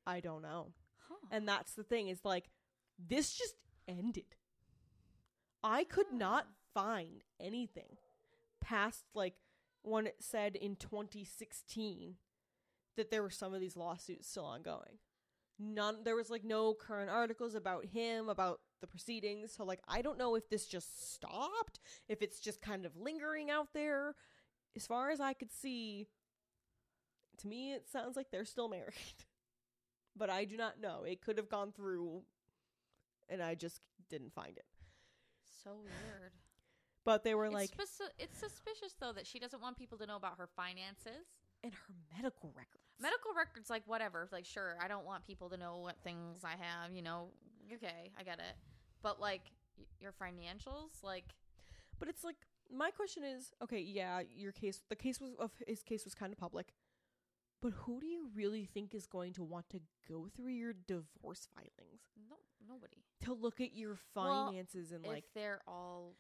I 0.06 0.20
don't 0.20 0.42
know. 0.42 0.72
Huh. 1.10 1.28
And 1.32 1.48
that's 1.48 1.74
the 1.74 1.84
thing 1.84 2.08
is 2.08 2.24
like, 2.24 2.50
this 2.98 3.34
just 3.34 3.56
ended. 3.88 4.36
I 5.64 5.84
could 5.84 6.12
not 6.12 6.48
find 6.74 7.24
anything 7.40 7.98
past 8.62 9.04
like 9.14 9.36
when 9.82 10.08
it 10.08 10.18
said 10.20 10.56
in 10.56 10.76
2016 10.76 12.16
that 12.96 13.12
there 13.12 13.22
were 13.22 13.30
some 13.30 13.54
of 13.54 13.60
these 13.60 13.76
lawsuits 13.76 14.30
still 14.30 14.46
ongoing. 14.46 15.00
None 15.60 16.04
there 16.04 16.16
was 16.16 16.30
like 16.30 16.44
no 16.44 16.74
current 16.74 17.10
articles 17.10 17.54
about 17.56 17.86
him 17.86 18.28
about 18.30 18.60
the 18.82 18.88
proceedings. 18.88 19.54
So 19.54 19.64
like 19.64 19.82
I 19.88 20.02
don't 20.02 20.18
know 20.18 20.36
if 20.36 20.50
this 20.50 20.66
just 20.66 21.14
stopped, 21.14 21.80
if 22.10 22.22
it's 22.22 22.40
just 22.40 22.62
kind 22.62 22.86
of 22.86 22.98
lingering 22.98 23.50
out 23.50 23.70
there. 23.74 24.16
As 24.76 24.88
far 24.88 25.12
as 25.12 25.20
I 25.20 25.34
could 25.34 25.52
see, 25.52 26.08
to 27.38 27.48
me 27.48 27.74
it 27.74 27.88
sounds 27.92 28.16
like 28.16 28.32
they're 28.32 28.46
still 28.46 28.68
married. 28.80 29.26
but 30.16 30.30
I 30.30 30.46
do 30.46 30.58
not 30.58 30.80
know. 30.82 31.04
It 31.04 31.22
could 31.22 31.38
have 31.38 31.50
gone 31.50 31.72
through, 31.72 32.24
and 33.30 33.42
I 33.42 33.56
just 33.56 33.82
didn't 34.10 34.34
find 34.34 34.58
it. 34.58 34.66
So 35.64 35.72
weird. 35.76 36.32
But 37.06 37.24
they 37.24 37.36
were 37.36 37.46
It's, 37.46 37.54
like, 37.54 37.70
speci- 37.72 38.10
it's 38.18 38.38
suspicious 38.40 38.96
though 39.00 39.14
that 39.14 39.28
she 39.28 39.38
doesn't 39.40 39.62
want 39.62 39.78
people 39.78 39.98
to 40.00 40.06
know 40.06 40.16
about 40.16 40.38
her 40.38 40.48
finances. 40.56 41.28
And 41.64 41.74
her 41.74 41.94
medical 42.16 42.50
records. 42.56 42.84
Medical 43.02 43.32
records, 43.36 43.70
like 43.70 43.84
whatever. 43.86 44.28
Like, 44.32 44.46
sure, 44.46 44.76
I 44.82 44.88
don't 44.88 45.06
want 45.06 45.26
people 45.26 45.50
to 45.50 45.58
know 45.58 45.78
what 45.78 45.96
things 46.04 46.40
I 46.44 46.52
have. 46.62 46.92
You 46.92 47.02
know, 47.02 47.30
okay, 47.74 48.12
I 48.18 48.24
get 48.24 48.40
it. 48.40 48.56
But 49.02 49.20
like 49.20 49.42
y- 49.78 49.86
your 50.00 50.12
financials, 50.12 51.04
like, 51.04 51.26
But 52.00 52.10
it's 52.10 52.24
like 52.24 52.36
my 52.72 52.92
question 52.92 53.24
is, 53.24 53.52
okay, 53.62 53.80
yeah, 53.80 54.22
your 54.36 54.52
case, 54.52 54.82
the 54.90 54.96
case 54.96 55.20
was 55.20 55.32
of 55.40 55.52
his 55.68 55.84
case 55.84 56.06
was 56.06 56.16
kind 56.16 56.32
of 56.34 56.40
public, 56.40 56.74
but 57.62 57.72
who 57.74 58.00
do 58.00 58.08
you 58.08 58.30
really 58.36 58.66
think 58.66 58.94
is 58.96 59.06
going 59.06 59.34
to 59.34 59.44
want 59.44 59.70
to 59.70 59.82
go 60.10 60.28
through 60.36 60.52
your 60.52 60.74
divorce 60.74 61.48
filings 61.54 62.02
no, 62.30 62.36
nobody. 62.68 62.98
to 63.24 63.34
look 63.34 63.60
at 63.62 63.74
your 63.76 63.98
Well, 64.16 64.48
finances 64.48 64.92
and 64.92 65.06
like, 65.06 65.26
if 65.26 65.34
they're 65.34 65.62
all, 65.68 66.16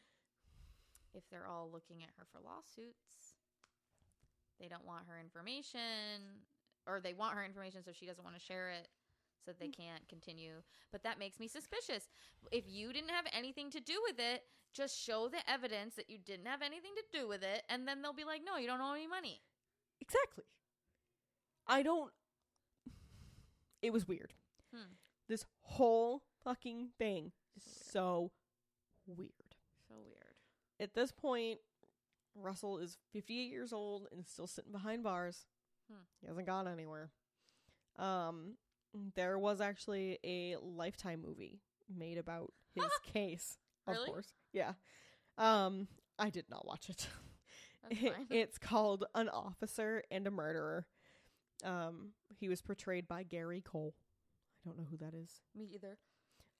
if 1.14 1.24
they're 1.32 1.48
all 1.48 1.70
looking 1.72 2.04
at 2.04 2.10
her 2.18 2.26
for 2.32 2.40
lawsuits, 2.44 3.23
they 4.64 4.70
don't 4.70 4.86
want 4.86 5.04
her 5.10 5.20
information, 5.20 6.40
or 6.88 7.02
they 7.02 7.14
want 7.14 7.36
her 7.36 7.44
information 7.44 7.84
so 7.84 7.92
she 7.92 8.06
doesn't 8.06 8.24
want 8.24 8.38
to 8.38 8.42
share 8.42 8.70
it. 8.70 8.88
So 9.46 9.52
they 9.60 9.68
Mm. 9.68 9.76
can't 9.76 10.08
continue. 10.08 10.64
But 10.90 11.04
that 11.04 11.20
makes 11.20 11.38
me 11.38 11.50
suspicious. 11.50 12.08
If 12.50 12.64
you 12.70 12.94
didn't 12.94 13.10
have 13.10 13.28
anything 13.34 13.70
to 13.72 13.82
do 13.82 14.02
with 14.08 14.18
it, 14.20 14.48
just 14.74 14.98
show 14.98 15.28
the 15.28 15.48
evidence 15.52 15.96
that 15.96 16.10
you 16.10 16.18
didn't 16.18 16.46
have 16.46 16.62
anything 16.62 16.96
to 16.96 17.04
do 17.20 17.28
with 17.28 17.44
it, 17.44 17.64
and 17.68 17.86
then 17.86 18.02
they'll 18.02 18.14
be 18.14 18.24
like, 18.24 18.42
no, 18.42 18.56
you 18.56 18.68
don't 18.68 18.80
owe 18.80 18.94
any 18.94 19.06
money. 19.08 19.42
exactly. 20.00 20.46
I 21.68 21.84
don't. 21.84 22.12
It 23.82 23.92
was 23.92 24.08
weird. 24.08 24.34
Hmm. 24.74 24.94
This 25.28 25.46
whole 25.64 26.24
fucking 26.46 26.92
thing 26.98 27.34
is 27.58 27.64
so 27.92 28.32
weird. 29.06 29.56
So 29.90 29.96
weird. 30.06 30.36
At 30.80 30.94
this 30.94 31.12
point, 31.12 31.60
Russell 32.36 32.80
is 32.80 32.98
58 33.12 33.50
years 33.52 33.72
old 33.74 34.08
and 34.12 34.28
still 34.28 34.48
sitting 34.48 34.72
behind 34.72 35.04
bars. 35.04 35.46
Hmm. 35.92 36.00
He 36.22 36.28
hasn't 36.28 36.48
gone 36.48 36.68
anywhere. 36.68 37.12
Um, 37.98 38.56
there 39.16 39.38
was 39.38 39.62
actually 39.62 40.20
a 40.24 40.56
Lifetime 40.62 41.22
movie 41.26 41.60
made 41.94 42.18
about 42.18 42.52
his 42.76 42.86
case. 43.12 43.58
Of 43.88 43.96
Really? 43.96 44.10
course, 44.10 44.34
yeah. 44.54 44.74
Um, 45.38 45.88
I 46.18 46.30
did 46.30 46.46
not 46.50 46.66
watch 46.66 46.90
it. 46.90 47.08
It- 47.90 48.14
it's 48.30 48.58
called 48.58 49.04
An 49.14 49.28
Officer 49.28 50.04
and 50.10 50.26
a 50.26 50.32
Murderer. 50.32 50.86
Um, 51.66 52.12
he 52.40 52.48
was 52.48 52.62
portrayed 52.62 53.10
by 53.10 53.24
Gary 53.24 53.60
Cole. 53.60 53.94
I 54.66 54.70
don't 54.70 54.78
know 54.78 54.88
who 54.90 54.96
that 54.98 55.14
is. 55.14 55.42
me 55.54 55.68
either. 55.76 55.98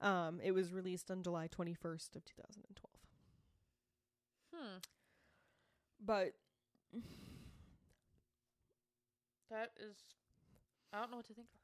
Um, 0.02 0.42
it 0.44 0.52
was 0.52 0.74
released 0.74 1.10
on 1.10 1.24
July 1.24 1.48
21st 1.48 2.18
of 2.18 2.26
2012. 2.26 2.92
Hmm. 4.54 4.78
But 6.06 6.34
That 9.50 9.72
is. 9.78 9.96
I 10.92 11.00
don't 11.00 11.12
know 11.12 11.18
what 11.18 11.28
to 11.28 11.34
think 11.34 11.48
about 11.48 11.60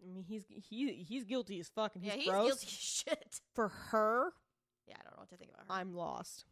that. 0.00 0.04
I 0.04 0.14
mean, 0.14 0.24
he's 0.24 0.44
he 0.48 0.92
he's 0.94 1.24
guilty 1.24 1.60
as 1.60 1.68
fuck, 1.68 1.94
and 1.94 2.04
that. 2.04 2.12
he's 2.14 2.14
yeah, 2.16 2.22
he's 2.22 2.30
gross. 2.30 2.46
guilty 2.48 2.66
as 2.66 2.72
shit. 2.78 3.40
For 3.54 3.68
her, 3.68 4.32
Yeah, 4.86 4.96
I 5.00 5.04
don't 5.04 5.12
know 5.14 5.20
what 5.20 5.30
to 5.30 5.36
think 5.36 5.50
about 5.52 5.66
her. 5.66 5.80
I'm 5.80 5.94
lost. 5.94 6.44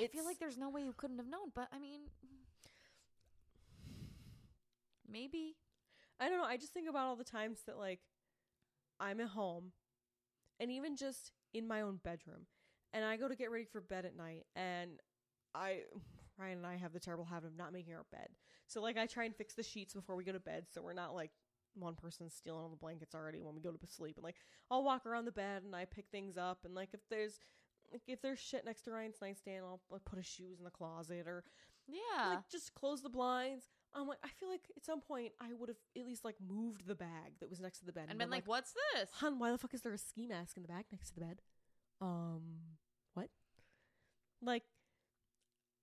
I 0.00 0.06
feel 0.06 0.24
like 0.24 0.38
there's 0.38 0.56
no 0.56 0.70
way 0.70 0.82
you 0.82 0.94
couldn't 0.96 1.18
have 1.18 1.28
known, 1.28 1.50
but 1.54 1.68
I 1.72 1.78
mean, 1.78 2.00
maybe. 5.10 5.56
I 6.20 6.28
don't 6.28 6.38
know. 6.38 6.44
I 6.44 6.56
just 6.56 6.72
think 6.72 6.88
about 6.88 7.06
all 7.08 7.16
the 7.16 7.24
times 7.24 7.60
that 7.66 7.78
like 7.78 8.00
I'm 9.00 9.20
at 9.20 9.28
home, 9.28 9.72
and 10.60 10.70
even 10.70 10.96
just 10.96 11.32
in 11.52 11.66
my 11.66 11.80
own 11.82 11.98
bedroom, 12.02 12.46
and 12.92 13.04
I 13.04 13.16
go 13.16 13.28
to 13.28 13.36
get 13.36 13.50
ready 13.50 13.64
for 13.64 13.80
bed 13.80 14.04
at 14.04 14.16
night, 14.16 14.46
and 14.56 15.00
I 15.54 15.80
Ryan 16.38 16.58
and 16.58 16.66
I 16.66 16.76
have 16.76 16.92
the 16.92 17.00
terrible 17.00 17.24
habit 17.24 17.48
of 17.48 17.56
not 17.56 17.72
making 17.72 17.94
our 17.94 18.06
bed. 18.10 18.28
So 18.66 18.80
like 18.80 18.96
I 18.96 19.06
try 19.06 19.24
and 19.24 19.34
fix 19.36 19.54
the 19.54 19.62
sheets 19.62 19.94
before 19.94 20.16
we 20.16 20.24
go 20.24 20.32
to 20.32 20.40
bed, 20.40 20.66
so 20.72 20.82
we're 20.82 20.92
not 20.94 21.14
like 21.14 21.30
one 21.74 21.94
person 21.94 22.28
stealing 22.28 22.60
all 22.60 22.68
the 22.68 22.76
blankets 22.76 23.14
already 23.14 23.40
when 23.40 23.54
we 23.54 23.60
go 23.62 23.72
to 23.72 23.86
sleep. 23.86 24.16
And 24.16 24.24
like 24.24 24.36
I'll 24.70 24.84
walk 24.84 25.06
around 25.06 25.24
the 25.26 25.32
bed 25.32 25.62
and 25.62 25.74
I 25.74 25.84
pick 25.84 26.06
things 26.10 26.36
up, 26.36 26.60
and 26.64 26.74
like 26.74 26.90
if 26.92 27.00
there's 27.10 27.38
like 27.92 28.02
if 28.06 28.22
there's 28.22 28.38
shit 28.38 28.64
next 28.64 28.82
to 28.82 28.90
Ryan's 28.90 29.16
nightstand, 29.20 29.64
I'll 29.64 29.80
like, 29.90 30.04
put 30.04 30.16
his 30.18 30.26
shoes 30.26 30.58
in 30.58 30.64
the 30.64 30.70
closet 30.70 31.26
or 31.26 31.44
Yeah. 31.86 32.28
like 32.30 32.48
just 32.50 32.74
close 32.74 33.02
the 33.02 33.10
blinds. 33.10 33.66
I'm 33.94 34.08
like, 34.08 34.18
I 34.24 34.28
feel 34.28 34.48
like 34.48 34.70
at 34.74 34.84
some 34.86 35.02
point 35.02 35.32
I 35.38 35.52
would 35.52 35.68
have 35.68 35.76
at 35.98 36.06
least 36.06 36.24
like 36.24 36.36
moved 36.40 36.86
the 36.86 36.94
bag 36.94 37.34
that 37.40 37.50
was 37.50 37.60
next 37.60 37.80
to 37.80 37.84
the 37.84 37.92
bed 37.92 38.06
and 38.08 38.18
been 38.18 38.30
like, 38.30 38.46
"What's 38.48 38.72
this?" 38.94 39.10
"Hun, 39.12 39.38
why 39.38 39.50
the 39.50 39.58
fuck 39.58 39.74
is 39.74 39.82
there 39.82 39.92
a 39.92 39.98
ski 39.98 40.26
mask 40.26 40.56
in 40.56 40.62
the 40.62 40.68
bag 40.68 40.86
next 40.90 41.08
to 41.08 41.14
the 41.16 41.20
bed?" 41.20 41.42
Um? 42.00 42.71
Like, 44.42 44.64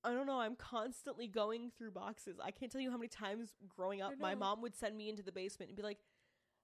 I 0.03 0.11
don't 0.11 0.27
know. 0.27 0.39
I'm 0.39 0.55
constantly 0.55 1.27
going 1.27 1.71
through 1.77 1.91
boxes. 1.91 2.37
I 2.43 2.51
can't 2.51 2.71
tell 2.71 2.81
you 2.81 2.91
how 2.91 2.97
many 2.97 3.09
times 3.09 3.55
growing 3.67 4.01
up, 4.01 4.13
my 4.19 4.35
mom 4.35 4.61
would 4.61 4.75
send 4.75 4.95
me 4.97 5.09
into 5.09 5.23
the 5.23 5.31
basement 5.31 5.69
and 5.69 5.75
be 5.77 5.83
like. 5.83 5.97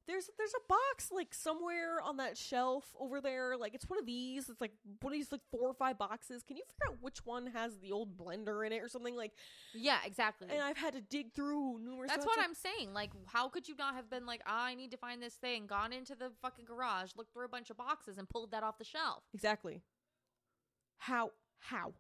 There's 0.08 0.30
there's 0.38 0.54
a 0.54 0.62
box 0.70 1.12
like 1.12 1.34
somewhere 1.34 2.00
on 2.00 2.18
that 2.18 2.38
shelf 2.38 2.96
over 3.00 3.20
there. 3.20 3.58
Like 3.58 3.74
it's 3.74 3.90
one 3.90 3.98
of 3.98 4.06
these. 4.06 4.50
It's 4.50 4.62
like 4.62 4.74
one 5.02 5.12
of 5.12 5.18
these 5.18 5.32
like 5.32 5.42
four 5.50 5.68
or 5.68 5.74
five 5.74 5.98
boxes. 5.98 6.44
Can 6.44 6.58
you 6.58 6.64
figure 6.64 6.94
out 6.94 7.02
which 7.02 7.26
one 7.26 7.48
has 7.48 7.80
the 7.80 7.92
old 7.92 8.16
blender 8.16 8.64
in 8.68 8.72
it 8.72 8.84
or 8.84 8.88
something? 8.88 9.16
Like 9.16 9.32
Yeah, 9.74 9.98
exactly. 10.06 10.48
and 10.52 10.62
I've 10.62 10.78
had 10.78 10.94
to 10.94 11.02
dig 11.02 11.34
through 11.34 11.80
numerous. 11.84 12.12
That's 12.12 12.24
what 12.24 12.38
I'm 12.40 12.54
saying. 12.54 12.94
Like, 12.94 13.14
how 13.26 13.50
could 13.50 13.68
you 13.68 13.76
not 13.80 13.96
have 13.96 14.08
been 14.08 14.28
like, 14.28 14.42
"Ah, 14.46 14.66
I 14.66 14.76
need 14.76 14.92
to 14.92 14.98
find 14.98 15.24
this 15.24 15.34
thing, 15.34 15.66
gone 15.66 15.92
into 15.92 16.14
the 16.14 16.30
fucking 16.40 16.66
garage, 16.66 17.14
looked 17.18 17.34
through 17.34 17.46
a 17.46 17.50
bunch 17.50 17.72
of 17.72 17.78
boxes, 17.78 18.20
and 18.20 18.30
pulled 18.30 18.52
that 18.52 18.62
off 18.62 18.78
the 18.78 18.84
shelf? 18.84 19.24
exactly. 19.34 19.82
How? 21.00 21.32
How? 21.70 21.94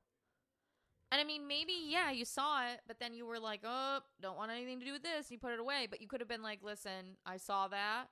And 1.11 1.21
I 1.21 1.23
mean, 1.23 1.47
maybe, 1.47 1.73
yeah, 1.87 2.11
you 2.11 2.25
saw 2.25 2.65
it, 2.67 2.81
but 2.87 2.99
then 2.99 3.13
you 3.13 3.25
were 3.25 3.39
like, 3.39 3.61
oh, 3.63 3.99
don't 4.21 4.37
want 4.37 4.51
anything 4.51 4.79
to 4.79 4.85
do 4.85 4.91
with 4.93 5.03
this. 5.03 5.31
You 5.31 5.37
put 5.37 5.53
it 5.53 5.59
away. 5.59 5.87
But 5.89 6.01
you 6.01 6.07
could 6.07 6.19
have 6.19 6.27
been 6.27 6.43
like, 6.43 6.59
listen, 6.63 7.17
I 7.25 7.37
saw 7.37 7.67
that. 7.69 8.05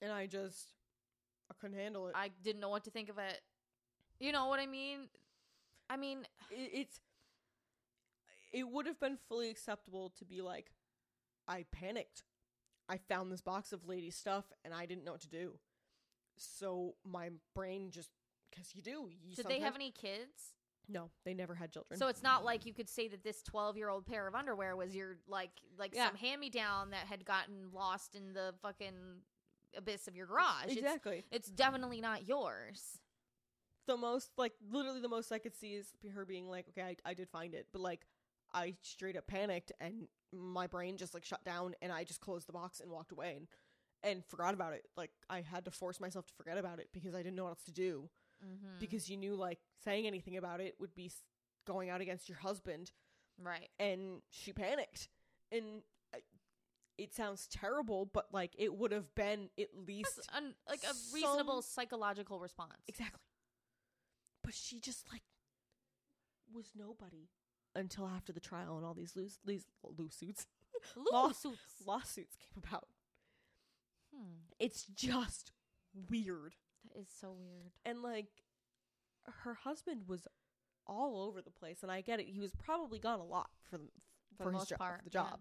And 0.00 0.10
I 0.10 0.26
just, 0.26 0.68
I 1.50 1.54
couldn't 1.60 1.76
handle 1.76 2.08
it. 2.08 2.14
I 2.16 2.30
didn't 2.42 2.60
know 2.60 2.70
what 2.70 2.84
to 2.84 2.90
think 2.90 3.08
of 3.08 3.18
it. 3.18 3.40
You 4.20 4.32
know 4.32 4.46
what 4.46 4.60
I 4.60 4.66
mean? 4.66 5.08
I 5.90 5.96
mean, 5.96 6.20
it 6.50 6.70
it's. 6.72 7.00
It 8.52 8.68
would 8.68 8.86
have 8.86 9.00
been 9.00 9.18
fully 9.28 9.48
acceptable 9.48 10.12
to 10.18 10.24
be 10.24 10.42
like, 10.42 10.72
I 11.48 11.64
panicked. 11.72 12.22
I 12.88 12.98
found 12.98 13.32
this 13.32 13.40
box 13.40 13.72
of 13.72 13.88
lady 13.88 14.10
stuff 14.10 14.44
and 14.64 14.74
I 14.74 14.86
didn't 14.86 15.04
know 15.04 15.12
what 15.12 15.22
to 15.22 15.28
do. 15.28 15.52
So 16.36 16.94
my 17.04 17.30
brain 17.54 17.90
just, 17.90 18.10
because 18.54 18.74
you 18.74 18.82
do. 18.82 19.08
You 19.24 19.34
did 19.34 19.46
they 19.46 19.60
have 19.60 19.74
any 19.74 19.90
kids? 19.90 20.54
No, 20.88 21.10
they 21.24 21.32
never 21.32 21.54
had 21.54 21.72
children. 21.72 21.98
So 21.98 22.08
it's 22.08 22.22
not 22.22 22.44
like 22.44 22.66
you 22.66 22.74
could 22.74 22.88
say 22.88 23.08
that 23.08 23.22
this 23.22 23.42
12 23.42 23.76
year 23.76 23.88
old 23.88 24.04
pair 24.04 24.26
of 24.26 24.34
underwear 24.34 24.74
was 24.76 24.94
your, 24.94 25.16
like, 25.28 25.50
like 25.78 25.94
Yeah. 25.94 26.08
some 26.08 26.16
hand 26.16 26.40
me 26.40 26.50
down 26.50 26.90
that 26.90 27.06
had 27.06 27.24
gotten 27.24 27.70
lost 27.72 28.14
in 28.16 28.32
the 28.32 28.52
fucking 28.62 29.22
abyss 29.76 30.08
of 30.08 30.16
your 30.16 30.26
garage. 30.26 30.64
It's- 30.64 30.76
exactly. 30.78 31.24
It's, 31.30 31.48
definitely 31.48 32.00
not 32.00 32.26
yours. 32.28 32.98
the 33.86 33.96
most 33.96 34.30
like 34.36 34.52
literally 34.70 35.00
the 35.00 35.08
most 35.08 35.32
I 35.32 35.38
could 35.38 35.56
see 35.56 35.74
is 35.74 35.86
her 36.14 36.24
being 36.24 36.48
like, 36.48 36.66
okay, 36.68 36.96
I, 37.04 37.10
I 37.10 37.14
did 37.14 37.28
find 37.28 37.52
it, 37.54 37.66
but 37.72 37.80
like 37.80 38.06
I 38.54 38.74
straight 38.82 39.16
up 39.16 39.26
panicked 39.26 39.72
and 39.80 40.06
my 40.32 40.66
brain 40.68 40.96
just 40.96 41.14
like 41.14 41.24
shut 41.24 41.44
down 41.44 41.74
and 41.82 41.90
I 41.92 42.04
just 42.04 42.20
closed 42.20 42.46
the 42.46 42.52
box 42.52 42.80
and 42.80 42.90
walked 42.90 43.12
away 43.12 43.34
and 43.36 43.46
and 44.04 44.24
forgot 44.26 44.52
about 44.54 44.72
it. 44.72 44.86
Like 44.96 45.10
I 45.30 45.40
had 45.40 45.64
to 45.64 45.70
force 45.70 46.00
myself 46.00 46.26
to 46.26 46.34
forget 46.34 46.58
about 46.58 46.78
it 46.80 46.88
because 46.92 47.14
I 47.14 47.18
didn't 47.22 47.34
know 47.36 47.44
what 47.44 47.50
else 47.50 47.64
to 47.64 47.72
do 47.72 48.08
Mm-hmm. 48.44 48.78
because 48.80 49.08
you 49.08 49.16
knew 49.16 49.34
like 49.36 49.60
saying 49.84 50.06
anything 50.06 50.36
about 50.36 50.60
it 50.60 50.74
would 50.80 50.94
be 50.94 51.10
going 51.66 51.90
out 51.90 52.00
against 52.00 52.28
your 52.28 52.38
husband 52.38 52.90
right. 53.40 53.68
and 53.78 54.22
she 54.30 54.52
panicked 54.52 55.08
and 55.52 55.82
it 56.98 57.14
sounds 57.14 57.46
terrible 57.48 58.04
but 58.12 58.26
like 58.32 58.52
it 58.58 58.74
would 58.74 58.92
have 58.92 59.14
been 59.14 59.48
at 59.58 59.68
least 59.86 60.28
un- 60.36 60.54
like 60.68 60.82
a 60.82 60.86
some- 60.94 61.14
reasonable 61.14 61.62
psychological 61.62 62.38
response. 62.38 62.82
Exactly. 62.88 63.20
But 64.44 64.54
she 64.54 64.80
just 64.80 65.06
like 65.12 65.22
was 66.52 66.70
nobody 66.76 67.28
until 67.74 68.06
after 68.06 68.32
the 68.32 68.40
trial 68.40 68.76
and 68.76 68.84
all 68.84 68.94
these 68.94 69.16
loose 69.16 69.38
these 69.44 69.64
lawsuits 69.98 70.46
Lawsuits. 71.10 71.58
lawsuits 71.86 72.36
came 72.36 72.62
about. 72.62 72.88
Hmm. 74.14 74.40
It's 74.58 74.84
just 74.94 75.52
weird. 76.10 76.54
Is 76.98 77.08
so 77.20 77.32
weird. 77.32 77.72
And 77.84 78.02
like 78.02 78.26
her 79.44 79.54
husband 79.54 80.02
was 80.06 80.26
all 80.86 81.22
over 81.22 81.40
the 81.40 81.50
place 81.50 81.82
and 81.82 81.90
I 81.90 82.00
get 82.00 82.20
it. 82.20 82.26
He 82.26 82.40
was 82.40 82.52
probably 82.52 82.98
gone 82.98 83.20
a 83.20 83.24
lot 83.24 83.50
for 83.70 83.78
the, 83.78 83.84
For 84.36 84.44
for, 84.44 84.52
the 84.52 84.58
his 84.58 84.68
job, 84.68 84.78
part, 84.78 85.00
the 85.04 85.10
yeah. 85.12 85.22
job. 85.22 85.40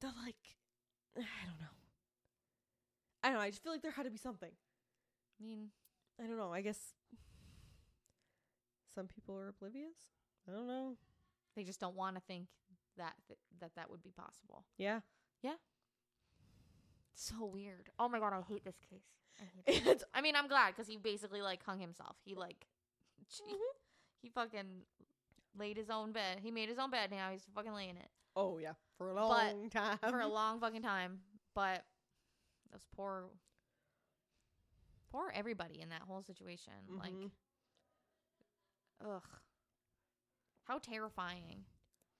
The 0.00 0.06
like 0.24 0.56
I 1.16 1.46
don't 1.46 1.60
know. 1.60 1.66
I 3.22 3.28
don't 3.28 3.36
know. 3.36 3.42
I 3.42 3.50
just 3.50 3.62
feel 3.62 3.72
like 3.72 3.82
there 3.82 3.92
had 3.92 4.04
to 4.04 4.10
be 4.10 4.18
something. 4.18 4.50
I 4.50 5.44
mean, 5.44 5.68
I 6.22 6.26
don't 6.26 6.38
know. 6.38 6.52
I 6.52 6.62
guess 6.62 6.94
some 8.94 9.06
people 9.06 9.36
are 9.38 9.48
oblivious. 9.48 9.96
I 10.48 10.52
don't 10.52 10.66
know. 10.66 10.96
they 11.54 11.64
just 11.64 11.80
don't 11.80 11.94
want 11.96 12.16
to 12.16 12.22
think 12.22 12.48
that 12.96 13.14
th- 13.28 13.38
that 13.60 13.72
that 13.76 13.90
would 13.90 14.02
be 14.02 14.10
possible. 14.10 14.64
Yeah. 14.78 15.00
Yeah. 15.42 15.54
So 17.22 17.44
weird. 17.46 17.88
Oh 18.00 18.08
my 18.08 18.18
god, 18.18 18.32
I 18.32 18.40
hate 18.48 18.64
this 18.64 18.74
case. 18.90 19.04
I, 19.40 19.44
hate. 19.70 19.86
It's 19.86 20.04
I 20.14 20.20
mean, 20.22 20.34
I'm 20.34 20.48
glad 20.48 20.68
because 20.74 20.88
he 20.88 20.96
basically 20.96 21.40
like 21.40 21.62
hung 21.64 21.78
himself. 21.78 22.16
He 22.24 22.34
like, 22.34 22.66
Mhm. 23.30 23.54
he 24.20 24.28
fucking 24.28 24.82
laid 25.56 25.76
his 25.76 25.88
own 25.88 26.10
bed. 26.12 26.40
He 26.42 26.50
made 26.50 26.68
his 26.68 26.78
own 26.78 26.90
bed. 26.90 27.10
Now 27.12 27.30
he's 27.30 27.44
fucking 27.54 27.72
laying 27.72 27.96
it 27.96 28.08
oh 28.34 28.58
yeah, 28.58 28.72
for 28.98 29.10
a 29.10 29.14
long 29.14 29.70
time. 29.70 29.98
for 29.98 30.20
a 30.20 30.26
long 30.26 30.58
fucking 30.64 30.82
time. 30.82 31.20
But 31.54 31.84
those 32.72 32.86
poor, 32.96 33.26
poor 35.10 35.30
everybody 35.34 35.80
in 35.80 35.90
that 35.90 36.02
whole 36.02 36.22
situation. 36.22 36.72
Like, 36.98 37.12
Mhm. 37.12 37.30
ugh, 39.06 39.28
how 40.64 40.78
terrifying 40.78 41.66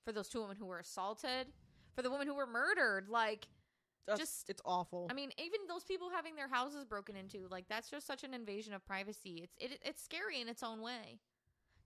for 0.04 0.12
those 0.12 0.28
two 0.28 0.42
women 0.42 0.56
who 0.56 0.66
were 0.66 0.78
assaulted, 0.78 1.52
for 1.94 2.02
the 2.02 2.10
women 2.10 2.26
who 2.26 2.34
were 2.34 2.46
murdered. 2.46 3.08
Like, 3.08 3.48
That's- 4.06 4.18
just- 4.18 4.50
it's 4.50 4.62
awful. 4.64 5.06
I 5.10 5.14
mean, 5.14 5.30
even 5.38 5.60
those 5.68 5.84
people 5.84 6.10
having 6.10 6.34
their 6.34 6.48
houses 6.48 6.84
broken 6.84 7.16
into, 7.16 7.46
like 7.50 7.66
that's 7.68 7.90
just 7.90 8.06
such 8.06 8.24
an 8.24 8.34
invasion 8.34 8.74
of 8.74 8.84
privacy. 8.84 9.40
It's 9.44 9.56
it, 9.58 9.78
it's 9.84 10.02
scary 10.02 10.40
in 10.40 10.48
its 10.48 10.62
own 10.62 10.80
way. 10.80 11.20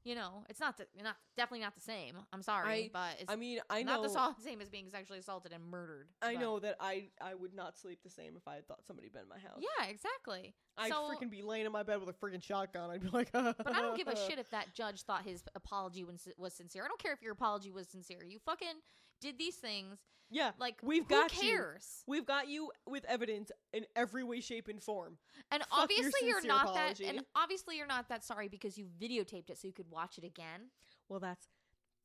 You 0.05 0.15
know, 0.15 0.45
it's 0.49 0.61
not 0.61 0.77
the, 0.77 0.87
not 1.03 1.17
definitely 1.37 1.65
not 1.65 1.75
the 1.75 1.81
same. 1.81 2.17
I'm 2.33 2.41
sorry, 2.41 2.85
I- 2.85 2.91
but 2.93 3.21
it's 3.21 3.33
I 3.33 3.35
mean, 3.35 3.59
I 3.69 3.83
not 3.83 4.05
know. 4.05 4.13
Not 4.13 4.39
the 4.39 4.45
same 4.45 4.61
as 4.61 4.69
being 4.71 4.89
sexually 4.89 5.19
assaulted 5.19 5.53
and 5.53 5.65
murdered. 5.65 6.07
I 6.23 6.35
but- 6.35 6.41
know 6.41 6.59
that 6.61 6.77
I 6.79 7.09
I 7.21 7.35
would 7.35 7.53
not 7.53 7.77
sleep 7.77 7.99
the 8.05 8.11
same 8.11 8.37
if 8.37 8.47
I 8.47 8.55
had 8.55 8.69
thought 8.69 8.87
somebody 8.87 9.09
had 9.09 9.15
been 9.15 9.23
in 9.23 9.29
my 9.29 9.39
house. 9.39 9.61
Yeah, 9.61 9.87
exactly. 9.87 10.55
I'd 10.79 10.93
so- 10.93 11.11
freaking 11.11 11.29
be 11.29 11.43
laying 11.43 11.67
in 11.67 11.73
my 11.73 11.83
bed 11.83 11.99
with 11.99 12.09
a 12.09 12.13
freaking 12.13 12.41
shotgun. 12.43 12.89
I'd 12.89 13.03
be 13.03 13.09
like, 13.09 13.33
But 13.33 13.67
I 13.67 13.83
don't 13.83 13.97
give 13.97 14.07
a 14.07 14.17
shit 14.17 14.39
if 14.39 14.49
that 14.51 14.75
judge 14.75 15.03
thought 15.03 15.25
his 15.25 15.43
apology 15.57 16.05
was, 16.05 16.29
was 16.39 16.55
sincere. 16.55 16.85
I 16.85 16.89
don't 16.89 17.01
care 17.03 17.13
if 17.13 17.21
your 17.21 17.33
apology 17.33 17.73
was 17.73 17.89
sincere. 17.89 18.23
You 18.25 18.39
fucking 18.39 18.77
did 19.21 19.39
these 19.39 19.57
things. 19.57 19.99
Yeah, 20.29 20.51
Like, 20.59 20.81
We've 20.83 21.05
who 21.05 21.09
got 21.09 21.35
you. 21.41 21.51
cares? 21.51 22.03
we've 22.09 22.27
got 22.27 22.49
you 22.49 22.73
with 22.85 23.05
evidence 23.05 23.53
in 23.73 23.87
every 23.95 24.25
way, 24.25 24.41
shape, 24.41 24.67
and 24.67 24.83
form. 24.83 25.19
And 25.53 25.63
Fuck 25.63 25.71
your 25.71 25.83
obviously 25.83 26.29
you're 26.29 26.45
not 26.45 26.69
apology. 26.71 27.05
that. 27.05 27.15
And 27.17 27.25
obviously 27.37 27.77
you're 27.77 27.87
not 27.87 28.09
that 28.09 28.25
sorry 28.25 28.49
because 28.49 28.77
you 28.77 28.87
videotaped 29.01 29.51
it 29.51 29.59
so 29.59 29.69
you 29.69 29.73
could 29.73 29.89
watch 29.91 30.19
it 30.19 30.25
again. 30.25 30.71
Well, 31.09 31.21
that's 31.21 31.47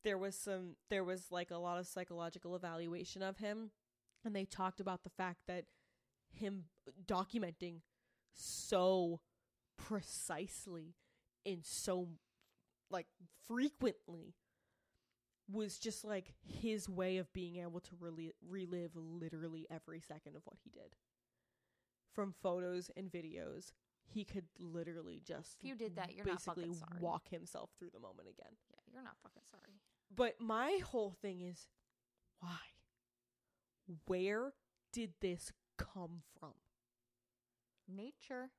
there 0.04 0.20
was 0.20 0.36
some 0.36 0.76
there 0.92 1.04
was 1.04 1.32
like 1.32 1.50
a 1.50 1.58
lot 1.58 1.80
of 1.80 1.88
psychological 1.88 2.56
evaluation 2.56 3.24
of 3.24 3.38
him, 3.38 3.72
and 4.24 4.36
they 4.36 4.46
talked 4.46 4.80
about 4.80 5.04
the 5.04 5.10
fact 5.10 5.40
that 5.48 5.66
him 6.32 6.66
documenting 7.08 7.82
so 8.34 9.20
precisely 9.78 10.96
and 11.46 11.66
so 11.66 12.08
like 12.92 13.08
frequently 13.48 14.36
was 15.52 15.78
just 15.78 16.04
like 16.06 16.34
his 16.46 16.88
way 16.90 17.18
of 17.18 17.32
being 17.34 17.58
able 17.58 17.80
to 17.82 17.96
really 18.00 18.32
relive 18.48 18.92
literally 18.96 19.68
every 19.70 20.00
second 20.00 20.36
of 20.36 20.42
what 20.46 20.58
he 20.64 20.70
did. 20.70 20.96
From 22.14 22.34
photos 22.42 22.92
and 22.98 23.12
videos, 23.12 23.72
he 24.04 24.24
could 24.26 24.46
literally 24.60 25.22
just 25.26 25.58
If 25.60 25.66
you 25.70 25.76
did 25.76 25.96
that, 25.96 26.14
you're 26.16 26.26
not 26.26 26.36
basically 26.38 26.64
fucking 26.64 26.76
sorry. 26.76 27.02
walk 27.02 27.30
himself 27.30 27.70
through 27.80 27.90
the 27.94 28.00
moment 28.00 28.28
again. 28.28 28.52
Yeah, 28.70 28.80
you're 28.94 29.04
not 29.04 29.16
fucking 29.24 29.44
sorry. 29.50 29.80
But 30.14 30.36
my 30.42 30.80
whole 30.84 31.16
thing 31.22 31.42
is 31.42 31.68
why? 32.40 32.58
Where 34.08 34.54
did 34.92 35.14
this 35.22 35.52
come 35.78 36.22
from? 36.40 36.54
Nature. 37.88 38.52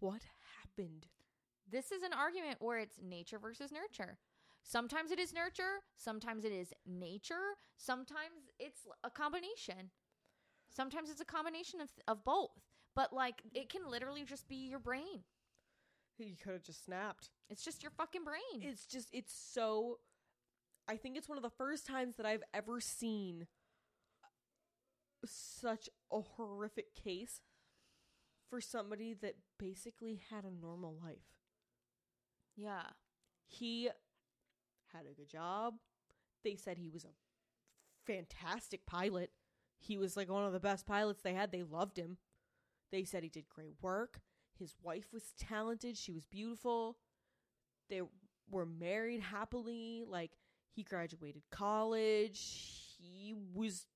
What 0.00 0.22
happened? 0.58 1.06
This 1.70 1.92
is 1.92 2.02
an 2.02 2.12
argument 2.12 2.56
where 2.60 2.78
it's 2.78 2.98
nature 3.00 3.38
versus 3.38 3.70
nurture. 3.70 4.18
Sometimes 4.62 5.10
it 5.10 5.18
is 5.18 5.32
nurture, 5.32 5.82
sometimes 5.96 6.44
it 6.44 6.52
is 6.52 6.72
nature, 6.86 7.56
sometimes 7.76 8.50
it's 8.58 8.86
a 9.02 9.10
combination. 9.10 9.90
Sometimes 10.70 11.10
it's 11.10 11.20
a 11.20 11.24
combination 11.24 11.80
of 11.80 11.90
of 12.06 12.24
both. 12.24 12.60
But 12.94 13.12
like 13.12 13.42
it 13.54 13.68
can 13.68 13.88
literally 13.90 14.24
just 14.24 14.48
be 14.48 14.56
your 14.68 14.78
brain. 14.78 15.24
He 16.16 16.36
could 16.36 16.52
have 16.52 16.62
just 16.62 16.84
snapped. 16.84 17.30
It's 17.48 17.64
just 17.64 17.82
your 17.82 17.92
fucking 17.92 18.24
brain. 18.24 18.62
It's 18.62 18.86
just, 18.86 19.08
it's 19.12 19.32
so. 19.32 19.98
I 20.88 20.96
think 20.96 21.16
it's 21.16 21.28
one 21.28 21.38
of 21.38 21.42
the 21.42 21.50
first 21.50 21.86
times 21.86 22.16
that 22.16 22.26
I've 22.26 22.42
ever 22.52 22.80
seen 22.80 23.46
such 25.24 25.88
a 26.12 26.20
horrific 26.20 26.94
case 26.94 27.40
for 28.48 28.60
somebody 28.60 29.14
that 29.14 29.36
basically 29.58 30.20
had 30.30 30.44
a 30.44 30.50
normal 30.50 30.96
life. 31.02 31.36
yeah. 32.56 32.82
he 33.46 33.90
had 34.92 35.06
a 35.10 35.14
good 35.14 35.28
job. 35.28 35.74
They 36.44 36.54
said 36.56 36.78
he 36.78 36.88
was 36.90 37.04
a 37.04 37.08
fantastic 38.06 38.86
pilot. 38.86 39.30
He 39.78 39.96
was 39.96 40.16
like 40.16 40.28
one 40.30 40.44
of 40.44 40.52
the 40.52 40.60
best 40.60 40.86
pilots 40.86 41.22
they 41.22 41.34
had. 41.34 41.52
They 41.52 41.62
loved 41.62 41.96
him. 41.98 42.18
They 42.92 43.04
said 43.04 43.22
he 43.22 43.28
did 43.28 43.48
great 43.48 43.74
work. 43.80 44.20
His 44.58 44.74
wife 44.82 45.12
was 45.12 45.32
talented. 45.38 45.96
She 45.96 46.12
was 46.12 46.26
beautiful. 46.26 46.98
They 47.88 48.02
were 48.50 48.66
married 48.66 49.20
happily. 49.20 50.04
Like 50.06 50.32
he 50.74 50.82
graduated 50.82 51.42
college. 51.50 52.40
He 52.98 53.34
was 53.54 53.86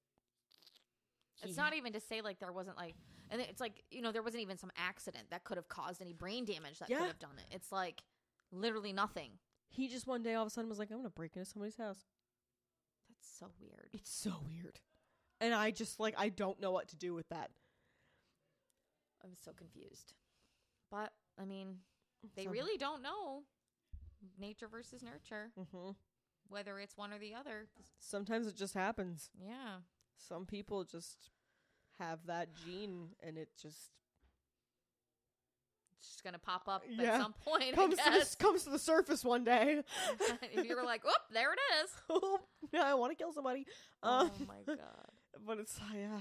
It's 1.42 1.56
not 1.56 1.74
even 1.74 1.92
to 1.92 2.00
say 2.00 2.20
like 2.22 2.38
there 2.40 2.52
wasn't 2.52 2.76
like 2.76 2.94
and 3.30 3.40
it's 3.40 3.60
like, 3.60 3.82
you 3.90 4.00
know, 4.02 4.12
there 4.12 4.22
wasn't 4.22 4.42
even 4.42 4.58
some 4.58 4.70
accident 4.76 5.24
that 5.30 5.44
could 5.44 5.56
have 5.56 5.68
caused 5.68 6.00
any 6.00 6.12
brain 6.12 6.44
damage 6.44 6.78
that 6.78 6.88
Yeah. 6.90 6.98
could 6.98 7.06
have 7.08 7.18
done 7.18 7.36
it. 7.38 7.54
It's 7.54 7.72
like 7.72 8.02
literally 8.52 8.92
nothing. 8.92 9.32
He 9.74 9.88
just 9.88 10.06
one 10.06 10.22
day 10.22 10.34
all 10.34 10.42
of 10.42 10.48
a 10.48 10.50
sudden 10.50 10.68
was 10.70 10.78
like, 10.78 10.90
I'm 10.90 10.98
gonna 10.98 11.10
break 11.10 11.36
into 11.36 11.48
somebody's 11.48 11.76
house. 11.76 12.04
That's 13.08 13.38
so 13.38 13.46
weird. 13.60 13.88
It's 13.92 14.12
so 14.12 14.32
weird. 14.46 14.78
And 15.40 15.52
I 15.54 15.70
just 15.70 15.98
like 16.00 16.14
I 16.16 16.28
don't 16.28 16.60
know 16.60 16.70
what 16.70 16.88
to 16.88 16.96
do 16.96 17.14
with 17.14 17.28
that. 17.30 17.50
I'm 19.22 19.34
so 19.44 19.52
confused. 19.52 20.14
But 20.90 21.12
I 21.40 21.44
mean, 21.44 21.78
they 22.36 22.46
really 22.46 22.76
don't 22.78 23.02
know 23.02 23.42
nature 24.38 24.68
versus 24.68 25.02
nurture, 25.02 25.50
Mm-hmm. 25.58 25.90
whether 26.48 26.78
it's 26.78 26.96
one 26.96 27.12
or 27.12 27.18
the 27.18 27.34
other. 27.34 27.66
Sometimes 27.98 28.46
it 28.46 28.56
just 28.56 28.74
happens. 28.74 29.30
Yeah. 29.38 29.78
Some 30.16 30.46
people 30.46 30.84
just 30.84 31.30
have 31.98 32.26
that 32.26 32.48
gene 32.64 33.08
and 33.22 33.36
it 33.36 33.48
just 33.60 33.90
Just 36.06 36.22
gonna 36.24 36.38
pop 36.38 36.68
up 36.68 36.82
Yeah. 36.88 37.14
at 37.14 37.20
some 37.20 37.32
point. 37.32 37.74
comes 37.74 37.96
I 38.04 38.18
to 38.20 38.24
the, 38.24 38.36
comes 38.36 38.64
to 38.64 38.70
the 38.70 38.78
surface 38.78 39.24
one 39.24 39.44
day. 39.44 39.82
if 40.52 40.66
you 40.66 40.76
were 40.76 40.82
like, 40.84 41.04
"Whoop, 41.04 41.14
there 41.32 41.52
it 41.52 41.58
is." 41.82 41.90
oh, 42.10 42.40
yeah, 42.72 42.82
I 42.84 42.94
want 42.94 43.12
to 43.12 43.16
kill 43.16 43.32
somebody. 43.32 43.66
Uh, 44.02 44.28
oh 44.30 44.44
my 44.46 44.62
god! 44.66 45.10
But 45.46 45.58
it's 45.58 45.78
yeah. 45.94 46.20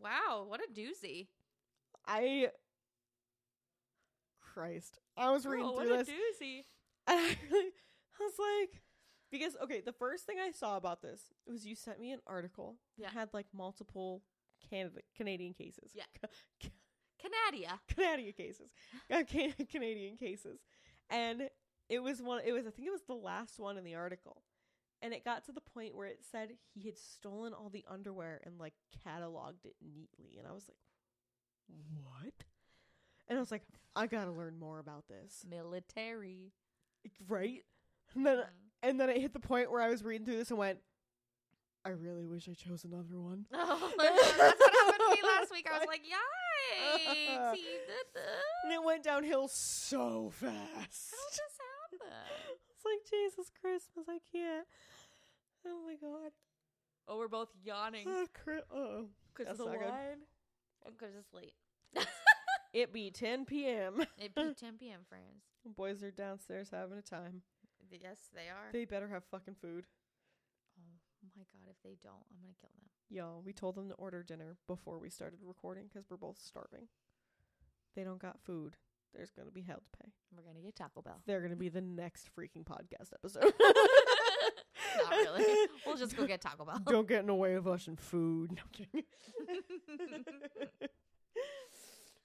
Wow, 0.00 0.44
what 0.46 0.60
a 0.60 0.72
doozy! 0.78 1.28
I 2.06 2.50
Christ. 4.40 4.98
I 5.16 5.30
was 5.30 5.46
reading 5.46 5.66
what 5.66 5.84
through 5.86 5.94
a 5.94 5.98
this 6.04 6.08
doozy! 6.08 6.64
and 7.06 7.18
I 7.20 7.36
really 7.50 7.70
I 8.20 8.22
was 8.24 8.34
like 8.38 8.82
because 9.30 9.56
okay, 9.62 9.80
the 9.84 9.92
first 9.92 10.24
thing 10.24 10.36
I 10.40 10.50
saw 10.52 10.76
about 10.76 11.02
this 11.02 11.20
was 11.46 11.66
you 11.66 11.74
sent 11.74 12.00
me 12.00 12.12
an 12.12 12.20
article 12.26 12.76
Yeah. 12.96 13.06
that 13.08 13.14
had 13.14 13.28
like 13.34 13.46
multiple 13.52 14.22
Canada 14.70 15.00
Canadian 15.16 15.52
cases. 15.54 15.92
Yeah. 15.94 16.04
Canadia. 17.26 17.78
Canadian 17.88 18.32
cases, 18.32 18.70
uh, 19.10 19.22
Can- 19.28 19.66
Canadian 19.70 20.16
cases, 20.16 20.60
and 21.10 21.48
it 21.88 22.00
was 22.02 22.20
one. 22.22 22.40
It 22.44 22.52
was 22.52 22.66
I 22.66 22.70
think 22.70 22.88
it 22.88 22.92
was 22.92 23.02
the 23.06 23.14
last 23.14 23.58
one 23.58 23.76
in 23.78 23.84
the 23.84 23.94
article, 23.94 24.42
and 25.02 25.12
it 25.14 25.24
got 25.24 25.44
to 25.46 25.52
the 25.52 25.60
point 25.60 25.94
where 25.94 26.06
it 26.08 26.20
said 26.30 26.50
he 26.74 26.86
had 26.88 26.98
stolen 26.98 27.52
all 27.52 27.68
the 27.68 27.84
underwear 27.88 28.40
and 28.44 28.58
like 28.58 28.74
cataloged 29.06 29.64
it 29.64 29.76
neatly, 29.82 30.36
and 30.38 30.46
I 30.46 30.52
was 30.52 30.64
like, 30.68 30.78
what? 32.02 32.44
And 33.28 33.36
I 33.38 33.40
was 33.40 33.50
like, 33.50 33.62
I 33.94 34.06
gotta 34.06 34.30
learn 34.30 34.58
more 34.58 34.78
about 34.78 35.04
this, 35.08 35.44
Military. 35.48 36.52
right? 37.28 37.62
And 38.14 38.24
then 38.26 38.38
Mm. 38.38 38.44
and 38.82 39.00
then 39.00 39.08
it 39.10 39.20
hit 39.20 39.32
the 39.32 39.40
point 39.40 39.70
where 39.70 39.80
I 39.82 39.88
was 39.90 40.04
reading 40.04 40.24
through 40.26 40.36
this 40.36 40.50
and 40.50 40.58
went, 40.58 40.78
I 41.84 41.90
really 41.90 42.26
wish 42.26 42.48
I 42.48 42.54
chose 42.54 42.84
another 42.84 43.18
one. 43.18 43.46
Oh 43.52 43.92
that's 43.98 44.60
what 44.60 44.74
happened 44.74 45.00
to 45.08 45.16
me 45.16 45.22
last 45.28 45.50
week. 45.52 45.68
I 45.72 45.78
was 45.78 45.86
like, 45.86 46.02
yikes, 46.56 47.54
he 47.56 47.62
did 47.62 48.06
this. 48.14 48.44
And 48.64 48.72
it 48.72 48.82
went 48.84 49.02
downhill 49.04 49.48
so 49.48 50.30
fast. 50.34 50.50
How 51.14 51.28
did 51.30 51.40
this 51.40 51.58
happen? 51.58 52.16
It's 52.76 52.84
like 52.84 53.10
Jesus 53.10 53.50
Christmas. 53.60 54.06
I 54.08 54.18
can't. 54.30 54.66
Oh 55.66 55.80
my 55.86 55.94
god. 55.94 56.30
Oh, 57.08 57.18
we're 57.18 57.28
both 57.28 57.48
yawning 57.64 58.06
Oh, 58.08 58.26
cri- 58.34 58.60
oh. 58.72 59.06
because 59.34 59.52
of 59.52 59.58
the 59.58 59.64
not 59.64 59.78
good. 59.78 59.88
wine. 59.88 60.18
Oh, 60.86 60.90
because 60.90 61.14
it's 61.18 61.32
late. 61.32 61.54
It 62.72 62.92
be 62.92 63.10
10 63.10 63.46
p.m. 63.46 64.02
It 64.18 64.34
be 64.34 64.52
10 64.52 64.76
p.m., 64.78 65.00
friends. 65.08 65.44
Boys 65.64 66.02
are 66.02 66.10
downstairs 66.10 66.68
having 66.70 66.98
a 66.98 67.02
time. 67.02 67.40
Yes, 67.90 68.18
they 68.34 68.48
are. 68.50 68.70
They 68.70 68.84
better 68.84 69.08
have 69.08 69.22
fucking 69.30 69.54
food. 69.62 69.86
My 71.36 71.44
god, 71.52 71.70
if 71.70 71.76
they 71.82 71.96
don't, 72.02 72.24
I'm 72.30 72.40
gonna 72.40 72.54
kill 72.60 72.70
them. 72.74 72.88
Y'all, 73.08 73.42
we 73.44 73.52
told 73.52 73.74
them 73.76 73.88
to 73.88 73.94
order 73.94 74.22
dinner 74.22 74.56
before 74.66 74.98
we 74.98 75.10
started 75.10 75.38
recording 75.44 75.84
because 75.88 76.10
we're 76.10 76.16
both 76.16 76.38
starving. 76.40 76.88
They 77.94 78.04
don't 78.04 78.20
got 78.20 78.40
food. 78.40 78.76
There's 79.14 79.30
gonna 79.30 79.50
be 79.50 79.62
hell 79.62 79.82
to 79.82 79.98
pay. 79.98 80.12
We're 80.34 80.42
gonna 80.42 80.60
get 80.60 80.76
Taco 80.76 81.02
Bell. 81.02 81.22
They're 81.26 81.40
gonna 81.40 81.56
be 81.56 81.68
the 81.68 81.80
next 82.02 82.28
freaking 82.36 82.64
podcast 82.64 83.12
episode. 83.14 83.54
Not 84.98 85.10
really. 85.10 85.44
We'll 85.86 85.96
just 85.96 86.16
go 86.16 86.26
get 86.26 86.40
Taco 86.40 86.64
Bell. 86.64 86.80
Don't 86.84 87.06
get 87.06 87.20
in 87.20 87.26
the 87.26 87.34
way 87.34 87.54
of 87.54 87.68
us 87.68 87.86
and 87.86 87.98
food. 87.98 88.52
No, 88.52 88.62
I'm 88.62 88.70
kidding. 88.72 89.04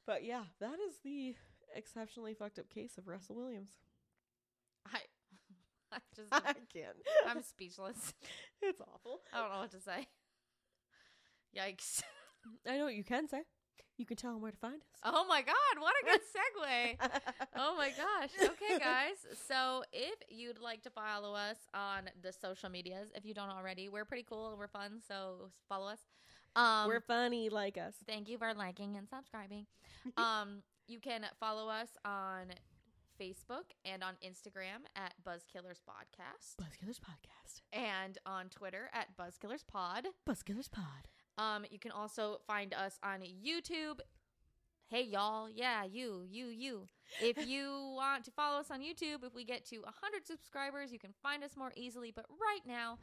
but 0.08 0.24
yeah, 0.24 0.44
that 0.60 0.80
is 0.88 0.96
the 1.04 1.36
exceptionally 1.76 2.34
fucked 2.34 2.58
up 2.60 2.70
case 2.70 2.98
of 2.98 3.08
Russell 3.08 3.36
Williams. 3.36 3.70
I, 5.94 5.98
just, 6.16 6.28
I 6.32 6.54
can't. 6.74 6.98
I'm 7.28 7.44
speechless. 7.44 8.14
It's 8.64 8.80
awful. 8.80 9.22
I 9.34 9.42
don't 9.42 9.52
know 9.52 9.60
what 9.62 9.72
to 9.72 9.82
say. 9.82 10.08
Yikes. 11.58 12.02
I 12.68 12.78
know 12.78 12.86
what 12.86 12.96
you 12.96 13.04
can 13.04 13.28
say. 13.28 13.42
You 13.98 14.06
can 14.06 14.18
tell 14.18 14.34
them 14.34 14.42
where 14.42 14.52
to 14.52 14.58
find 14.58 14.76
us. 14.76 14.88
Oh 15.04 15.26
my 15.28 15.42
god, 15.42 15.56
what 15.80 15.94
a 16.02 16.06
good 16.06 16.22
segue. 16.22 17.10
Oh 17.56 17.76
my 17.76 17.90
gosh. 17.90 18.30
Okay, 18.40 18.80
guys. 18.80 19.18
So 19.48 19.84
if 19.92 20.16
you'd 20.30 20.60
like 20.60 20.82
to 20.84 20.90
follow 20.90 21.34
us 21.36 21.58
on 21.74 22.10
the 22.24 22.32
social 22.32 22.70
medias, 22.70 23.10
if 23.16 23.26
you 23.26 23.34
don't 23.34 23.50
already, 23.50 23.90
we're 23.90 24.06
pretty 24.06 24.24
cool. 24.28 24.56
We're 24.58 24.68
fun. 24.68 25.00
So 25.08 25.50
follow 25.68 25.88
us. 25.88 26.00
Um, 26.56 26.88
We're 26.88 27.02
funny 27.02 27.50
like 27.50 27.78
us. 27.78 27.94
thank 28.08 28.28
you 28.28 28.38
for 28.38 28.54
liking 28.54 28.98
and 28.98 29.08
subscribing. 29.08 29.66
um, 30.18 30.62
you 30.88 31.00
can 31.00 31.26
follow 31.40 31.70
us 31.70 31.90
on 32.04 32.48
Facebook 33.22 33.70
and 33.86 34.04
on 34.04 34.14
Instagram 34.26 34.82
at 34.96 35.14
Buzzkillers 35.24 35.80
Podcast 35.88 36.56
Buzzkillers 36.60 37.00
Podcast. 37.00 37.62
and 37.72 38.18
on 38.26 38.50
Twitter 38.50 38.90
at 38.94 39.16
Buzzkillers 39.16 39.66
Pod. 39.68 40.08
Buzzkillers 40.28 40.72
Pod. 40.72 41.08
Um, 41.38 41.64
you 41.70 41.78
can 41.78 41.92
also 41.92 42.40
find 42.48 42.74
us 42.74 42.98
on 43.04 43.20
YouTube. 43.22 44.00
Hey 44.88 45.04
y'all, 45.04 45.48
yeah, 45.50 45.84
you, 45.84 46.24
you, 46.28 46.48
you. 46.48 46.88
If 47.22 47.46
you 47.48 47.94
want 47.96 48.26
to 48.26 48.32
follow 48.32 48.60
us 48.60 48.72
on 48.72 48.80
YouTube, 48.82 49.24
if 49.24 49.36
we 49.36 49.46
get 49.46 49.66
to 49.68 49.78
100 49.82 50.26
subscribers, 50.26 50.92
you 50.92 50.98
can 50.98 51.14
find 51.22 51.44
us 51.44 51.56
more 51.56 51.72
easily. 51.76 52.12
But 52.16 52.26
right 52.30 52.62
now, 52.66 52.98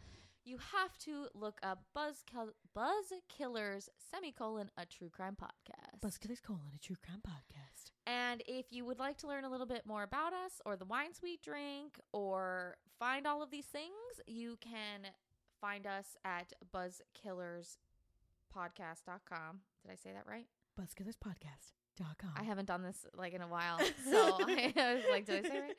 you 0.45 0.59
have 0.73 0.99
to 1.05 1.27
look 1.35 1.61
up 1.63 1.85
Buzz 1.95 2.25
Kill- 2.29 2.55
Buzz 2.75 3.13
Killers 3.29 3.89
semicolon 4.11 4.71
a 4.77 4.85
true 4.85 5.11
crime 5.11 5.37
podcast. 5.41 6.01
Buzzkillers 6.01 6.43
colon 6.43 6.73
a 6.75 6.79
true 6.79 6.97
crime 7.05 7.21
podcast. 7.25 7.68
And 8.09 8.43
if 8.47 8.73
you 8.73 8.87
would 8.87 8.99
like 8.99 9.19
to 9.19 9.29
learn 9.29 9.45
a 9.45 9.51
little 9.51 9.67
bit 9.67 9.85
more 9.85 10.03
about 10.03 10.33
us 10.33 10.63
or 10.65 10.77
the 10.77 10.87
wines 10.87 11.21
we 11.23 11.37
drink 11.45 12.01
or 12.13 12.79
find 12.99 13.27
all 13.27 13.43
of 13.43 13.51
these 13.51 13.67
things, 13.67 13.93
you 14.27 14.57
can 14.63 15.11
find 15.61 15.87
us 15.87 16.17
at 16.25 16.55
buzzkillerspodcast.com. 16.75 19.61
Did 19.83 19.93
I 19.93 19.97
say 19.97 20.13
that 20.15 20.25
right? 20.27 20.47
Buzzkillerspodcast.com. 20.81 22.31
I 22.35 22.45
haven't 22.45 22.65
done 22.65 22.83
this 22.83 23.05
like 23.15 23.35
in 23.35 23.43
a 23.43 23.49
while. 23.49 23.79
So 24.11 24.17
I 24.41 24.95
was 24.95 25.05
like, 25.11 25.27
did 25.27 25.45
I 25.45 25.49
say 25.49 25.57
it 25.57 25.61
right? 25.61 25.77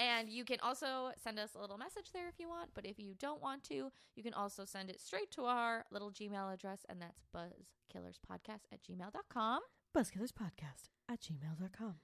And 0.00 0.28
you 0.28 0.44
can 0.44 0.58
also 0.60 1.12
send 1.22 1.38
us 1.38 1.54
a 1.54 1.60
little 1.60 1.78
message 1.78 2.10
there 2.12 2.26
if 2.28 2.40
you 2.40 2.48
want. 2.48 2.70
But 2.74 2.86
if 2.86 2.98
you 2.98 3.14
don't 3.20 3.40
want 3.40 3.62
to, 3.64 3.92
you 4.16 4.22
can 4.24 4.34
also 4.34 4.64
send 4.64 4.90
it 4.90 5.00
straight 5.00 5.30
to 5.32 5.44
our 5.44 5.84
little 5.92 6.10
Gmail 6.10 6.52
address, 6.52 6.84
and 6.88 7.00
that's 7.00 7.22
buzzkillerspodcast 7.34 8.66
at 8.72 8.82
gmail.com. 8.82 9.60
Buzzkillerspodcast 9.96 10.90
at 11.10 11.20
gmail.com. 11.20 11.94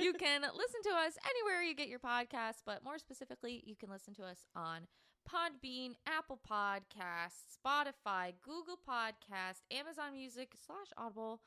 you 0.00 0.12
can 0.12 0.42
listen 0.42 0.82
to 0.82 0.90
us 0.90 1.16
anywhere 1.24 1.62
you 1.62 1.74
get 1.74 1.88
your 1.88 1.98
podcasts, 1.98 2.62
but 2.64 2.84
more 2.84 2.98
specifically, 2.98 3.62
you 3.66 3.74
can 3.76 3.90
listen 3.90 4.14
to 4.14 4.22
us 4.22 4.44
on 4.54 4.86
Podbean, 5.28 5.92
Apple 6.06 6.38
Podcasts, 6.48 7.56
Spotify, 7.58 8.32
Google 8.42 8.78
Podcast, 8.88 9.62
Amazon 9.70 10.12
Music 10.12 10.52
slash 10.66 10.86
Audible, 10.96 11.40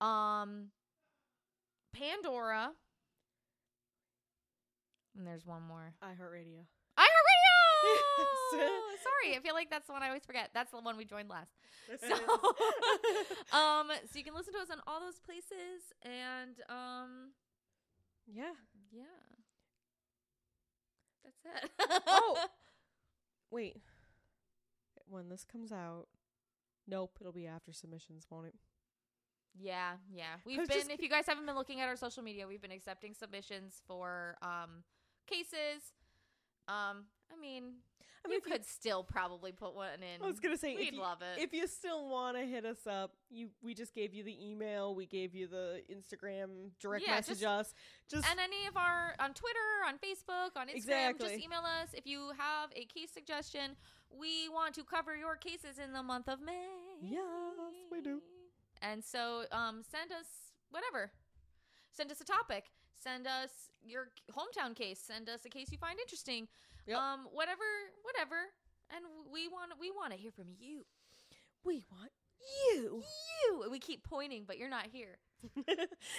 um, 0.00 0.66
Pandora, 1.92 2.72
and 5.16 5.26
there's 5.26 5.46
one 5.46 5.62
more. 5.62 5.94
iHeartRadio. 6.04 6.66
Yes. 8.18 8.60
Sorry, 9.02 9.36
I 9.36 9.40
feel 9.42 9.54
like 9.54 9.70
that's 9.70 9.86
the 9.86 9.92
one 9.92 10.02
I 10.02 10.08
always 10.08 10.24
forget. 10.24 10.50
That's 10.54 10.70
the 10.70 10.80
one 10.80 10.96
we 10.96 11.04
joined 11.04 11.28
last. 11.28 11.50
So, 12.00 12.14
um, 13.56 13.86
so 14.10 14.18
you 14.18 14.24
can 14.24 14.34
listen 14.34 14.52
to 14.54 14.58
us 14.58 14.70
on 14.72 14.78
all 14.88 14.98
those 14.98 15.20
places, 15.20 15.94
and 16.02 16.56
um, 16.68 17.30
yeah. 18.26 18.54
yeah, 18.92 19.04
that's 21.24 21.64
it. 21.64 21.70
Oh. 22.08 22.46
Wait. 23.52 23.76
When 25.08 25.28
this 25.28 25.44
comes 25.44 25.70
out, 25.70 26.08
nope, 26.88 27.18
it'll 27.20 27.32
be 27.32 27.46
after 27.46 27.72
submissions, 27.72 28.26
won't 28.28 28.46
it? 28.48 28.54
yeah, 29.58 29.92
yeah. 30.12 30.36
We've 30.44 30.66
been. 30.68 30.90
If 30.90 31.00
you 31.00 31.08
guys 31.08 31.24
haven't 31.26 31.46
been 31.46 31.54
looking 31.54 31.80
at 31.80 31.88
our 31.88 31.96
social 31.96 32.22
media, 32.22 32.46
we've 32.46 32.60
been 32.60 32.72
accepting 32.72 33.14
submissions 33.14 33.80
for 33.86 34.36
um 34.42 34.82
cases. 35.26 35.92
Um, 36.68 37.06
I 37.32 37.40
mean, 37.40 37.74
you 38.30 38.40
could 38.40 38.64
still 38.64 39.02
probably 39.02 39.52
put 39.52 39.74
one 39.74 39.88
in. 40.02 40.22
I 40.22 40.26
was 40.26 40.40
gonna 40.40 40.56
say 40.56 40.74
We'd 40.76 40.88
if 40.88 40.94
you, 40.94 41.00
love 41.00 41.18
it. 41.22 41.40
if 41.42 41.52
you 41.52 41.66
still 41.66 42.08
want 42.08 42.36
to 42.36 42.44
hit 42.44 42.64
us 42.64 42.86
up, 42.86 43.12
you 43.30 43.48
we 43.62 43.74
just 43.74 43.94
gave 43.94 44.12
you 44.14 44.22
the 44.22 44.36
email, 44.50 44.94
we 44.94 45.06
gave 45.06 45.34
you 45.34 45.46
the 45.46 45.82
Instagram 45.92 46.70
direct 46.80 47.04
Yeah, 47.06 47.14
message 47.16 47.40
just- 47.40 47.44
us. 47.44 47.74
Just 48.08 48.28
and 48.28 48.38
any 48.40 48.66
of 48.66 48.76
our 48.76 49.14
on 49.18 49.34
Twitter, 49.34 49.58
on 49.86 49.98
Facebook, 49.98 50.56
on 50.56 50.68
Instagram, 50.68 50.74
Exactly. 50.76 51.28
just 51.30 51.44
email 51.44 51.62
us 51.64 51.88
if 51.94 52.06
you 52.06 52.30
have 52.38 52.70
a 52.76 52.84
case 52.86 53.10
suggestion. 53.10 53.76
We 54.10 54.48
want 54.48 54.74
to 54.76 54.84
cover 54.84 55.16
your 55.16 55.36
cases 55.36 55.78
in 55.78 55.92
the 55.92 56.02
month 56.02 56.28
of 56.28 56.40
May. 56.40 56.68
Yes, 57.02 57.24
we 57.90 58.00
do. 58.00 58.22
And 58.82 59.02
so, 59.04 59.44
um, 59.52 59.82
send 59.82 60.12
us 60.12 60.26
whatever. 60.70 61.10
Send 61.90 62.10
us 62.12 62.20
a 62.20 62.24
topic. 62.24 62.70
Send 62.94 63.26
us 63.26 63.70
your 63.82 64.10
hometown 64.30 64.74
case. 64.74 65.00
Send 65.00 65.28
us 65.28 65.44
a 65.44 65.48
case 65.48 65.72
you 65.72 65.78
find 65.78 65.98
interesting. 65.98 66.48
Yep. 66.86 66.98
Um, 66.98 67.20
whatever, 67.32 67.64
whatever. 68.02 68.36
And 68.94 69.04
we 69.32 69.48
want 69.48 69.72
we 69.80 69.90
want 69.90 70.12
to 70.12 70.18
hear 70.18 70.30
from 70.30 70.46
you. 70.58 70.84
we 71.64 71.82
want 71.90 72.12
you. 72.74 73.02
You. 73.48 73.62
And 73.62 73.72
We 73.72 73.78
keep 73.80 74.04
pointing, 74.04 74.44
but 74.46 74.58
you're 74.58 74.68
not 74.70 74.86
here. 74.92 75.18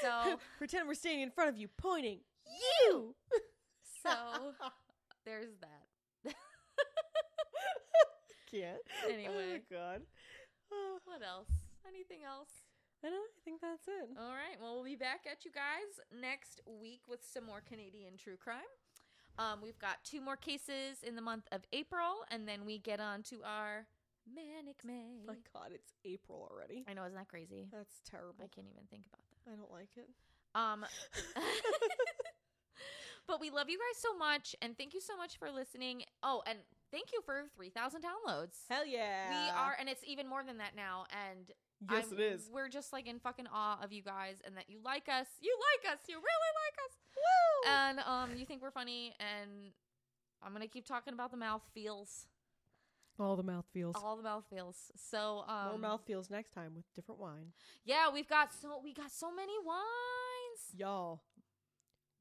So- 0.01 0.39
pretend 0.57 0.87
we're 0.87 0.93
standing 0.95 1.21
in 1.23 1.31
front 1.31 1.49
of 1.49 1.57
you, 1.57 1.67
pointing. 1.77 2.19
You. 2.89 3.15
So 4.03 4.53
there's 5.25 5.51
that. 5.59 6.33
Can't. 8.51 8.79
Anyway. 9.09 9.33
Oh, 9.35 9.53
my 9.53 9.61
God. 9.69 10.01
Oh, 10.71 10.97
What 11.05 11.21
else? 11.27 11.49
Anything 11.87 12.23
else? 12.25 12.49
I 13.03 13.07
don't 13.07 13.15
know. 13.15 13.19
I 13.19 13.41
think 13.43 13.61
that's 13.61 13.87
it. 13.87 14.09
All 14.19 14.31
right. 14.31 14.55
Well, 14.61 14.75
we'll 14.75 14.85
be 14.85 14.95
back 14.95 15.21
at 15.29 15.43
you 15.45 15.51
guys 15.51 15.99
next 16.21 16.61
week 16.65 17.01
with 17.09 17.19
some 17.23 17.45
more 17.45 17.61
Canadian 17.67 18.17
true 18.17 18.37
crime. 18.37 18.67
Um, 19.37 19.59
we've 19.61 19.77
got 19.79 20.03
two 20.03 20.21
more 20.21 20.35
cases 20.35 21.03
in 21.03 21.15
the 21.15 21.21
month 21.21 21.47
of 21.51 21.61
April, 21.71 22.25
and 22.31 22.47
then 22.47 22.65
we 22.65 22.79
get 22.79 22.99
on 22.99 23.21
to 23.23 23.37
our 23.45 23.85
manic 24.33 24.77
May. 24.83 25.21
My 25.25 25.35
God, 25.53 25.71
it's 25.71 25.93
April 26.05 26.49
already. 26.51 26.83
I 26.87 26.93
know, 26.93 27.03
isn't 27.05 27.15
that 27.15 27.27
crazy? 27.27 27.67
That's 27.71 28.01
terrible. 28.09 28.43
I 28.43 28.47
can't 28.47 28.67
even 28.67 28.87
think 28.89 29.05
about 29.05 29.21
that. 29.29 29.51
I 29.51 29.55
don't 29.55 29.71
like 29.71 29.89
it. 29.95 30.09
Um, 30.55 30.85
but 33.27 33.39
we 33.39 33.51
love 33.51 33.69
you 33.69 33.77
guys 33.77 34.01
so 34.01 34.17
much, 34.17 34.55
and 34.61 34.77
thank 34.77 34.93
you 34.93 35.01
so 35.01 35.15
much 35.15 35.37
for 35.37 35.51
listening. 35.51 36.03
Oh, 36.23 36.41
and 36.47 36.59
thank 36.91 37.13
you 37.13 37.21
for 37.23 37.43
three 37.55 37.69
thousand 37.69 38.01
downloads. 38.01 38.57
Hell 38.69 38.85
yeah. 38.85 39.29
We 39.29 39.49
are, 39.51 39.75
and 39.79 39.87
it's 39.87 40.03
even 40.05 40.27
more 40.27 40.43
than 40.43 40.57
that 40.57 40.75
now. 40.75 41.05
And 41.29 41.51
Yes, 41.91 42.05
I'm- 42.11 42.13
it 42.13 42.19
is. 42.19 42.49
We're 42.51 42.69
just 42.69 42.91
like 42.93 43.07
in 43.07 43.19
fucking 43.19 43.47
awe 43.53 43.79
of 43.83 43.91
you 43.91 44.01
guys, 44.01 44.41
and 44.45 44.55
that 44.57 44.69
you 44.69 44.79
like 44.83 45.07
us. 45.09 45.27
You 45.41 45.55
like 45.83 45.93
us. 45.93 45.99
You 46.07 46.15
really 46.15 46.53
like 46.65 46.77
us. 46.85 46.97
Woo! 47.15 47.69
And 47.71 47.99
um, 47.99 48.37
you 48.37 48.45
think 48.45 48.61
we're 48.61 48.71
funny. 48.71 49.13
And 49.19 49.71
I'm 50.43 50.53
gonna 50.53 50.67
keep 50.67 50.85
talking 50.85 51.13
about 51.13 51.31
the 51.31 51.37
mouth 51.37 51.61
feels, 51.73 52.27
All 53.19 53.35
the 53.35 53.43
mouth 53.43 53.65
feels. 53.73 53.95
all 53.95 54.15
the 54.17 54.23
mouth 54.23 54.45
feels. 54.49 54.91
So 54.95 55.43
um, 55.47 55.69
More 55.69 55.77
mouth 55.79 56.01
feels 56.05 56.29
next 56.29 56.51
time 56.53 56.73
with 56.75 56.85
different 56.95 57.19
wine. 57.21 57.51
Yeah, 57.85 58.09
we've 58.13 58.27
got 58.27 58.53
so 58.53 58.79
we 58.83 58.93
got 58.93 59.11
so 59.11 59.31
many 59.33 59.53
wines. 59.65 60.75
Y'all, 60.75 61.21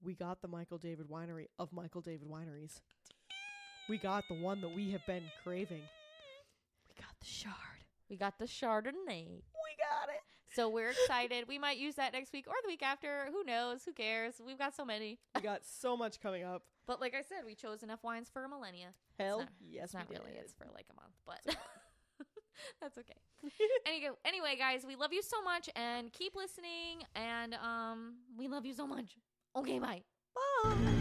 we 0.02 0.14
got 0.14 0.42
the 0.42 0.48
Michael 0.48 0.78
David 0.78 1.06
Winery 1.08 1.46
of 1.58 1.72
Michael 1.72 2.00
David 2.02 2.28
Wineries. 2.28 2.80
We 3.88 3.98
got 3.98 4.24
the 4.28 4.34
one 4.34 4.60
that 4.62 4.74
we 4.74 4.90
have 4.92 5.06
been 5.06 5.22
craving. 5.44 5.82
We 6.88 6.94
got 7.00 7.14
the 7.20 7.26
shard. 7.26 7.54
We 8.08 8.16
got 8.16 8.38
the 8.38 8.44
Chardonnay. 8.46 8.86
We 9.08 9.72
got 9.78 10.08
it. 10.08 10.20
So 10.54 10.68
we're 10.68 10.90
excited. 10.90 11.46
we 11.48 11.58
might 11.58 11.76
use 11.76 11.96
that 11.96 12.12
next 12.12 12.32
week 12.32 12.46
or 12.48 12.54
the 12.62 12.68
week 12.68 12.82
after. 12.82 13.28
Who 13.30 13.44
knows? 13.44 13.84
Who 13.84 13.92
cares? 13.92 14.34
We've 14.44 14.58
got 14.58 14.74
so 14.74 14.84
many. 14.84 15.18
We 15.34 15.40
got 15.42 15.62
so 15.66 15.96
much 15.96 16.20
coming 16.20 16.44
up. 16.44 16.62
But 16.86 17.00
like 17.00 17.14
I 17.16 17.22
said, 17.22 17.38
we 17.44 17.56
chose 17.56 17.82
enough 17.82 18.04
wines 18.04 18.30
for 18.32 18.44
a 18.44 18.48
millennia. 18.48 18.94
Hell, 19.18 19.40
not- 19.40 19.48
yes, 19.60 19.86
It's 19.86 19.94
not 19.94 20.08
really. 20.08 20.30
did. 20.30 20.42
It's 20.44 20.52
for 20.54 20.66
like 20.72 20.86
a 20.88 20.94
month, 20.94 21.14
but 21.26 21.56
that's 22.80 22.96
okay. 22.96 23.16
anyway, 23.84 24.14
anyway, 24.24 24.54
guys, 24.56 24.84
we 24.86 24.94
love 24.94 25.12
you 25.12 25.20
so 25.20 25.42
much 25.42 25.68
and 25.74 26.12
keep 26.12 26.36
listening. 26.36 27.02
And 27.16 27.54
um, 27.54 28.18
we 28.38 28.46
love 28.46 28.64
you 28.64 28.72
so 28.72 28.86
much. 28.86 29.16
Okay, 29.56 29.80
bye. 29.80 30.02
Bye. 30.62 30.92